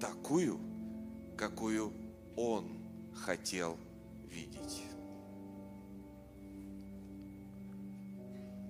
такую, 0.00 0.58
какую 1.36 1.92
он 2.36 2.66
хотел 3.14 3.76
видеть. 4.30 4.82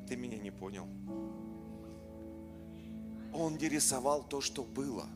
Ты 0.09 0.17
меня 0.17 0.39
не 0.39 0.51
понял. 0.51 0.87
Он 3.35 3.57
не 3.57 3.69
рисовал 3.69 4.23
то, 4.23 4.41
что 4.41 4.63
было. 4.63 5.07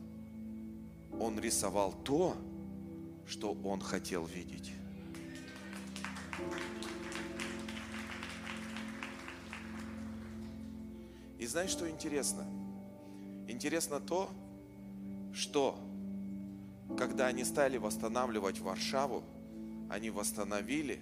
Он 1.19 1.39
рисовал 1.39 1.93
то, 2.03 2.35
что 3.27 3.53
он 3.63 3.79
хотел 3.79 4.25
видеть. 4.25 4.71
И 11.39 11.47
знаешь, 11.47 11.71
что 11.71 11.89
интересно? 11.89 12.45
Интересно 13.47 13.99
то, 13.99 14.29
что 15.33 15.79
когда 16.97 17.27
они 17.27 17.43
стали 17.43 17.77
восстанавливать 17.77 18.59
Варшаву, 18.59 19.23
они 19.89 20.09
восстановили 20.09 20.99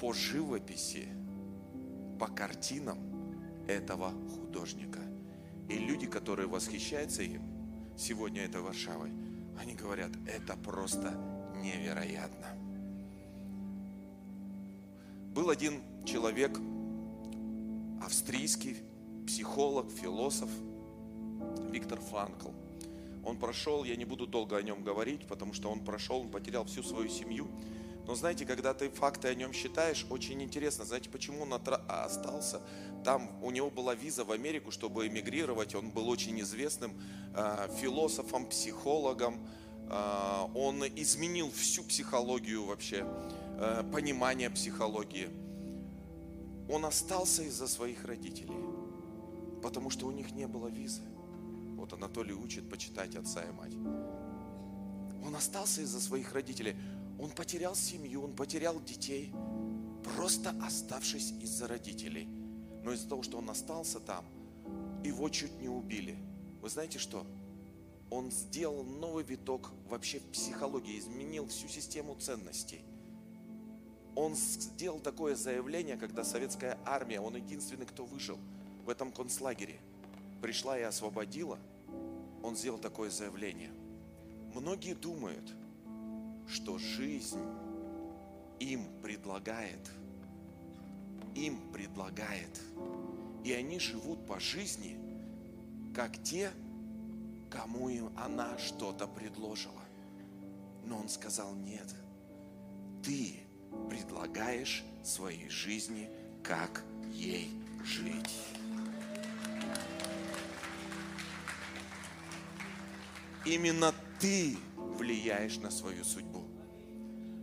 по 0.00 0.12
живописи, 0.12 1.08
по 2.18 2.26
картинам 2.26 2.98
этого 3.66 4.12
художника. 4.30 5.00
И 5.68 5.78
люди, 5.78 6.06
которые 6.06 6.46
восхищаются 6.46 7.22
им, 7.22 7.42
сегодня 7.96 8.42
этой 8.42 8.60
Варшавой, 8.60 9.10
они 9.58 9.74
говорят, 9.74 10.10
это 10.26 10.56
просто 10.56 11.12
невероятно. 11.56 12.46
Был 15.34 15.50
один 15.50 15.82
человек, 16.04 16.58
австрийский 18.02 18.76
психолог, 19.26 19.90
философ, 19.90 20.50
Виктор 21.70 22.00
Франкл. 22.00 22.50
Он 23.24 23.36
прошел, 23.36 23.84
я 23.84 23.96
не 23.96 24.04
буду 24.04 24.26
долго 24.26 24.56
о 24.56 24.62
нем 24.62 24.84
говорить, 24.84 25.26
потому 25.26 25.52
что 25.52 25.70
он 25.70 25.80
прошел, 25.80 26.20
он 26.20 26.28
потерял 26.28 26.64
всю 26.64 26.82
свою 26.82 27.08
семью. 27.08 27.48
Но 28.06 28.14
знаете, 28.14 28.46
когда 28.46 28.72
ты 28.72 28.88
факты 28.88 29.28
о 29.28 29.34
нем 29.34 29.52
считаешь, 29.52 30.06
очень 30.10 30.40
интересно, 30.42 30.84
знаете, 30.84 31.10
почему 31.10 31.42
он 31.42 31.60
остался 31.88 32.60
там. 33.04 33.30
У 33.42 33.50
него 33.50 33.70
была 33.70 33.94
виза 33.94 34.24
в 34.24 34.30
Америку, 34.30 34.70
чтобы 34.70 35.06
эмигрировать. 35.06 35.74
Он 35.74 35.90
был 35.90 36.08
очень 36.08 36.40
известным 36.40 36.92
э, 37.34 37.68
философом, 37.80 38.46
психологом. 38.46 39.38
Э, 39.88 40.48
он 40.54 40.82
изменил 40.84 41.50
всю 41.50 41.82
психологию 41.84 42.64
вообще, 42.64 43.06
э, 43.58 43.84
понимание 43.92 44.50
психологии. 44.50 45.28
Он 46.68 46.84
остался 46.84 47.42
из-за 47.42 47.68
своих 47.68 48.04
родителей, 48.04 48.60
потому 49.62 49.90
что 49.90 50.06
у 50.06 50.12
них 50.12 50.32
не 50.32 50.46
было 50.46 50.68
визы. 50.68 51.02
Вот 51.76 51.92
Анатолий 51.92 52.34
учит 52.34 52.68
почитать 52.68 53.14
отца 53.14 53.42
и 53.42 53.52
мать. 53.52 53.74
Он 55.24 55.34
остался 55.34 55.82
из-за 55.82 56.00
своих 56.00 56.32
родителей. 56.32 56.76
Он 57.18 57.30
потерял 57.30 57.74
семью, 57.74 58.22
он 58.22 58.34
потерял 58.34 58.80
детей, 58.82 59.32
просто 60.16 60.54
оставшись 60.62 61.32
из-за 61.40 61.66
родителей. 61.66 62.28
Но 62.82 62.92
из-за 62.92 63.08
того, 63.08 63.22
что 63.22 63.38
он 63.38 63.48
остался 63.50 64.00
там, 64.00 64.24
его 65.02 65.28
чуть 65.28 65.60
не 65.60 65.68
убили. 65.68 66.16
Вы 66.60 66.68
знаете 66.68 66.98
что? 66.98 67.26
Он 68.10 68.30
сделал 68.30 68.84
новый 68.84 69.24
виток 69.24 69.72
вообще 69.88 70.20
в 70.20 70.24
психологии, 70.30 70.98
изменил 70.98 71.48
всю 71.48 71.68
систему 71.68 72.14
ценностей. 72.16 72.80
Он 74.14 74.34
сделал 74.34 75.00
такое 75.00 75.34
заявление, 75.34 75.96
когда 75.96 76.24
советская 76.24 76.78
армия, 76.84 77.20
он 77.20 77.36
единственный, 77.36 77.86
кто 77.86 78.04
выжил 78.04 78.38
в 78.84 78.88
этом 78.88 79.12
концлагере, 79.12 79.78
пришла 80.40 80.78
и 80.78 80.82
освободила– 80.82 81.58
он 82.46 82.54
сделал 82.54 82.78
такое 82.78 83.10
заявление. 83.10 83.72
Многие 84.54 84.94
думают, 84.94 85.52
что 86.48 86.78
жизнь 86.78 87.40
им 88.60 88.86
предлагает, 89.02 89.90
им 91.34 91.58
предлагает, 91.72 92.60
и 93.44 93.52
они 93.52 93.78
живут 93.78 94.26
по 94.26 94.40
жизни, 94.40 94.98
как 95.94 96.22
те, 96.22 96.50
кому 97.50 97.88
им 97.88 98.10
она 98.16 98.58
что-то 98.58 99.06
предложила. 99.06 99.82
Но 100.84 100.98
он 100.98 101.08
сказал, 101.08 101.54
нет, 101.54 101.94
ты 103.02 103.40
предлагаешь 103.88 104.84
своей 105.02 105.48
жизни, 105.48 106.08
как 106.42 106.84
ей 107.12 107.50
жить. 107.84 108.34
Именно 113.44 113.94
ты 114.18 114.56
влияешь 114.96 115.58
на 115.58 115.70
свою 115.70 116.04
судьбу. 116.04 116.42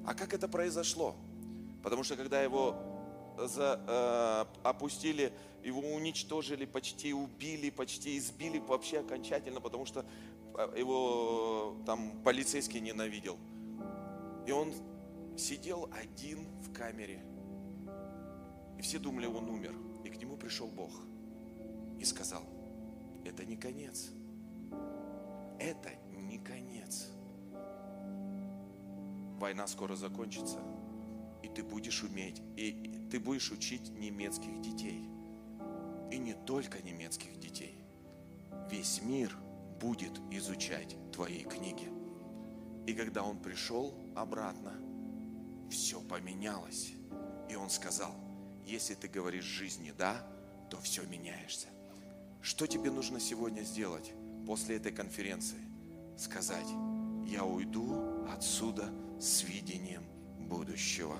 А 0.06 0.14
как 0.14 0.34
это 0.34 0.48
произошло? 0.48 1.16
Потому 1.82 2.04
что 2.04 2.16
когда 2.16 2.42
его 2.42 2.76
за, 3.38 3.80
э, 3.88 4.68
опустили, 4.68 5.32
его 5.64 5.80
уничтожили, 5.80 6.66
почти 6.66 7.14
убили, 7.14 7.70
почти 7.70 8.18
избили 8.18 8.60
вообще 8.60 9.00
окончательно, 9.00 9.62
потому 9.62 9.86
что 9.86 10.06
э, 10.56 10.76
его 10.78 11.78
там 11.86 12.22
полицейский 12.24 12.80
ненавидел. 12.80 13.38
И 14.46 14.52
он 14.52 14.74
сидел 15.38 15.90
один 15.94 16.46
в 16.62 16.74
камере. 16.74 17.24
И 18.78 18.82
все 18.82 19.00
думали, 19.00 19.26
он 19.26 19.50
умер. 19.50 19.74
И 20.04 20.10
к 20.10 20.18
нему 20.18 20.36
пришел 20.36 20.68
Бог 20.68 20.92
и 22.00 22.04
сказал, 22.04 22.44
это 23.24 23.46
не 23.46 23.56
конец 23.56 24.12
это 25.64 25.90
не 26.12 26.38
конец. 26.40 27.08
Война 29.44 29.68
скоро 29.68 29.98
закончится, 29.98 30.58
и 31.42 31.50
ты 31.50 31.64
будешь 31.64 32.02
уметь, 32.02 32.42
и 32.56 33.10
ты 33.12 33.20
будешь 33.20 33.52
учить 33.52 33.90
немецких 33.90 34.62
детей. 34.62 35.04
И 36.10 36.18
не 36.18 36.34
только 36.34 36.82
немецких 36.82 37.38
детей. 37.42 37.76
Весь 38.72 39.02
мир 39.02 39.36
будет 39.82 40.18
изучать 40.32 40.96
твои 41.12 41.44
книги. 41.44 41.92
И 42.88 42.94
когда 42.94 43.22
он 43.22 43.38
пришел 43.38 43.94
обратно, 44.16 44.72
все 45.70 46.00
поменялось. 46.00 46.94
И 47.50 47.56
он 47.56 47.70
сказал, 47.70 48.16
если 48.66 48.94
ты 48.94 49.10
говоришь 49.10 49.44
жизни 49.44 49.94
«да», 49.98 50.26
то 50.70 50.80
все 50.80 51.04
меняешься. 51.04 51.68
Что 52.42 52.66
тебе 52.66 52.92
нужно 52.92 53.20
сегодня 53.20 53.64
сделать? 53.64 54.14
после 54.46 54.78
этой 54.78 54.94
конференции 54.94 55.60
сказать, 56.18 56.68
я 57.26 57.44
уйду 57.44 58.26
отсюда 58.30 58.90
с 59.24 59.44
видением 59.44 60.04
будущего. 60.38 61.18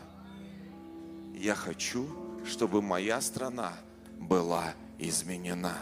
Я 1.34 1.56
хочу, 1.56 2.06
чтобы 2.46 2.82
моя 2.82 3.22
страна 3.22 3.74
была 4.20 4.74
изменена. 5.00 5.78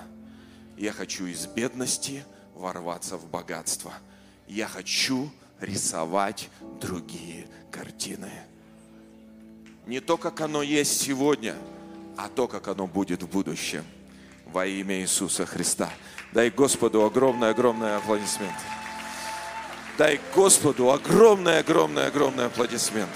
Я 0.77 0.91
хочу 0.91 1.25
из 1.25 1.47
бедности 1.47 2.23
ворваться 2.53 3.17
в 3.17 3.27
богатство. 3.27 3.93
Я 4.47 4.67
хочу 4.67 5.31
рисовать 5.59 6.49
другие 6.79 7.47
картины. 7.71 8.31
Не 9.87 9.99
то, 9.99 10.15
как 10.17 10.41
оно 10.41 10.61
есть 10.61 11.01
сегодня, 11.01 11.55
а 12.17 12.29
то, 12.29 12.47
как 12.47 12.67
оно 12.67 12.85
будет 12.85 13.23
в 13.23 13.27
будущем. 13.27 13.83
Во 14.45 14.65
имя 14.67 15.01
Иисуса 15.01 15.47
Христа. 15.47 15.89
Дай 16.33 16.51
Господу 16.51 17.03
огромный-огромный 17.03 17.97
аплодисмент. 17.97 18.53
Дай 19.97 20.19
Господу 20.33 20.91
огромный-огромный 20.91 22.07
огромный 22.07 22.45
аплодисмент. 22.45 23.11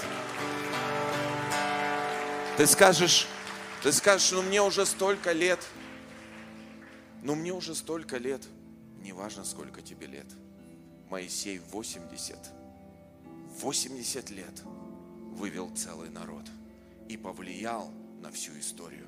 Ты 2.56 2.66
скажешь, 2.66 3.26
ты 3.82 3.92
скажешь, 3.92 4.32
ну 4.32 4.42
мне 4.42 4.62
уже 4.62 4.86
столько 4.86 5.32
лет. 5.32 5.60
Ну 7.22 7.34
мне 7.34 7.52
уже 7.52 7.74
столько 7.74 8.18
лет. 8.18 8.42
Неважно, 9.02 9.44
сколько 9.44 9.82
тебе 9.82 10.06
лет. 10.06 10.26
Моисей 11.08 11.60
80. 11.70 12.36
80 13.60 14.30
лет 14.30 14.62
вывел 15.32 15.70
целый 15.74 16.10
народ 16.10 16.44
и 17.08 17.16
повлиял 17.16 17.90
на 18.20 18.30
всю 18.30 18.58
историю. 18.58 19.06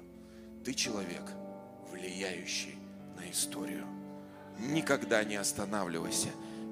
Ты 0.64 0.74
человек, 0.74 1.22
влияющий 1.90 2.76
на 3.16 3.30
историю. 3.30 3.86
Никогда 4.58 5.22
не 5.24 5.36
останавливайся. 5.36 6.28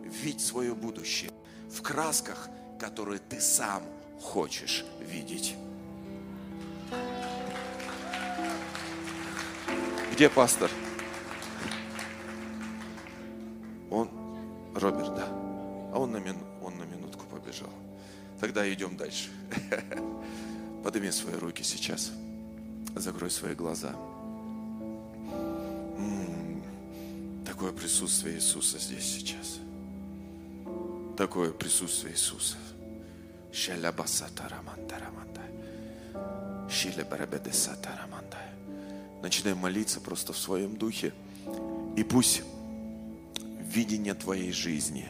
Видь 0.06 0.40
свое 0.40 0.74
будущее 0.74 1.30
в 1.70 1.82
красках, 1.82 2.48
которые 2.78 3.18
ты 3.18 3.40
сам 3.40 3.82
хочешь 4.20 4.84
видеть. 5.00 5.56
Где 10.12 10.30
пастор? 10.30 10.70
Он, 13.90 14.08
Роберт, 14.74 15.14
да. 15.14 15.26
А 15.92 15.98
он 15.98 16.12
на, 16.12 16.16
мин, 16.18 16.38
он 16.62 16.78
на 16.78 16.84
минутку 16.84 17.26
побежал. 17.26 17.72
Тогда 18.40 18.70
идем 18.72 18.96
дальше. 18.96 19.28
Подними 20.84 21.10
свои 21.10 21.34
руки 21.34 21.62
сейчас. 21.62 22.12
Закрой 22.94 23.30
свои 23.30 23.54
глаза. 23.54 23.94
М-м, 25.98 26.62
Такое 27.44 27.72
присутствие 27.72 28.36
Иисуса 28.36 28.78
здесь 28.78 29.04
сейчас. 29.04 29.58
Такое 31.16 31.50
присутствие 31.50 32.12
Иисуса. 32.12 32.56
Начинай 39.22 39.54
молиться 39.54 39.98
просто 40.00 40.34
в 40.34 40.38
своем 40.38 40.76
духе. 40.76 41.14
И 41.96 42.04
пусть 42.04 42.42
видение 43.60 44.12
твоей 44.12 44.52
жизни, 44.52 45.08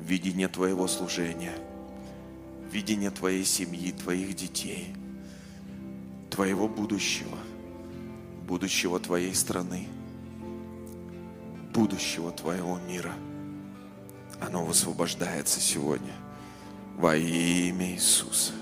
видение 0.00 0.48
твоего 0.48 0.88
служения, 0.88 1.54
видение 2.72 3.10
твоей 3.10 3.44
семьи, 3.44 3.92
твоих 3.92 4.34
детей, 4.34 4.92
твоего 6.30 6.68
будущего, 6.68 7.38
будущего 8.46 8.98
твоей 8.98 9.34
страны, 9.34 9.86
будущего 11.72 12.32
твоего 12.32 12.78
мира, 12.80 13.14
оно 14.40 14.64
высвобождается 14.64 15.60
сегодня 15.60 16.14
во 16.96 17.14
имя 17.16 17.92
Иисуса, 17.92 18.52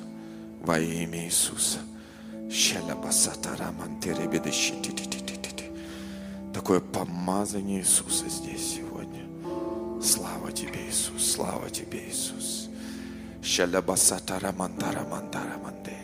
во 0.62 0.78
имя 0.78 1.24
Иисуса. 1.24 1.78
Такое 6.52 6.80
помазание 6.80 7.80
Иисуса 7.80 8.28
здесь 8.28 8.74
сегодня. 8.76 9.24
Слава 10.02 10.52
тебе, 10.52 10.86
Иисус, 10.88 11.32
слава 11.32 11.70
тебе, 11.70 12.08
Иисус. 12.08 12.68
Щалябасатарамантарамантараманде. 13.42 15.96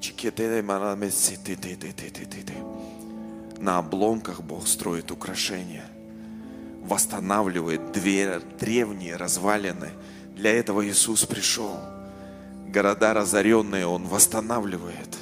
Чикетелемарамеситититититити. 0.00 2.54
На 3.60 3.78
обломках 3.78 4.42
Бог 4.42 4.68
строит 4.68 5.10
украшения, 5.10 5.84
восстанавливает 6.88 7.92
две 7.92 8.40
древние 8.58 9.16
развалины. 9.16 9.90
Для 10.34 10.52
этого 10.52 10.86
Иисус 10.86 11.24
пришел. 11.24 11.78
Города 12.68 13.14
разоренные 13.14 13.86
Он 13.86 14.06
восстанавливает. 14.06 15.16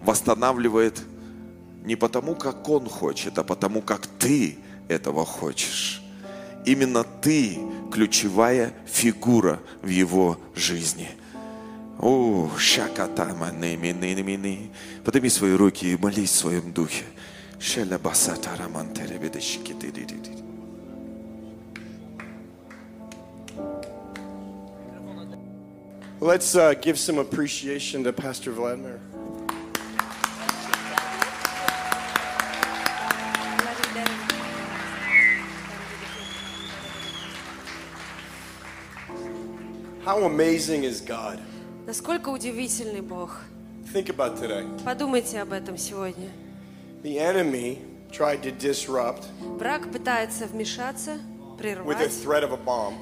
Восстанавливает 0.00 1.00
не 1.84 1.96
потому, 1.96 2.34
как 2.34 2.68
Он 2.68 2.88
хочет, 2.88 3.38
а 3.38 3.44
потому, 3.44 3.82
как 3.82 4.06
ты 4.06 4.58
этого 4.88 5.24
хочешь. 5.24 6.02
Именно 6.64 7.04
ты 7.04 7.58
ключевая 7.92 8.72
фигура 8.86 9.60
в 9.82 9.88
его 9.88 10.38
жизни. 10.54 11.08
О, 11.98 12.50
шакатама 12.58 13.52
мини 13.52 14.70
Подними 15.04 15.30
свои 15.30 15.52
руки 15.52 15.92
и 15.92 15.96
молись 15.96 16.30
в 16.30 16.36
своем 16.36 16.72
духе. 16.72 17.04
Шелябасата 17.58 18.50
рамантеребедешикитидидиди. 18.58 20.35
Let's 26.19 26.55
uh, 26.55 26.73
give 26.75 26.99
some 26.99 27.17
appreciation 27.17 28.03
to 28.03 28.13
Pastor 28.13 28.51
Vladimir. 28.51 28.99
How 40.03 40.23
amazing 40.23 40.83
is 40.83 40.99
God? 40.99 41.39
Насколько 41.85 42.29
удивительный 42.29 43.01
Бог. 43.01 43.41
Think 43.93 44.09
about 44.09 44.37
today. 44.37 44.65
Подумайте 44.83 45.39
об 45.41 45.53
этом 45.53 45.77
сегодня. 45.77 46.29
The 47.03 47.19
enemy 47.19 47.79
tried 48.11 48.41
to 48.43 48.51
disrupt 48.51 49.25
Враг 49.57 49.91
пытается 49.91 50.47
вмешаться, 50.47 51.19
with 51.57 51.99
a 51.99 52.09
прервать 52.09 52.21
threat 52.21 52.43
of 52.43 52.51
a 52.51 52.57
bomb, 52.57 52.95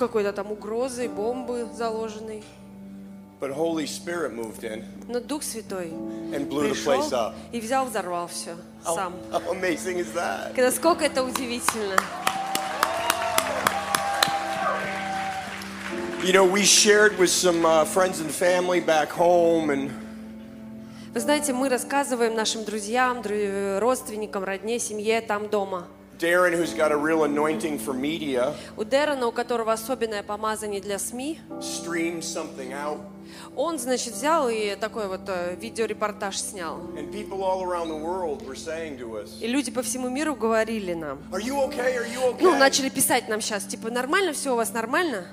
Какой-то 0.00 0.32
там 0.32 0.50
угрозой, 0.50 1.08
бомбы 1.08 1.68
заложенной. 1.76 2.42
but 3.40 3.52
Holy 3.56 3.86
Spirit 3.86 4.34
moved 4.34 4.64
in 4.64 4.84
Но 5.08 5.18
Дух 5.20 5.42
Святой 5.42 5.88
and 6.34 6.48
blew 6.50 6.64
the 6.68 6.74
пришел 6.74 6.92
place 7.00 7.12
up. 7.12 7.34
и 7.52 7.60
взял, 7.60 7.86
взорвал 7.86 8.26
все 8.28 8.54
How, 8.84 8.94
сам. 8.94 9.12
how 9.32 9.40
amazing 9.52 9.98
is 9.98 10.12
that? 10.14 10.54
Насколько 10.56 11.04
это 11.06 11.22
удивительно. 11.22 11.96
You 16.22 16.34
know, 16.34 16.44
we 16.44 16.64
shared 16.64 17.18
with 17.18 17.30
some 17.30 17.64
uh, 17.64 17.84
friends 17.86 18.20
and 18.20 18.30
family 18.30 18.80
back 18.80 19.08
home, 19.10 19.70
and 19.70 19.90
Вы 21.14 21.20
знаете, 21.20 21.52
мы 21.54 21.68
рассказываем 21.70 22.34
нашим 22.34 22.64
друзьям, 22.64 23.20
дру- 23.20 23.78
родственникам, 23.80 24.44
родне, 24.44 24.78
семье 24.78 25.20
там 25.22 25.48
дома. 25.48 25.88
Darren, 26.20 26.52
who's 26.52 26.74
got 26.74 26.92
a 26.92 26.96
real 26.96 27.24
anointing 27.24 27.78
for 27.78 27.94
media, 27.94 28.54
У 28.76 28.84
Дэрона, 28.84 29.26
у 29.26 29.32
которого 29.32 29.72
особенное 29.72 30.22
помазание 30.22 30.82
для 30.82 30.98
СМИ, 30.98 31.40
streamed 31.60 32.22
something 32.22 32.72
out, 32.72 33.00
он, 33.56 33.78
значит, 33.78 34.12
взял 34.12 34.48
и 34.50 34.76
такой 34.76 35.08
вот 35.08 35.22
э, 35.28 35.56
видеорепортаж 35.58 36.38
снял. 36.38 36.80
И 39.40 39.46
люди 39.46 39.70
по 39.70 39.82
всему 39.82 40.08
миру 40.10 40.36
говорили 40.36 40.92
нам, 40.94 41.20
Are 41.32 41.40
you 41.40 41.56
okay? 41.68 41.96
You 42.12 42.32
okay? 42.32 42.42
ну, 42.42 42.56
начали 42.56 42.90
писать 42.90 43.28
нам 43.28 43.40
сейчас, 43.40 43.64
типа, 43.64 43.90
нормально 43.90 44.32
все 44.34 44.52
у 44.52 44.56
вас, 44.56 44.72
нормально? 44.74 45.26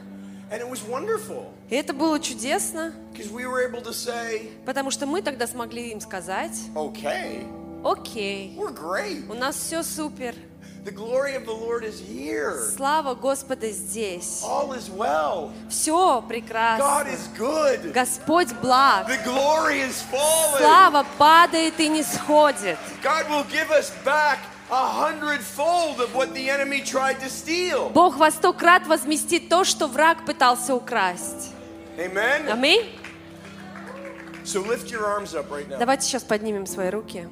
And 0.49 0.61
it 0.61 0.69
was 0.69 0.79
wonderful 0.87 1.47
И 1.69 1.75
это 1.75 1.91
было 1.93 2.21
чудесно, 2.21 2.93
we 3.33 3.45
were 3.45 3.69
able 3.69 3.83
to 3.83 3.91
say, 3.91 4.49
потому 4.65 4.91
что 4.91 5.05
мы 5.05 5.21
тогда 5.21 5.45
смогли 5.47 5.91
им 5.91 5.99
сказать, 5.99 6.57
Okay, 6.73 7.45
окей, 7.83 8.53
we're 8.57 8.71
great. 8.73 9.29
у 9.29 9.33
нас 9.33 9.55
все 9.55 9.83
супер, 9.83 10.33
The 10.85 10.91
glory 10.93 11.35
of 11.35 11.45
the 11.45 11.51
Lord 11.53 11.83
is 11.83 11.99
here. 11.99 12.55
слава 12.77 13.13
Господа 13.13 13.69
здесь, 13.71 14.41
All 14.43 14.71
is 14.73 14.89
well. 14.89 15.51
все 15.69 15.91
God 16.21 16.27
прекрасно, 16.29 17.07
is 17.09 17.27
good. 17.37 17.91
Господь 17.91 18.53
благ, 18.61 19.07
The 19.07 19.21
glory 19.25 19.81
is 19.81 20.01
falling. 20.11 20.59
слава 20.59 21.05
падает 21.17 21.79
и 21.79 21.89
не 21.89 22.03
сходит. 22.03 22.77
God 23.03 23.27
will 23.29 23.45
give 23.51 23.69
us 23.71 23.91
back 24.05 24.37
a 24.69 24.85
hundredfold 24.85 25.99
of 25.99 26.13
what 26.15 26.33
the 26.33 26.49
enemy 26.49 26.81
tried 26.81 27.19
to 27.19 27.29
steal. 27.29 27.89
Бог 27.89 28.15
во 28.17 28.31
сто 28.31 28.53
крат 28.53 28.87
возместит 28.87 29.49
то, 29.49 29.65
что 29.65 29.87
враг 29.87 30.25
пытался 30.25 30.73
украсть. 30.73 31.51
Amen. 31.97 32.49
Аминь. 32.49 32.85
So 34.45 34.61
lift 34.61 34.89
your 34.89 35.05
arms 35.05 35.33
up 35.35 35.51
right 35.51 35.67
now. 35.67 35.77
Давайте 35.79 36.05
сейчас 36.07 36.23
поднимем 36.23 36.65
свои 36.65 36.89
руки. 36.89 37.27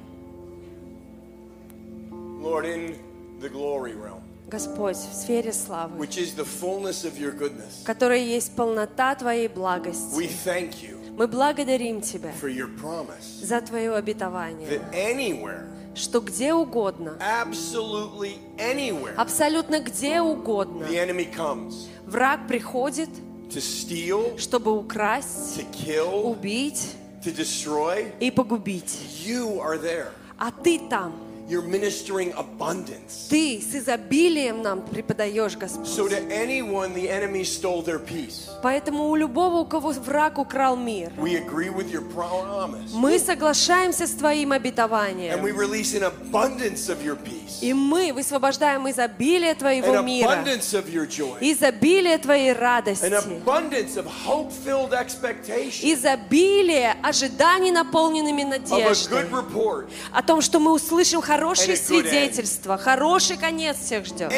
Lord, 2.46 2.66
in 2.66 2.96
the 3.40 3.50
glory 3.50 3.96
realm, 3.96 4.22
Господь, 4.48 4.98
в 4.98 5.14
сфере 5.16 5.52
славы, 5.52 5.98
which 5.98 6.20
is 6.20 6.36
the 6.36 6.46
fullness 6.46 7.04
of 7.04 7.18
your 7.18 7.32
goodness, 7.32 7.82
в 7.82 7.86
которой 7.86 8.24
есть 8.24 8.56
полнота 8.56 9.16
Твоей 9.16 9.48
благости, 9.48 10.16
we 10.16 10.28
thank 10.28 10.84
you 10.84 10.96
мы 11.18 11.28
благодарим 11.28 12.02
Тебя 12.02 12.32
for 12.40 12.56
your 12.56 12.70
promise 12.80 13.42
за 13.42 13.62
Твое 13.62 13.96
обетование, 13.96 14.68
that 14.70 14.94
anywhere 14.94 15.66
что 15.96 16.20
где 16.20 16.54
угодно, 16.54 17.18
absolutely 17.20 18.38
anywhere, 18.58 19.16
абсолютно 19.16 19.80
где 19.80 20.22
угодно, 20.22 20.84
the 20.84 21.04
enemy 21.04 21.34
comes 21.34 21.88
враг 22.06 22.48
приходит, 22.48 23.10
to 23.50 23.58
steal, 23.60 24.38
чтобы 24.38 24.78
украсть, 24.78 25.58
to 25.58 25.66
kill, 25.72 26.26
убить 26.26 26.92
to 27.24 27.36
destroy, 27.36 28.14
и 28.20 28.30
погубить. 28.30 29.00
you 29.26 29.60
are 29.60 29.82
there. 29.82 30.10
А 30.38 30.52
ты 30.52 30.80
там, 30.90 31.25
You're 31.48 31.62
ministering 31.62 32.34
abundance. 32.34 33.28
ты 33.30 33.62
с 33.62 33.76
изобилием 33.76 34.64
нам 34.64 34.82
преподаешь, 34.82 35.54
So 35.54 35.60
Господь. 35.60 36.12
to 36.12 36.28
anyone, 36.32 36.96
the 36.96 37.08
enemy 37.08 37.44
stole 37.44 37.84
their 37.84 38.00
peace. 38.00 38.50
Поэтому 38.64 39.10
у 39.12 39.16
любого, 39.16 39.60
у 39.60 39.66
кого 39.66 39.92
враг 39.92 40.40
украл 40.40 40.76
мир, 40.76 41.12
We 41.20 41.36
agree 41.36 41.70
with 41.70 41.92
your 41.92 42.02
promise. 42.02 42.92
мы 42.96 43.20
соглашаемся 43.20 44.08
с 44.08 44.12
Твоим 44.14 44.54
And 44.54 44.64
we 44.64 44.72
обетованием. 44.72 45.44
release 45.56 45.94
an 45.94 46.04
abundance 46.04 46.90
of 46.90 47.04
your 47.04 47.16
peace. 47.16 47.62
И 47.62 47.74
мы 47.76 48.12
высвобождаем 48.12 48.90
изобилие 48.90 49.54
Твоего 49.54 49.94
An 49.98 50.04
мира, 50.06 50.30
abundance 50.32 50.74
of 50.74 50.90
your 50.92 51.06
joy. 51.06 51.38
изобилие 51.42 52.18
Твоей 52.18 52.54
An 52.54 52.58
радости, 52.60 53.06
abundance 53.06 53.98
of 53.98 54.08
hope-filled 54.08 54.94
expectation. 54.94 55.84
изобилие 55.94 56.96
ожиданий, 57.04 57.70
наполненными 57.70 58.42
Of 58.42 58.46
a 58.46 58.60
надеждой, 58.60 59.24
good 59.26 59.32
report. 59.32 59.90
о 60.12 60.24
том, 60.24 60.42
что 60.42 60.60
мы 60.60 60.72
услышим 60.74 61.22
хорошие 61.36 61.76
end. 61.76 61.86
свидетельства, 61.86 62.78
хороший 62.78 63.38
конец 63.38 63.78
всех 63.78 64.06
ждет. 64.06 64.32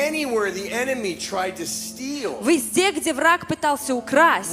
Везде, 2.44 2.92
где 2.92 3.14
враг 3.14 3.48
пытался 3.48 3.94
украсть, 3.96 4.52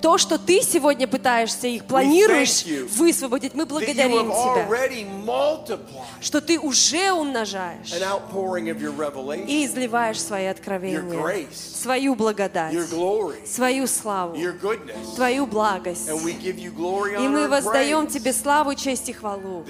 то, 0.00 0.18
что 0.18 0.38
ты 0.38 0.62
сегодня 0.62 1.06
пытаешься 1.08 1.66
их 1.66 1.84
планируешь 1.84 2.64
высвободить, 2.96 3.54
мы 3.54 3.66
благодарим 3.66 4.30
Тебя, 4.30 5.78
что 6.20 6.40
ты 6.40 6.58
уже 6.58 7.12
умножаешь 7.12 7.92
и 9.46 9.66
изливаешь 9.66 10.20
свои 10.20 10.46
откровения, 10.46 11.46
свою 11.54 12.14
благодать, 12.14 12.74
свою 13.46 13.86
славу, 13.86 14.36
твою 15.16 15.46
благость. 15.46 16.08
И 16.08 17.28
мы 17.28 17.48
воздаем 17.48 18.06
Тебе 18.06 18.32
славу, 18.32 18.74
честь 18.74 19.08
и 19.08 19.12
хвалу, 19.12 19.64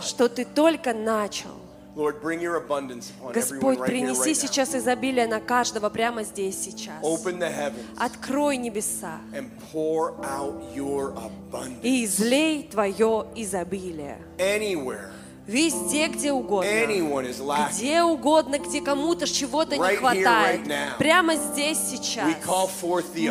что 0.00 0.28
Ты 0.28 0.44
только 0.44 0.92
начал. 0.94 1.50
Господь, 3.34 3.78
принеси 3.84 4.34
сейчас 4.34 4.74
изобилие 4.74 5.26
на 5.26 5.40
каждого 5.40 5.90
прямо 5.90 6.22
здесь, 6.22 6.56
сейчас. 6.62 7.02
Открой 7.98 8.56
небеса 8.56 9.18
и 11.82 12.04
излей 12.04 12.68
Твое 12.70 13.26
изобилие. 13.34 14.18
Везде, 15.46 16.06
где 16.06 16.30
угодно. 16.32 16.68
Где 17.72 18.02
угодно, 18.02 18.58
где 18.60 18.80
кому-то 18.80 19.26
чего-то 19.26 19.76
не 19.76 19.96
хватает. 19.96 20.60
Прямо 20.96 21.34
здесь, 21.34 21.78
сейчас. 21.78 22.28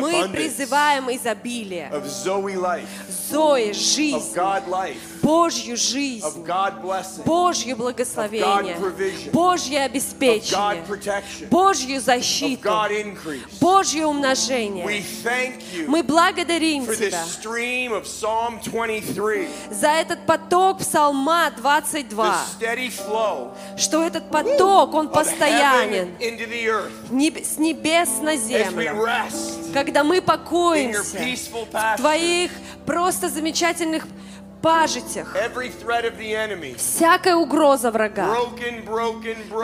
Мы 0.02 0.28
призываем 0.28 1.10
изобилие. 1.10 1.90
Зои, 3.30 3.72
жизнь, 3.72 4.34
Божью 5.22 5.76
жизнь, 5.76 6.44
Божье 7.24 7.74
благословение, 7.74 8.76
Божье 9.32 9.82
обеспечение, 9.82 10.84
Божью 11.50 12.00
защиту. 12.00 12.70
Божье 13.60 14.06
умножение. 14.06 15.04
Мы 15.86 16.02
благодарим 16.02 16.86
Тебя 16.86 17.24
stream 17.24 17.92
of 17.92 18.04
Psalm 18.04 18.60
23, 18.64 19.48
за 19.70 19.88
этот 19.88 20.26
поток 20.26 20.78
Псалма 20.78 21.50
the 21.56 21.60
22, 21.60 22.46
steady 22.58 22.90
flow 22.90 23.52
что 23.76 24.04
этот 24.04 24.30
поток, 24.30 24.94
он 24.94 25.08
постоянен, 25.08 26.14
с 26.20 27.58
небес 27.58 28.08
на 28.20 28.36
землю. 28.36 29.06
Когда 29.72 30.04
мы 30.04 30.20
покоимся 30.20 31.18
в. 31.70 31.96
Твоих 31.96 32.50
просто 32.86 33.28
замечательных 33.28 34.06
пажитях, 34.62 35.34
всякая 36.76 37.36
угроза 37.36 37.90
врага, 37.90 38.36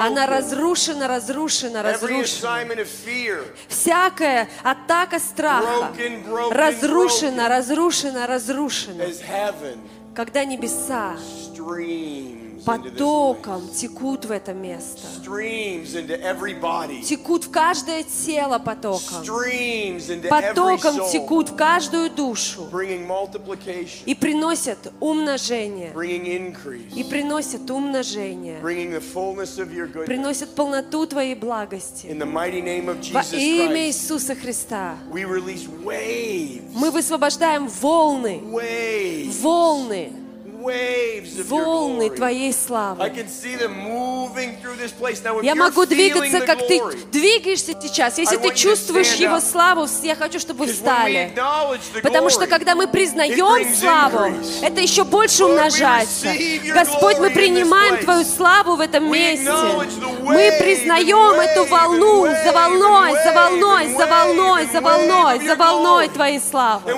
она 0.00 0.26
разрушена, 0.26 1.08
разрушена, 1.08 1.82
разрушена. 1.82 2.84
Всякая 3.68 4.48
атака 4.62 5.18
страха. 5.18 5.92
Разрушена, 6.50 7.48
разрушена, 7.48 8.26
разрушена. 8.26 9.04
Когда 10.14 10.44
небеса 10.44 11.16
потоком 12.66 13.68
текут 13.68 14.24
в 14.24 14.30
это 14.32 14.52
место, 14.52 15.02
текут 17.04 17.44
в 17.44 17.50
каждое 17.50 18.02
тело 18.02 18.58
потоком, 18.58 19.22
потоком 20.28 21.08
текут 21.10 21.50
в 21.50 21.56
каждую 21.56 22.10
душу 22.10 22.68
и 24.04 24.14
приносят 24.14 24.92
умножение, 25.00 25.92
и 26.94 27.04
приносят 27.04 27.70
умножение, 27.70 28.58
приносят 30.06 30.54
полноту 30.54 31.06
Твоей 31.06 31.36
благости. 31.36 32.08
Во 33.12 33.22
имя 33.36 33.86
Иисуса 33.86 34.34
Христа 34.34 34.96
мы 36.74 36.90
высвобождаем 36.90 37.68
волны, 37.68 38.42
волны, 39.40 40.12
волны. 41.44 42.10
Твоей 42.10 42.52
славы. 42.52 43.12
Я 45.42 45.54
могу 45.54 45.86
двигаться, 45.86 46.40
как 46.40 46.66
ты 46.66 46.80
двигаешься 47.12 47.72
сейчас. 47.80 48.18
Если 48.18 48.36
ты 48.36 48.54
чувствуешь 48.54 49.14
Его 49.14 49.40
славу, 49.40 49.86
я 50.02 50.14
хочу, 50.14 50.38
чтобы 50.38 50.66
вы 50.66 50.72
встали. 50.72 51.32
Потому 52.02 52.30
что 52.30 52.46
когда 52.46 52.74
мы 52.74 52.86
признаем 52.86 53.74
славу, 53.74 54.34
это 54.62 54.80
еще 54.80 55.04
больше 55.04 55.44
умножается. 55.44 56.28
Господь, 56.74 57.18
мы 57.18 57.30
принимаем. 57.30 57.98
Твою 57.98 58.24
славу 58.24 58.76
в 58.76 58.80
этом 58.80 59.10
месте. 59.10 59.50
Мы 60.22 60.52
признаем 60.58 61.40
эту 61.40 61.64
волну 61.64 62.26
за 62.26 62.52
волной, 62.52 63.12
за 63.24 63.32
волной, 63.32 63.88
за 63.88 64.06
волной, 64.06 64.66
за 64.66 64.80
волной, 64.80 65.46
за 65.46 65.56
волной. 65.56 66.08
Твоей 66.08 66.40
славы. 66.40 66.92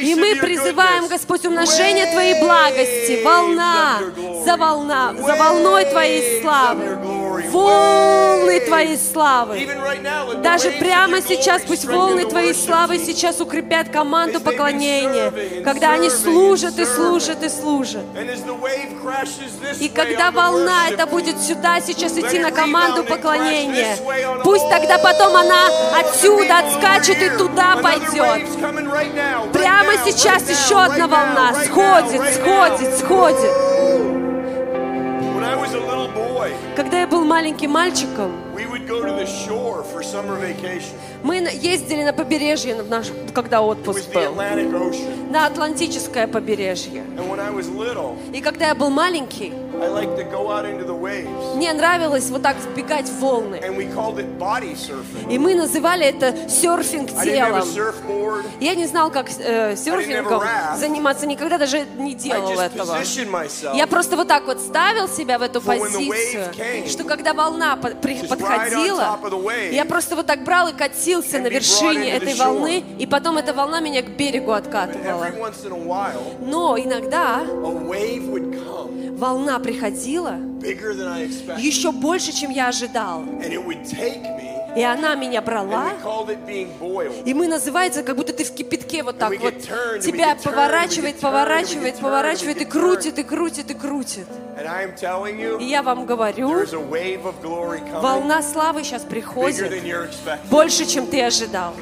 И 0.00 0.14
мы 0.14 0.36
призываем. 0.36 1.08
Господь, 1.08 1.44
умножение 1.44 2.06
Твоей 2.12 2.23
благости, 2.32 3.22
волна 3.22 4.00
за 4.44 4.56
волна, 4.56 5.14
за 5.14 5.34
волной 5.34 5.84
Твоей 5.84 6.40
славы, 6.40 6.98
волны. 7.50 8.60
Твоей 8.60 8.96
славы. 8.96 9.68
Даже 10.42 10.70
прямо 10.72 11.20
сейчас 11.20 11.62
пусть 11.62 11.84
волны 11.84 12.24
Твоей 12.24 12.54
славы 12.54 12.98
сейчас 12.98 13.40
укрепят 13.40 13.88
команду 13.88 14.40
поклонения, 14.40 15.32
когда 15.62 15.92
они 15.92 16.10
служат 16.10 16.78
и 16.78 16.84
служат 16.84 17.42
и 17.42 17.48
служат. 17.48 18.04
И 19.80 19.88
когда 19.88 20.30
волна 20.30 20.88
это 20.90 21.06
будет 21.06 21.40
сюда 21.40 21.80
сейчас 21.80 22.16
идти 22.16 22.38
на 22.38 22.50
команду 22.50 23.04
поклонения, 23.04 23.96
пусть 24.42 24.68
тогда 24.68 24.98
потом 24.98 25.36
она 25.36 25.66
отсюда 26.00 26.58
отскачет 26.60 27.22
и 27.22 27.28
туда 27.36 27.76
пойдет. 27.82 28.48
Прямо 29.52 29.92
сейчас 30.04 30.48
еще 30.48 30.80
одна 30.80 31.06
волна 31.06 31.34
right 31.44 32.13
сходит, 32.18 32.94
сходит, 32.98 32.98
сходит. 32.98 33.50
Когда 36.76 37.00
я 37.00 37.06
был 37.06 37.24
маленьким 37.24 37.70
мальчиком, 37.70 38.32
мы 41.22 41.34
ездили 41.52 42.02
на 42.04 42.12
побережье, 42.12 42.82
наш- 42.82 43.10
когда 43.34 43.62
отпуск 43.62 44.00
был, 44.12 44.34
на 45.30 45.46
Атлантическое 45.46 46.26
побережье. 46.26 47.04
И 48.32 48.40
когда 48.40 48.68
я 48.68 48.74
был 48.74 48.90
маленький, 48.90 49.52
I 49.82 49.88
liked 49.88 50.16
to 50.16 50.24
go 50.30 50.50
out 50.50 50.64
into 50.64 50.84
the 50.86 50.94
waves. 50.98 51.54
мне 51.56 51.72
нравилось 51.72 52.30
вот 52.30 52.42
так 52.42 52.56
вбегать 52.56 53.08
в 53.08 53.18
волны. 53.20 53.56
And 53.56 53.76
we 53.76 53.86
called 53.94 54.16
it 54.18 54.38
body 54.38 54.74
surfing. 54.74 55.30
И 55.32 55.38
мы 55.38 55.54
называли 55.54 56.06
это 56.06 56.48
серфинг 56.48 57.10
I 57.18 57.26
didn't 57.26 57.38
have 57.38 57.56
a 57.56 57.62
телом. 57.62 57.68
surfboard. 57.68 58.44
Я 58.60 58.74
не 58.74 58.86
знал, 58.86 59.10
как 59.10 59.28
э, 59.38 59.76
серфингом 59.76 60.42
raft. 60.42 60.76
заниматься, 60.78 61.26
никогда 61.26 61.58
даже 61.58 61.84
не 61.96 62.12
I 62.12 62.14
делал 62.14 62.52
just 62.52 62.62
этого. 62.62 62.94
positioned 62.96 63.30
myself 63.30 63.76
Я 63.76 63.86
просто 63.86 64.16
вот 64.16 64.28
так 64.28 64.46
вот 64.46 64.60
ставил 64.60 65.08
себя 65.08 65.38
в 65.38 65.42
эту 65.42 65.60
For 65.60 65.76
when 65.78 65.90
the 65.92 66.08
позицию, 66.08 66.44
wave 66.44 66.56
came, 66.56 66.88
что 66.88 67.04
когда 67.04 67.32
волна 67.34 67.76
по- 67.76 67.90
при- 67.90 68.14
just 68.16 68.28
подходила, 68.28 69.00
ride 69.00 69.20
on 69.20 69.20
top 69.20 69.24
of 69.24 69.30
the 69.30 69.42
wave 69.44 69.72
я 69.74 69.84
просто 69.84 70.16
вот 70.16 70.26
так 70.26 70.44
брал 70.44 70.68
и 70.68 70.72
катился 70.72 71.36
and 71.38 71.42
на 71.42 71.46
be 71.48 71.50
brought 71.50 71.54
вершине 71.54 72.10
the 72.12 72.16
этой 72.16 72.32
shore. 72.32 72.44
волны, 72.46 72.84
и 72.98 73.06
потом 73.06 73.38
эта 73.38 73.52
волна 73.52 73.80
меня 73.80 74.02
к 74.02 74.08
берегу 74.16 74.52
But 74.52 74.58
откатывала. 74.58 75.24
every 75.24 75.38
once 75.40 75.64
in 75.64 75.72
a 75.72 75.76
while, 75.86 76.36
Но 76.40 76.78
иногда 76.78 77.40
a 77.40 77.44
wave 77.70 78.28
would 78.30 78.52
come 78.52 79.14
волна 79.14 79.58
приходила 79.64 80.38
еще 81.58 81.90
больше, 81.90 82.32
чем 82.32 82.50
я 82.50 82.68
ожидал. 82.68 83.24
И 84.76 84.82
она 84.82 85.14
меня 85.14 85.40
брала, 85.40 85.90
и 87.24 87.32
мы 87.32 87.46
называется, 87.46 88.02
как 88.02 88.16
будто 88.16 88.32
ты 88.32 88.42
в 88.42 88.52
кипятке 88.52 89.04
вот 89.04 89.18
так 89.18 89.30
вот. 89.40 89.54
Тебя 90.02 90.34
поворачивает, 90.34 91.20
поворачивает, 91.20 91.96
поворачивает, 91.96 92.60
и 92.60 92.64
крутит, 92.64 93.18
и 93.18 93.22
крутит, 93.22 93.70
и 93.70 93.74
крутит. 93.74 94.26
И 95.60 95.64
я 95.64 95.82
вам 95.82 96.06
говорю, 96.06 96.64
волна 98.00 98.42
славы 98.42 98.82
сейчас 98.82 99.02
приходит 99.02 99.72
больше, 100.50 100.86
чем 100.86 101.06
ты 101.06 101.22
ожидал. 101.22 101.74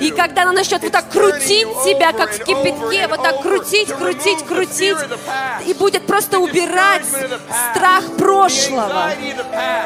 И 0.00 0.10
когда 0.10 0.42
она 0.42 0.52
начнет 0.52 0.82
вот 0.82 0.92
так 0.92 1.08
крутить 1.08 1.68
тебя, 1.84 2.10
over 2.10 2.18
как 2.18 2.30
в 2.32 2.44
кипятке, 2.44 3.08
вот 3.08 3.22
так 3.22 3.40
крутить, 3.40 3.88
крутить, 3.88 4.44
крутить, 4.44 4.98
и 5.66 5.72
будет 5.72 6.06
просто 6.06 6.38
убирать 6.38 7.04
страх 7.72 8.04
прошлого, 8.18 9.10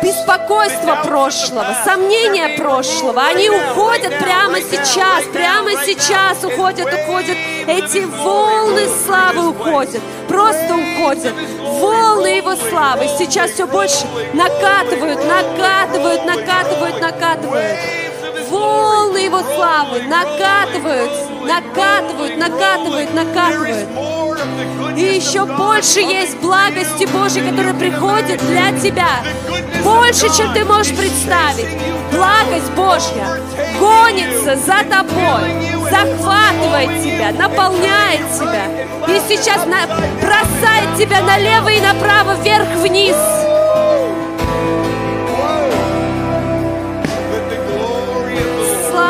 беспокойство 0.03 1.01
прошлого, 1.05 1.77
сомнения 1.85 2.59
прошлого. 2.59 3.23
Они 3.23 3.49
уходят 3.49 4.19
прямо 4.19 4.61
сейчас, 4.61 5.25
прямо 5.33 5.71
сейчас 5.85 6.43
уходят, 6.43 6.93
уходят. 6.93 7.37
Эти 7.69 8.05
волны 8.05 8.89
славы 9.07 9.51
уходят, 9.51 10.03
просто 10.27 10.75
уходят. 10.75 11.35
Волны 11.61 12.27
Его 12.39 12.57
славы 12.57 13.07
сейчас 13.19 13.53
все 13.53 13.67
больше 13.67 14.07
накатывают, 14.35 15.25
накатывают, 15.25 16.25
накатывают, 16.25 16.95
rolling. 16.95 17.01
накатывают. 17.01 18.08
Волны 18.51 19.19
Его 19.19 19.41
славы 19.41 20.03
накатывают, 20.03 21.11
накатывают, 21.47 22.37
накатывают, 22.37 23.15
накатывают. 23.15 23.89
И 24.97 25.03
еще 25.03 25.45
больше 25.45 26.01
есть 26.01 26.37
благости 26.39 27.05
Божьей, 27.07 27.49
которая 27.49 27.75
приходит 27.75 28.41
для 28.47 28.73
тебя. 28.79 29.23
Больше, 29.83 30.29
чем 30.37 30.53
ты 30.53 30.65
можешь 30.65 30.97
представить. 30.97 31.69
Благость 32.11 32.71
Божья 32.73 33.41
гонится 33.79 34.57
за 34.57 34.83
тобой, 34.89 35.83
захватывает 35.91 37.03
тебя, 37.03 37.33
наполняет 37.33 38.21
тебя. 38.35 38.67
И 39.07 39.21
сейчас 39.29 39.65
бросает 39.65 40.97
тебя 40.99 41.21
налево 41.21 41.69
и 41.69 41.81
направо, 41.81 42.35
вверх-вниз. 42.43 43.17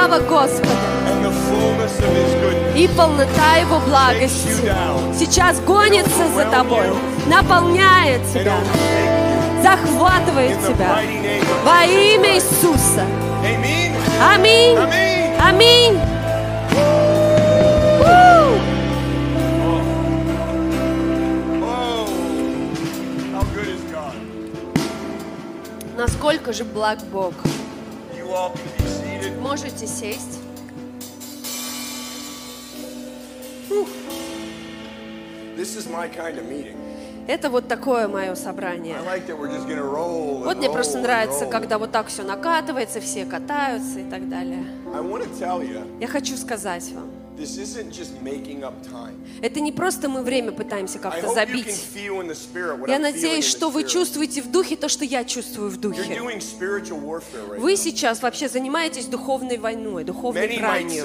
Слава 0.09 0.23
Господа 0.23 0.71
и 2.75 2.89
полнота 2.97 3.57
Его 3.57 3.79
благости 3.81 4.49
сейчас 5.19 5.61
гонится 5.61 6.29
за 6.35 6.47
тобой, 6.47 6.87
наполняет 7.27 8.23
тебя, 8.33 8.57
захватывает 9.63 10.59
тебя. 10.67 11.01
Во 11.63 11.85
имя. 11.85 12.37
Иисуса. 12.37 13.05
Аминь. 14.33 14.79
Аминь. 15.39 15.99
Насколько 25.99 26.55
же 26.55 26.65
благ 26.65 26.99
Бог. 27.13 27.35
Можете 29.41 29.87
сесть. 29.87 30.41
This 35.57 35.77
is 35.77 35.89
my 35.91 36.09
kind 36.09 36.39
of 36.39 36.49
meeting. 36.49 36.77
Это 37.29 37.51
вот 37.51 37.69
такое 37.69 38.09
мое 38.09 38.35
собрание. 38.37 38.97
Like 39.05 39.27
roll. 39.29 40.45
Вот 40.45 40.57
мне 40.57 40.71
просто 40.71 40.99
нравится, 40.99 41.45
когда 41.45 41.79
вот 41.79 41.93
так 41.93 42.07
все 42.07 42.23
накатывается, 42.23 43.01
все 43.01 43.27
катаются 43.27 44.01
и 44.01 44.05
так 44.09 44.29
далее. 44.31 44.65
You, 44.87 45.99
Я 46.01 46.07
хочу 46.07 46.37
сказать 46.39 46.91
вам, 46.93 47.11
this 47.39 47.59
isn't 47.59 47.93
just 47.93 48.21
making 48.23 48.65
up 48.65 48.75
time. 48.83 49.15
это 49.41 49.61
не 49.61 49.73
просто 49.73 50.09
мы 50.09 50.23
время 50.23 50.53
пытаемся 50.53 50.99
как-то 50.99 51.33
забить. 51.33 51.89
Я 52.87 52.99
надеюсь, 52.99 53.45
что 53.45 53.71
вы 53.71 53.85
чувствуете 53.85 54.43
в 54.43 54.51
духе 54.51 54.77
то, 54.77 54.89
что 54.89 55.05
я 55.05 55.25
чувствую 55.25 55.71
в 55.71 55.77
духе. 55.77 56.21
Вы 57.59 57.77
сейчас 57.77 58.23
вообще 58.23 58.49
занимаетесь 58.49 59.07
духовной 59.07 59.59
войной, 59.59 60.05
духовной 60.05 60.59
бранью. 60.59 61.05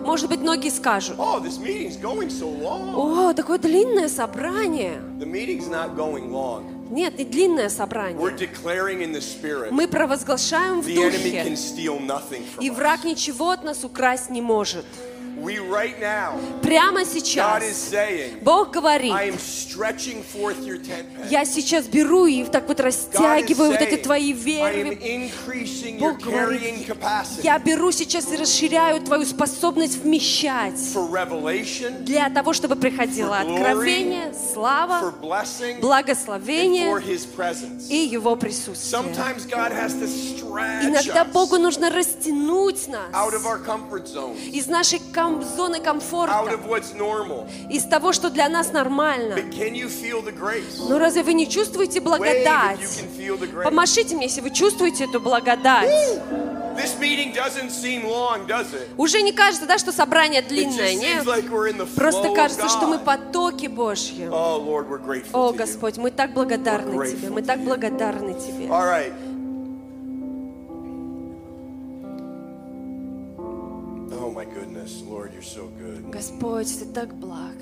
Может 0.00 0.28
быть, 0.28 0.40
многие 0.40 0.70
скажут, 0.70 1.16
Oh, 1.18 3.30
о, 3.30 3.34
такое 3.34 3.58
длинное 3.58 4.08
собрание. 4.08 5.00
Нет, 6.90 7.18
не 7.18 7.24
длинное 7.24 7.68
собрание. 7.68 8.18
Мы 9.70 9.88
провозглашаем 9.88 10.80
в 10.80 10.86
духе, 10.86 11.56
и 12.60 12.70
враг 12.70 13.04
ничего 13.04 13.50
от 13.50 13.64
нас 13.64 13.84
украсть 13.84 14.30
не 14.30 14.40
может. 14.40 14.84
Прямо 16.62 17.00
God 17.00 17.06
is 17.06 17.12
сейчас 17.12 17.90
saying, 17.90 18.42
Бог 18.42 18.70
говорит, 18.72 19.14
я 21.30 21.44
сейчас 21.44 21.86
беру 21.86 22.26
и 22.26 22.44
так 22.44 22.66
вот 22.68 22.80
растягиваю 22.80 23.70
вот 23.70 23.80
эти 23.80 23.96
твои 24.02 24.32
веры. 24.32 24.98
Бог 25.98 26.18
говорит, 26.18 26.88
я 27.42 27.58
беру 27.58 27.92
сейчас 27.92 28.32
и 28.32 28.36
расширяю 28.36 29.00
твою 29.02 29.24
способность 29.24 29.98
вмещать 30.02 30.78
для 32.04 32.28
того, 32.30 32.52
чтобы 32.52 32.76
приходило 32.76 33.38
откровение, 33.38 34.34
слава, 34.52 35.14
благословение 35.80 37.00
и 37.88 37.96
Его 37.96 38.36
присутствие. 38.36 39.02
Иногда 40.82 41.24
Богу 41.24 41.58
нужно 41.58 41.90
растянуть 41.90 42.88
нас 42.88 43.08
из 44.52 44.66
нашей 44.66 45.00
ком- 45.28 45.44
зоны 45.44 45.80
комфорта, 45.80 46.58
из 47.70 47.84
того, 47.84 48.12
что 48.12 48.30
для 48.30 48.48
нас 48.48 48.72
нормально. 48.72 49.36
Но 50.88 50.98
разве 50.98 51.22
вы 51.22 51.34
не 51.34 51.48
чувствуете 51.48 52.00
благодать? 52.00 52.80
Помашите 53.64 54.16
мне, 54.16 54.26
если 54.26 54.40
вы 54.40 54.50
чувствуете 54.50 55.04
эту 55.04 55.20
благодать. 55.20 55.90
This 56.78 56.96
meeting 57.00 57.34
doesn't 57.34 57.70
seem 57.70 58.04
long, 58.04 58.46
does 58.46 58.72
it? 58.72 58.86
Уже 58.96 59.20
не 59.22 59.32
кажется, 59.32 59.66
да, 59.66 59.78
что 59.78 59.90
собрание 59.90 60.42
длинное, 60.42 60.94
нет? 60.94 61.26
like 61.26 61.48
Просто 61.96 62.32
кажется, 62.34 62.68
что 62.68 62.86
мы 62.86 62.98
потоки 63.00 63.66
Божьи. 63.66 64.28
Oh 64.30 64.60
О. 65.32 65.52
Господь, 65.52 65.96
мы 65.96 66.12
так 66.12 66.32
благодарны 66.34 67.04
Тебе, 67.10 67.30
мы 67.30 67.42
так 67.42 67.58
благодарны 67.58 68.34
Тебе. 68.34 68.68
Господь, 76.10 76.78
Ты 76.78 76.84
так 76.86 77.14
благ. 77.14 77.54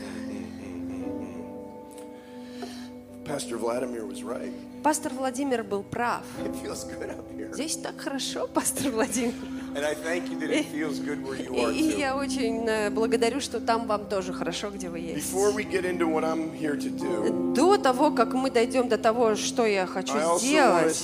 Пастор 4.82 5.12
Владимир 5.12 5.64
был 5.64 5.82
прав. 5.82 6.22
It 6.44 6.54
feels 6.62 6.84
good 6.86 7.10
up 7.10 7.24
here. 7.36 7.52
Здесь 7.52 7.76
так 7.76 8.00
хорошо, 8.00 8.46
пастор 8.46 8.92
Владимир. 8.92 9.34
And 9.74 9.84
I 9.84 9.94
thank 9.94 10.30
you 10.30 10.38
that 10.38 10.50
it 10.50 10.66
feels 10.72 11.00
good 11.00 11.22
where 11.22 11.36
you 11.36 11.52
are 11.54 11.72
И, 11.72 11.96
и 11.96 11.98
я 11.98 12.16
очень 12.16 12.66
э, 12.66 12.88
благодарю, 12.90 13.40
что 13.40 13.60
там 13.60 13.86
вам 13.86 14.06
тоже 14.08 14.32
хорошо, 14.32 14.70
где 14.70 14.88
вы 14.88 15.00
есть. 15.00 15.34
Before 15.34 15.52
we 15.52 15.64
get 15.68 15.84
into 15.84 16.06
what 16.06 16.22
I'm 16.24 16.52
here 16.56 16.76
to 16.76 16.88
do, 16.88 17.52
До 17.52 17.76
того, 17.76 18.10
как 18.12 18.32
мы 18.32 18.50
дойдем 18.50 18.88
до 18.88 18.96
того, 18.96 19.34
что 19.34 19.66
я 19.66 19.86
хочу 19.86 20.14
сделать, 20.38 20.96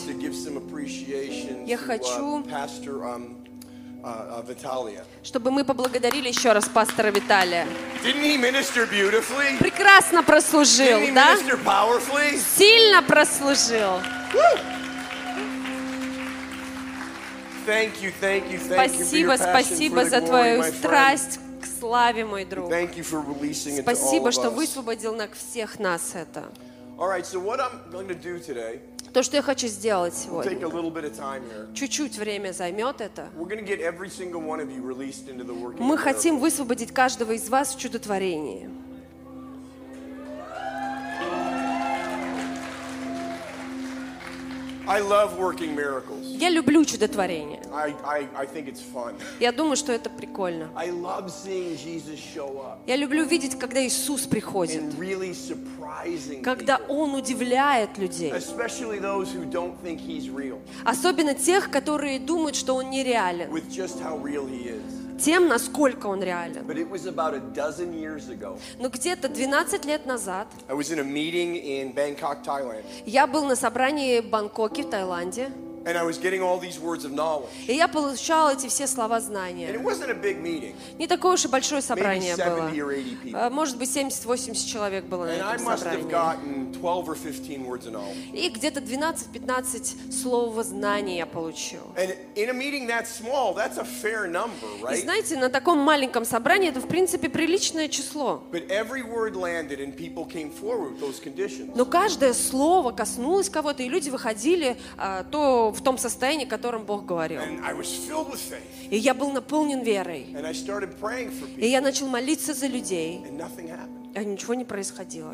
Я 1.66 1.76
хочу- 1.76 2.44
uh, 4.02 4.06
um, 4.06 4.30
uh, 4.30 4.38
uh, 4.38 4.46
Vitalia. 4.46 5.04
чтобы 5.22 5.50
мы 5.50 5.64
поблагодарили 5.64 6.28
еще 6.28 6.52
раз 6.52 6.68
пастора 6.68 7.10
Виталия. 7.10 7.66
Didn't 8.04 8.22
he 8.22 8.36
minister 8.36 8.86
beautifully? 8.86 9.58
Прекрасно 9.58 10.22
прослужил, 10.22 10.98
Didn't 10.98 11.10
he 11.10 11.14
да? 11.14 11.34
minister 11.36 11.58
powerfully? 11.64 12.38
Сильно 12.56 13.02
прослужил. 13.02 14.00
Thank 17.64 18.02
you, 18.02 18.12
thank 18.20 18.50
you, 18.50 18.58
thank 18.58 18.58
you 18.58 18.58
for 18.58 18.74
Спасибо, 18.74 19.36
спасибо 19.36 20.04
за 20.04 20.20
твою 20.20 20.64
страсть 20.64 21.38
к 21.60 21.66
славе, 21.66 22.24
мой 22.24 22.44
друг. 22.44 22.68
Thank 22.70 22.96
you 22.96 23.04
for 23.04 23.20
releasing 23.20 23.76
it 23.76 23.84
to 23.84 23.88
all 23.88 23.94
Спасибо, 23.94 24.32
что 24.32 24.48
us. 24.48 24.54
высвободил 24.54 25.14
на 25.14 25.28
всех 25.28 25.78
нас 25.78 26.14
это. 26.14 26.50
All 26.98 27.08
right, 27.08 27.24
so 27.24 27.38
what 27.38 27.60
I'm 27.60 27.80
going 27.90 28.08
to 28.08 28.14
do 28.14 28.38
today, 28.40 28.80
То, 29.12 29.22
что 29.22 29.36
я 29.36 29.42
хочу 29.42 29.66
сделать 29.66 30.14
сегодня. 30.14 30.58
Чуть-чуть 31.74 32.16
время 32.16 32.52
займет 32.52 33.00
это. 33.00 33.28
Мы 35.78 35.98
хотим 35.98 36.38
высвободить 36.38 36.92
каждого 36.92 37.32
из 37.32 37.48
вас 37.48 37.74
в 37.74 37.78
чудотворении. 37.78 38.70
I 44.86 45.00
love 45.00 45.38
working 45.38 45.74
miracles. 45.76 46.24
Я 46.24 46.50
люблю 46.50 46.84
чудотворение. 46.84 47.60
I, 47.72 47.94
I, 48.04 48.28
I 48.36 48.46
think 48.46 48.66
it's 48.66 48.80
fun. 48.82 49.14
Я 49.38 49.52
думаю, 49.52 49.76
что 49.76 49.92
это 49.92 50.10
прикольно. 50.10 50.70
I 50.74 50.90
love 50.90 51.28
seeing 51.30 51.76
Jesus 51.76 52.18
show 52.18 52.60
up 52.60 52.78
Я 52.86 52.96
люблю 52.96 53.24
видеть, 53.24 53.56
когда 53.58 53.84
Иисус 53.86 54.26
приходит, 54.26 54.82
and 54.82 54.98
really 54.98 55.32
surprising 55.32 56.42
когда 56.42 56.78
people, 56.78 56.96
Он 56.96 57.14
удивляет 57.14 57.96
людей. 57.96 58.32
especially 58.32 58.98
those 58.98 59.32
who 59.32 59.44
don't 59.48 59.76
think 59.84 60.00
he's 60.00 60.28
real, 60.28 60.58
Особенно 60.84 61.34
тех, 61.34 61.70
которые 61.70 62.18
думают, 62.18 62.56
что 62.56 62.74
Он 62.74 62.90
нереален. 62.90 63.50
with 63.50 63.70
just 63.70 64.00
how 64.00 64.18
real 64.18 64.46
he 64.46 64.66
is. 64.68 65.01
Тем, 65.18 65.48
насколько 65.48 66.06
Он 66.06 66.22
реален. 66.22 66.64
Но 68.78 68.88
где-то 68.88 69.28
12 69.28 69.84
лет 69.84 70.06
назад 70.06 70.48
я 73.06 73.26
был 73.26 73.44
на 73.44 73.56
собрании 73.56 74.20
в 74.20 74.30
Бангкоке, 74.30 74.82
в 74.82 74.90
Таиланде, 74.90 75.50
and 75.84 75.96
I 75.98 76.02
was 76.04 76.18
getting 76.18 76.42
all 76.42 76.58
these 76.60 76.78
words 76.80 77.04
of 77.04 77.12
knowledge. 77.12 77.48
и 77.66 77.74
я 77.74 77.88
получал 77.88 78.50
эти 78.50 78.68
все 78.68 78.86
слова 78.86 79.16
And 79.16 79.20
знания. 79.26 79.70
it 79.72 79.82
wasn't 79.82 80.10
a 80.10 80.14
big 80.14 80.40
meeting. 80.40 80.74
Не 80.98 81.06
такое 81.06 81.32
уж 81.34 81.44
и 81.44 81.48
большое 81.48 81.82
собрание 81.82 82.36
70 82.36 82.46
было. 82.46 82.68
or 82.68 82.94
80 82.94 83.16
people. 83.22 83.34
А, 83.34 83.50
Может 83.50 83.76
быть, 83.78 83.88
70-80 83.90 84.66
человек 84.66 85.04
было 85.04 85.24
на 85.26 85.30
And 85.32 85.42
I 85.42 85.54
этом 85.56 85.66
must 85.66 85.84
have 85.84 86.02
собрании. 86.02 86.10
gotten 86.10 86.72
12 86.72 87.08
or 87.08 87.14
15 87.14 87.64
words 87.66 87.86
of 87.86 87.92
knowledge. 87.92 88.16
И 88.34 88.48
где-то 88.48 88.80
12-15 88.80 90.12
слов 90.12 90.54
знания 90.64 91.18
я 91.18 91.26
получил. 91.26 91.82
And 91.96 92.14
in 92.34 92.48
a 92.50 92.52
meeting 92.52 92.86
that 92.88 93.06
small, 93.06 93.54
that's 93.54 93.78
a 93.78 93.84
fair 93.84 94.26
number, 94.26 94.66
И 94.80 94.82
right? 94.84 95.02
знаете, 95.02 95.36
на 95.36 95.48
таком 95.48 95.78
маленьком 95.78 96.24
собрании 96.24 96.68
это, 96.70 96.80
в 96.80 96.86
принципе, 96.88 97.28
приличное 97.28 97.88
число. 97.88 98.42
But 98.52 98.68
every 98.68 99.02
word 99.02 99.34
landed 99.34 99.80
and 99.80 99.94
people 99.96 100.24
came 100.26 100.50
forward 100.50 100.92
with 100.94 101.00
those 101.00 101.20
conditions. 101.20 101.72
Но 101.74 101.84
каждое 101.84 102.32
слово 102.34 102.92
коснулось 102.92 103.48
кого-то, 103.48 103.82
и 103.82 103.88
люди 103.88 104.10
выходили 104.10 104.76
а, 104.98 105.24
то 105.24 105.71
в 105.72 105.82
том 105.82 105.98
состоянии, 105.98 106.46
о 106.46 106.48
котором 106.48 106.84
Бог 106.84 107.04
говорил. 107.04 107.40
И 108.90 108.96
я 108.96 109.14
был 109.14 109.32
наполнен 109.32 109.82
верой. 109.82 110.26
И 111.56 111.66
я 111.66 111.80
начал 111.80 112.08
молиться 112.08 112.54
за 112.54 112.66
людей. 112.66 113.22
А 114.14 114.24
ничего 114.24 114.54
не 114.54 114.64
происходило. 114.64 115.32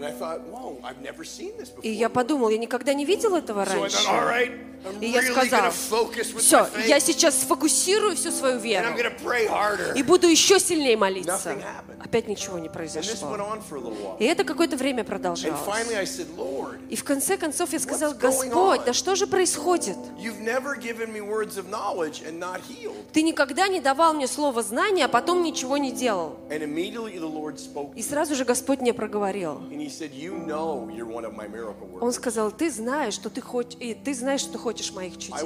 И 1.83 1.91
я 1.91 2.09
подумал, 2.09 2.49
я 2.51 2.59
никогда 2.59 2.95
не 2.95 3.05
видел 3.05 3.35
этого 3.37 3.65
раньше. 3.65 3.99
И 5.01 5.07
я 5.07 5.23
сказал, 5.23 5.73
все, 5.73 6.69
я 6.87 7.01
сейчас 7.01 7.41
сфокусирую 7.41 8.15
всю 8.15 8.31
свою 8.31 8.59
веру 8.59 8.87
и 9.95 10.03
буду 10.03 10.29
еще 10.29 10.61
сильнее 10.61 10.97
молиться. 10.97 11.59
Опять 12.01 12.29
ничего 12.29 12.59
не 12.59 12.69
произошло. 12.69 13.37
И 14.21 14.25
это 14.25 14.45
какое-то 14.45 14.77
время 14.77 15.03
продолжалось. 15.03 15.59
И 16.89 16.97
в 16.97 17.05
конце 17.05 17.37
концов 17.37 17.73
я 17.73 17.81
сказал, 17.81 18.15
Господь, 18.15 18.85
да 18.85 18.93
что 18.93 19.17
же 19.17 19.27
происходит? 19.27 19.97
Ты 23.13 23.23
никогда 23.23 23.69
не 23.69 23.81
давал 23.81 24.15
мне 24.15 24.29
слово 24.29 24.63
знания, 24.63 25.07
а 25.07 25.09
потом 25.09 25.43
ничего 25.43 25.77
не 25.77 25.91
делал. 25.91 26.37
И 27.97 28.03
сразу 28.03 28.35
же 28.35 28.45
Господь 28.45 28.68
мне 28.77 28.93
проговорил. 28.93 29.61
Он 32.03 32.13
сказал, 32.13 32.51
ты 32.53 32.71
знаешь, 32.71 33.15
что 33.15 33.31
ты 33.31 33.41
хочешь, 33.41 33.79
и 33.81 33.95
ты 33.95 34.15
знаешь, 34.15 34.41
что 34.43 34.59
хочешь 34.59 34.93
моих 34.93 35.17
чудес. 35.19 35.43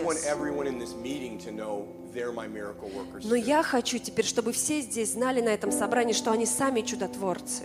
Но 3.24 3.34
я 3.34 3.62
хочу 3.62 3.98
теперь, 3.98 4.24
чтобы 4.24 4.52
все 4.52 4.80
здесь 4.80 5.12
знали 5.12 5.40
на 5.40 5.48
этом 5.48 5.72
собрании, 5.72 6.12
что 6.12 6.30
они 6.30 6.46
сами 6.46 6.82
чудотворцы. 6.82 7.64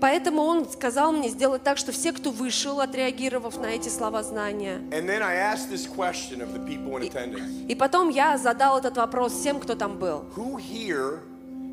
Поэтому 0.00 0.42
он 0.42 0.68
сказал 0.70 1.12
мне 1.12 1.28
сделать 1.28 1.62
так, 1.62 1.78
что 1.78 1.92
все, 1.92 2.12
кто 2.12 2.30
вышел, 2.30 2.80
отреагировав 2.80 3.58
на 3.60 3.66
эти 3.66 3.88
слова 3.88 4.22
знания. 4.22 4.80
And 4.90 5.08
then 5.08 5.22
I 5.22 5.36
asked 5.36 5.70
this 5.70 5.86
question 5.86 6.40
of 6.40 6.52
the 6.52 6.64
people 6.66 6.96
in 6.96 7.10
attendance. 7.10 7.66
И 7.68 7.74
потом 7.74 8.08
я 8.08 8.38
задал 8.38 8.78
этот 8.78 8.96
вопрос 8.96 9.32
всем, 9.32 9.60
кто 9.60 9.74
там 9.74 9.98
был. 9.98 10.24
Who 10.36 10.56
here 10.56 11.20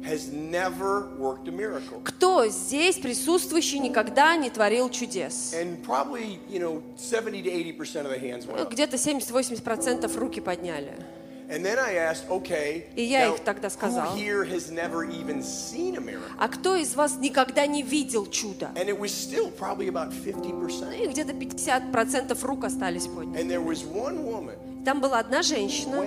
has 0.05 0.29
never 0.31 1.09
worked 1.17 1.47
a 1.47 1.51
miracle? 1.51 2.01
Кто 2.03 2.47
здесь 2.47 2.97
присутствующий 2.97 3.79
никогда 3.79 4.35
не 4.37 4.49
творил 4.49 4.89
чудес? 4.89 5.53
And 5.53 5.83
probably, 5.83 6.39
you 6.49 6.59
know, 6.59 6.81
70 6.97 7.41
to 7.43 7.49
80% 7.51 8.05
of 8.05 8.11
the 8.11 8.19
hands 8.19 8.45
went 8.45 8.57
Ну, 8.57 8.63
up. 8.63 8.71
Где-то 8.71 8.97
70-80% 8.97 10.17
руки 10.17 10.39
подняли. 10.41 10.93
And 11.49 11.63
then 11.63 11.79
I 11.79 11.93
asked, 11.95 12.29
okay, 12.29 12.87
И 12.97 13.03
я 13.03 13.27
now, 13.29 13.35
их 13.35 13.39
тогда 13.45 13.69
сказал. 13.69 14.13
who 14.13 14.17
here 14.17 14.43
has 14.43 14.69
never 14.69 15.05
even 15.05 15.41
seen 15.41 15.95
a 15.95 16.01
miracle? 16.01 16.29
А 16.37 16.49
кто 16.49 16.75
из 16.75 16.93
вас 16.93 17.15
никогда 17.19 17.65
не 17.65 17.83
видел 17.83 18.25
чудо? 18.25 18.69
And 18.75 18.89
it 18.89 18.99
was 18.99 19.11
still 19.13 19.49
probably 19.57 19.87
about 19.87 20.11
50%. 20.11 21.03
И 21.05 21.07
где-то 21.07 21.31
50% 21.31 22.45
рук 22.45 22.65
остались 22.65 23.07
подняты. 23.07 23.39
Там 24.87 25.01
была 25.01 25.19
одна 25.19 25.41
женщина 25.41 26.01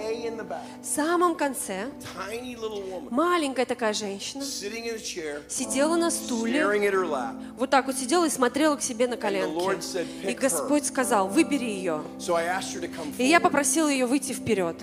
в 0.80 0.86
самом 0.86 1.34
конце, 1.34 1.90
маленькая 3.10 3.66
такая 3.66 3.92
женщина, 3.92 4.42
сидела 4.42 5.96
на 5.96 6.10
стуле, 6.10 6.66
вот 7.58 7.68
так 7.68 7.84
вот 7.88 7.96
сидела 7.98 8.24
и 8.24 8.30
смотрела 8.30 8.76
к 8.76 8.82
себе 8.82 9.06
на 9.06 9.18
коленки. 9.18 10.00
И 10.22 10.28
"Pick 10.28 10.40
Господь 10.40 10.86
сказал, 10.86 11.28
выбери 11.28 11.66
ее. 11.66 12.02
И 13.18 13.24
я 13.26 13.38
попросила 13.38 13.88
ее 13.88 14.06
выйти 14.06 14.32
вперед. 14.32 14.82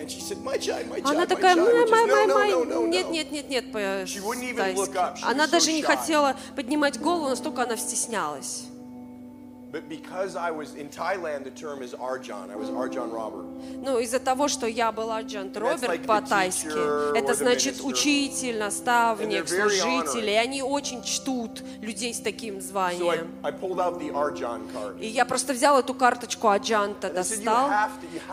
Она 1.03 1.25
такая, 1.25 1.55
май, 1.55 1.87
май, 1.89 2.05
май, 2.05 2.27
май. 2.27 2.87
Нет, 2.89 3.09
нет, 3.09 3.31
нет, 3.31 3.49
нет. 3.49 3.65
She 4.05 5.23
Она 5.23 5.47
даже 5.47 5.73
не 5.73 5.81
хотела 5.81 6.35
поднимать 6.55 6.99
голову, 6.99 7.29
настолько 7.29 7.63
она 7.63 7.75
стеснялась. 7.75 8.65
But 9.77 9.89
because 9.89 10.35
I 10.35 10.49
was 10.49 10.73
in 10.73 10.89
Thailand, 10.89 11.43
the 11.43 11.51
term 11.51 11.83
is 11.83 11.93
Arjan. 11.93 12.49
I 12.49 12.55
was 12.55 12.69
Arjan 12.71 13.11
Robert. 13.13 13.45
Ну, 13.83 13.99
из-за 13.99 14.17
того, 14.19 14.47
что 14.47 14.65
я 14.65 14.91
была 14.91 15.21
Джант 15.21 15.55
That's 15.55 15.59
Роберт 15.59 16.07
по-тайски, 16.07 17.15
это 17.15 17.35
значит 17.35 17.81
учитель, 17.83 18.57
наставник, 18.57 19.47
служитель, 19.47 20.27
и 20.31 20.33
они 20.33 20.63
очень 20.63 21.03
чтут 21.03 21.61
людей 21.79 22.15
с 22.15 22.19
таким 22.21 22.55
So 22.55 22.57
I, 22.57 22.61
званием. 22.61 23.27
I 23.43 23.51
pulled 23.51 23.77
out 23.77 23.99
the 23.99 24.11
Arjan 24.11 24.67
card. 24.73 24.99
И 24.99 25.05
я 25.05 25.25
просто 25.25 25.53
взял 25.53 25.77
эту 25.77 25.93
карточку 25.93 26.47
"You 26.47 27.13
достал, 27.13 27.69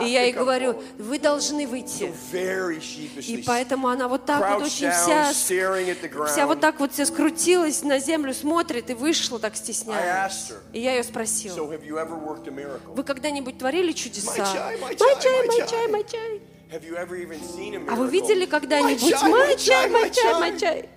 и 0.01 0.07
я 0.07 0.23
ей 0.23 0.33
говорю, 0.33 0.71
forward." 0.71 1.03
вы 1.03 1.19
должны 1.19 1.66
выйти. 1.66 2.11
И 3.21 3.45
поэтому 3.47 3.89
она 3.89 4.09
вот 4.09 4.25
так 4.25 4.51
вот 4.51 4.66
очень 4.66 4.91
вся, 4.91 5.31
вся 5.35 6.47
вот 6.47 6.61
так 6.61 6.81
вот 6.81 6.93
вся 6.93 7.05
скрутилась 7.05 7.83
на 7.83 7.99
землю, 7.99 8.33
смотрит 8.33 8.89
и 8.89 8.95
вышла 8.95 9.39
так 9.39 9.57
стесняясь. 9.57 10.53
И 10.73 10.81
я 10.81 10.95
ее 10.95 11.03
so 11.03 11.34
miracle? 12.51 12.94
вы 12.94 13.05
когда-нибудь 13.05 13.59
творили 13.59 13.93
чудеса? 13.93 14.32
My 14.36 14.52
чай, 14.55 15.47
Май 15.47 15.69
чай, 15.69 15.89
май 15.89 16.05
чай. 16.05 16.43
А 17.89 17.94
вы 17.94 18.09
видели 18.09 18.47
когда-нибудь 18.47 19.02
My 19.02 19.56
чай, 19.56 19.90
my 19.90 20.11
чай, 20.11 20.35
my 20.35 20.59
чай. 20.59 20.89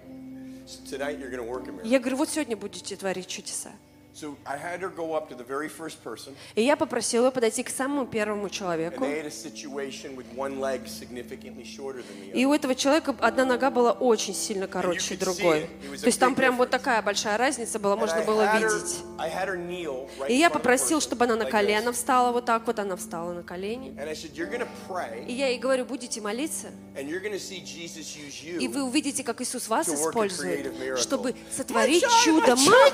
Я 1.84 2.00
говорю, 2.00 2.18
вот 2.18 2.30
сегодня 2.30 2.58
будете 2.58 2.96
творить 2.96 3.28
чудеса. 3.28 3.72
So 4.20 4.36
I 4.48 4.58
had 4.58 4.82
her 4.82 4.90
go 4.90 5.14
up 5.14 5.30
to 5.30 5.36
the 5.36 5.44
very 5.44 5.70
first 5.70 6.04
person, 6.04 6.34
И 6.56 6.64
я 6.64 6.76
попросила 6.76 7.26
ее 7.26 7.32
подойти 7.32 7.62
к 7.62 7.70
самому 7.70 8.08
первому 8.08 8.48
and 8.48 8.50
человеку. 8.50 9.04
they 9.06 9.22
had 9.22 9.28
a 9.28 9.30
situation 9.30 10.16
with 10.16 10.26
one 10.36 10.60
leg 10.60 10.88
significantly 10.88 11.64
shorter 11.64 12.02
than 12.02 12.32
the 12.32 12.32
И 12.34 12.44
other. 12.44 12.50
у 12.50 12.54
этого 12.56 12.74
человека 12.74 13.16
одна 13.20 13.46
нога 13.46 13.70
была 13.70 13.92
очень 13.92 14.34
сильно 14.34 14.68
короче 14.68 15.16
другой. 15.18 15.70
То 16.02 16.08
есть 16.08 16.20
там 16.20 16.34
прям 16.34 16.58
вот 16.58 16.72
такая 16.72 17.04
большая 17.04 17.38
разница 17.38 17.78
была, 17.78 17.94
And 17.94 18.00
можно 18.00 18.22
было 18.24 18.58
видеть. 18.58 19.04
I 19.20 19.30
had 19.30 19.50
her 19.50 19.56
kneel 19.56 20.10
right 20.18 20.32
И 20.32 20.36
я 20.36 20.50
попросил, 20.50 21.00
чтобы 21.00 21.26
она 21.26 21.36
на 21.36 21.46
колено 21.46 21.92
встала 21.92 22.32
вот 22.32 22.46
так 22.46 22.66
вот, 22.66 22.80
она 22.80 22.96
встала 22.96 23.34
на 23.34 23.44
колени. 23.44 23.92
And 24.00 24.10
I 24.10 24.14
said, 24.16 24.34
you're 24.34 24.50
going 24.50 24.66
to 24.66 25.28
И 25.28 25.34
я 25.34 25.50
ей 25.50 25.60
говорю, 25.60 25.86
будете 25.86 26.22
молиться, 26.22 26.72
and 26.96 27.08
you're 27.08 27.22
going 27.22 27.34
to 27.34 27.40
see 27.40 27.62
Jesus 27.64 28.16
use 28.18 28.42
you. 28.44 28.60
и 28.60 28.68
вы 28.68 28.82
увидите, 28.82 29.24
как 29.24 29.42
Иисус 29.42 29.68
вас 29.68 29.88
использует, 29.90 30.98
чтобы 30.98 31.36
сотворить 31.56 32.04
чудо. 32.24 32.54
my 32.54 32.66
Май 32.68 32.92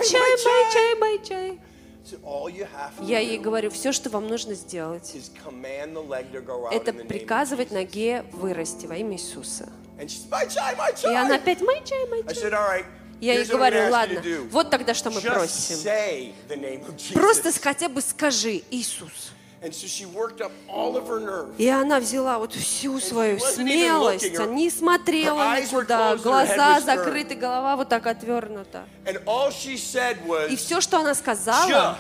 чай, 0.74 1.13
чай, 1.20 1.60
Я 3.02 3.20
ей 3.20 3.38
говорю, 3.40 3.70
все, 3.70 3.92
что 3.92 4.10
вам 4.10 4.28
нужно 4.28 4.54
сделать, 4.56 5.16
это 6.72 6.94
приказывать 6.94 7.72
ноге 7.72 8.26
вырасти 8.32 8.86
во 8.86 8.98
имя 8.98 9.16
Иисуса. 9.16 9.70
И 10.00 11.16
она 11.16 11.36
опять, 11.36 11.62
май 11.62 11.82
чай, 11.86 12.08
май 12.10 12.24
I 12.28 12.34
чай. 12.34 12.86
Я 13.22 13.36
ей 13.36 13.46
говорю, 13.46 13.90
ладно, 13.90 14.22
вот 14.50 14.70
тогда 14.70 14.94
что 14.94 15.12
мы 15.12 15.22
просим. 15.22 15.78
Просто 17.14 17.52
хотя 17.62 17.88
бы 17.88 18.02
скажи 18.02 18.64
Иисус. 18.70 19.32
And 19.64 19.74
so 19.74 19.88
she 19.88 20.06
worked 20.06 20.42
up 20.42 20.52
all 20.68 20.98
of 20.98 21.08
her 21.08 21.22
nerve. 21.22 21.56
И 21.58 21.70
она 21.70 22.02
взяла 22.02 22.38
вот 22.38 22.54
всю 22.54 23.00
свою 23.00 23.40
смелость, 23.40 24.38
не 24.48 24.70
смотрела 24.70 25.58
никуда, 25.58 26.18
глаза 26.18 26.82
закрыты, 26.82 27.36
голова 27.36 27.78
вот 27.78 27.88
так 27.88 28.06
отвернута. 28.06 28.84
And 29.06 29.24
all 29.26 29.52
she 29.52 29.78
said 29.78 30.18
was, 30.28 30.52
И 30.52 30.58
все, 30.58 30.82
что 30.82 31.00
она 31.00 31.16
сказала, 31.16 31.98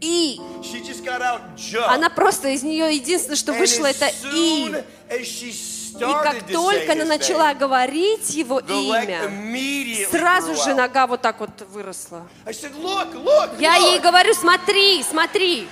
и 0.00 0.40
она 1.86 2.10
просто 2.10 2.48
из 2.48 2.64
нее 2.64 2.92
единственное, 2.96 3.36
что 3.36 3.52
вышло, 3.52 3.86
это 3.86 4.10
и. 4.34 4.74
started 5.92 6.22
как 6.22 6.46
только 6.50 6.92
она 6.92 7.04
начала 7.04 7.54
говорить 7.54 8.30
его 8.30 8.58
имя, 8.60 9.30
сразу 10.10 10.56
же 10.56 10.74
нога 10.74 11.06
вот 11.06 11.22
так 11.22 11.38
вот 11.40 11.50
выросла. 11.70 12.26
I 12.44 12.52
said, 12.52 12.72
look, 12.82 13.14
look, 13.14 13.60
Я 13.60 13.76
ей 13.76 14.00
говорю, 14.00 14.34
смотри, 14.34 15.02
смотри. 15.02 15.68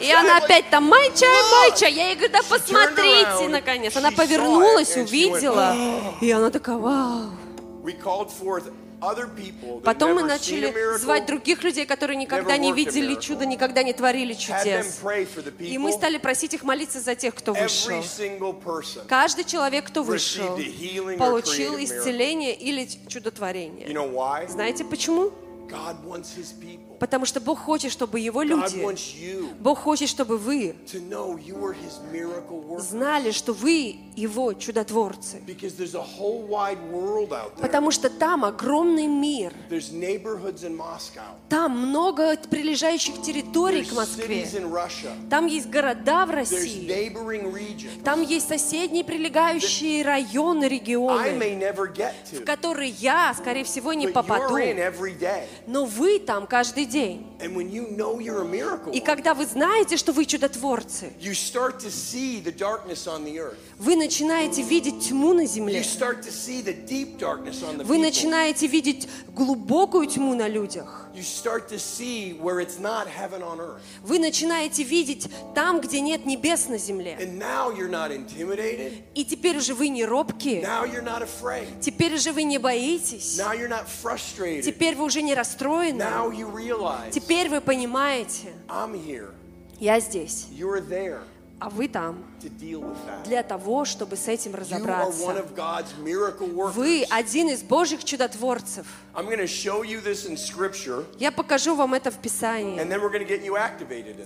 И 0.00 0.10
она 0.12 0.38
опять 0.38 0.70
там, 0.70 0.84
май 0.84 1.10
чай, 1.14 1.42
май 1.50 1.78
чай. 1.78 1.92
Я 1.92 2.08
ей 2.08 2.14
говорю, 2.16 2.32
да 2.32 2.40
посмотрите, 2.48 3.48
наконец. 3.48 3.96
Она 3.96 4.10
повернулась, 4.10 4.96
увидела. 4.96 5.74
И 6.20 6.30
она 6.30 6.50
такая, 6.50 6.76
вау. 6.76 7.30
Потом 9.84 10.14
мы 10.14 10.22
начали 10.22 10.98
звать 10.98 11.26
других 11.26 11.62
людей, 11.62 11.84
которые 11.86 12.16
никогда 12.16 12.56
не 12.56 12.72
видели 12.72 13.14
чуда, 13.16 13.44
никогда 13.44 13.82
не 13.82 13.92
творили 13.92 14.32
чудес. 14.34 15.00
И 15.58 15.78
мы 15.78 15.92
стали 15.92 16.18
просить 16.18 16.54
их 16.54 16.62
молиться 16.62 17.00
за 17.00 17.14
тех, 17.14 17.34
кто 17.34 17.52
вышел. 17.52 18.02
Каждый 19.08 19.44
человек, 19.44 19.86
кто 19.88 20.02
вышел, 20.02 20.58
получил 21.18 21.76
исцеление 21.78 22.54
или 22.54 22.88
чудотворение. 23.08 23.86
Знаете 24.48 24.84
почему? 24.84 25.32
Потому 26.98 27.26
что 27.26 27.40
Бог 27.40 27.58
хочет, 27.58 27.92
чтобы 27.92 28.20
Его 28.20 28.42
люди, 28.42 28.82
Бог 29.60 29.78
хочет, 29.78 30.08
чтобы 30.08 30.38
вы 30.38 30.74
знали, 32.78 33.30
что 33.30 33.52
вы 33.52 33.96
Его 34.16 34.54
чудотворцы. 34.54 35.42
Потому 37.60 37.90
что 37.90 38.08
там 38.08 38.44
огромный 38.44 39.06
мир. 39.06 39.52
Там 41.48 41.78
много 41.78 42.36
прилежащих 42.36 43.20
территорий 43.22 43.84
к 43.84 43.92
Москве. 43.92 44.48
Там 45.28 45.46
есть 45.46 45.68
города 45.68 46.26
в 46.26 46.30
России. 46.30 47.12
Там 48.04 48.22
есть 48.22 48.48
соседние 48.48 49.04
прилегающие 49.04 50.02
районы, 50.02 50.64
регионы, 50.64 51.38
в 52.32 52.44
которые 52.44 52.90
я, 52.90 53.34
скорее 53.34 53.64
всего, 53.64 53.92
не 53.92 54.08
попаду. 54.08 54.56
Но 55.66 55.84
вы 55.84 56.18
там 56.18 56.46
каждый 56.46 56.85
день. 56.86 57.26
A 57.40 57.48
miracle 57.48 58.92
И 58.92 59.00
когда 59.00 59.34
вы 59.34 59.44
знаете, 59.46 59.96
что 59.96 60.12
вы 60.12 60.24
чудотворцы, 60.24 61.12
вы 63.78 63.96
начинаете 63.96 64.62
видеть 64.62 65.08
тьму 65.08 65.34
на 65.34 65.46
земле. 65.46 65.84
Вы 67.84 67.98
начинаете 67.98 68.66
видеть 68.66 69.08
глубокую 69.28 70.06
тьму 70.06 70.34
на 70.34 70.48
людях. 70.48 71.05
Вы 74.02 74.18
начинаете 74.18 74.82
видеть 74.82 75.28
там, 75.54 75.80
где 75.80 76.00
нет 76.00 76.26
небес 76.26 76.68
на 76.68 76.78
земле. 76.78 77.16
И 79.14 79.24
теперь 79.24 79.56
уже 79.58 79.74
вы 79.74 79.88
не 79.88 80.04
робкие. 80.04 80.60
Теперь 81.80 82.14
уже 82.14 82.32
вы 82.32 82.42
не 82.44 82.58
боитесь. 82.58 83.36
Теперь 84.62 84.94
вы 84.94 85.04
уже 85.04 85.22
не 85.22 85.34
расстроены. 85.34 86.02
Теперь 87.12 87.48
вы 87.48 87.60
понимаете, 87.60 88.52
я 89.80 90.00
здесь, 90.00 90.46
а 91.58 91.70
вы 91.70 91.88
там 91.88 92.22
для 93.24 93.42
того, 93.42 93.84
чтобы 93.84 94.16
с 94.16 94.28
этим 94.28 94.54
разобраться. 94.54 95.44
Вы 96.74 97.06
один 97.08 97.48
из 97.48 97.62
Божьих 97.62 98.04
чудотворцев. 98.04 98.86
Я 101.18 101.32
покажу 101.32 101.74
вам 101.74 101.94
это 101.94 102.10
в 102.10 102.18
Писании. 102.18 102.78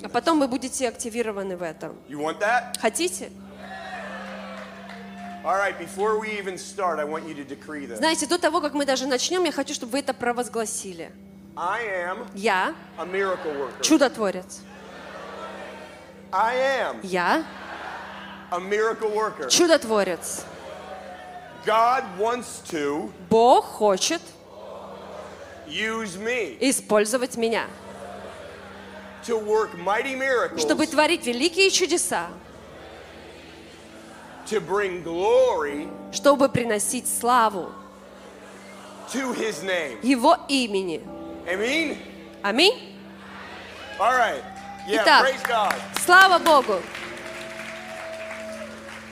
А 0.03 0.09
потом 0.09 0.41
вы 0.41 0.49
будете 0.49 0.89
активированы 0.89 1.57
в 1.57 1.63
этом. 1.63 1.97
Хотите? 2.81 3.31
Знаете, 7.97 8.27
до 8.27 8.39
того, 8.39 8.61
как 8.61 8.75
мы 8.75 8.85
даже 8.85 9.07
начнем, 9.07 9.45
я 9.45 9.53
хочу, 9.53 9.73
чтобы 9.73 9.93
вы 9.93 10.01
это 10.01 10.13
провозгласили. 10.13 11.13
Я 12.35 12.75
чудотворец. 13.83 14.61
I 16.33 16.55
am 16.55 17.01
Я 17.03 17.45
a 18.53 18.61
miracle 18.61 19.11
worker. 19.11 19.47
чудотворец. 19.49 20.45
God 21.67 22.05
wants 22.19 22.61
to 22.71 23.13
Бог 23.29 23.65
хочет 23.65 24.21
use 25.69 26.17
me 26.17 26.57
использовать 26.61 27.37
меня, 27.37 27.67
to 29.25 29.37
work 29.37 29.77
mighty 29.77 30.15
miracles, 30.17 30.63
чтобы 30.63 30.87
творить 30.87 31.27
великие 31.27 31.71
чудеса, 31.71 32.29
to 34.47 34.61
bring 34.61 35.03
glory 35.03 35.89
чтобы 36.13 36.49
приносить 36.49 37.07
славу 37.07 37.71
to 39.13 39.33
his 39.35 39.63
name. 39.63 39.99
Его 40.03 40.37
имени. 40.49 41.03
Amen? 41.47 41.99
Аминь. 42.43 42.97
All 44.01 44.17
right. 44.17 44.43
Yeah, 44.89 45.03
Итак. 45.05 45.23
praise 45.27 45.43
God. 45.47 45.75
Слава 46.05 46.39
Богу. 46.39 46.81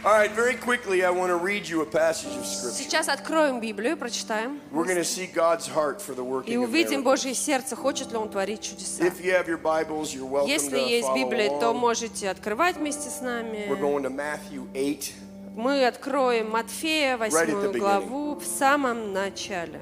All 0.04 0.12
right, 0.12 0.30
very 0.30 0.54
quickly, 0.54 1.04
I 1.04 1.10
want 1.10 1.28
to 1.30 1.36
read 1.36 1.68
you 1.68 1.82
a 1.82 1.84
passage 1.84 2.30
of 2.36 2.46
scripture. 2.46 2.70
Сейчас 2.78 3.08
откроем 3.08 3.60
Библию, 3.60 3.96
прочитаем 3.96 4.60
We're 4.70 4.84
going 4.84 4.96
to 4.96 5.04
see 5.04 5.26
God's 5.26 5.66
heart 5.66 6.00
for 6.00 6.14
the 6.14 6.22
и 6.46 6.56
увидим. 6.56 7.02
Божье 7.02 7.34
сердце, 7.34 7.74
хочет 7.74 8.12
ли 8.12 8.16
Он 8.16 8.28
творить 8.30 8.62
чудеса. 8.62 9.04
Если 9.04 10.78
есть 10.78 11.08
Библия, 11.14 11.50
то 11.58 11.74
можете 11.74 12.30
открывать 12.30 12.76
вместе 12.76 13.10
с 13.10 13.20
We're 13.20 13.42
нами. 13.42 13.66
going 13.80 14.04
to 14.04 14.10
Matthew 14.10 14.68
8. 14.72 15.12
Мы 15.56 15.84
откроем 15.84 16.50
Матфея, 16.50 17.16
Right 17.16 17.30
at 17.30 17.30
the 17.30 17.54
восьмую 17.56 17.72
beginning. 17.72 17.78
главу, 17.80 18.34
в 18.36 18.44
самом 18.44 19.12
начале. 19.12 19.80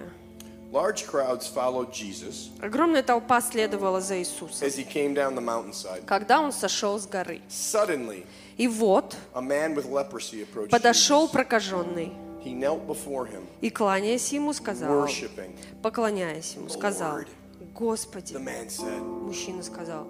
Large 0.73 1.07
crowds 1.07 1.47
followed 1.47 1.93
Jesus 1.93 2.51
Огромная 2.61 3.03
толпа 3.03 3.41
следовала 3.41 4.01
за 4.01 4.19
Иисусом, 4.21 4.67
as 4.67 4.77
he 4.77 4.85
came 4.85 5.15
down 5.15 5.35
the 5.35 5.41
mountainside. 5.41 6.05
когда 6.07 6.41
Он 6.41 6.53
сошел 6.53 6.99
с 6.99 7.07
горы. 7.07 7.41
Suddenly, 7.49 8.27
И 8.59 8.67
вот 8.69 9.17
a 9.35 9.41
man 9.41 9.75
with 9.75 9.87
leprosy 9.87 10.43
approached 10.43 10.71
подошел 10.71 11.27
Jesus. 11.27 11.33
прокаженный 11.33 12.13
He 12.45 12.53
knelt 12.53 12.87
before 12.87 13.27
him, 13.27 13.45
и, 13.61 13.71
кланяясь 13.71 14.33
ему, 14.33 14.53
сказал, 14.53 15.05
worshiping. 15.07 15.57
поклоняясь 15.83 16.55
ему, 16.55 16.69
сказал, 16.69 17.19
Lord. 17.19 17.29
The 17.61 17.67
Господи, 17.75 18.33
man 18.37 18.69
said, 18.69 19.01
мужчина 19.03 19.63
сказал, 19.63 20.07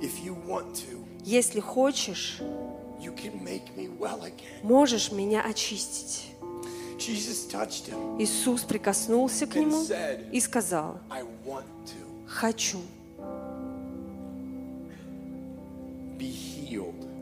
If 0.00 0.22
you 0.22 0.34
want 0.46 0.74
to, 0.86 1.04
если 1.24 1.60
хочешь, 1.60 2.40
you 3.00 3.12
can 3.14 3.42
make 3.42 3.74
me 3.76 3.88
well 3.98 4.22
again. 4.22 4.62
можешь 4.62 5.10
меня 5.12 5.42
очистить. 5.42 6.34
Иисус 8.18 8.62
прикоснулся 8.62 9.46
к 9.46 9.54
нему 9.54 9.84
и 10.32 10.40
сказал, 10.40 10.98
хочу, 12.26 12.78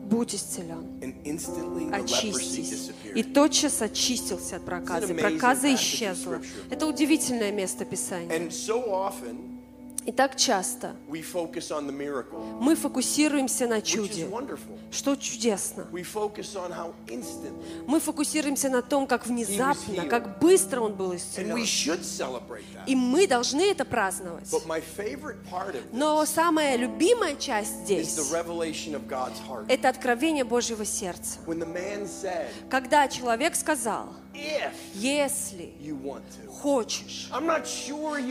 будь 0.09 0.35
исцелен. 0.35 1.93
Очистись. 1.93 2.91
И 3.15 3.23
тотчас 3.23 3.81
очистился 3.81 4.55
от 4.55 4.65
проказы. 4.65 5.13
Проказа 5.13 5.73
исчезла. 5.75 6.41
Это 6.69 6.87
удивительное 6.87 7.51
место 7.51 7.85
Писания. 7.85 8.49
И 10.07 10.11
так 10.13 10.37
часто 10.37 10.95
мы 11.09 12.75
фокусируемся 12.75 13.67
на 13.67 13.81
чуде, 13.81 14.29
что 14.89 15.17
чудесно. 15.17 15.85
Мы 17.85 17.99
фокусируемся 17.99 18.69
на 18.69 18.81
том, 18.81 19.05
как 19.05 19.27
внезапно, 19.27 20.05
как 20.05 20.39
быстро 20.39 20.79
он 20.79 20.95
был 20.95 21.13
исцелен. 21.13 21.57
И 22.85 22.95
мы 22.95 23.27
должны 23.27 23.69
это 23.69 23.83
праздновать. 23.83 24.49
Но 25.91 26.25
самая 26.25 26.77
любимая 26.77 27.35
часть 27.35 27.83
здесь 27.83 28.17
это 29.67 29.89
откровение 29.89 30.45
Божьего 30.45 30.85
сердца. 30.85 31.39
Когда 32.69 33.09
человек 33.09 33.57
сказал, 33.57 34.13
"If 34.26 34.26
если 34.95 35.73
you 35.81 35.97
want 36.01 36.21
to," 36.35 36.47
хочешь, 36.61 37.29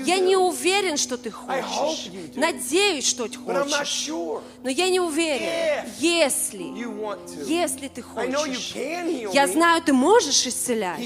я 0.04 0.18
не 0.18 0.36
уверен, 0.36 0.96
что 0.96 1.16
ты 1.16 1.30
хочешь. 1.30 2.10
Надеюсь, 2.34 3.06
что 3.06 3.28
ты 3.28 3.38
хочешь. 3.38 4.08
Но 4.62 4.70
я 4.70 4.88
не 4.88 5.00
уверен, 5.00 5.48
если, 5.98 6.64
если 7.46 7.88
ты 7.88 8.02
хочешь. 8.02 8.74
Я 9.32 9.46
знаю, 9.46 9.82
ты 9.82 9.92
можешь 9.92 10.46
исцелять. 10.46 11.00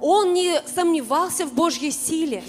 Он 0.00 0.32
не 0.32 0.60
сомневался 0.74 1.44
в 1.46 1.52
Божьей 1.52 1.90
силе. 1.90 2.42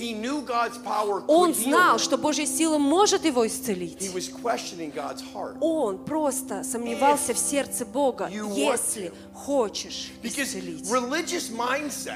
Он 1.27 1.53
знал, 1.53 1.99
что 1.99 2.17
Божья 2.17 2.45
сила 2.45 2.77
может 2.77 3.25
его 3.25 3.45
исцелить. 3.45 4.11
Он 5.61 5.97
просто 6.05 6.63
сомневался 6.63 7.33
в 7.33 7.37
сердце 7.37 7.85
Бога, 7.85 8.29
если. 8.29 9.11
Хочешь. 9.35 10.11
Исцелить. 10.23 10.89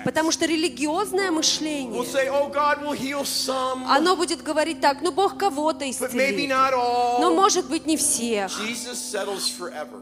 Потому 0.04 0.32
что 0.32 0.46
религиозное 0.46 1.32
мышление, 1.32 2.02
say, 2.04 2.28
oh, 2.28 2.52
God 2.52 2.82
will 2.82 2.98
heal 2.98 3.24
some, 3.24 3.86
оно 3.88 4.16
будет 4.16 4.42
говорить 4.42 4.80
так, 4.82 5.02
ну 5.02 5.12
Бог 5.12 5.38
кого-то 5.38 5.90
исцелит, 5.90 6.50
но 6.50 7.32
может 7.36 7.70
быть 7.70 7.86
не 7.86 7.98
всех. 7.98 8.52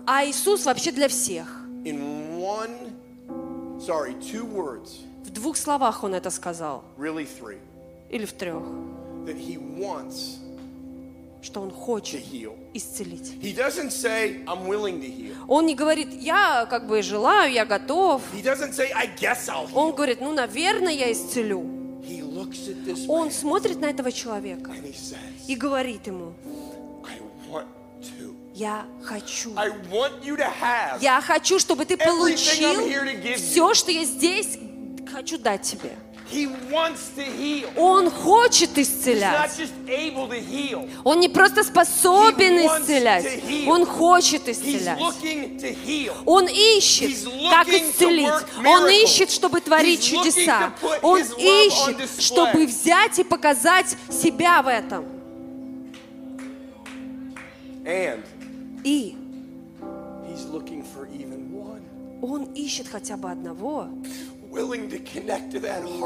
А 0.05 0.25
Иисус 0.25 0.65
вообще 0.65 0.91
для 0.91 1.07
всех. 1.09 1.47
One, 1.83 2.91
sorry, 3.79 4.15
words, 4.53 4.89
В 5.23 5.29
двух 5.31 5.57
словах 5.57 6.03
Он 6.03 6.13
это 6.13 6.29
сказал, 6.29 6.83
really 6.97 7.27
three, 7.27 7.59
или 8.09 8.25
в 8.25 8.33
трех, 8.33 8.63
that 9.25 9.37
he 9.37 9.57
wants 9.57 10.39
что 11.41 11.61
Он 11.61 11.71
хочет 11.71 12.23
исцелить. 12.73 13.33
Say. 13.41 14.45
Он 15.47 15.65
не 15.65 15.75
говорит, 15.75 16.13
я 16.21 16.65
как 16.69 16.87
бы 16.87 17.01
желаю, 17.01 17.51
я 17.51 17.65
готов. 17.65 18.21
Say, 18.33 18.91
Он 19.73 19.93
говорит, 19.93 20.21
ну, 20.21 20.31
наверное, 20.33 20.93
я 20.93 21.11
исцелю. 21.11 21.77
Он 23.07 23.31
смотрит 23.31 23.79
на 23.79 23.87
этого 23.87 24.11
человека 24.11 24.71
says, 24.71 25.17
и 25.47 25.55
говорит 25.55 26.07
ему, 26.07 26.33
я 28.53 28.85
хочу. 29.03 29.53
Я 30.99 31.21
хочу, 31.21 31.59
чтобы 31.59 31.85
ты 31.85 31.97
получил 31.97 33.35
все, 33.35 33.73
что 33.73 33.91
я 33.91 34.03
здесь 34.03 34.57
хочу 35.11 35.37
дать 35.37 35.61
тебе. 35.61 35.91
Он 37.75 38.09
хочет 38.09 38.77
исцелять. 38.77 39.61
Он 41.03 41.19
не 41.19 41.29
просто 41.29 41.63
способен 41.63 42.57
исцелять, 42.57 43.43
он 43.67 43.85
хочет 43.85 44.47
исцелять. 44.49 44.99
Он 46.25 46.47
ищет, 46.47 47.27
как 47.49 47.67
исцелить. 47.69 48.45
Он 48.65 48.89
ищет, 48.89 49.31
чтобы 49.31 49.61
творить 49.61 50.03
чудеса. 50.03 50.73
Он 51.01 51.21
ищет, 51.37 52.09
чтобы 52.19 52.65
взять 52.65 53.19
и 53.19 53.23
показать 53.23 53.95
себя 54.09 54.61
в 54.61 54.67
этом. 54.67 55.05
И 58.83 59.15
он 62.21 62.43
ищет 62.53 62.87
хотя 62.87 63.15
бы 63.15 63.29
одного, 63.31 63.87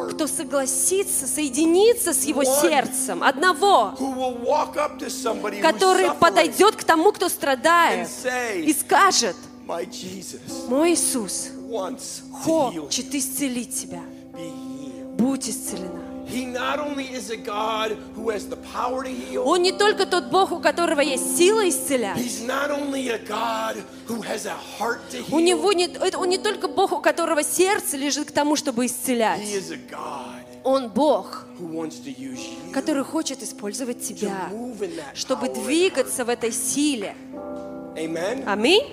кто 0.09 0.27
согласится 0.27 1.27
соединиться 1.27 2.13
с 2.13 2.23
его 2.23 2.43
сердцем. 2.43 3.23
Одного, 3.23 3.93
который 5.61 6.11
подойдет 6.19 6.75
к 6.75 6.83
тому, 6.83 7.11
кто 7.11 7.29
страдает, 7.29 8.09
и 8.55 8.73
скажет, 8.73 9.35
мой 10.67 10.93
Иисус 10.93 11.49
хочет 12.43 13.15
исцелить 13.15 13.81
тебя. 13.81 14.01
Будь 15.17 15.49
исцелена. 15.49 16.10
Он 19.45 19.61
не 19.61 19.71
только 19.71 20.05
тот 20.05 20.25
Бог, 20.25 20.51
у 20.51 20.59
которого 20.59 21.01
есть 21.01 21.37
сила 21.37 21.67
исцелять. 21.67 22.17
У 25.31 25.39
него 25.39 25.73
не, 25.73 25.89
он 26.15 26.29
не 26.29 26.37
только 26.37 26.67
Бог, 26.67 26.91
у 26.93 27.01
которого 27.01 27.43
сердце 27.43 27.97
лежит 27.97 28.29
к 28.29 28.31
тому, 28.31 28.55
чтобы 28.55 28.85
исцелять. 28.85 29.41
Он 30.63 30.89
Бог, 30.89 31.45
который 32.71 33.03
хочет 33.03 33.41
использовать 33.41 34.01
тебя, 34.07 34.49
чтобы 35.15 35.47
двигаться 35.49 36.23
в 36.23 36.29
этой 36.29 36.51
силе. 36.51 37.15
Аминь. 38.47 38.83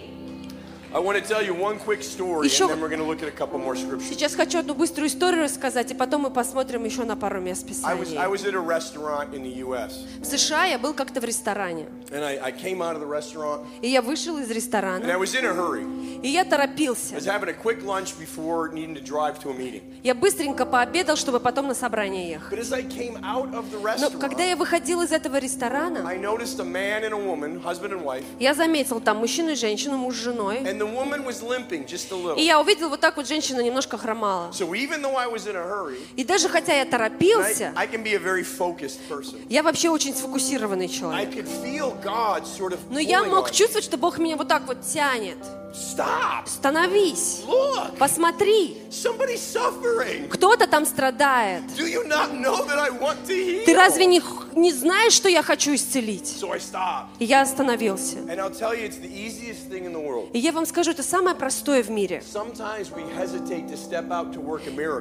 Еще- 2.45 2.65
and 2.65 2.71
then 2.73 2.81
we're 2.81 2.89
going 2.89 2.99
to 2.99 3.05
look 3.05 3.23
at 3.23 3.29
a 3.29 3.31
couple 3.31 3.59
more 3.59 3.77
scriptures. 3.77 4.09
Сейчас 4.09 4.35
хочу 4.35 4.59
одну 4.59 4.75
быструю 4.75 5.09
историю 5.09 5.45
рассказать, 5.45 5.91
и 5.91 5.95
потом 5.95 6.23
мы 6.23 6.31
посмотрим 6.31 6.85
еще 6.85 7.05
на 7.05 7.17
пару 7.17 7.41
мест 7.41 7.67
I 7.85 7.95
was 7.95 8.17
I 8.17 8.27
Писания. 8.27 8.29
was 8.29 8.45
at 8.45 8.55
a 8.55 8.61
restaurant 8.61 9.35
in 9.35 9.43
the 9.43 9.59
U.S. 9.67 9.93
В 10.21 10.25
США 10.25 10.65
я 10.65 10.79
был 10.79 10.95
как-то 10.95 11.21
в 11.21 11.25
ресторане, 11.25 11.87
and 12.11 12.25
I, 12.25 12.39
I 12.43 12.53
came 12.53 12.81
out 12.81 12.97
of 12.97 13.01
the 13.01 13.09
restaurant 13.09 13.67
и 13.83 13.89
я 13.89 14.01
вышел 14.03 14.39
из 14.39 14.49
and 14.49 14.53
I 14.53 14.55
ресторана, 14.55 15.05
was 15.19 15.35
in 15.35 15.45
a 15.45 15.53
hurry. 15.53 16.21
и 16.23 16.29
я 16.29 16.45
торопился. 16.45 17.15
was 17.15 17.27
having 17.27 17.49
a 17.49 17.53
quick 17.55 17.83
lunch 17.85 18.15
before 18.19 18.73
needing 18.73 18.95
to 18.95 19.03
drive 19.03 19.39
to 19.43 19.51
a 19.51 19.55
meeting. 19.55 19.83
Я 20.03 20.15
быстренько 20.15 20.65
пообедал, 20.65 21.17
чтобы 21.17 21.41
потом 21.41 21.69
на 21.69 21.75
собрание 21.75 22.31
ехать. 22.31 22.53
But 22.53 22.61
as 22.61 22.73
I 22.73 22.83
came 22.83 23.17
out 23.23 23.53
of 23.55 23.65
the 23.71 23.79
Но 24.01 24.11
когда 24.19 24.45
я 24.45 24.57
выходил 24.57 25.03
из 25.03 25.13
этого 25.13 25.37
ресторана, 25.39 26.09
I 26.09 26.17
noticed 26.19 26.59
a 26.61 26.65
man 26.65 27.03
and 27.05 27.13
a 27.13 27.17
woman, 27.19 27.63
husband 27.63 27.93
and 27.93 28.03
wife, 28.05 28.25
я 28.39 28.55
заметил 28.55 29.01
там 29.01 29.19
мужчину 29.19 29.51
и 29.51 29.55
женщину, 29.55 29.97
муж 29.99 30.15
с 30.15 30.19
женой. 30.19 30.61
And 30.79 30.81
the 30.81 30.87
woman 30.87 31.25
was 31.25 31.43
limping 31.43 31.85
just 31.87 32.13
a 32.13 32.15
И 32.15 32.19
little. 32.23 32.39
я 32.41 32.61
увидел 32.61 32.89
вот 32.89 33.01
так 33.01 33.17
вот 33.17 33.27
женщина 33.27 33.61
немножко 33.61 33.99
хромала. 33.99 34.51
So 34.53 34.73
even 34.75 35.03
though 35.03 35.17
I 35.17 35.27
was 35.27 35.47
in 35.47 35.57
a 35.57 35.63
hurry, 35.63 35.99
И 36.17 36.25
даже 36.25 36.49
хотя 36.49 36.75
я 36.75 36.85
торопился, 36.85 37.73
I, 37.77 37.85
I 37.85 37.87
can 37.89 38.03
be 38.03 38.15
a 38.15 38.19
very 38.19 38.45
focused 38.45 38.99
person. 39.09 39.41
я 39.49 39.63
вообще 39.63 39.89
очень 39.91 40.15
сфокусированный 40.15 40.87
I 40.87 40.89
человек. 40.89 41.35
could 41.35 41.49
feel 41.65 41.95
God 42.03 42.45
sort 42.47 42.73
of 42.73 42.79
Но 42.91 42.99
я 42.99 43.25
мог 43.25 43.51
чувствовать, 43.51 43.85
что 43.85 43.97
Бог 43.97 44.19
меня 44.19 44.37
вот 44.37 44.49
так 44.49 44.67
вот 44.67 44.83
тянет. 44.83 45.39
Stop! 45.75 46.47
Становись, 46.49 47.43
Look! 47.47 47.97
посмотри, 47.99 48.79
Somebody's 48.91 49.39
suffering. 49.41 50.29
кто-то 50.29 50.67
там 50.67 50.87
страдает. 50.87 51.63
Do 51.77 51.87
you 51.87 52.05
not 52.09 52.33
know 52.33 52.65
that 52.67 52.79
I 52.79 52.91
want 52.91 53.19
to 53.27 53.35
heal? 53.35 53.65
Ты 53.67 53.75
разве 53.75 54.07
не, 54.07 54.23
не 54.57 54.73
знаешь, 54.73 55.13
что 55.13 55.29
я 55.29 55.43
хочу 55.43 55.75
исцелить? 55.75 56.25
So 56.41 56.53
I 56.53 56.59
stopped. 56.59 57.09
И 57.19 57.27
я 57.27 57.43
остановился. 57.43 58.17
And 58.17 58.39
I'll 58.41 58.51
tell 58.51 58.75
you, 58.75 58.85
it's 58.87 58.97
the 58.99 59.09
easiest 59.13 59.69
thing 59.71 59.85
in 59.85 59.93
the 59.93 60.01
world. 60.01 60.31
И 60.33 60.39
я 60.39 60.53
вам 60.53 60.65
скажу, 60.69 60.91
это 60.93 61.03
самое 61.03 61.35
простое 61.35 61.83
в 61.83 61.91
мире. 61.91 62.23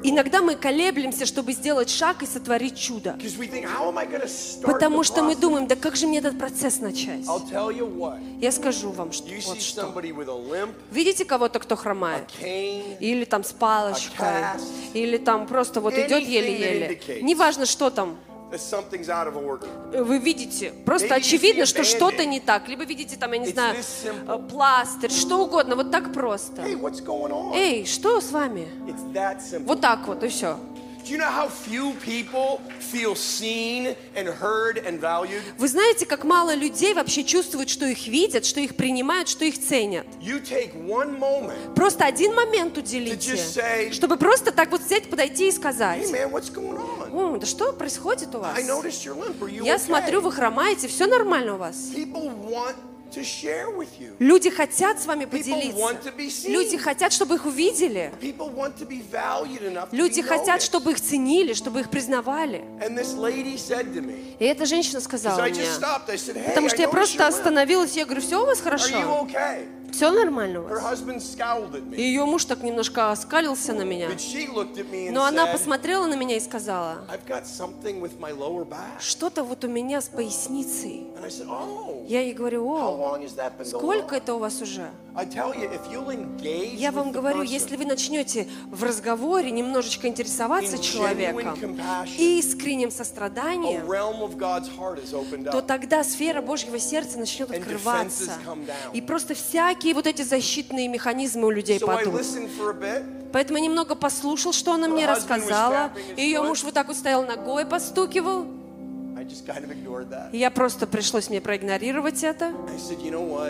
Иногда 0.04 0.42
мы 0.42 0.56
колеблемся, 0.56 1.26
чтобы 1.26 1.54
сделать 1.54 1.90
шаг 1.90 2.24
и 2.24 2.26
сотворить 2.26 2.78
чудо. 2.78 3.18
Потому 4.64 5.04
что 5.04 5.24
мы 5.24 5.36
думаем, 5.36 5.68
да 5.68 5.76
как 5.76 5.96
же 5.96 6.08
мне 6.08 6.20
этот 6.20 6.40
процесс 6.40 6.80
начать? 6.80 7.26
Я 8.40 8.52
скажу 8.52 8.92
вам, 8.92 9.12
что 9.12 9.30
вот 9.46 9.62
что. 9.62 9.94
Видите 10.92 11.26
кого-то, 11.26 11.60
кто 11.60 11.76
хромает? 11.76 12.24
Или 12.42 13.26
там 13.26 13.44
с 13.44 13.52
палочкой, 13.54 14.44
или 14.94 15.18
там 15.18 15.48
просто 15.48 15.82
вот 15.82 15.94
идет 15.94 16.24
еле-еле. 16.24 17.22
Неважно, 17.22 17.66
что 17.66 17.90
там. 17.90 18.18
Order. 19.36 20.04
Вы 20.04 20.20
видите, 20.20 20.72
просто 20.86 21.16
очевидно, 21.16 21.66
что 21.66 21.84
что-то 21.84 22.26
не 22.26 22.40
так. 22.40 22.68
Либо 22.68 22.84
видите 22.86 23.18
там, 23.18 23.34
я 23.34 23.40
не 23.40 23.48
знаю, 23.48 23.76
э, 24.04 24.40
пластырь, 24.50 25.12
что 25.12 25.44
угодно, 25.44 25.76
вот 25.76 25.92
так 25.92 26.14
просто. 26.14 26.64
Эй, 27.54 27.86
что 27.86 28.22
с 28.22 28.32
вами? 28.32 28.68
Вот 29.66 29.82
так 29.82 30.08
вот, 30.08 30.24
и 30.24 30.28
все. 30.30 30.58
Вы 35.58 35.68
знаете, 35.68 36.06
как 36.06 36.24
мало 36.24 36.54
людей 36.56 36.94
вообще 36.94 37.24
чувствуют, 37.24 37.70
что 37.70 37.86
их 37.86 38.08
видят, 38.08 38.46
что 38.46 38.60
их 38.60 38.76
принимают, 38.76 39.28
что 39.30 39.46
их 39.46 39.60
ценят. 39.60 40.06
Просто 41.76 42.06
один 42.06 42.34
момент 42.36 42.78
уделите, 42.78 43.36
чтобы 43.94 44.18
просто 44.18 44.52
так 44.52 44.72
вот 44.72 44.82
взять, 44.82 45.10
подойти 45.10 45.48
и 45.48 45.52
сказать. 45.52 46.02
«О, 47.14 47.38
да 47.38 47.46
что 47.48 47.72
происходит 47.74 48.34
у 48.36 48.40
вас? 48.40 48.58
Я 49.64 49.78
смотрю, 49.80 50.22
вы 50.22 50.32
хромаете, 50.32 50.88
все 50.88 51.08
нормально 51.08 51.56
у 51.56 51.58
вас. 51.58 51.76
Люди 54.20 54.50
хотят 54.50 55.00
с 55.02 55.06
вами 55.06 55.26
поделиться. 55.26 56.50
Люди 56.50 56.78
хотят, 56.78 57.14
чтобы 57.14 57.36
их 57.36 57.46
увидели. 57.46 58.12
Люди 59.92 60.22
хотят, 60.22 60.62
чтобы 60.62 60.92
их 60.92 61.02
ценили, 61.02 61.54
чтобы 61.54 61.80
их 61.82 61.90
признавали. 61.90 62.64
И 64.40 64.46
эта 64.46 64.66
женщина 64.66 65.00
сказала 65.02 65.42
мне, 65.42 65.64
потому 66.50 66.70
что 66.70 66.82
я 66.82 66.88
просто 66.90 67.28
остановилась, 67.28 67.96
я 67.96 68.06
говорю, 68.06 68.22
все 68.22 68.42
у 68.42 68.46
вас 68.46 68.60
хорошо? 68.62 69.28
Все 69.92 70.12
нормально 70.12 70.62
у 70.62 70.64
вас? 70.64 71.02
И 71.96 72.02
ее 72.02 72.26
муж 72.26 72.46
так 72.46 72.62
немножко 72.62 73.12
оскалился 73.12 73.74
на 73.74 73.84
меня. 73.84 74.10
Но 75.12 75.24
она 75.24 75.48
посмотрела 75.48 76.06
на 76.06 76.16
меня 76.16 76.38
и 76.38 76.40
сказала, 76.40 76.98
что-то 79.00 79.44
вот 79.44 79.64
у 79.64 79.68
меня 79.68 80.02
с 80.02 80.08
поясницей. 80.10 81.08
Oh, 81.48 82.06
Я 82.08 82.22
ей 82.22 82.34
говорю, 82.34 82.68
о, 82.70 83.20
сколько 83.66 84.16
это 84.16 84.36
у 84.36 84.40
вас 84.40 84.62
уже? 84.62 84.90
Я 86.74 86.92
вам 86.92 87.12
говорю, 87.12 87.42
если 87.42 87.76
вы 87.76 87.86
начнете 87.86 88.48
в 88.68 88.84
разговоре 88.84 89.50
немножко 89.50 90.08
интересоваться 90.08 90.78
человеком 90.78 91.76
и 92.18 92.40
искренним 92.40 92.92
состраданием, 92.92 93.86
то 95.52 95.62
тогда 95.62 96.04
сфера 96.04 96.42
Божьего 96.42 96.78
сердца 96.78 97.18
начнет 97.18 97.50
открываться. 97.52 98.34
И 98.94 99.02
просто 99.02 99.34
всякие 99.78 99.94
вот 99.94 100.08
эти 100.08 100.24
защитные 100.24 100.88
механизмы 100.88 101.48
у 101.48 101.50
людей 101.52 101.80
падут. 101.80 102.22
Поэтому 103.32 103.60
я 103.60 103.66
немного 103.66 103.96
послушал, 103.96 104.54
что 104.54 104.74
она 104.74 104.88
мне 104.88 105.06
рассказала. 105.06 105.92
И 106.16 106.22
ее 106.22 106.42
муж 106.42 106.64
вот 106.64 106.74
так 106.74 106.88
вот 106.88 106.98
стоял 106.98 107.26
ногой, 107.26 107.66
постукивал. 107.66 108.46
И 110.32 110.38
я 110.38 110.52
просто 110.52 110.88
пришлось 110.88 111.30
мне 111.30 111.42
проигнорировать 111.42 112.24
это. 112.24 112.54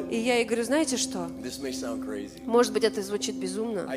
И 0.09 0.17
я 0.17 0.35
ей 0.35 0.45
говорю, 0.45 0.63
знаете 0.63 0.97
что? 0.97 1.29
Может 2.45 2.73
быть, 2.73 2.83
это 2.83 3.01
звучит 3.03 3.35
безумно. 3.35 3.87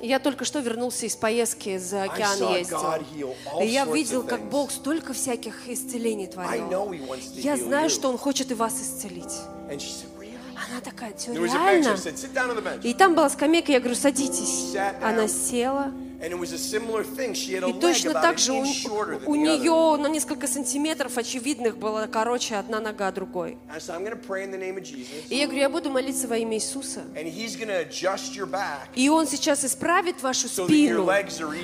Я 0.00 0.18
только 0.18 0.44
что 0.44 0.60
вернулся 0.60 1.06
из 1.06 1.16
поездки 1.16 1.76
за 1.78 2.04
океан 2.04 2.38
ездил. 2.54 2.80
И 3.60 3.66
я 3.66 3.84
видел, 3.84 4.22
как. 4.22 4.40
Бог 4.48 4.70
столько 4.70 5.12
всяких 5.12 5.68
исцелений 5.68 6.26
творил. 6.26 6.94
Я 7.34 7.56
знаю, 7.56 7.90
что 7.90 8.08
Он 8.08 8.16
хочет 8.16 8.50
и 8.50 8.54
вас 8.54 8.80
исцелить. 8.80 9.34
Она 10.68 10.80
такая. 10.80 11.14
I 11.28 11.34
реально? 11.34 11.96
И 12.82 12.94
там 12.94 13.14
была 13.14 13.30
скамейка, 13.30 13.72
я 13.72 13.80
говорю, 13.80 13.96
садитесь. 13.96 14.76
Она 15.02 15.28
села. 15.28 15.92
И 16.20 17.72
точно 17.80 18.12
так 18.12 18.38
же 18.38 18.52
у, 18.52 18.60
у 19.26 19.34
нее 19.34 19.96
на 19.96 20.06
несколько 20.06 20.46
сантиметров 20.46 21.16
очевидных 21.16 21.78
была 21.78 22.06
короче 22.06 22.56
одна 22.56 22.78
нога 22.80 23.10
другой. 23.10 23.56
И 25.30 25.36
я 25.36 25.46
говорю, 25.46 25.60
я 25.60 25.68
буду 25.70 25.90
молиться 25.90 26.28
во 26.28 26.36
имя 26.36 26.56
Иисуса. 26.56 27.04
И 28.94 29.08
Он 29.08 29.26
сейчас 29.26 29.64
исправит 29.64 30.22
вашу 30.22 30.48
спину, 30.48 31.08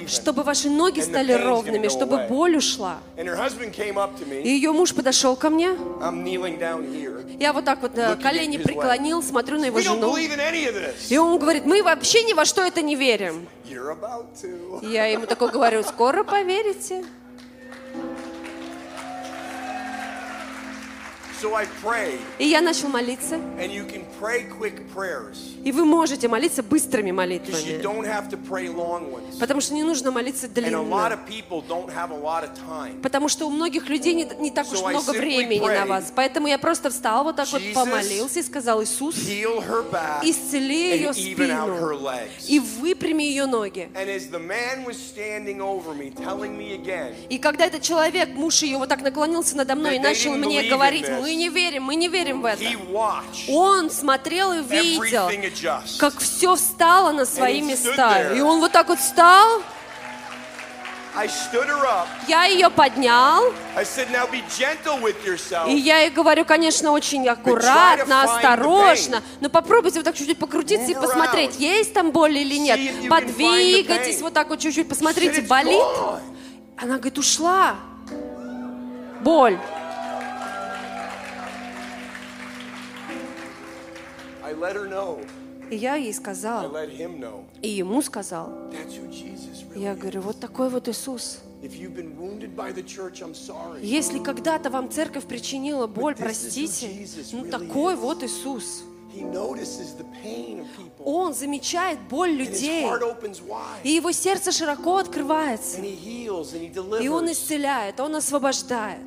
чтобы 0.07 0.43
ваши 0.43 0.71
ноги 0.71 1.01
стали 1.01 1.33
ровными, 1.33 1.89
чтобы 1.89 2.27
боль 2.29 2.57
ушла. 2.57 2.99
And 3.19 3.27
her 3.29 3.37
husband 3.37 3.73
came 3.75 3.97
up 3.99 4.19
to 4.19 4.25
И 4.27 4.43
me. 4.43 4.49
ее 4.49 4.73
муж 4.73 4.95
подошел 4.95 5.37
ко 5.37 5.51
мне. 5.51 5.69
I'm 6.01 6.23
kneeling 6.25 6.59
down 6.59 6.85
here. 6.91 7.25
Я 7.39 7.53
вот 7.53 7.65
так 7.65 7.83
вот 7.83 7.97
э, 7.99 8.17
колени 8.17 8.57
преклонил, 8.57 9.23
смотрю 9.23 9.59
на 9.59 9.67
его 9.67 9.81
жену. 9.81 10.17
И 10.17 11.19
он 11.19 11.39
говорит, 11.39 11.67
мы 11.67 11.83
вообще 11.83 12.25
ни 12.25 12.33
во 12.33 12.45
что 12.45 12.63
это 12.63 12.83
не 12.83 12.97
верим. 12.97 13.47
Я 14.83 15.07
ему 15.07 15.27
такой 15.27 15.51
говорю, 15.51 15.83
скоро 15.83 16.25
поверите. 16.25 17.05
И 22.39 22.47
я 22.47 22.61
начал 22.61 22.89
молиться. 22.89 23.37
And 23.59 23.71
you 23.71 23.87
can 23.87 24.05
pray 24.21 24.47
quick 24.49 24.83
prayers. 24.95 25.37
И 25.65 25.73
вы 25.73 25.85
можете 25.85 26.29
молиться 26.29 26.63
быстрыми 26.63 27.11
молитвами. 27.11 27.81
don't 27.83 28.07
have 28.07 28.29
to 28.31 28.39
pray 28.49 28.69
long 28.69 29.11
ones. 29.11 29.39
Потому 29.39 29.61
что 29.61 29.75
не 29.75 29.83
нужно 29.83 30.11
молиться 30.11 30.49
длинно. 30.49 30.85
Потому 33.03 33.29
что 33.29 33.47
у 33.47 33.51
многих 33.51 33.89
людей 33.89 34.15
не, 34.15 34.29
не 34.39 34.51
так 34.51 34.71
уж 34.73 34.81
много 34.81 35.11
времени 35.11 35.67
на 35.67 35.87
вас. 35.87 36.13
Поэтому 36.15 36.47
я 36.47 36.59
просто 36.59 36.91
встал 36.91 37.25
вот 37.25 37.37
так 37.37 37.51
вот, 37.53 37.63
помолился 37.75 38.41
и 38.41 38.43
сказал, 38.43 38.83
Иисус, 38.83 39.17
исцели 39.17 40.97
ее 40.97 41.13
спину 41.13 42.09
и 42.49 42.59
выпрями 42.61 43.25
ее 43.25 43.47
ноги. 43.47 43.89
И 47.29 47.39
когда 47.39 47.67
этот 47.67 47.83
человек, 47.83 48.31
муж 48.31 48.63
ее, 48.63 48.79
вот 48.79 48.89
так 48.89 49.03
наклонился 49.03 49.57
надо 49.57 49.75
мной 49.75 49.97
и 49.97 49.99
начал 49.99 50.35
мне 50.35 50.63
говорить. 50.65 51.07
Мы 51.27 51.35
не 51.35 51.49
верим, 51.49 51.83
мы 51.83 51.97
не 51.97 52.07
верим 52.07 52.41
в 52.41 52.45
это. 52.45 52.63
Он 53.49 53.91
смотрел 53.91 54.53
и 54.53 54.63
видел, 54.63 55.29
как 55.99 56.19
все 56.21 56.55
встало 56.55 57.11
на 57.11 57.27
свои 57.27 57.61
места. 57.61 58.33
И 58.33 58.41
он 58.41 58.61
вот 58.61 58.71
так 58.71 58.89
вот 58.89 59.01
встал, 59.01 59.63
я 62.29 62.45
ее 62.45 62.71
поднял, 62.71 63.43
и 65.67 65.75
я 65.75 65.99
ей 66.01 66.11
говорю, 66.11 66.45
конечно, 66.45 66.93
очень 66.93 67.27
аккуратно, 67.27 68.23
осторожно, 68.23 69.23
но 69.41 69.49
попробуйте 69.49 69.99
вот 69.99 70.05
так 70.05 70.15
чуть-чуть 70.15 70.39
покрутиться 70.39 70.93
и 70.93 70.95
посмотреть, 70.95 71.59
есть 71.59 71.93
там 71.93 72.13
боль 72.13 72.37
или 72.37 72.57
нет. 72.57 73.09
Подвигайтесь 73.09 74.21
вот 74.21 74.33
так 74.33 74.49
вот 74.49 74.61
чуть-чуть, 74.61 74.89
посмотрите, 74.89 75.41
"It's 75.41 75.49
болит? 75.49 75.81
gone." 75.81 76.21
Она 76.77 76.99
говорит, 76.99 77.19
ушла. 77.19 77.75
Боль. 79.23 79.59
И 85.71 85.77
я 85.77 85.97
ей 85.97 86.15
сказал, 86.15 86.73
и 87.61 87.69
ему 87.69 88.01
сказал. 88.03 88.53
Я 89.75 89.95
говорю, 89.95 90.21
вот 90.21 90.39
такой 90.41 90.71
вот 90.71 90.89
Иисус. 90.89 91.41
Если 93.83 94.19
когда-то 94.19 94.71
вам 94.71 94.91
церковь 94.91 95.25
причинила 95.25 95.87
боль, 95.87 96.15
простите, 96.15 96.89
ну 97.33 97.47
такой 97.47 97.97
вот 97.97 98.23
Иисус. 98.23 98.85
Он 101.05 101.35
замечает 101.35 101.99
боль 102.09 102.31
людей, 102.33 102.87
и 103.83 103.91
его 103.91 104.13
сердце 104.13 104.53
широко 104.53 104.99
открывается. 104.99 105.81
И 105.81 106.29
он 107.09 107.33
исцеляет, 107.33 107.99
он 107.99 108.15
освобождает, 108.17 109.01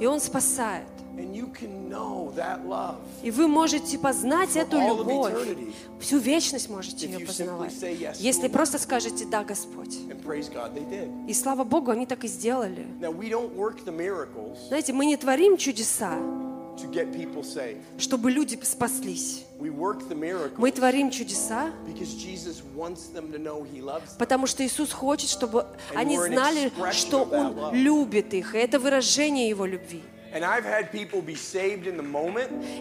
и 0.00 0.06
он 0.06 0.20
спасает. 0.20 0.95
И 3.22 3.30
вы 3.30 3.48
можете 3.48 3.98
познать 3.98 4.56
эту 4.56 4.78
любовь. 4.78 5.34
Всю 6.00 6.18
вечность 6.18 6.68
можете 6.68 7.06
ее 7.06 7.26
познавать. 7.26 7.74
Если 8.18 8.48
просто 8.48 8.78
скажете 8.78 9.24
«Да, 9.24 9.42
Господь». 9.44 9.96
И 11.28 11.34
слава 11.34 11.64
Богу, 11.64 11.90
они 11.90 12.06
так 12.06 12.24
и 12.24 12.28
сделали. 12.28 12.86
Знаете, 14.68 14.92
мы 14.92 15.06
не 15.06 15.16
творим 15.16 15.56
чудеса, 15.56 16.18
чтобы 17.98 18.30
люди 18.30 18.58
спаслись. 18.62 19.44
Мы 19.58 20.70
творим 20.70 21.10
чудеса. 21.10 21.70
Потому 24.18 24.46
что 24.46 24.66
Иисус 24.66 24.92
хочет, 24.92 25.30
чтобы 25.30 25.66
они 25.94 26.18
знали, 26.18 26.70
что 26.92 27.22
Он 27.22 27.74
любит 27.74 28.34
их. 28.34 28.54
И 28.54 28.58
это 28.58 28.78
выражение 28.78 29.48
Его 29.48 29.64
любви. 29.64 30.02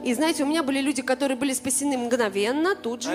И 0.04 0.14
знаете, 0.14 0.44
у 0.44 0.48
меня 0.48 0.64
были 0.64 0.82
люди, 0.82 1.02
которые 1.02 1.38
были 1.38 1.54
спасены 1.54 1.98
мгновенно, 1.98 2.76
тут 2.76 3.04
же. 3.04 3.12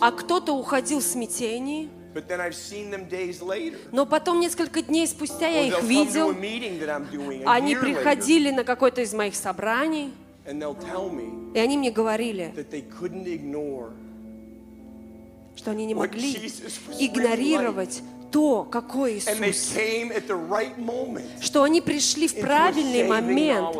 А 0.00 0.12
кто-то 0.12 0.52
уходил 0.52 1.00
в 1.00 1.02
смятении. 1.02 1.88
but 2.12 2.26
then 2.26 2.40
I've 2.40 2.56
seen 2.56 2.90
them 2.90 3.08
days 3.08 3.40
later. 3.40 3.78
Но 3.92 4.04
потом, 4.04 4.40
несколько 4.40 4.82
дней 4.82 5.06
спустя, 5.06 5.46
я 5.48 5.62
их 5.62 5.82
видел. 5.82 6.32
doing 6.32 7.42
Они 7.46 7.74
year 7.74 7.78
later, 7.78 7.80
приходили 7.80 8.50
на 8.50 8.64
какое-то 8.64 9.02
из 9.02 9.12
моих 9.14 9.34
собраний. 9.34 10.12
and 10.46 10.60
they'll 10.60 10.74
tell 10.74 11.10
me 11.10 11.52
И 11.54 11.58
они 11.58 11.76
мне 11.78 11.90
говорили, 11.90 12.52
что 15.56 15.70
они 15.70 15.86
не 15.86 15.94
могли 15.94 16.32
игнорировать 16.98 18.02
то, 18.30 18.64
какой 18.64 19.18
Иисус. 19.18 19.38
right. 20.48 21.42
Что 21.42 21.62
они 21.62 21.80
пришли 21.80 22.28
в 22.28 22.40
правильный 22.40 23.04
момент 23.08 23.76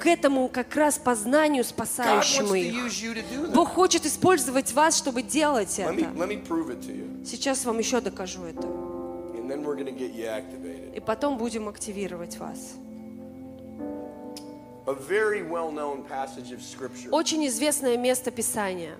к 0.00 0.06
этому 0.06 0.48
как 0.48 0.74
раз 0.74 0.98
познанию 0.98 1.64
спасающему 1.64 2.54
их. 2.54 3.52
Бог 3.52 3.68
хочет 3.68 4.06
использовать 4.06 4.72
вас, 4.72 4.96
чтобы 4.98 5.22
делать 5.22 5.78
это. 5.78 5.92
Сейчас 7.24 7.64
вам 7.64 7.78
еще 7.78 8.00
докажу 8.00 8.44
это. 8.44 8.66
И 10.94 11.00
потом 11.00 11.38
будем 11.38 11.68
активировать 11.68 12.38
вас. 12.38 12.74
Очень 17.10 17.46
известное 17.46 17.96
место 17.96 18.30
Писания 18.30 18.96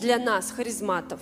для 0.00 0.18
нас, 0.18 0.50
харизматов. 0.50 1.20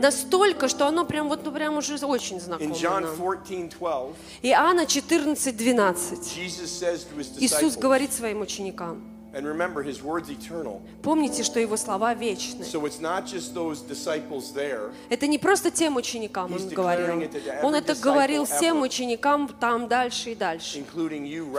Настолько, 0.00 0.68
что 0.68 0.86
оно 0.86 1.04
прям 1.04 1.28
вот 1.28 1.44
ну, 1.44 1.52
прям 1.52 1.76
уже 1.76 1.96
очень 2.06 2.40
знакомо 2.40 2.74
John 2.74 3.00
нам. 3.00 3.16
14 3.16 3.78
12, 3.78 4.14
Иоанна 4.42 4.86
14, 4.86 5.56
12. 5.56 6.34
Jesus 6.34 6.70
says 6.70 7.04
to 7.04 7.16
his 7.18 7.38
Иисус 7.40 7.76
говорит 7.76 8.12
своим 8.12 8.40
ученикам, 8.40 9.15
and 9.36 9.46
remember, 9.46 9.82
his 9.82 10.02
word's 10.02 10.30
eternal. 10.30 10.80
помните, 11.02 11.42
что 11.42 11.60
Его 11.60 11.76
слова 11.76 12.14
вечны. 12.14 12.64
So 12.64 12.86
it's 12.86 13.00
not 13.00 13.26
just 13.26 13.52
those 13.54 13.82
disciples 13.82 14.52
there, 14.54 14.92
Это 15.10 15.26
не 15.26 15.38
просто 15.38 15.70
тем 15.70 15.96
ученикам 15.96 16.52
Он 16.52 16.68
говорил. 16.68 17.22
Он 17.62 17.74
это 17.74 17.94
говорил 17.94 18.46
всем 18.46 18.80
ученикам 18.80 19.48
там 19.48 19.88
дальше 19.88 20.32
и 20.32 20.34
дальше. 20.34 20.82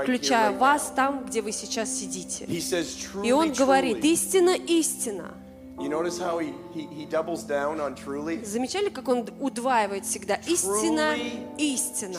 Включая 0.04 0.52
вас 0.52 0.92
там, 0.96 1.26
где 1.26 1.42
вы 1.42 1.52
сейчас 1.52 1.94
сидите. 1.94 2.46
He 2.46 2.58
says, 2.58 3.24
И 3.24 3.32
Он 3.32 3.54
говорит, 3.54 4.04
истина, 4.04 4.56
истина. 4.56 5.34
You 5.80 5.90
notice 5.90 6.18
how 6.18 6.40
he, 6.40 6.54
he, 6.74 6.88
he 6.88 7.06
doubles 7.06 7.44
down 7.44 7.80
on 7.80 7.94
truly? 7.96 8.44
Замечали, 8.44 8.90
как 8.90 9.08
он 9.08 9.28
удваивает 9.40 10.06
всегда? 10.06 10.34
Истина, 10.48 11.16
истина. 11.60 12.18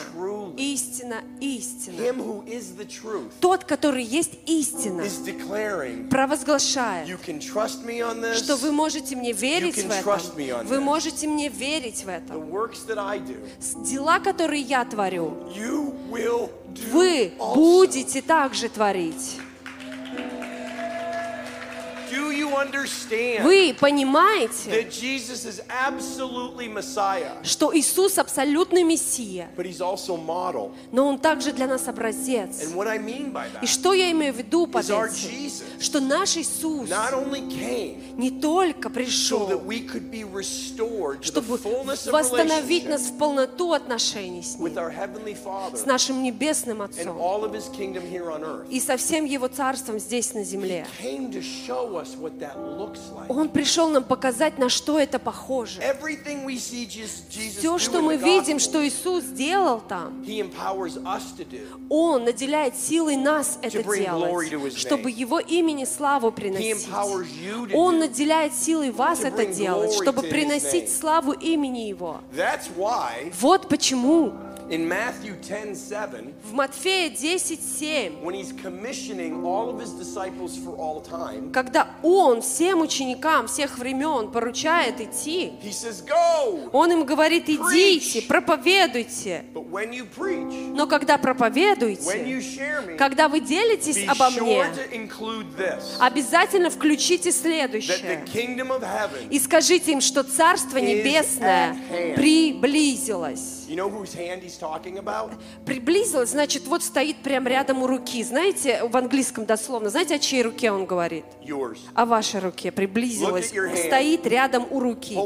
Истина, 0.57 1.23
истина. 1.41 1.97
Тот, 3.41 3.65
который 3.65 4.05
есть 4.05 4.35
истина, 4.47 5.01
is 5.01 5.25
declaring, 5.25 6.09
провозглашает, 6.09 7.09
you 7.09 7.19
can 7.19 7.41
trust 7.41 7.85
me 7.85 7.99
on 8.01 8.21
this. 8.21 8.35
что 8.37 8.57
вы 8.57 8.71
можете 8.71 9.17
мне 9.17 9.33
верить 9.33 9.77
can 9.77 9.89
в 9.89 10.07
trust 10.07 10.37
me 10.37 10.51
on 10.51 10.61
этом. 10.61 10.67
Вы 10.69 10.81
можете 10.81 11.27
мне 11.27 11.49
верить 11.49 12.05
в 12.05 12.09
The 12.09 12.17
это. 12.27 12.35
works 12.35 12.87
that 12.87 12.99
I 12.99 13.19
do, 13.19 13.37
С- 13.59 13.75
Дела, 13.91 14.21
которые 14.21 14.63
я 14.63 14.85
творю, 14.85 15.33
you 15.53 15.93
will 16.11 16.49
do 16.73 16.91
вы 16.93 17.33
будете 17.57 18.23
также 18.23 18.69
творить. 18.69 19.41
Вы 23.43 23.75
понимаете, 23.79 24.89
что 27.43 27.77
Иисус 27.77 28.19
абсолютный 28.19 28.83
Мессия, 28.83 29.49
но 30.93 31.07
Он 31.09 31.19
также 31.19 31.53
для 31.53 31.67
нас 31.67 31.89
образец. 31.89 32.63
И 33.63 33.67
что 33.67 33.93
я 33.93 34.11
имею 34.13 34.33
в 34.33 34.37
виду 34.39 34.67
под 34.67 34.85
этим? 34.85 35.51
Что 35.81 36.01
наш 36.01 36.37
Иисус 36.37 36.89
не 38.17 38.31
только 38.31 38.91
пришел, 38.91 39.49
чтобы 41.23 41.59
восстановить 42.13 42.89
нас 42.89 43.03
в 43.03 43.19
полноту 43.19 43.73
отношений 43.73 44.43
с 44.43 44.59
Ним, 44.59 44.75
с 45.77 45.85
нашим 45.87 46.23
Небесным 46.23 46.83
Отцом 46.83 47.19
и 48.71 48.81
со 48.81 48.97
всем 48.97 49.25
Его 49.25 49.49
Царством 49.49 49.99
здесь 49.99 50.35
на 50.35 50.43
земле. 50.45 50.87
Came 51.99 52.05
to 52.05 52.15
show 52.15 52.16
us 52.16 52.16
what 52.16 52.39
that 52.41 52.57
looks 52.59 53.01
like. 53.15 53.29
Он 53.29 53.49
пришел 53.49 53.89
нам 53.89 54.05
показать, 54.05 54.59
на 54.59 54.69
что 54.69 54.99
это 54.99 55.19
похоже. 55.19 55.81
Все, 57.59 57.79
что 57.79 58.03
мы 58.03 58.16
видим, 58.16 58.59
что 58.59 58.87
Иисус 58.87 59.25
сделал 59.25 59.81
там. 59.81 60.25
Он 61.89 62.25
наделяет 62.25 62.77
силой 62.77 63.16
нас 63.16 63.59
это 63.62 63.83
делать, 63.83 64.77
чтобы. 64.77 65.09
Его 65.19 65.41
имени 65.41 65.85
славу 65.85 66.31
приносить. 66.31 66.87
Он 67.75 67.99
наделяет 67.99 68.55
силой 68.55 68.91
вас 68.91 69.20
это 69.20 69.47
делать, 69.47 69.93
чтобы 69.93 70.23
приносить 70.23 70.95
славу 70.95 71.33
имени 71.33 71.89
Его. 71.89 72.20
Вот 73.41 73.69
почему 73.69 74.33
in 74.70 74.89
Matthew 74.89 75.35
10:7, 75.40 76.32
в 76.45 76.53
Матфея 76.53 77.11
10.7, 77.11 78.23
when 78.23 78.35
He's 78.35 78.53
commissioning 78.53 79.45
all 79.45 79.70
of 79.70 79.81
His 79.81 79.90
disciples 79.93 80.57
for 80.57 80.77
all 80.77 81.03
time, 81.03 81.53
когда 81.53 81.89
Он 82.03 82.43
всем 82.43 82.81
ученикам 82.82 83.47
всех 83.49 83.78
времен 83.78 84.31
поручает 84.31 85.01
идти, 85.01 85.53
He 85.62 85.70
says, 85.70 86.05
"Go." 86.07 86.69
Он 86.73 86.93
им 86.93 87.05
говорит, 87.05 87.49
идите, 87.49 88.23
проповедуйте. 88.23 89.45
But 89.55 89.70
when 89.70 89.93
you 89.93 90.07
preach, 90.07 90.74
Но 90.74 90.86
когда 90.86 91.15
when 91.15 91.19
you 91.19 91.23
проповедуете, 91.23 92.40
share 92.40 92.86
me, 92.86 92.97
когда 92.97 93.28
вы 93.28 93.40
делитесь 93.40 93.97
be 93.97 94.07
обо 94.07 94.31
мне, 94.31 94.62
sure 94.62 94.74
to 94.74 94.93
include 94.93 95.57
this: 95.57 95.97
обязательно 95.99 96.70
включите 96.70 97.31
that 97.31 97.32
the 97.32 97.81
следующее. 97.81 98.24
kingdom 98.27 98.70
of 98.70 98.82
heaven. 98.82 99.28
И 99.31 99.39
скажите 99.39 99.93
им, 99.93 100.01
что 100.01 100.23
Царство 100.23 100.78
Небесное 100.78 101.77
приблизилось. 102.16 103.66
You 103.69 103.77
know 103.77 103.90
whose 103.90 104.15
hand 104.15 104.43
He's 104.43 104.58
Приблизилось, 105.65 106.31
значит, 106.31 106.67
вот 106.67 106.83
стоит 106.83 107.19
прям 107.19 107.47
рядом 107.47 107.83
у 107.83 107.87
руки. 107.87 108.23
Знаете, 108.23 108.83
в 108.85 108.97
английском 108.97 109.45
дословно, 109.47 109.91
знаете, 109.91 110.17
о 110.17 110.19
чьей 110.19 110.43
руке 110.43 110.71
он 110.71 110.87
говорит? 110.87 111.25
Yours. 111.43 111.79
О 111.95 112.07
вашей 112.07 112.41
руке. 112.41 112.71
Hand. 112.71 113.87
Стоит 113.87 114.27
рядом 114.27 114.67
у 114.71 114.81
руки. 114.81 115.17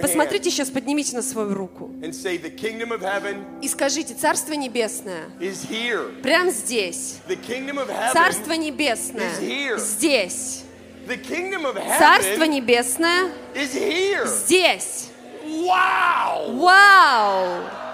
Посмотрите 0.00 0.50
сейчас, 0.50 0.70
поднимите 0.70 1.16
на 1.16 1.22
свою 1.22 1.54
руку. 1.54 1.90
And 2.02 2.12
say, 2.12 2.40
"The 2.40 2.54
kingdom 2.54 2.90
of 2.90 3.00
heaven 3.02 3.60
И 3.62 3.68
скажите, 3.68 4.14
Царство 4.14 4.52
Небесное 4.52 5.26
is 5.40 5.68
here." 5.68 6.20
прямо 6.22 6.50
здесь. 6.50 7.18
Царство 8.12 8.52
Небесное 8.52 9.30
здесь. 9.78 10.64
The 11.06 11.20
kingdom 11.20 11.64
of 11.64 11.98
Царство 11.98 12.44
Небесное 12.44 13.30
is 13.54 13.74
here. 13.74 14.26
здесь. 14.26 15.08
Wow! 15.44 16.56
Вау! 16.58 17.89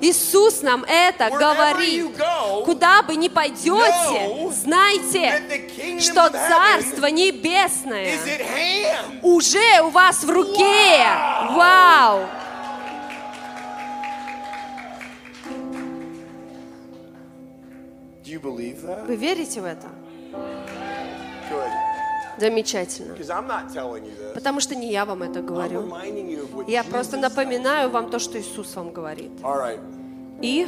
Иисус 0.00 0.62
нам 0.62 0.84
это 0.84 1.28
говорит. 1.30 2.16
Куда 2.64 3.02
бы 3.02 3.16
ни 3.16 3.28
пойдете, 3.28 4.50
знайте, 4.52 6.00
что 6.00 6.30
Царство 6.30 7.06
Небесное 7.06 8.18
уже 9.22 9.82
у 9.82 9.90
вас 9.90 10.24
в 10.24 10.30
руке. 10.30 11.06
Вау! 11.50 12.26
Вы 19.06 19.16
верите 19.16 19.60
в 19.60 19.64
это? 19.64 19.88
Good. 21.50 21.81
Замечательно. 22.42 23.14
Потому 24.34 24.60
что 24.60 24.74
не 24.74 24.90
я 24.90 25.04
вам 25.04 25.22
это 25.22 25.42
говорю. 25.42 25.92
Я 26.66 26.82
просто 26.84 27.16
напоминаю 27.16 27.90
вам 27.90 28.10
то, 28.10 28.18
что 28.18 28.38
Иисус 28.40 28.74
вам 28.74 28.92
говорит. 28.92 29.30
И 30.40 30.66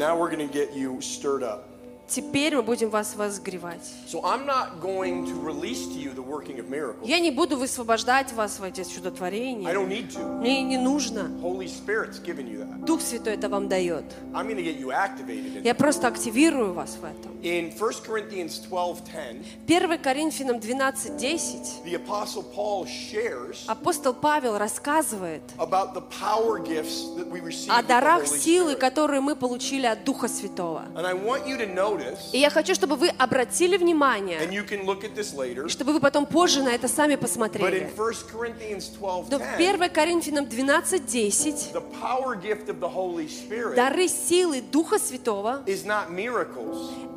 Теперь 2.07 2.55
мы 2.55 2.63
будем 2.63 2.91
вас 2.91 3.15
возгревать. 3.17 3.81
So 4.07 4.23
I'm 4.23 4.45
not 4.47 4.81
going 4.81 5.25
to 5.27 5.35
release 5.41 5.87
to 5.89 5.99
you 5.99 6.13
the 6.15 6.23
working 6.23 6.59
of 6.59 6.69
miracles. 6.69 7.07
Я 7.09 7.19
не 7.19 7.31
буду 7.31 7.57
высвобождать 7.57 8.33
вас 8.35 8.59
в 8.59 8.63
эти 8.63 8.83
I 8.83 8.85
чудотворения. 8.85 9.69
don't 9.73 9.89
need 9.89 10.13
to. 10.13 10.41
Мне 10.41 10.63
не 10.63 10.77
нужно. 10.77 11.31
Holy 11.43 11.67
Spirit's 11.67 12.21
given 12.23 12.47
you 12.47 12.59
that. 12.61 12.85
Дух 12.85 13.01
Святой 13.01 13.35
это 13.35 13.49
вам 13.49 13.69
дает. 13.69 14.05
I'm 14.35 14.47
going 14.47 14.57
to 14.57 14.63
get 14.63 14.79
you 14.79 14.91
activated 14.91 15.57
in 15.57 15.63
Я 15.65 15.75
просто 15.75 16.09
активирую 16.09 16.75
вас 16.75 16.97
в 17.01 17.05
этом. 17.05 17.33
In 17.43 17.73
1 17.73 18.05
Corinthians 18.07 18.61
12:10, 18.71 19.45
1 19.67 19.99
Коринфянам 19.99 20.57
12.10 20.57 21.85
the 21.85 21.95
apostle 21.95 22.45
Paul 22.55 22.87
shares 22.87 23.65
апостол 23.67 24.15
Павел 24.15 24.57
рассказывает 24.59 25.43
about 25.59 25.95
the 25.95 26.03
power 26.03 26.59
gifts 26.59 27.05
that 27.17 27.31
we 27.31 27.41
receive 27.41 27.71
о 27.71 27.83
дарах 27.83 28.27
силы, 28.27 28.77
которые 28.77 29.21
мы 29.21 29.37
получили 29.37 29.87
от 29.87 30.05
Духа 30.05 30.29
Святого. 30.29 30.85
And 30.95 31.07
I 31.07 31.15
want 31.15 31.47
you 31.47 31.57
to 31.59 31.67
notice, 31.67 31.94
И 32.33 32.39
я 32.39 32.51
хочу, 32.51 32.75
чтобы 32.75 32.97
вы 32.97 33.09
обратили 33.09 33.77
внимание, 33.77 34.41
и 34.45 35.69
чтобы 35.69 35.93
вы 35.93 36.01
потом 36.01 36.27
позже 36.27 36.63
на 36.63 36.71
это 36.71 36.89
сами 36.89 37.17
посмотрели. 37.17 37.91
1 37.97 38.15
Corinthians 38.33 38.93
Но 39.31 39.39
12:10, 39.39 39.57
1 39.59 39.91
Коринфянам 39.91 40.45
12.10 40.45 41.73
the 41.73 41.83
power 42.01 42.35
gift 42.37 42.69
of 42.69 42.79
the 42.81 42.93
Holy 42.93 43.29
Spirit 43.29 43.75
дары 43.75 44.09
силы 44.09 44.61
Духа 44.61 44.99
Святого 44.99 45.63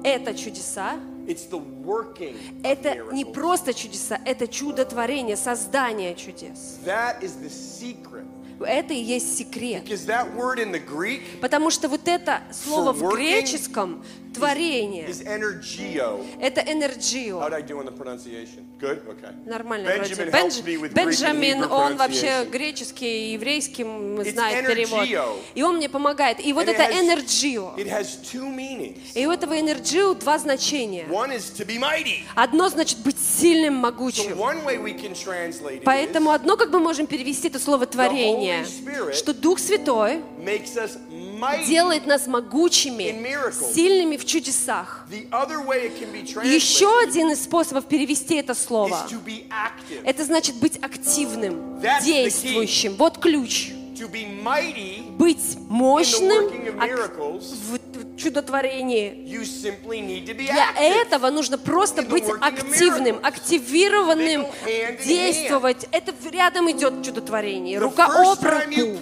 это 0.03 0.33
чудеса, 0.33 0.95
это 2.63 2.95
не 3.11 3.25
просто 3.25 3.73
чудеса, 3.73 4.19
это 4.25 4.47
чудотворение, 4.47 5.35
создание 5.35 6.15
чудес. 6.15 6.77
Это 8.59 8.93
и 8.93 9.01
есть 9.01 9.37
секрет. 9.37 9.83
Потому 11.41 11.69
что 11.69 11.87
вот 11.89 12.07
это 12.07 12.41
слово 12.51 12.91
в 12.93 13.01
греческом 13.13 14.03
творение, 14.33 15.07
это? 16.39 16.61
Okay. 19.07 19.45
Нормально 19.47 19.87
Benjamin 19.89 20.31
Бенж- 20.31 20.93
Бенджамин, 20.93 21.63
он 21.71 21.95
вообще 21.97 22.45
греческий 22.51 23.29
и 23.29 23.33
еврейский 23.33 23.83
м, 23.83 24.19
It's 24.19 24.33
знает 24.33 24.67
перевод. 24.67 25.01
energio. 25.07 25.35
И 25.55 25.63
он 25.63 25.77
мне 25.77 25.89
помогает. 25.89 26.39
И 26.39 26.53
вот 26.53 26.67
And 26.67 26.71
это 26.73 26.83
meanings. 28.55 28.99
И 29.15 29.25
у 29.25 29.31
этого 29.31 29.59
энерджио 29.59 30.13
два 30.13 30.37
значения. 30.37 31.05
Одно 32.35 32.69
значит 32.69 32.99
быть 32.99 33.17
сильным, 33.19 33.75
So 33.77 33.81
могучим. 33.81 34.33
it 34.33 35.83
Поэтому 35.83 36.31
одно, 36.31 36.57
как 36.57 36.69
мы 36.69 36.79
можем 36.79 37.07
перевести 37.07 37.47
это 37.47 37.59
слово 37.59 37.85
творение, 37.87 38.46
Spirit 38.47 39.13
что 39.13 39.33
Дух 39.33 39.59
Святой 39.59 40.21
делает 41.67 42.05
нас 42.05 42.27
могучими, 42.27 43.15
сильными 43.73 44.17
в 44.17 44.25
чудесах. 44.25 45.05
Еще 45.09 46.99
один 46.99 47.31
из 47.31 47.43
способов 47.43 47.85
перевести 47.85 48.35
это 48.35 48.53
слово, 48.53 49.07
это 50.03 50.23
значит 50.23 50.55
быть 50.55 50.77
активным, 50.77 51.81
действующим. 52.03 52.95
Вот 52.95 53.17
ключ. 53.19 53.71
Быть 55.17 55.57
мощным 55.69 56.49
в 57.41 58.17
чудотворении. 58.17 59.25
Для 60.33 60.73
этого 60.77 61.29
нужно 61.29 61.57
просто 61.57 62.01
быть 62.03 62.25
активным, 62.41 63.19
активированным, 63.23 64.45
действовать. 65.05 65.87
Это 65.91 66.13
рядом 66.31 66.69
идет 66.71 67.03
чудотворение. 67.03 67.79
Рука 67.79 68.05
об 68.05 68.43
руку. 68.43 68.99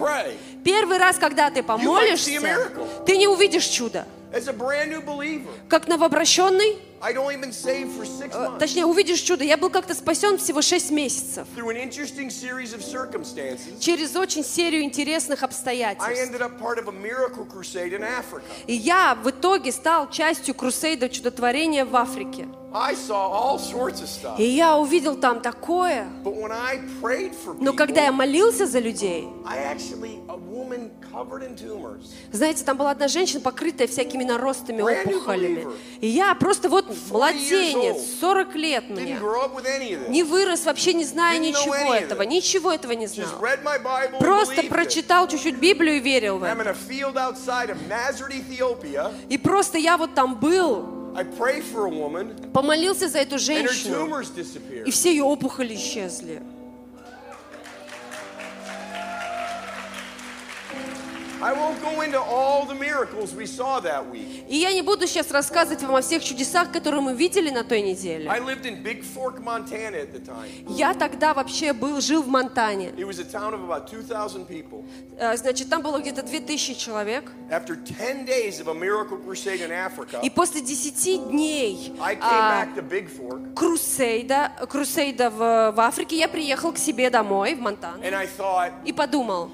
Первый 0.66 0.98
раз, 0.98 1.16
когда 1.16 1.48
ты 1.50 1.62
помолишься, 1.62 2.58
ты 3.06 3.16
не 3.16 3.28
увидишь 3.28 3.66
чудо. 3.66 4.04
Как 5.68 5.86
новообращенный, 5.86 6.76
э, 8.32 8.58
точнее, 8.58 8.84
увидишь 8.84 9.20
чудо. 9.20 9.44
Я 9.44 9.56
был 9.56 9.70
как-то 9.70 9.94
спасен 9.94 10.38
всего 10.38 10.60
6 10.60 10.90
месяцев. 10.90 11.46
Через 13.80 14.16
очень 14.16 14.44
серию 14.44 14.82
интересных 14.82 15.42
обстоятельств. 15.44 16.10
И 18.66 18.72
я 18.74 19.14
в 19.14 19.30
итоге 19.30 19.70
стал 19.72 20.10
частью 20.10 20.54
крусейда 20.54 21.08
чудотворения 21.08 21.84
в 21.84 21.94
Африке. 21.94 22.48
И 24.38 24.44
я 24.44 24.76
увидел 24.76 25.16
там 25.16 25.40
такое. 25.40 26.06
Но 27.60 27.72
когда 27.72 28.04
я 28.04 28.12
молился 28.12 28.66
за 28.66 28.78
людей. 28.78 29.28
Знаете, 32.32 32.64
там 32.64 32.76
была 32.76 32.90
одна 32.90 33.08
женщина, 33.08 33.40
покрытая 33.40 33.88
всякими 33.88 34.24
наростами, 34.24 34.82
опухолями. 34.82 35.66
И 36.00 36.08
я 36.08 36.34
просто 36.34 36.68
вот 36.68 36.86
40 36.86 37.10
младенец, 37.10 37.76
years 37.76 37.94
old. 37.94 38.20
40 38.20 38.54
лет 38.56 38.90
мне. 38.90 39.18
Не 40.08 40.22
вырос, 40.22 40.64
вообще 40.66 40.92
не 40.94 41.04
зная 41.04 41.38
ничего 41.38 41.94
этого, 41.94 42.22
ничего 42.22 42.72
этого 42.72 42.92
не 42.92 43.06
знал. 43.06 43.28
Просто 44.18 44.62
прочитал 44.64 45.28
чуть-чуть 45.28 45.56
Библию 45.56 45.96
и 45.96 46.00
верил 46.00 46.38
в 46.38 46.42
это. 46.42 46.76
И 49.28 49.38
просто 49.38 49.78
я 49.78 49.96
вот 49.96 50.14
там 50.14 50.38
был, 50.38 50.95
Помолился 52.52 53.08
за 53.08 53.18
эту 53.18 53.38
женщину, 53.38 54.08
и 54.84 54.90
все 54.90 55.10
ее 55.10 55.24
опухоли 55.24 55.74
исчезли. 55.74 56.42
И 64.48 64.56
я 64.56 64.72
не 64.72 64.82
буду 64.82 65.06
сейчас 65.06 65.30
рассказывать 65.30 65.82
вам 65.82 65.96
о 65.96 66.00
всех 66.00 66.24
чудесах, 66.24 66.72
которые 66.72 67.02
мы 67.02 67.14
видели 67.14 67.50
на 67.50 67.62
той 67.62 67.82
неделе. 67.82 68.30
Я 70.68 70.94
тогда 70.94 71.34
вообще 71.34 71.72
был, 71.72 72.00
жил 72.00 72.22
в 72.22 72.28
Монтане. 72.28 72.88
It 72.96 73.06
was 73.06 73.18
a 73.18 73.24
town 73.24 73.52
of 73.52 73.60
about 73.68 73.86
2,000 73.90 74.46
people. 74.46 74.84
Э, 75.18 75.36
Значит, 75.36 75.68
там 75.68 75.82
было 75.82 75.98
где-то 75.98 76.22
2000 76.22 76.74
человек. 76.74 77.30
After 77.50 77.76
10 77.76 78.24
days 78.26 78.60
of 78.60 78.68
a 78.68 78.74
miracle 78.74 79.18
crusade 79.18 79.60
in 79.60 79.70
Africa, 79.70 80.20
И 80.22 80.30
после 80.30 80.60
10 80.62 81.28
дней 81.28 81.92
а, 82.00 82.66
крусейда, 83.54 84.52
крусейда 84.68 85.30
в, 85.30 85.72
в 85.72 85.80
Африке, 85.80 86.16
я 86.16 86.28
приехал 86.28 86.72
к 86.72 86.78
себе 86.78 87.10
домой, 87.10 87.54
в 87.54 87.60
thought, 88.38 88.72
и 88.84 88.92
подумал, 88.92 89.50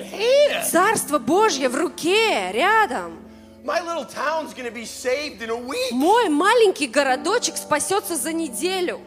at 0.00 0.06
hand. 0.06 0.70
Царство 0.70 1.18
Божье 1.18 1.68
в 1.68 1.74
руке, 1.74 2.50
рядом. 2.52 3.18
My 3.64 3.80
little 3.80 4.06
town's 4.06 4.54
going 4.54 4.64
to 4.64 4.72
be 4.72 4.86
saved 4.86 5.42
in 5.42 5.50
a 5.50 5.56
week. 5.56 5.92
Мой 5.92 6.28
маленький 6.28 6.86
городочек 6.86 7.56
спасется 7.56 8.16
за 8.16 8.32
неделю. 8.32 9.00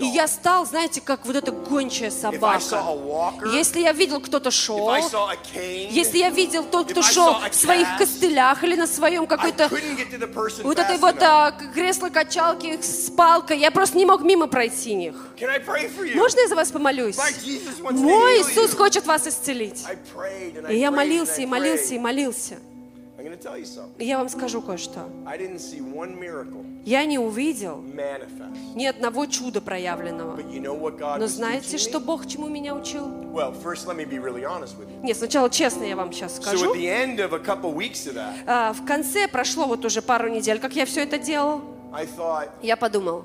И 0.00 0.06
я 0.06 0.26
стал, 0.26 0.66
знаете, 0.66 1.00
как 1.00 1.24
вот 1.26 1.36
эта 1.36 1.52
гончая 1.52 2.10
собака. 2.10 2.60
Если 3.52 3.80
я 3.80 3.92
видел, 3.92 4.20
кто-то 4.20 4.50
шел, 4.50 4.92
если 5.54 6.18
я 6.18 6.30
видел 6.30 6.64
тот, 6.64 6.90
кто 6.90 7.02
шел 7.02 7.34
в 7.50 7.54
своих 7.54 7.86
костылях 7.98 8.64
или 8.64 8.74
на 8.76 8.86
своем 8.86 9.26
какой-то 9.26 9.68
вот 10.64 10.78
этой 10.78 10.98
вот 10.98 11.22
а, 11.22 11.52
кресло-качалке 11.74 12.82
с 12.82 13.10
палкой, 13.10 13.58
я 13.58 13.70
просто 13.70 13.96
не 13.96 14.06
мог 14.06 14.22
мимо 14.22 14.46
пройти 14.46 14.94
них. 14.94 15.14
Можно 16.14 16.40
я 16.40 16.48
за 16.48 16.56
вас 16.56 16.70
помолюсь? 16.72 17.16
Мой 17.90 18.40
Иисус 18.42 18.74
хочет 18.74 19.06
вас 19.06 19.26
исцелить. 19.26 19.84
И 20.68 20.76
я 20.76 20.90
молился, 20.90 21.42
и 21.42 21.46
молился, 21.46 21.94
и 21.94 21.98
молился. 21.98 22.58
Я 23.98 24.18
вам 24.18 24.28
скажу 24.28 24.62
кое-что. 24.62 25.08
Я 26.84 27.04
не 27.04 27.18
увидел 27.18 27.82
ни 28.76 28.84
одного 28.86 29.26
чуда 29.26 29.60
проявленного. 29.60 30.36
Но 31.18 31.26
знаете, 31.26 31.78
что? 31.78 31.98
Бог 32.00 32.26
чему 32.28 32.48
меня 32.48 32.74
учил? 32.76 33.06
Нет, 35.02 35.16
сначала 35.16 35.50
честно 35.50 35.82
я 35.84 35.96
вам 35.96 36.12
сейчас 36.12 36.36
скажу. 36.36 36.72
А, 38.46 38.72
в 38.72 38.84
конце 38.84 39.26
прошло 39.28 39.66
вот 39.66 39.84
уже 39.84 40.00
пару 40.00 40.28
недель, 40.28 40.60
как 40.60 40.74
я 40.76 40.86
все 40.86 41.02
это 41.02 41.18
делал. 41.18 41.60
Я 42.62 42.76
подумал, 42.76 43.24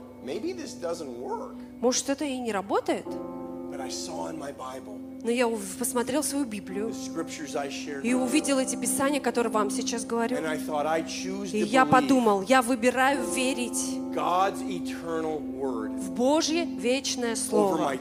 может 1.81 2.09
это 2.09 2.25
и 2.25 2.37
не 2.39 2.51
работает? 2.51 3.05
Но 5.23 5.31
я 5.31 5.49
посмотрел 5.79 6.21
свою 6.21 6.43
Библию 6.43 6.93
и 8.03 8.13
увидел 8.13 8.59
эти 8.59 8.75
писания, 8.75 9.21
которые 9.21 9.53
вам 9.53 9.71
сейчас 9.71 10.03
говорю. 10.03 10.37
И 11.51 11.59
я 11.59 11.85
подумал, 11.85 12.41
я 12.41 12.61
выбираю 12.61 13.23
верить 13.31 13.99
в 15.97 16.11
Божье 16.11 16.65
вечное 16.65 17.35
Слово 17.35 17.97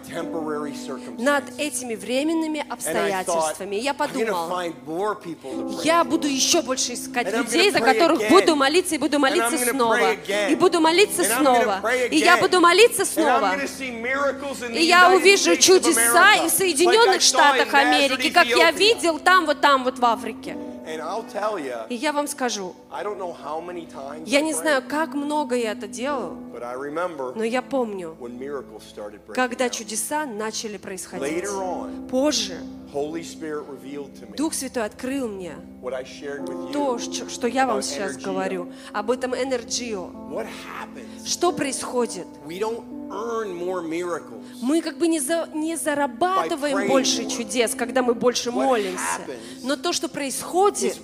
над 1.18 1.44
этими 1.58 1.94
временными 1.94 2.64
обстоятельствами. 2.68 3.76
И 3.76 3.80
я 3.80 3.94
подумал, 3.94 4.50
я 5.84 6.04
буду 6.04 6.26
еще 6.26 6.60
больше 6.60 6.94
искать 6.94 7.32
людей, 7.32 7.70
за 7.70 7.80
которых 7.80 8.28
буду 8.28 8.56
молиться 8.56 8.96
и 8.96 8.98
буду 8.98 9.18
молиться 9.18 9.56
снова. 9.56 10.12
И 10.50 10.54
буду 10.56 10.80
молиться 10.80 11.24
снова. 11.24 11.80
И 12.10 12.16
я 12.16 12.36
буду 12.36 12.60
молиться 12.60 13.04
снова. 13.04 13.56
И 14.70 14.82
я 14.82 15.14
увижу 15.14 15.56
чудеса 15.56 16.34
и 16.44 16.48
в 16.48 16.52
Соединенных 17.20 17.22
Штатах 17.22 17.74
Америки, 17.74 18.30
как 18.30 18.46
я 18.46 18.70
видел 18.70 19.18
там, 19.18 19.46
вот 19.46 19.60
там, 19.60 19.84
вот 19.84 19.98
в 19.98 20.04
Африке. 20.04 20.56
И 21.88 21.94
я 21.94 22.12
вам 22.12 22.26
скажу, 22.26 22.74
я 24.26 24.40
не 24.40 24.52
знаю, 24.52 24.82
как 24.88 25.14
много 25.14 25.54
я 25.54 25.72
это 25.72 25.86
делал, 25.86 26.36
но 27.36 27.44
я 27.44 27.62
помню, 27.62 28.16
когда 29.32 29.70
чудеса 29.70 30.26
начали 30.26 30.76
происходить. 30.78 31.44
Позже 32.10 32.58
Дух 34.36 34.54
Святой 34.54 34.84
открыл 34.84 35.28
мне 35.28 35.54
то, 36.72 36.98
что 36.98 37.46
я 37.46 37.66
вам 37.66 37.82
сейчас 37.82 38.16
говорю, 38.16 38.72
об 38.92 39.10
этом 39.10 39.34
happens? 39.34 41.26
Что 41.26 41.52
происходит? 41.52 42.26
Мы 44.62 44.80
как 44.80 44.96
бы 44.98 45.06
не, 45.08 45.20
за- 45.20 45.48
не 45.54 45.76
зарабатываем 45.76 46.88
больше 46.88 47.28
чудес, 47.28 47.74
когда 47.74 48.02
мы 48.02 48.14
больше 48.14 48.50
молимся. 48.50 49.20
Но 49.62 49.76
то, 49.76 49.92
что 49.92 50.08
происходит, 50.08 50.96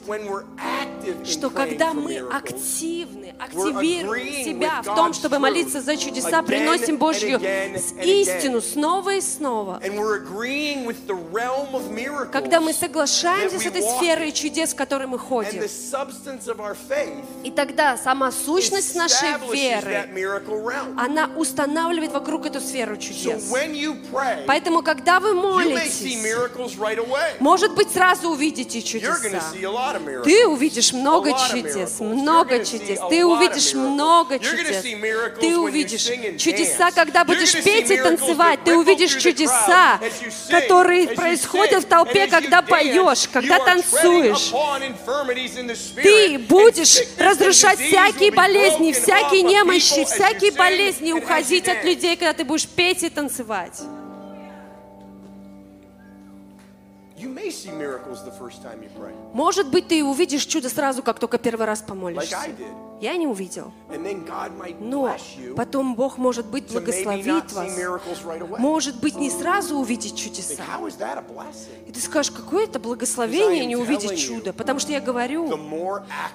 что 1.25 1.50
когда 1.50 1.92
мы 1.92 2.17
активны, 2.18 3.34
активируем 3.39 4.44
себя 4.44 4.81
в 4.83 4.86
том, 4.86 5.12
чтобы 5.12 5.39
молиться 5.39 5.81
за 5.83 5.97
чудеса, 5.97 6.42
приносим 6.42 6.97
Божью 6.99 7.39
истину 8.02 8.60
снова 8.62 9.15
и 9.15 9.20
снова. 9.20 9.78
Когда 12.32 12.60
мы 12.60 12.73
соглашаемся 12.73 13.58
с 13.58 13.66
этой 13.66 13.82
сферой 13.82 14.32
чудес, 14.32 14.73
в 14.73 14.76
которой 14.76 15.07
мы 15.07 15.18
ходим, 15.18 15.62
и 17.44 17.50
тогда 17.50 17.97
сама 17.97 18.32
сущность 18.32 18.94
нашей 18.94 19.28
веры, 19.52 20.08
она 20.97 21.31
устанавливает 21.36 22.12
вокруг 22.12 22.47
эту 22.47 22.60
сферу 22.60 22.97
чудес. 22.97 23.52
Поэтому, 24.47 24.82
когда 24.82 25.20
вы 25.20 25.34
молитесь, 25.34 26.18
может 27.39 27.74
быть, 27.74 27.90
сразу 27.90 28.31
увидите 28.31 28.82
чудеса. 28.82 29.42
Ты 30.24 30.47
увидишь 30.47 30.92
много 30.92 31.32
чудес, 31.50 32.00
много 32.00 32.65
чудес. 32.65 33.00
Ты 33.08 33.24
увидишь 33.24 33.74
много 33.74 34.39
чудес. 34.39 34.82
Ты 35.40 35.57
увидишь 35.57 36.05
чудеса, 36.39 36.90
когда 36.90 37.24
будешь 37.24 37.52
петь 37.62 37.90
и 37.90 37.97
танцевать. 37.97 38.60
Ты 38.65 38.76
увидишь 38.76 39.15
чудеса, 39.15 40.00
которые 40.50 41.08
as 41.28 41.47
происходят 41.68 41.84
в 41.84 41.88
толпе, 41.88 42.26
когда 42.26 42.62
поешь, 42.62 43.28
когда 43.28 43.58
танцуешь. 43.58 44.52
Ты 45.94 46.38
будешь 46.38 46.98
разрушать 47.18 47.78
всякие 47.78 48.32
болезни, 48.32 48.92
всякие 48.92 49.42
немощи, 49.42 50.05
всякие 50.05 50.52
болезни, 50.52 51.12
уходить 51.12 51.68
от 51.68 51.84
людей, 51.84 52.16
когда 52.16 52.32
ты 52.32 52.44
будешь 52.44 52.68
петь 52.68 53.02
и 53.02 53.10
танцевать. 53.10 53.80
Может 59.32 59.68
быть, 59.70 59.88
ты 59.88 60.05
увидишь 60.05 60.47
чудо 60.47 60.68
сразу, 60.68 61.02
как 61.02 61.18
только 61.18 61.38
первый 61.38 61.66
раз 61.66 61.82
помолишься. 61.82 62.38
Я 63.00 63.16
не 63.16 63.26
увидел. 63.26 63.72
Но 64.80 65.16
потом 65.56 65.94
Бог, 65.94 66.18
может 66.18 66.46
быть, 66.46 66.70
благословит 66.70 67.52
вас. 67.52 67.72
Может 68.58 69.00
быть, 69.00 69.16
не 69.16 69.30
сразу 69.30 69.76
увидеть 69.76 70.16
чудеса. 70.16 70.64
И 71.86 71.92
ты 71.92 72.00
скажешь, 72.00 72.32
какое 72.32 72.64
это 72.64 72.78
благословение 72.78 73.66
не 73.66 73.76
увидеть 73.76 74.18
чудо. 74.18 74.52
Потому 74.52 74.80
что 74.80 74.92
я 74.92 75.00
говорю, 75.00 75.48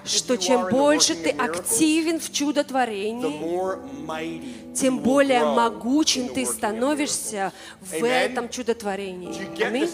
что 0.04 0.36
чем 0.36 0.68
больше 0.68 1.14
ты 1.14 1.30
активен 1.30 2.18
в 2.18 2.32
чудотворении, 2.32 4.74
тем 4.74 4.98
более 5.00 5.44
могучим 5.44 6.28
ты 6.28 6.46
становишься 6.46 7.52
в 7.80 8.04
этом 8.04 8.48
чудотворении. 8.48 9.34
Аминь. 9.62 9.88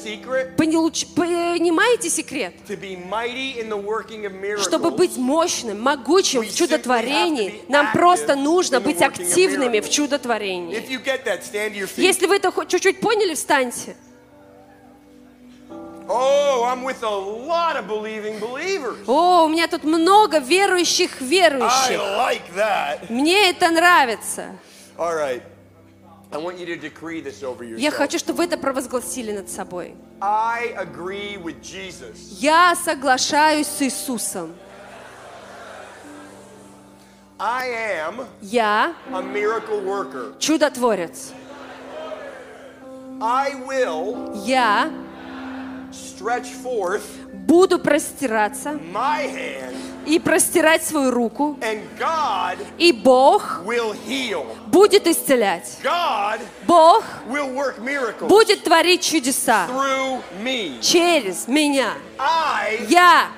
Понимаете 1.15 2.11
секрет? 2.11 2.55
Чтобы 4.61 4.91
быть 4.91 5.17
мощным, 5.17 5.83
могучим 5.83 6.43
в 6.43 6.55
be 6.69 7.63
нам 7.69 7.93
просто 7.93 8.37
нужно 8.37 8.81
быть 8.81 9.03
активными 9.03 9.81
в 9.81 9.91
чудотворении. 9.91 10.75
Если 11.97 12.27
вы 12.27 12.37
это 12.37 12.51
хоть 12.51 12.69
чуть-чуть 12.69 13.01
поняли, 13.01 13.35
встаньте. 13.35 13.97
Oh. 16.13 16.51
О, 19.07 19.45
у 19.45 19.49
меня 19.49 19.69
тут 19.69 19.85
много 19.85 20.39
верующих 20.39 21.21
верующих. 21.21 22.01
Мне 23.09 23.51
это 23.51 23.71
нравится. 23.71 24.57
Я 27.79 27.91
хочу, 27.91 28.19
чтобы 28.19 28.39
вы 28.39 28.45
это 28.45 28.59
провозгласили 28.59 29.33
над 29.33 29.51
собой. 29.51 29.95
Я 32.39 32.75
соглашаюсь 32.77 33.67
с 33.67 33.83
Иисусом. 33.83 34.55
I 37.43 37.69
am 38.05 38.27
Я 38.43 38.93
a 39.13 39.23
miracle 39.23 39.81
worker. 39.83 40.35
чудотворец. 40.39 41.33
I 43.23 43.55
will 43.67 44.33
Я 44.47 44.91
stretch 45.91 46.49
forth 46.63 47.03
буду 47.47 47.79
простираться 47.79 48.79
my 48.93 49.25
hand, 49.27 49.75
и 50.07 50.19
простирать 50.19 50.85
свою 50.85 51.11
руку, 51.11 51.57
and 51.63 51.81
God 51.99 52.59
и 52.79 52.93
Бог 52.93 53.63
will 53.65 53.95
heal. 54.07 54.45
будет 54.67 55.07
исцелять. 55.07 55.79
God 55.83 56.41
Бог 56.67 57.03
will 57.29 57.55
work 57.55 57.79
miracles 57.79 58.29
будет 58.29 58.63
творить 58.65 59.03
чудеса 59.03 59.67
through 59.67 60.23
me. 60.43 60.79
через 60.83 61.49
меня. 61.49 61.95
I 62.19 62.87
Я 62.89 63.29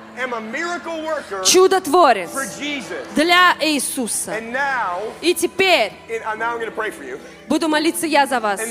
чудотворец 1.45 2.29
для 3.15 3.55
Иисуса. 3.61 4.35
И 5.21 5.33
теперь 5.33 5.93
uh, 6.09 7.19
буду 7.47 7.67
молиться 7.67 8.05
я 8.05 8.25
за 8.25 8.39
вас. 8.39 8.61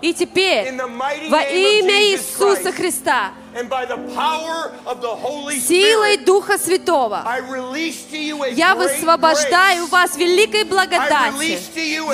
И 0.00 0.14
теперь 0.14 0.72
во 1.30 1.42
имя 1.42 2.12
Иисуса 2.12 2.72
Христа, 2.72 3.32
силой 5.60 6.16
Духа 6.18 6.58
Святого, 6.58 7.24
я 8.52 8.74
высвобождаю 8.74 9.86
вас 9.86 10.16
великой 10.16 10.64
благодати. 10.64 11.58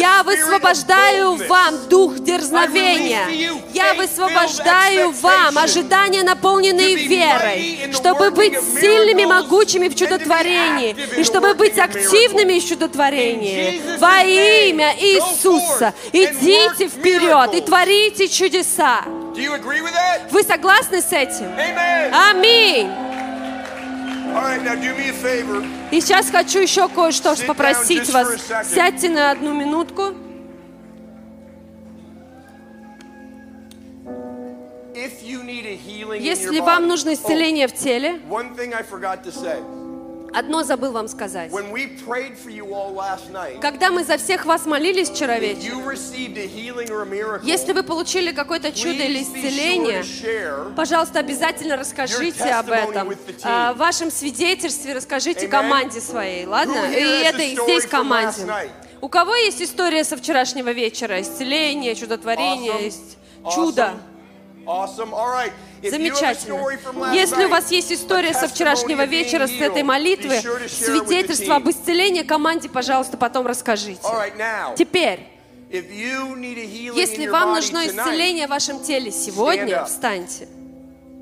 Я 0.01 0.23
высвобождаю 0.23 1.37
вам 1.49 1.89
дух 1.89 2.19
дерзновения. 2.19 3.29
Я 3.73 3.95
высвобождаю 3.95 5.11
вам 5.11 5.59
ожидания, 5.59 6.23
наполненные 6.23 6.97
верой, 6.97 7.93
чтобы 7.93 8.31
быть 8.31 8.59
сильными, 8.81 9.25
могучими 9.25 9.89
в 9.89 9.95
чудотворении, 9.95 10.97
и 11.19 11.25
чтобы 11.25 11.55
быть 11.55 11.79
активными 11.79 12.59
в 12.59 12.69
чудотворении. 12.69 13.83
Во 13.99 14.23
имя 14.23 14.95
Иисуса 14.99 15.95
идите 16.13 16.89
вперед 16.89 17.55
и 17.55 17.61
творите 17.61 18.29
чудеса. 18.29 19.05
Вы 20.31 20.43
согласны 20.43 21.01
с 21.01 21.13
этим? 21.13 21.47
Аминь. 22.31 22.91
И 25.91 26.01
сейчас 26.01 26.31
хочу 26.31 26.61
еще 26.61 26.89
кое-что 26.89 27.35
попросить 27.47 28.11
вас. 28.13 28.29
Сядьте 28.73 29.09
на 29.09 29.31
одну 29.31 29.55
минутку. 29.55 30.15
Если 36.19 36.61
вам 36.61 36.87
нужно 36.89 37.15
исцеление 37.15 37.69
в 37.69 37.75
теле, 37.75 38.21
одно 40.35 40.63
забыл 40.63 40.93
вам 40.93 41.09
сказать. 41.09 41.51
Когда 43.61 43.91
мы 43.91 44.05
за 44.05 44.17
всех 44.19 44.45
вас 44.45 44.67
молились 44.67 45.11
вчера 45.11 45.39
вечером, 45.39 45.83
если 47.43 47.73
вы 47.73 47.83
получили 47.83 48.33
какое-то 48.33 48.73
чудо 48.73 49.05
или 49.05 49.23
исцеление, 49.23 50.05
пожалуйста, 50.77 51.21
обязательно 51.21 51.77
расскажите 51.77 52.45
об 52.45 52.71
этом. 52.71 53.13
А, 53.45 53.73
В 53.73 53.79
вашем 53.79 54.11
свидетельстве 54.11 54.95
расскажите 54.95 55.49
команде 55.49 56.01
своей, 56.01 56.47
ладно? 56.47 56.73
И 56.73 56.95
here 56.95 57.23
has 57.23 57.29
это 57.29 57.39
a 57.39 57.45
и 57.45 57.57
story 57.57 57.65
здесь 57.65 57.87
команде. 57.87 58.71
У 59.01 59.09
кого 59.09 59.35
есть 59.35 59.61
история 59.61 60.03
со 60.05 60.17
вчерашнего 60.17 60.71
вечера? 60.71 61.21
Исцеление, 61.21 61.95
чудотворение, 61.95 62.89
Awesome. 62.89 63.55
чудо. 63.55 63.83
Awesome. 63.83 64.14
Замечательно. 65.83 67.13
Если 67.13 67.45
у 67.45 67.49
вас 67.49 67.71
есть 67.71 67.93
история 67.93 68.33
со 68.33 68.49
вчерашнего 68.49 69.05
вечера, 69.05 69.47
с 69.47 69.53
этой 69.53 69.83
молитвы, 69.83 70.41
свидетельство 70.69 71.57
об 71.57 71.69
исцелении 71.69 72.23
команде, 72.23 72.69
пожалуйста, 72.69 73.17
потом 73.17 73.47
расскажите. 73.47 74.01
Теперь, 74.77 75.29
если 75.71 77.27
вам 77.27 77.55
нужно 77.55 77.87
исцеление 77.87 78.47
в 78.47 78.51
вашем 78.51 78.83
теле 78.83 79.11
сегодня, 79.11 79.85
встаньте. 79.85 80.49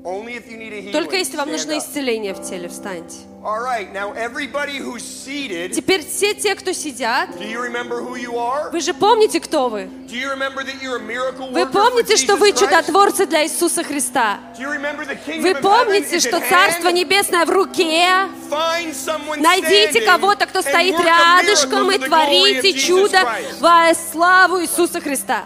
Только 0.03 1.15
если 1.15 1.37
вам 1.37 1.49
нужно 1.49 1.77
исцеление 1.77 2.33
в 2.33 2.41
теле, 2.43 2.67
встаньте. 2.67 3.15
All 3.43 3.59
right, 3.61 3.91
now 3.93 4.13
everybody 4.15 4.79
who's 4.79 5.03
seated, 5.03 5.73
Теперь 5.73 6.05
все 6.05 6.33
те, 6.33 6.55
кто 6.55 6.71
сидят, 6.71 7.29
do 7.31 7.45
you 7.45 7.59
remember 7.61 8.01
who 8.01 8.15
you 8.15 8.35
are? 8.35 8.71
вы 8.71 8.79
же 8.79 8.93
помните, 8.93 9.41
кто 9.41 9.67
вы? 9.67 9.89
Do 10.07 10.15
you 10.15 10.29
remember 10.29 10.63
that 10.63 10.81
you're 10.81 10.95
a 10.95 11.01
miracle 11.01 11.51
Вы 11.51 11.65
помните, 11.65 12.15
что 12.15 12.37
вы 12.37 12.53
чудотворцы 12.53 13.25
для 13.25 13.43
Иисуса 13.43 13.83
Христа? 13.83 14.39
Do 14.57 14.63
you 14.63 14.71
remember 14.71 15.05
the 15.05 15.17
kingdom 15.25 15.41
Вы 15.41 15.55
помните, 15.55 16.19
что 16.21 16.39
Царство? 16.39 16.87
Небесное 16.87 17.45
в 17.45 17.49
руке? 17.49 18.29
Find 18.49 18.93
someone 18.93 19.41
Найдите 19.41 20.01
кого-то, 20.01 20.45
кто 20.45 20.61
стоит 20.61 20.95
рядышком, 20.97 21.91
и 21.91 21.97
творите 21.97 22.73
чудо 22.73 23.27
во 23.59 23.93
славу 23.93 24.61
Иисуса 24.61 25.01
Христа. 25.01 25.43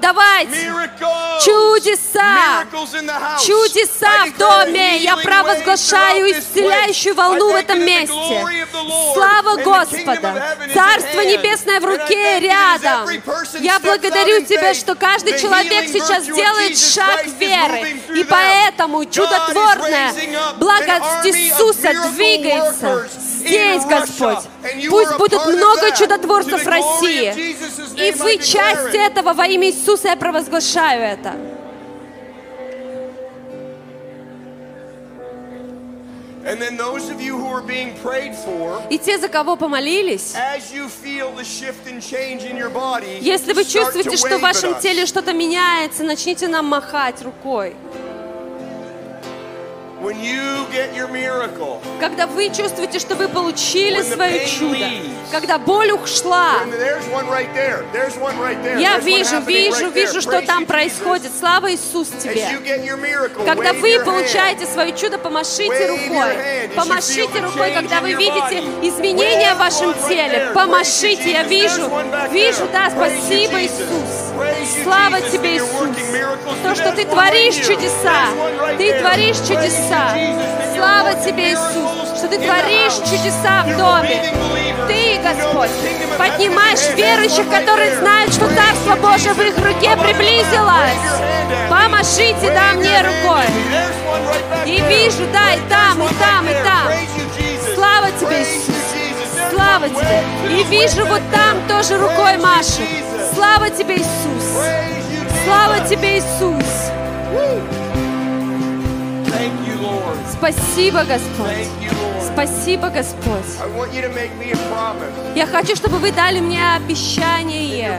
Давайте! 0.00 0.72
Чудеса! 1.44 2.64
Чудеса 3.44 4.26
в 4.26 4.38
доме! 4.38 4.98
Я 4.98 5.16
провозглашаю 5.16 6.30
исцеляющую 6.30 7.14
волну 7.14 7.52
в 7.52 7.56
этом 7.56 7.80
месте. 7.84 8.66
Слава 9.12 9.56
Господа! 9.56 10.56
Царство. 10.72 11.20
Небесное 11.20 11.80
в 11.80 11.84
руке 11.84 12.40
рядом. 12.40 13.08
Я 13.60 13.78
благодарю 13.80 14.44
Тебя, 14.44 14.74
что 14.74 14.94
каждый 14.94 15.38
человек 15.38 15.88
сейчас 15.88 16.26
делает 16.26 16.78
шаг 16.78 17.26
веры. 17.38 17.98
И 18.14 18.24
поэтому 18.24 19.02
up 19.02 20.58
благо 20.58 21.00
Иисуса 21.24 21.92
двигается 22.12 23.08
in 23.44 23.88
Господь. 23.88 24.44
Пусть 24.88 25.16
будут 25.16 25.46
много 25.46 25.90
чудотворцев 25.96 26.66
России. 26.66 27.32
И 27.96 28.12
вы 28.12 28.38
часть 28.38 28.94
этого 28.94 29.32
во 29.32 29.46
имя 29.46 29.68
Иисуса 29.68 30.08
я 30.08 30.16
провозглашаю 30.16 31.02
это. 31.02 31.34
И 38.90 38.98
те, 38.98 39.18
за 39.18 39.28
кого 39.28 39.56
помолились, 39.56 40.34
если 43.20 43.52
вы 43.54 43.64
чувствуете, 43.64 44.16
что 44.16 44.38
в 44.38 44.40
вашем 44.42 44.78
теле 44.78 45.06
что-то 45.06 45.32
меняется, 45.32 46.04
начните 46.04 46.48
нам 46.48 46.66
махать 46.66 47.22
рукой. 47.22 47.74
Когда 51.98 52.26
вы 52.26 52.48
чувствуете, 52.48 52.98
что 52.98 53.14
вы 53.14 53.28
получили 53.28 54.02
свое 54.02 54.46
чудо, 54.46 54.86
когда 55.30 55.56
боль 55.56 55.92
ушла, 55.92 56.56
я 58.78 58.98
вижу, 58.98 59.40
вижу, 59.40 59.88
вижу, 59.88 60.20
что 60.20 60.42
там 60.42 60.66
происходит. 60.66 61.32
Слава 61.38 61.72
Иисус 61.72 62.08
тебе. 62.08 62.48
Когда 63.46 63.72
вы 63.72 63.98
получаете 64.04 64.66
свое 64.66 64.94
чудо, 64.94 65.18
помашите 65.18 65.86
рукой. 65.86 66.68
Помашите 66.76 67.40
рукой, 67.40 67.72
когда 67.72 68.00
вы 68.00 68.12
видите 68.12 68.58
изменения 68.82 69.54
в 69.54 69.58
вашем 69.58 69.94
теле. 70.06 70.50
Помашите, 70.54 71.32
я 71.32 71.44
вижу, 71.44 71.90
вижу, 72.30 72.68
да, 72.72 72.90
спасибо. 72.90 73.62
Иисус. 73.62 74.32
Слава 74.82 75.20
тебе, 75.20 75.56
Иисус. 75.56 75.88
То, 76.62 76.74
что 76.74 76.92
ты 76.92 77.04
творишь 77.06 77.54
чудеса. 77.54 78.28
Ты 78.76 78.98
творишь 79.00 79.36
you, 79.36 79.93
чудеса. 79.94 80.74
Слава 80.74 81.14
тебе, 81.14 81.52
Иисус, 81.52 82.18
что 82.18 82.28
ты 82.28 82.38
творишь 82.38 82.94
чудеса 83.08 83.64
в 83.64 83.76
доме. 83.76 84.32
Ты, 84.88 85.18
Господь, 85.22 85.70
поднимаешь 86.18 86.94
верующих, 86.96 87.48
которые 87.48 87.96
знают, 87.96 88.32
что 88.32 88.48
Царство 88.48 88.96
Божие 88.96 89.34
в 89.34 89.40
их 89.40 89.56
руке 89.58 89.96
приблизилось. 89.96 90.98
Помашите, 91.70 92.52
да, 92.52 92.74
мне 92.74 93.00
рукой. 93.02 93.46
И 94.66 94.80
вижу, 94.80 95.26
да, 95.32 95.54
и 95.54 95.60
там, 95.68 96.02
и 96.02 96.08
там, 96.14 96.48
и 96.48 96.54
там. 96.64 97.74
Слава 97.74 98.10
тебе, 98.18 98.42
Иисус. 98.42 98.74
Слава 99.50 99.88
тебе. 99.88 100.24
И 100.50 100.64
вижу 100.64 101.06
вот 101.06 101.22
там 101.32 101.66
тоже 101.68 101.98
рукой. 101.98 102.34
Jesus. 102.34 103.34
Слава 103.34 103.70
тебе, 103.70 103.96
Иисус. 103.96 104.08
Praise 104.56 105.04
you, 105.10 105.24
Jesus. 105.24 105.44
Слава 105.44 105.88
тебе, 105.88 106.18
Иисус. 106.18 107.83
Спасибо, 110.32 111.04
Господь. 111.04 111.68
Спасибо, 112.32 112.88
Господь. 112.88 113.44
Я 115.34 115.46
хочу, 115.46 115.76
чтобы 115.76 115.98
вы 115.98 116.10
дали 116.12 116.40
мне 116.40 116.60
обещание, 116.74 117.98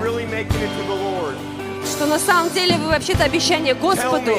что 1.86 2.06
на 2.08 2.20
самом 2.20 2.52
деле 2.52 2.76
вы 2.78 2.90
вообще-то 2.90 3.24
обещание 3.24 3.74
Господу, 3.76 4.36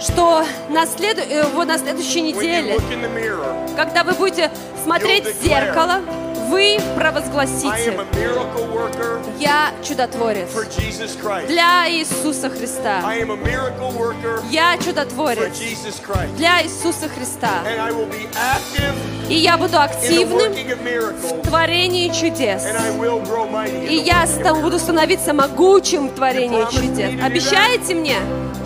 что 0.00 0.44
на, 0.70 0.86
следу... 0.86 1.20
э, 1.20 1.44
вот 1.54 1.66
на 1.66 1.76
следующей 1.78 2.22
неделе, 2.22 2.78
когда 3.76 4.04
вы 4.04 4.12
будете 4.12 4.50
смотреть 4.82 5.24
в 5.26 5.42
зеркало, 5.44 6.00
вы 6.48 6.78
провозгласите, 6.96 7.92
я 9.38 9.70
чудотворец 9.82 10.48
для 11.48 11.88
Иисуса 11.90 12.50
Христа. 12.50 13.02
Я 14.50 14.76
чудотворец 14.78 15.52
для 16.36 16.62
Иисуса 16.62 17.08
Христа. 17.08 17.62
И 19.28 19.34
я 19.36 19.56
буду 19.56 19.80
активным 19.80 20.52
в 21.42 21.42
творении 21.48 22.08
чудес. 22.12 22.62
И 23.88 23.96
я 23.96 24.24
working 24.24 24.26
of 24.26 24.40
ста- 24.40 24.54
буду 24.54 24.78
становиться 24.78 25.32
могучим 25.32 26.08
в 26.08 26.14
творении 26.14 26.64
чудес. 26.70 27.10
Обещаете 27.24 27.94
мне, 27.94 28.16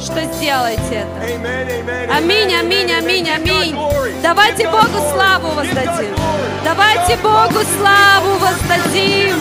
что 0.00 0.20
сделаете 0.34 1.06
это? 1.06 2.16
Аминь, 2.16 2.52
аминь, 2.54 2.92
аминь, 2.92 3.30
аминь. 3.30 3.76
Давайте 4.22 4.68
Богу 4.68 4.98
славу 5.12 5.48
воздадим. 5.54 6.14
Давайте 6.64 7.16
Богу. 7.22 7.60
Славу 7.76 8.38
воздадим. 8.38 9.36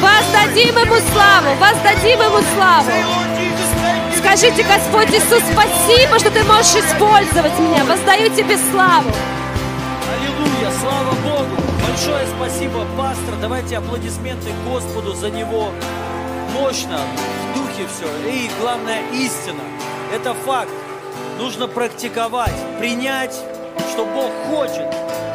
Воздадим. 0.00 0.78
Ему 0.78 0.96
славу, 1.12 1.54
воздадим 1.60 2.20
Ему 2.20 2.40
славу. 2.54 2.90
Скажите, 4.16 4.62
Господь 4.62 5.10
Иисус, 5.10 5.42
спасибо, 5.52 6.18
что 6.18 6.30
Ты 6.30 6.44
можешь 6.44 6.74
использовать 6.74 7.58
меня. 7.58 7.84
Воздаю 7.84 8.30
Тебе 8.30 8.56
славу. 8.70 9.10
Аллилуйя, 10.12 10.72
слава 10.80 11.12
Богу. 11.24 11.62
Большое 11.86 12.26
спасибо, 12.36 12.86
пастор. 12.96 13.34
Давайте 13.40 13.78
аплодисменты 13.78 14.50
Господу 14.68 15.14
за 15.14 15.30
него. 15.30 15.70
Мощно, 16.54 16.98
в 16.98 17.56
духе 17.56 17.86
все. 17.88 18.06
И 18.30 18.50
главное, 18.60 19.00
истина. 19.12 19.62
Это 20.12 20.34
факт. 20.34 20.70
Нужно 21.38 21.68
практиковать, 21.68 22.54
принять, 22.78 23.34
что 23.92 24.04
Бог 24.04 24.30
хочет. 24.50 24.86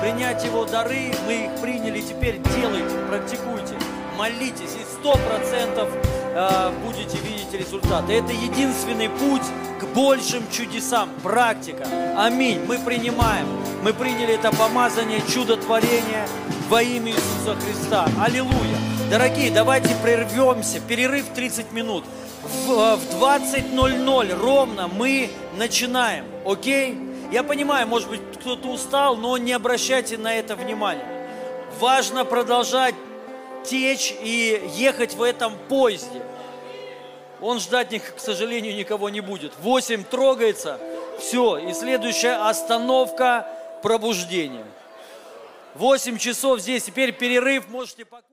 Принять 0.04 0.44
Его 0.44 0.66
дары, 0.66 1.14
мы 1.26 1.46
их 1.46 1.62
приняли, 1.62 2.02
теперь 2.02 2.42
делайте, 2.58 2.94
практикуйте, 3.08 3.76
молитесь, 4.18 4.76
и 4.76 4.84
сто 5.00 5.14
процентов 5.14 5.88
э, 6.36 6.72
будете 6.86 7.18
видеть 7.20 7.54
результаты. 7.54 8.12
Это 8.12 8.34
единственный 8.34 9.08
путь 9.08 9.44
к 9.80 9.86
большим 9.96 10.44
чудесам, 10.52 11.08
практика. 11.24 11.88
Аминь. 12.18 12.60
Мы 12.68 12.80
принимаем, 12.80 13.48
мы 13.82 13.94
приняли 13.94 14.34
это 14.34 14.52
помазание, 14.52 15.22
чудотворение 15.34 16.28
во 16.68 16.82
имя 16.82 17.12
Иисуса 17.12 17.56
Христа. 17.64 18.06
Аллилуйя. 18.22 18.78
Дорогие, 19.10 19.52
давайте 19.52 19.96
прервемся, 20.04 20.82
перерыв 20.82 21.28
30 21.34 21.72
минут. 21.72 22.04
В, 22.44 22.72
э, 22.72 22.96
в 22.98 23.24
20.00 23.24 24.38
ровно 24.38 24.90
мы 24.90 25.30
начинаем, 25.58 26.26
окей? 26.46 27.12
Я 27.34 27.42
понимаю, 27.42 27.88
может 27.88 28.10
быть, 28.10 28.22
кто-то 28.40 28.68
устал, 28.68 29.16
но 29.16 29.40
не 29.40 29.53
обращайте 29.53 30.20
на 30.20 30.36
это 30.36 30.56
внимания. 30.56 31.28
Важно 31.80 32.26
продолжать 32.26 32.94
течь 33.66 34.14
и 34.22 34.62
ехать 34.76 35.16
в 35.16 35.24
этом 35.24 35.58
поезде. 35.68 36.22
Он 37.42 37.60
ждать, 37.60 37.90
к 38.03 38.20
сожалению, 38.20 38.76
никого 38.76 39.10
не 39.10 39.22
будет. 39.22 39.52
Восемь 39.62 40.03
трогается, 40.03 40.80
все, 41.20 41.58
и 41.58 41.74
следующая 41.74 42.36
остановка– 42.48 43.48
пробуждение. 43.82 44.66
Восемь 45.74 46.20
часов 46.20 46.60
здесь, 46.60 46.84
теперь 46.84 47.14
перерыв, 47.14 47.68
можете 47.68 48.06
покушать. 48.06 48.33